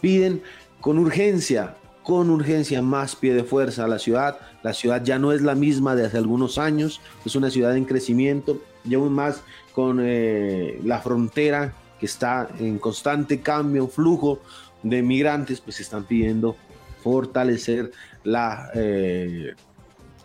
Piden 0.00 0.40
con 0.80 0.98
urgencia, 0.98 1.76
con 2.08 2.30
urgencia 2.30 2.80
más 2.80 3.16
pie 3.16 3.34
de 3.34 3.44
fuerza 3.44 3.84
a 3.84 3.86
la 3.86 3.98
ciudad. 3.98 4.38
La 4.62 4.72
ciudad 4.72 5.04
ya 5.04 5.18
no 5.18 5.30
es 5.30 5.42
la 5.42 5.54
misma 5.54 5.94
de 5.94 6.06
hace 6.06 6.16
algunos 6.16 6.56
años, 6.56 7.02
es 7.26 7.36
una 7.36 7.50
ciudad 7.50 7.76
en 7.76 7.84
crecimiento 7.84 8.62
y 8.82 8.96
más 8.96 9.42
con 9.74 9.98
eh, 10.00 10.80
la 10.84 11.00
frontera 11.00 11.74
que 12.00 12.06
está 12.06 12.48
en 12.58 12.78
constante 12.78 13.42
cambio, 13.42 13.88
flujo 13.88 14.40
de 14.82 15.02
migrantes, 15.02 15.60
pues 15.60 15.80
están 15.80 16.04
pidiendo 16.04 16.56
fortalecer 17.02 17.92
la 18.24 18.70
eh, 18.74 19.52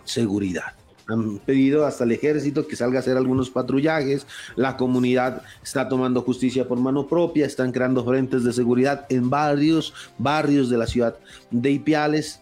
seguridad. 0.05 0.82
Han 1.07 1.39
pedido 1.39 1.85
hasta 1.85 2.03
el 2.03 2.11
ejército 2.13 2.67
que 2.67 2.75
salga 2.75 2.97
a 2.97 3.01
hacer 3.01 3.17
algunos 3.17 3.49
patrullajes. 3.49 4.25
La 4.55 4.77
comunidad 4.77 5.41
está 5.61 5.89
tomando 5.89 6.21
justicia 6.21 6.67
por 6.67 6.79
mano 6.79 7.07
propia. 7.07 7.45
Están 7.45 7.71
creando 7.71 8.05
frentes 8.05 8.43
de 8.43 8.53
seguridad 8.53 9.05
en 9.09 9.29
varios 9.29 9.93
barrios 10.17 10.69
de 10.69 10.77
la 10.77 10.87
ciudad 10.87 11.17
de 11.51 11.71
Ipiales. 11.71 12.41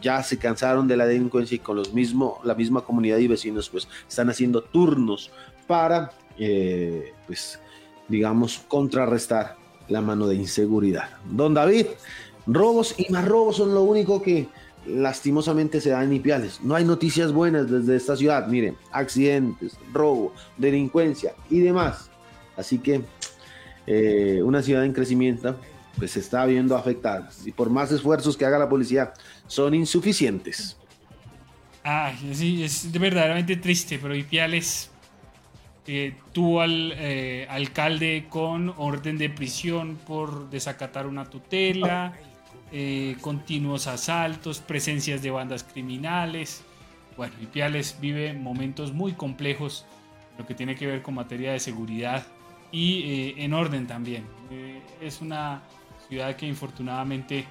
Ya 0.00 0.22
se 0.22 0.38
cansaron 0.38 0.88
de 0.88 0.96
la 0.96 1.06
delincuencia 1.06 1.56
y 1.56 1.58
con 1.58 1.76
los 1.76 1.92
mismo, 1.92 2.40
la 2.44 2.54
misma 2.54 2.80
comunidad 2.82 3.18
y 3.18 3.26
vecinos 3.26 3.68
pues 3.68 3.86
están 4.08 4.30
haciendo 4.30 4.62
turnos 4.62 5.30
para, 5.66 6.12
eh, 6.38 7.12
pues, 7.26 7.58
digamos, 8.08 8.64
contrarrestar 8.66 9.56
la 9.88 10.00
mano 10.00 10.26
de 10.26 10.36
inseguridad. 10.36 11.10
Don 11.30 11.54
David, 11.54 11.86
robos 12.46 12.94
y 12.98 13.12
más 13.12 13.26
robos 13.26 13.56
son 13.56 13.74
lo 13.74 13.82
único 13.82 14.22
que 14.22 14.48
lastimosamente 14.88 15.80
se 15.80 15.90
da 15.90 16.02
en 16.02 16.12
Ipiales. 16.12 16.60
No 16.62 16.74
hay 16.74 16.84
noticias 16.84 17.32
buenas 17.32 17.70
desde 17.70 17.96
esta 17.96 18.16
ciudad. 18.16 18.46
Miren, 18.48 18.76
accidentes, 18.90 19.78
robo, 19.92 20.32
delincuencia 20.56 21.34
y 21.50 21.60
demás. 21.60 22.10
Así 22.56 22.78
que 22.78 23.02
eh, 23.86 24.40
una 24.42 24.62
ciudad 24.62 24.84
en 24.84 24.92
crecimiento 24.92 25.56
pues 25.98 26.12
se 26.12 26.20
está 26.20 26.44
viendo 26.46 26.76
afectada. 26.76 27.28
Y 27.44 27.52
por 27.52 27.70
más 27.70 27.90
esfuerzos 27.90 28.36
que 28.36 28.44
haga 28.44 28.58
la 28.58 28.68
policía, 28.68 29.12
son 29.46 29.74
insuficientes. 29.74 30.76
Ah, 31.84 32.12
sí, 32.32 32.62
es 32.62 32.90
verdaderamente 32.92 33.56
triste, 33.56 33.98
pero 34.00 34.14
Ipiales 34.14 34.90
eh, 35.86 36.14
tuvo 36.32 36.60
al 36.60 36.92
eh, 36.96 37.46
alcalde 37.48 38.26
con 38.28 38.74
orden 38.76 39.16
de 39.16 39.30
prisión 39.30 39.96
por 40.06 40.50
desacatar 40.50 41.06
una 41.06 41.24
tutela, 41.24 42.12
eh, 42.72 43.16
continuos 43.20 43.86
asaltos, 43.86 44.60
presencias 44.60 45.22
de 45.22 45.30
bandas 45.30 45.64
criminales. 45.64 46.62
Bueno, 47.16 47.34
Ipiales 47.42 47.96
vive 48.00 48.32
momentos 48.32 48.92
muy 48.92 49.12
complejos, 49.12 49.86
lo 50.38 50.46
que 50.46 50.54
tiene 50.54 50.74
que 50.74 50.86
ver 50.86 51.02
con 51.02 51.14
materia 51.14 51.52
de 51.52 51.60
seguridad 51.60 52.26
y 52.70 53.34
en 53.38 53.54
orden 53.54 53.86
también. 53.86 54.24
es 55.00 55.20
una 55.20 55.62
ciudad 56.08 56.36
que 56.36 56.46
infortunadamente 56.46 57.46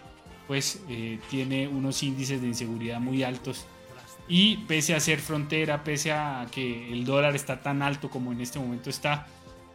pues 0.48 0.82
tiene 1.30 1.68
unos 1.68 2.02
índices 2.04 2.40
de 2.40 2.48
inseguridad 2.48 3.02
muy 3.02 3.24
altos 3.24 3.66
y 4.28 4.58
pese 4.58 4.94
a 4.94 5.00
ser 5.00 5.20
frontera, 5.20 5.84
pese 5.84 6.12
a 6.12 6.46
que 6.52 6.92
el 6.92 7.06
dólar 7.06 7.36
está 7.36 7.62
tan 7.62 7.82
alto 7.82 8.10
como 8.10 8.32
en 8.34 8.42
este 8.42 8.60
momento 8.60 8.90
está, 8.90 9.26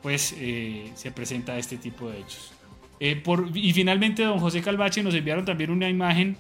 pues 0.03 0.35
eh, 0.37 0.93
se 0.95 1.11
presenta 1.11 1.57
este 1.57 1.79
tipo 1.79 2.11
de 2.11 2.21
hechos. 2.21 2.53
Eh, 3.05 3.21
y 3.55 3.73
finalmente, 3.73 4.23
don 4.23 4.39
José 4.39 4.63
Calvache 4.63 5.03
nos 5.03 5.13
enviaron 5.13 5.45
también 5.45 5.73
una 5.73 5.89
imagen 5.89 6.37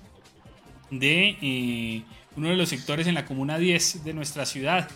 de 0.92 1.36
eh, 1.42 2.02
uno 2.36 2.50
de 2.50 2.54
los 2.54 2.68
sectores 2.68 3.08
en 3.08 3.14
la 3.14 3.24
Comuna 3.24 3.58
10 3.58 4.04
de 4.04 4.14
nuestra 4.14 4.46
ciudad, 4.46 4.88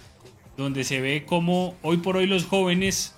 donde 0.56 0.84
se 0.84 1.00
ve 1.00 1.24
como 1.26 1.74
hoy 1.82 1.96
por 1.96 2.18
hoy 2.18 2.28
los 2.28 2.44
jóvenes 2.44 3.16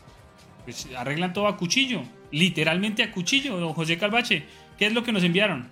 pues, 0.65 0.89
arreglan 0.97 1.35
todo 1.35 1.47
a 1.47 1.59
cuchillo, 1.59 2.01
literalmente 2.33 3.03
a 3.03 3.13
cuchillo, 3.13 3.59
don 3.59 3.75
José 3.75 3.99
Calvache. 3.99 4.45
¿Qué 4.79 4.87
es 4.87 4.95
lo 4.95 5.05
que 5.05 5.13
nos 5.13 5.25
enviaron? 5.25 5.69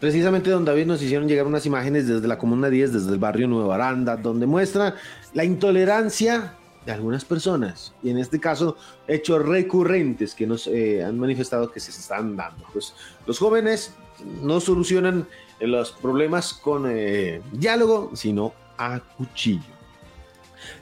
Precisamente 0.00 0.50
don 0.50 0.64
David 0.64 0.86
nos 0.86 1.00
hicieron 1.00 1.28
llegar 1.28 1.46
unas 1.46 1.64
imágenes 1.64 2.08
desde 2.08 2.26
la 2.26 2.38
Comuna 2.38 2.70
10, 2.70 2.92
desde 2.92 3.12
el 3.12 3.20
barrio 3.20 3.46
Nueva 3.46 3.76
Aranda, 3.76 4.16
donde 4.16 4.46
muestra 4.46 4.96
la 5.32 5.44
intolerancia 5.44 6.54
de 6.84 6.92
algunas 6.92 7.24
personas 7.24 7.92
y 8.02 8.10
en 8.10 8.18
este 8.18 8.40
caso 8.40 8.76
hechos 9.06 9.44
recurrentes 9.44 10.34
que 10.34 10.46
nos 10.46 10.66
eh, 10.66 11.04
han 11.04 11.18
manifestado 11.18 11.70
que 11.70 11.80
se 11.80 11.90
están 11.90 12.36
dando. 12.36 12.64
Pues 12.72 12.94
los 13.26 13.38
jóvenes 13.38 13.94
no 14.42 14.60
solucionan 14.60 15.26
los 15.60 15.92
problemas 15.92 16.54
con 16.54 16.86
eh, 16.88 17.42
diálogo, 17.52 18.10
sino 18.14 18.54
a 18.78 19.00
cuchillo. 19.16 19.80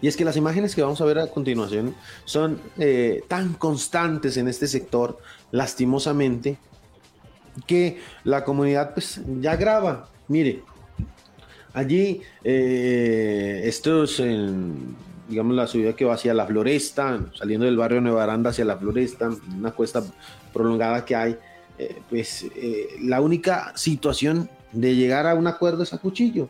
Y 0.00 0.08
es 0.08 0.16
que 0.16 0.24
las 0.24 0.36
imágenes 0.36 0.74
que 0.74 0.82
vamos 0.82 1.00
a 1.00 1.04
ver 1.04 1.18
a 1.18 1.26
continuación 1.28 1.94
son 2.24 2.60
eh, 2.78 3.22
tan 3.28 3.54
constantes 3.54 4.36
en 4.36 4.48
este 4.48 4.66
sector, 4.66 5.18
lastimosamente, 5.50 6.58
que 7.66 8.00
la 8.24 8.44
comunidad 8.44 8.94
pues 8.94 9.20
ya 9.40 9.56
graba. 9.56 10.08
Mire, 10.28 10.62
allí 11.72 12.22
eh, 12.44 13.62
esto 13.64 14.04
es 14.04 14.20
en, 14.20 14.96
digamos, 15.28 15.54
la 15.54 15.66
subida 15.66 15.94
que 15.94 16.04
va 16.04 16.14
hacia 16.14 16.34
la 16.34 16.46
floresta, 16.46 17.20
saliendo 17.34 17.66
del 17.66 17.76
barrio 17.76 18.00
Nueva 18.00 18.24
Aranda 18.24 18.50
hacia 18.50 18.64
la 18.64 18.76
floresta, 18.76 19.30
una 19.56 19.70
cuesta 19.70 20.02
prolongada 20.52 21.04
que 21.04 21.14
hay, 21.14 21.36
eh, 21.78 22.00
pues 22.08 22.46
eh, 22.56 22.96
la 23.02 23.20
única 23.20 23.72
situación 23.76 24.50
de 24.72 24.96
llegar 24.96 25.26
a 25.26 25.34
un 25.34 25.46
acuerdo 25.46 25.82
es 25.82 25.92
a 25.92 25.98
cuchillo. 25.98 26.48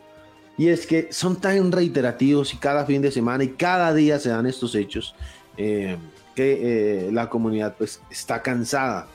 Y 0.57 0.69
es 0.69 0.87
que 0.87 1.13
son 1.13 1.39
tan 1.39 1.71
reiterativos 1.71 2.53
y 2.53 2.57
cada 2.57 2.85
fin 2.85 3.01
de 3.01 3.11
semana 3.11 3.43
y 3.43 3.49
cada 3.49 3.93
día 3.93 4.19
se 4.19 4.29
dan 4.29 4.45
estos 4.45 4.75
hechos 4.75 5.15
que 5.55 7.09
la 7.11 7.29
comunidad 7.29 7.75
pues 7.77 8.01
está 8.09 8.41
cansada. 8.41 9.07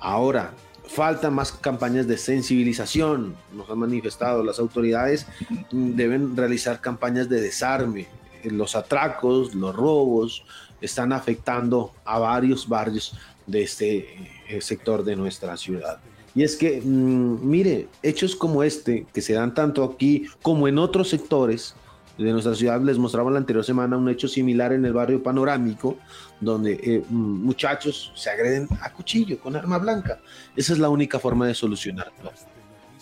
Ahora, 0.00 0.52
faltan 0.88 1.34
más 1.34 1.52
campañas 1.52 2.08
de 2.08 2.16
sensibilización, 2.16 3.36
nos 3.52 3.68
han 3.70 3.78
manifestado 3.78 4.42
las 4.42 4.58
autoridades, 4.58 5.26
deben 5.70 6.36
realizar 6.36 6.80
campañas 6.80 7.28
de 7.28 7.40
desarme. 7.40 8.08
Los 8.50 8.76
atracos, 8.76 9.54
los 9.54 9.74
robos 9.74 10.44
están 10.80 11.12
afectando 11.12 11.92
a 12.04 12.18
varios 12.18 12.68
barrios 12.68 13.16
de 13.46 13.62
este 13.62 14.30
eh, 14.48 14.60
sector 14.60 15.04
de 15.04 15.16
nuestra 15.16 15.56
ciudad. 15.56 15.98
Y 16.34 16.42
es 16.42 16.56
que, 16.56 16.80
mm, 16.80 17.48
mire, 17.48 17.88
hechos 18.02 18.36
como 18.36 18.62
este, 18.62 19.06
que 19.12 19.22
se 19.22 19.32
dan 19.32 19.54
tanto 19.54 19.82
aquí 19.82 20.26
como 20.42 20.68
en 20.68 20.78
otros 20.78 21.08
sectores, 21.08 21.74
de 22.18 22.32
nuestra 22.32 22.54
ciudad. 22.54 22.80
Les 22.80 22.98
mostraba 22.98 23.30
la 23.30 23.38
anterior 23.38 23.64
semana 23.64 23.96
un 23.96 24.08
hecho 24.08 24.28
similar 24.28 24.72
en 24.72 24.84
el 24.84 24.92
barrio 24.92 25.22
panorámico, 25.22 25.96
donde 26.40 26.72
eh, 26.82 27.02
muchachos 27.08 28.12
se 28.14 28.30
agreden 28.30 28.68
a 28.82 28.92
cuchillo 28.92 29.38
con 29.38 29.56
arma 29.56 29.78
blanca. 29.78 30.20
Esa 30.56 30.72
es 30.72 30.78
la 30.78 30.88
única 30.88 31.18
forma 31.18 31.46
de 31.46 31.54
solucionarlo. 31.54 32.32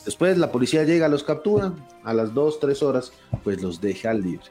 Después 0.04 0.38
la 0.38 0.52
policía 0.52 0.84
llega, 0.84 1.08
los 1.08 1.24
captura, 1.24 1.72
a 2.04 2.14
las 2.14 2.32
dos, 2.32 2.60
tres 2.60 2.82
horas, 2.82 3.12
pues 3.42 3.60
los 3.60 3.80
deja 3.80 4.14
libre. 4.14 4.46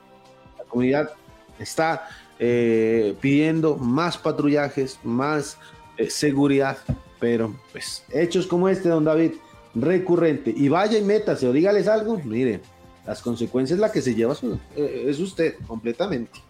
Comunidad 0.76 1.12
está 1.58 2.10
eh, 2.38 3.16
pidiendo 3.22 3.78
más 3.78 4.18
patrullajes, 4.18 5.00
más 5.06 5.58
eh, 5.98 6.10
seguridad, 6.10 6.78
pero 7.18 7.56
pues 7.72 8.04
hechos 8.14 8.46
como 8.46 8.68
este, 8.68 8.90
don 8.90 9.06
David, 9.06 9.32
recurrente, 9.74 10.54
y 10.54 10.68
vaya 10.68 10.98
y 10.98 11.02
métase 11.02 11.48
o 11.48 11.54
dígales 11.54 11.88
algo, 11.88 12.20
mire, 12.26 12.60
las 13.08 13.22
consecuencias 13.22 13.80
la 13.80 13.90
que 13.90 14.02
se 14.02 14.16
lleva 14.16 14.36
eh, 14.76 15.06
es 15.08 15.18
usted 15.20 15.56
completamente. 15.66 16.42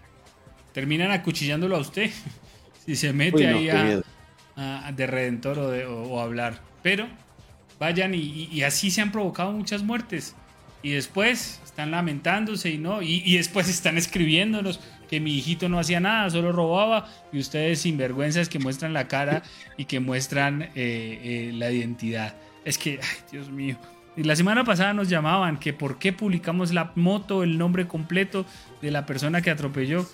Terminan 0.73 1.11
acuchillándolo 1.11 1.75
a 1.75 1.81
usted 1.81 2.09
si 2.83 2.95
se 2.95 3.13
mete 3.13 3.45
ahí 3.45 3.69
a, 4.55 4.91
de 4.91 5.05
redentor 5.05 5.59
o, 5.59 5.69
de, 5.69 5.85
o, 5.85 6.19
hablar. 6.19 6.61
Pero 6.81 7.07
vayan 7.77 8.15
y, 8.15 8.63
así 8.63 8.89
se 8.89 9.01
han 9.01 9.11
provocado 9.11 9.51
muchas 9.51 9.83
muertes. 9.83 10.35
Y 10.85 10.91
después 10.91 11.61
están 11.65 11.89
lamentándose 11.89 12.69
y 12.69 12.77
no, 12.77 13.01
y, 13.01 13.37
después 13.37 13.67
están 13.69 13.97
escribiéndonos 13.97 14.79
que 15.09 15.19
mi 15.19 15.33
hijito 15.33 15.67
no 15.67 15.79
hacía 15.79 15.99
nada, 15.99 16.29
solo 16.29 16.51
robaba, 16.51 17.09
y 17.33 17.39
ustedes 17.39 17.79
sinvergüenzas 17.79 18.49
que 18.49 18.59
muestran 18.59 18.93
la 18.93 19.07
cara 19.07 19.41
y 19.77 19.85
que 19.85 19.99
muestran 19.99 20.61
eh, 20.61 20.69
eh, 20.75 21.51
la 21.55 21.71
identidad. 21.71 22.35
Es 22.65 22.77
que, 22.77 22.99
ay, 23.01 23.17
Dios 23.31 23.49
mío. 23.49 23.77
Y 24.15 24.25
la 24.25 24.35
semana 24.35 24.63
pasada 24.63 24.93
nos 24.93 25.09
llamaban 25.09 25.57
que 25.57 25.73
por 25.73 25.97
qué 25.97 26.13
publicamos 26.13 26.71
la 26.71 26.91
moto, 26.93 27.41
el 27.41 27.57
nombre 27.57 27.87
completo 27.87 28.45
de 28.83 28.91
la 28.91 29.07
persona 29.07 29.41
que 29.41 29.49
atropelló. 29.49 30.05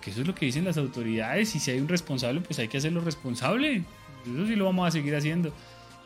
Que 0.00 0.10
eso 0.10 0.20
es 0.20 0.28
lo 0.28 0.34
que 0.36 0.46
dicen 0.46 0.64
las 0.64 0.76
autoridades 0.78 1.56
y 1.56 1.58
si 1.58 1.72
hay 1.72 1.80
un 1.80 1.88
responsable, 1.88 2.40
pues 2.40 2.60
hay 2.60 2.68
que 2.68 2.76
hacerlo 2.76 3.00
responsable. 3.00 3.82
Eso 4.32 4.46
sí 4.46 4.54
lo 4.54 4.66
vamos 4.66 4.86
a 4.86 4.92
seguir 4.92 5.16
haciendo. 5.16 5.52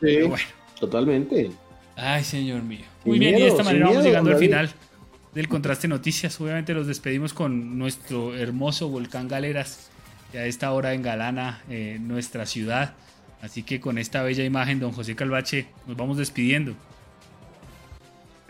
Sí, 0.01 0.23
bueno. 0.23 0.45
totalmente. 0.79 1.51
Ay, 2.01 2.23
señor 2.23 2.63
mío. 2.63 2.85
Muy 3.03 3.19
bien, 3.19 3.37
y 3.37 3.41
de 3.41 3.47
esta 3.47 3.63
manera 3.63 3.87
vamos 3.87 4.03
llegando 4.03 4.31
al 4.31 4.37
final 4.37 4.69
del 5.33 5.47
Contraste 5.49 5.87
Noticias. 5.87 6.39
Obviamente 6.39 6.73
los 6.73 6.87
despedimos 6.87 7.33
con 7.33 7.77
nuestro 7.77 8.35
hermoso 8.35 8.89
volcán 8.89 9.27
Galeras, 9.27 9.89
que 10.31 10.39
a 10.39 10.45
esta 10.45 10.71
hora 10.71 10.93
engalana 10.93 11.61
eh, 11.69 11.97
nuestra 11.99 12.45
ciudad. 12.45 12.93
Así 13.41 13.63
que 13.63 13.79
con 13.79 13.97
esta 13.97 14.23
bella 14.23 14.43
imagen, 14.45 14.79
don 14.79 14.91
José 14.91 15.15
Calvache, 15.15 15.67
nos 15.87 15.97
vamos 15.97 16.17
despidiendo. 16.17 16.73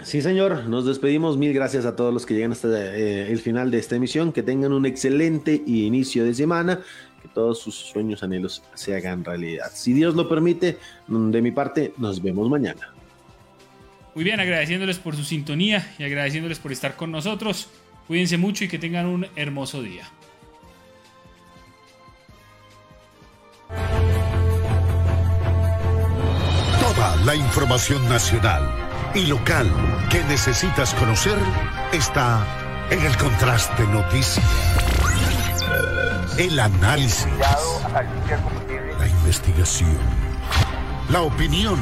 Sí, 0.04 0.22
señor, 0.22 0.66
nos 0.66 0.86
despedimos. 0.86 1.38
Mil 1.38 1.54
gracias 1.54 1.86
a 1.86 1.96
todos 1.96 2.14
los 2.14 2.26
que 2.26 2.36
llegan 2.36 2.52
hasta 2.52 2.68
eh, 2.96 3.32
el 3.32 3.40
final 3.40 3.72
de 3.72 3.80
esta 3.80 3.96
emisión. 3.96 4.32
Que 4.32 4.44
tengan 4.44 4.74
un 4.74 4.86
excelente 4.86 5.62
inicio 5.66 6.24
de 6.24 6.34
semana. 6.34 6.82
Que 7.22 7.28
todos 7.28 7.60
sus 7.60 7.76
sueños, 7.76 8.24
anhelos 8.24 8.64
se 8.76 8.96
hagan 8.96 9.26
realidad. 9.26 9.72
Si 9.74 9.92
Dios 9.92 10.16
lo 10.16 10.30
permite, 10.30 10.78
de 11.08 11.42
mi 11.42 11.52
parte, 11.52 11.94
nos 11.98 12.22
vemos 12.22 12.50
mañana. 12.50 12.94
Muy 14.20 14.26
bien, 14.26 14.42
agradeciéndoles 14.42 15.00
por 15.00 15.16
su 15.16 15.24
sintonía 15.24 15.94
y 15.98 16.04
agradeciéndoles 16.04 16.60
por 16.60 16.74
estar 16.74 16.98
con 16.98 17.10
nosotros. 17.10 17.70
Cuídense 18.06 18.38
mucho 18.38 18.66
y 18.66 18.68
que 18.68 18.78
tengan 18.78 19.06
un 19.06 19.26
hermoso 19.38 19.82
día. 19.82 20.12
Toda 26.82 27.16
la 27.24 27.34
información 27.34 28.10
nacional 28.10 28.70
y 29.16 29.26
local 29.26 29.72
que 30.12 30.22
necesitas 30.26 30.94
conocer 30.96 31.38
está 31.94 32.46
en 32.92 33.00
el 33.00 33.16
contraste 33.16 33.88
noticia. 33.88 34.44
El 36.38 36.60
análisis, 36.60 37.26
la 39.00 39.08
investigación, 39.08 39.98
la 41.08 41.22
opinión 41.22 41.82